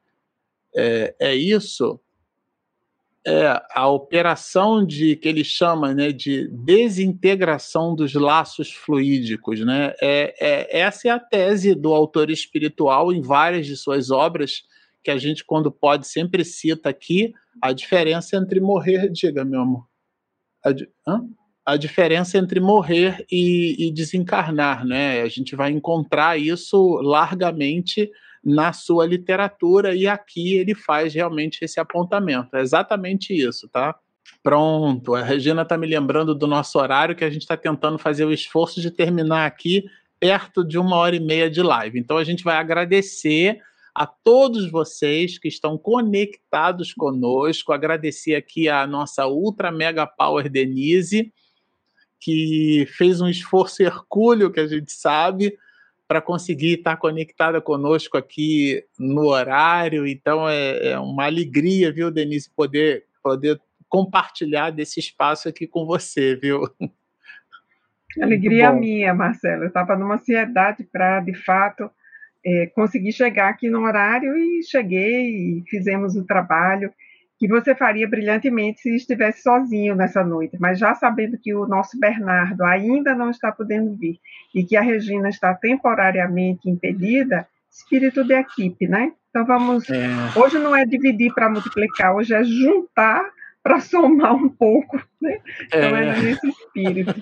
É, 0.75 1.15
é 1.19 1.35
isso? 1.35 1.99
É, 3.27 3.59
a 3.71 3.87
operação 3.87 4.85
de 4.85 5.15
que 5.15 5.27
ele 5.27 5.43
chama 5.43 5.93
né, 5.93 6.11
de 6.11 6.47
desintegração 6.49 7.95
dos 7.95 8.13
laços 8.13 8.71
fluídicos. 8.71 9.59
Né? 9.61 9.93
É, 9.99 10.35
é, 10.39 10.79
essa 10.79 11.07
é 11.07 11.11
a 11.11 11.19
tese 11.19 11.73
do 11.73 11.93
autor 11.93 12.29
espiritual 12.29 13.11
em 13.11 13.21
várias 13.21 13.65
de 13.65 13.75
suas 13.75 14.11
obras, 14.11 14.63
que 15.03 15.09
a 15.09 15.17
gente, 15.17 15.43
quando 15.43 15.71
pode, 15.71 16.07
sempre 16.07 16.45
cita 16.45 16.89
aqui 16.89 17.33
a 17.61 17.73
diferença 17.73 18.37
entre 18.37 18.59
morrer. 18.59 19.09
Diga, 19.11 19.43
meu 19.43 19.61
amor. 19.61 19.87
A, 20.63 21.73
a 21.73 21.77
diferença 21.77 22.37
entre 22.37 22.59
morrer 22.59 23.25
e, 23.31 23.87
e 23.87 23.91
desencarnar. 23.91 24.85
Né? 24.85 25.21
A 25.21 25.27
gente 25.27 25.55
vai 25.55 25.71
encontrar 25.71 26.39
isso 26.39 26.99
largamente 27.01 28.11
na 28.45 28.71
sua 28.71 29.07
literatura 29.07 29.95
e 29.95 30.07
aqui 30.07 30.53
ele 30.55 30.75
faz 30.75 31.15
realmente 31.15 31.65
esse 31.65 31.79
apontamento. 31.79 32.55
É 32.55 32.61
exatamente 32.61 33.33
isso, 33.33 33.67
tá? 33.67 33.95
Pronto, 34.43 35.15
a 35.15 35.23
Regina 35.23 35.63
está 35.63 35.75
me 35.75 35.87
lembrando 35.87 36.35
do 36.35 36.45
nosso 36.45 36.77
horário 36.77 37.15
que 37.15 37.23
a 37.23 37.29
gente 37.29 37.41
está 37.41 37.57
tentando 37.57 37.97
fazer 37.97 38.25
o 38.25 38.31
esforço 38.31 38.79
de 38.79 38.91
terminar 38.91 39.47
aqui 39.47 39.85
perto 40.19 40.63
de 40.63 40.77
uma 40.77 40.95
hora 40.95 41.15
e 41.15 41.19
meia 41.19 41.49
de 41.49 41.63
live. 41.63 41.99
Então 41.99 42.17
a 42.17 42.23
gente 42.23 42.43
vai 42.43 42.57
agradecer 42.57 43.59
a 43.93 44.05
todos 44.05 44.69
vocês 44.69 45.39
que 45.39 45.47
estão 45.47 45.77
conectados 45.77 46.93
conosco, 46.93 47.71
agradecer 47.71 48.35
aqui 48.35 48.69
a 48.69 48.85
nossa 48.85 49.25
Ultra 49.25 49.71
Mega 49.71 50.05
Power 50.05 50.49
Denise, 50.49 51.33
que 52.19 52.87
fez 52.97 53.21
um 53.21 53.27
esforço 53.27 53.81
hercúleo, 53.81 54.51
que 54.51 54.59
a 54.59 54.67
gente 54.67 54.91
sabe, 54.91 55.57
para 56.07 56.21
conseguir 56.21 56.75
estar 56.75 56.97
conectada 56.97 57.59
conosco 57.59 58.17
aqui 58.17 58.83
no 58.99 59.27
horário. 59.27 60.07
Então 60.07 60.47
é, 60.47 60.91
é, 60.91 60.99
uma 60.99 61.25
alegria, 61.25 61.91
viu, 61.91 62.11
Denise, 62.11 62.49
poder, 62.55 63.05
poder 63.23 63.59
compartilhar 63.89 64.71
desse 64.71 64.99
espaço 64.99 65.49
aqui 65.49 65.67
com 65.67 65.85
você, 65.85 66.35
viu? 66.35 66.61
Alegria 68.21 68.71
minha, 68.71 69.13
Marcelo. 69.13 69.63
Eu 69.63 69.67
estava 69.67 69.95
numa 69.95 70.15
ansiedade 70.15 70.83
para, 70.83 71.19
de 71.19 71.33
fato, 71.33 71.89
é, 72.45 72.67
conseguir 72.67 73.11
chegar 73.11 73.49
aqui 73.49 73.69
no 73.69 73.81
horário 73.81 74.37
e 74.37 74.63
cheguei 74.63 75.57
e 75.57 75.63
fizemos 75.67 76.15
o 76.15 76.25
trabalho 76.25 76.93
que 77.47 77.53
você 77.53 77.75
faria 77.75 78.07
brilhantemente 78.07 78.81
se 78.81 78.95
estivesse 78.95 79.41
sozinho 79.41 79.95
nessa 79.95 80.23
noite, 80.23 80.57
mas 80.59 80.79
já 80.79 80.93
sabendo 80.95 81.37
que 81.37 81.53
o 81.53 81.67
nosso 81.67 81.99
Bernardo 81.99 82.63
ainda 82.63 83.13
não 83.13 83.29
está 83.29 83.51
podendo 83.51 83.95
vir 83.95 84.19
e 84.53 84.63
que 84.63 84.75
a 84.75 84.81
Regina 84.81 85.29
está 85.29 85.53
temporariamente 85.53 86.69
impedida, 86.69 87.47
espírito 87.69 88.23
de 88.23 88.33
equipe, 88.33 88.87
né? 88.87 89.11
Então 89.29 89.45
vamos. 89.45 89.89
É. 89.89 90.07
Hoje 90.35 90.57
não 90.57 90.75
é 90.75 90.85
dividir 90.85 91.33
para 91.33 91.49
multiplicar, 91.49 92.15
hoje 92.15 92.33
é 92.33 92.43
juntar 92.43 93.25
para 93.65 93.81
somar 93.81 94.35
um 94.35 94.47
pouco, 94.47 94.95
né? 95.19 95.41
Então 95.65 95.79
é, 95.79 96.09
é 96.09 96.21
nesse 96.21 96.47
espírito. 96.47 97.15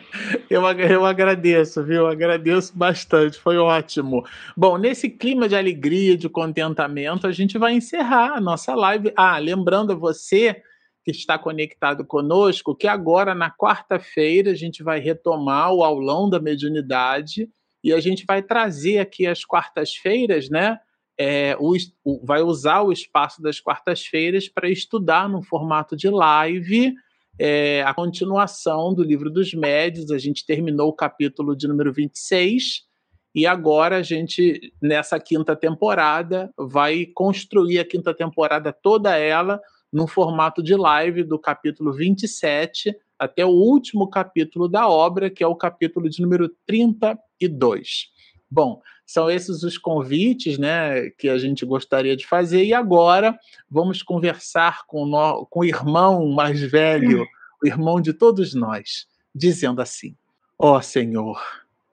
eu, 0.48 0.62
eu 0.66 1.04
agradeço, 1.04 1.84
viu? 1.84 2.06
Agradeço 2.06 2.74
bastante, 2.74 3.38
foi 3.38 3.58
ótimo. 3.58 4.24
Bom, 4.56 4.78
nesse 4.78 5.10
clima 5.10 5.46
de 5.46 5.54
alegria, 5.54 6.16
de 6.16 6.26
contentamento, 6.26 7.26
a 7.26 7.32
gente 7.32 7.58
vai 7.58 7.74
encerrar 7.74 8.32
a 8.32 8.40
nossa 8.40 8.74
live. 8.74 9.12
Ah, 9.14 9.36
lembrando 9.36 9.92
a 9.92 9.94
você 9.94 10.62
que 11.04 11.10
está 11.10 11.38
conectado 11.38 12.02
conosco 12.02 12.74
que 12.74 12.86
agora, 12.86 13.34
na 13.34 13.50
quarta-feira, 13.50 14.52
a 14.52 14.56
gente 14.56 14.82
vai 14.82 15.00
retomar 15.00 15.70
o 15.74 15.84
aulão 15.84 16.30
da 16.30 16.40
mediunidade 16.40 17.46
e 17.84 17.92
a 17.92 18.00
gente 18.00 18.24
vai 18.26 18.42
trazer 18.42 19.00
aqui 19.00 19.26
as 19.26 19.44
quartas-feiras, 19.44 20.48
né? 20.48 20.78
É, 21.22 21.54
o, 21.60 21.76
o, 22.02 22.24
vai 22.24 22.40
usar 22.40 22.80
o 22.80 22.90
espaço 22.90 23.42
das 23.42 23.60
quartas-feiras 23.60 24.48
para 24.48 24.70
estudar 24.70 25.28
no 25.28 25.42
formato 25.42 25.94
de 25.94 26.08
live 26.08 26.94
é, 27.38 27.82
a 27.82 27.92
continuação 27.92 28.94
do 28.94 29.02
livro 29.02 29.28
dos 29.28 29.52
médios. 29.52 30.10
A 30.10 30.16
gente 30.16 30.46
terminou 30.46 30.88
o 30.88 30.94
capítulo 30.94 31.54
de 31.54 31.68
número 31.68 31.92
26 31.92 32.86
e 33.34 33.46
agora 33.46 33.98
a 33.98 34.02
gente, 34.02 34.72
nessa 34.80 35.20
quinta 35.20 35.54
temporada, 35.54 36.50
vai 36.56 37.04
construir 37.04 37.80
a 37.80 37.84
quinta 37.84 38.14
temporada 38.14 38.72
toda 38.72 39.14
ela 39.14 39.60
no 39.92 40.06
formato 40.06 40.62
de 40.62 40.74
live 40.74 41.22
do 41.22 41.38
capítulo 41.38 41.92
27 41.92 42.96
até 43.18 43.44
o 43.44 43.50
último 43.50 44.08
capítulo 44.08 44.66
da 44.66 44.88
obra, 44.88 45.28
que 45.28 45.44
é 45.44 45.46
o 45.46 45.54
capítulo 45.54 46.08
de 46.08 46.22
número 46.22 46.48
32. 46.66 48.08
Bom, 48.50 48.80
são 49.10 49.28
esses 49.28 49.64
os 49.64 49.76
convites 49.76 50.56
né, 50.56 51.10
que 51.10 51.28
a 51.28 51.36
gente 51.36 51.66
gostaria 51.66 52.16
de 52.16 52.24
fazer. 52.24 52.64
E 52.64 52.72
agora 52.72 53.36
vamos 53.68 54.04
conversar 54.04 54.86
com, 54.86 55.04
no, 55.04 55.44
com 55.46 55.60
o 55.60 55.64
irmão 55.64 56.30
mais 56.30 56.60
velho, 56.60 57.26
o 57.60 57.66
irmão 57.66 58.00
de 58.00 58.12
todos 58.12 58.54
nós, 58.54 59.08
dizendo 59.34 59.82
assim: 59.82 60.14
Ó 60.56 60.76
oh, 60.76 60.80
Senhor, 60.80 61.42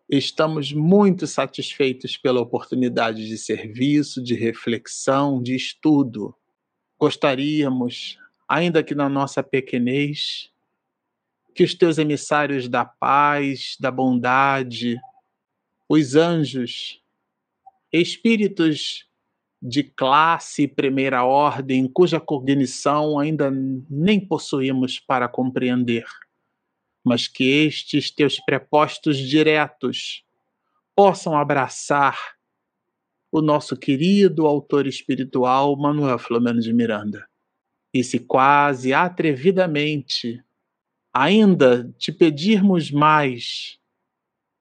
estamos 0.08 0.72
muito 0.72 1.26
satisfeitos 1.26 2.16
pela 2.16 2.40
oportunidade 2.40 3.28
de 3.28 3.36
serviço, 3.36 4.24
de 4.24 4.36
reflexão, 4.36 5.42
de 5.42 5.56
estudo. 5.56 6.36
Gostaríamos, 7.00 8.20
ainda 8.48 8.84
que 8.84 8.94
na 8.94 9.10
nossa 9.10 9.42
pequenez, 9.42 10.52
que 11.56 11.64
os 11.64 11.74
teus 11.74 11.98
emissários 11.98 12.70
da 12.70 12.86
paz, 12.86 13.76
da 13.80 13.90
bondade, 13.90 15.00
os 15.90 16.16
anjos, 16.16 17.02
espíritos 18.02 19.08
de 19.62 19.84
classe 19.84 20.64
e 20.64 20.68
primeira 20.68 21.24
ordem, 21.24 21.88
cuja 21.88 22.20
cognição 22.20 23.18
ainda 23.18 23.52
nem 23.52 24.20
possuímos 24.20 25.00
para 25.00 25.28
compreender, 25.28 26.06
mas 27.04 27.28
que 27.28 27.44
estes 27.44 28.12
teus 28.12 28.40
prepostos 28.40 29.18
diretos 29.18 30.24
possam 30.96 31.36
abraçar 31.36 32.18
o 33.32 33.42
nosso 33.42 33.76
querido 33.76 34.46
autor 34.46 34.88
espiritual 34.88 35.76
Manuel 35.76 36.20
Flamengo 36.20 36.60
de 36.60 36.74
Miranda. 36.74 37.28
E 37.94 38.04
se 38.04 38.20
quase 38.20 38.94
atrevidamente 38.94 40.44
ainda 41.14 41.92
te 41.98 42.12
pedirmos 42.12 42.92
mais, 42.92 43.80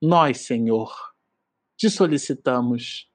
nós, 0.01 0.39
Senhor, 0.39 0.95
te 1.77 1.91
solicitamos 1.91 3.09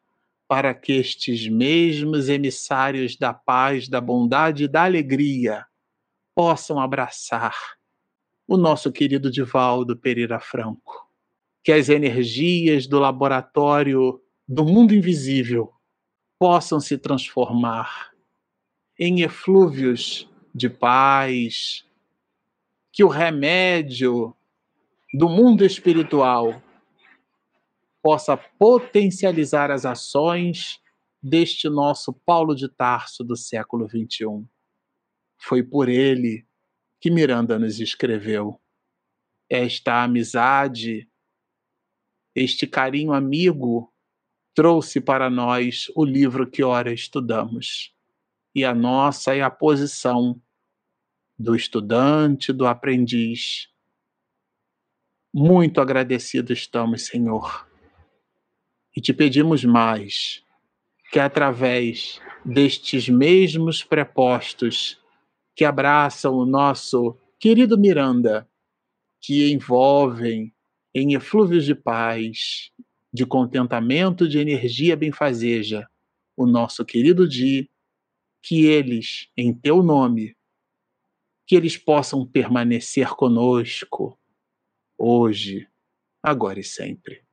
para 0.51 0.73
que 0.73 0.91
estes 0.91 1.47
mesmos 1.47 2.27
emissários 2.27 3.15
da 3.15 3.33
paz, 3.33 3.87
da 3.87 4.01
bondade 4.01 4.65
e 4.65 4.67
da 4.67 4.83
alegria 4.83 5.65
possam 6.35 6.77
abraçar 6.77 7.55
o 8.45 8.57
nosso 8.57 8.91
querido 8.91 9.31
Divaldo 9.31 9.95
Pereira 9.95 10.41
Franco. 10.41 11.09
Que 11.63 11.71
as 11.71 11.87
energias 11.87 12.85
do 12.85 12.99
laboratório 12.99 14.21
do 14.45 14.65
mundo 14.65 14.93
invisível 14.93 15.71
possam 16.37 16.81
se 16.81 16.97
transformar 16.97 18.11
em 18.99 19.21
eflúvios 19.21 20.29
de 20.53 20.69
paz, 20.69 21.85
que 22.91 23.05
o 23.05 23.07
remédio 23.07 24.35
do 25.13 25.29
mundo 25.29 25.63
espiritual 25.63 26.61
possa 28.01 28.35
potencializar 28.35 29.71
as 29.71 29.85
ações 29.85 30.81
deste 31.21 31.69
nosso 31.69 32.11
Paulo 32.11 32.55
de 32.55 32.67
Tarso 32.67 33.23
do 33.23 33.35
século 33.35 33.87
XXI. 33.87 34.43
Foi 35.37 35.61
por 35.63 35.87
ele 35.87 36.47
que 36.99 37.11
Miranda 37.11 37.59
nos 37.59 37.79
escreveu. 37.79 38.59
Esta 39.49 40.03
amizade, 40.03 41.09
este 42.33 42.65
carinho 42.65 43.13
amigo, 43.13 43.93
trouxe 44.55 44.99
para 44.99 45.29
nós 45.29 45.91
o 45.95 46.03
livro 46.03 46.49
que 46.49 46.63
ora 46.63 46.91
estudamos. 46.91 47.93
E 48.55 48.65
a 48.65 48.73
nossa 48.73 49.35
é 49.35 49.41
a 49.41 49.51
posição 49.51 50.41
do 51.37 51.55
estudante, 51.55 52.51
do 52.51 52.65
aprendiz. 52.65 53.69
Muito 55.33 55.79
agradecidos 55.79 56.59
estamos, 56.59 57.05
Senhor 57.05 57.70
e 58.95 59.01
te 59.01 59.13
pedimos 59.13 59.63
mais, 59.63 60.43
que 61.11 61.19
através 61.19 62.19
destes 62.43 63.07
mesmos 63.07 63.83
prepostos 63.83 64.99
que 65.55 65.65
abraçam 65.65 66.35
o 66.35 66.45
nosso 66.45 67.17
querido 67.39 67.77
Miranda, 67.77 68.49
que 69.19 69.51
envolvem 69.51 70.53
em 70.93 71.13
eflúvios 71.13 71.65
de 71.65 71.75
paz, 71.75 72.71
de 73.13 73.25
contentamento, 73.25 74.27
de 74.27 74.39
energia 74.39 74.95
benfazeja, 74.95 75.87
o 76.35 76.45
nosso 76.45 76.83
querido 76.85 77.27
Di, 77.27 77.69
que 78.41 78.65
eles, 78.65 79.29
em 79.37 79.53
teu 79.53 79.83
nome, 79.83 80.35
que 81.45 81.55
eles 81.55 81.77
possam 81.77 82.25
permanecer 82.25 83.09
conosco, 83.09 84.17
hoje, 84.97 85.67
agora 86.23 86.59
e 86.59 86.63
sempre. 86.63 87.23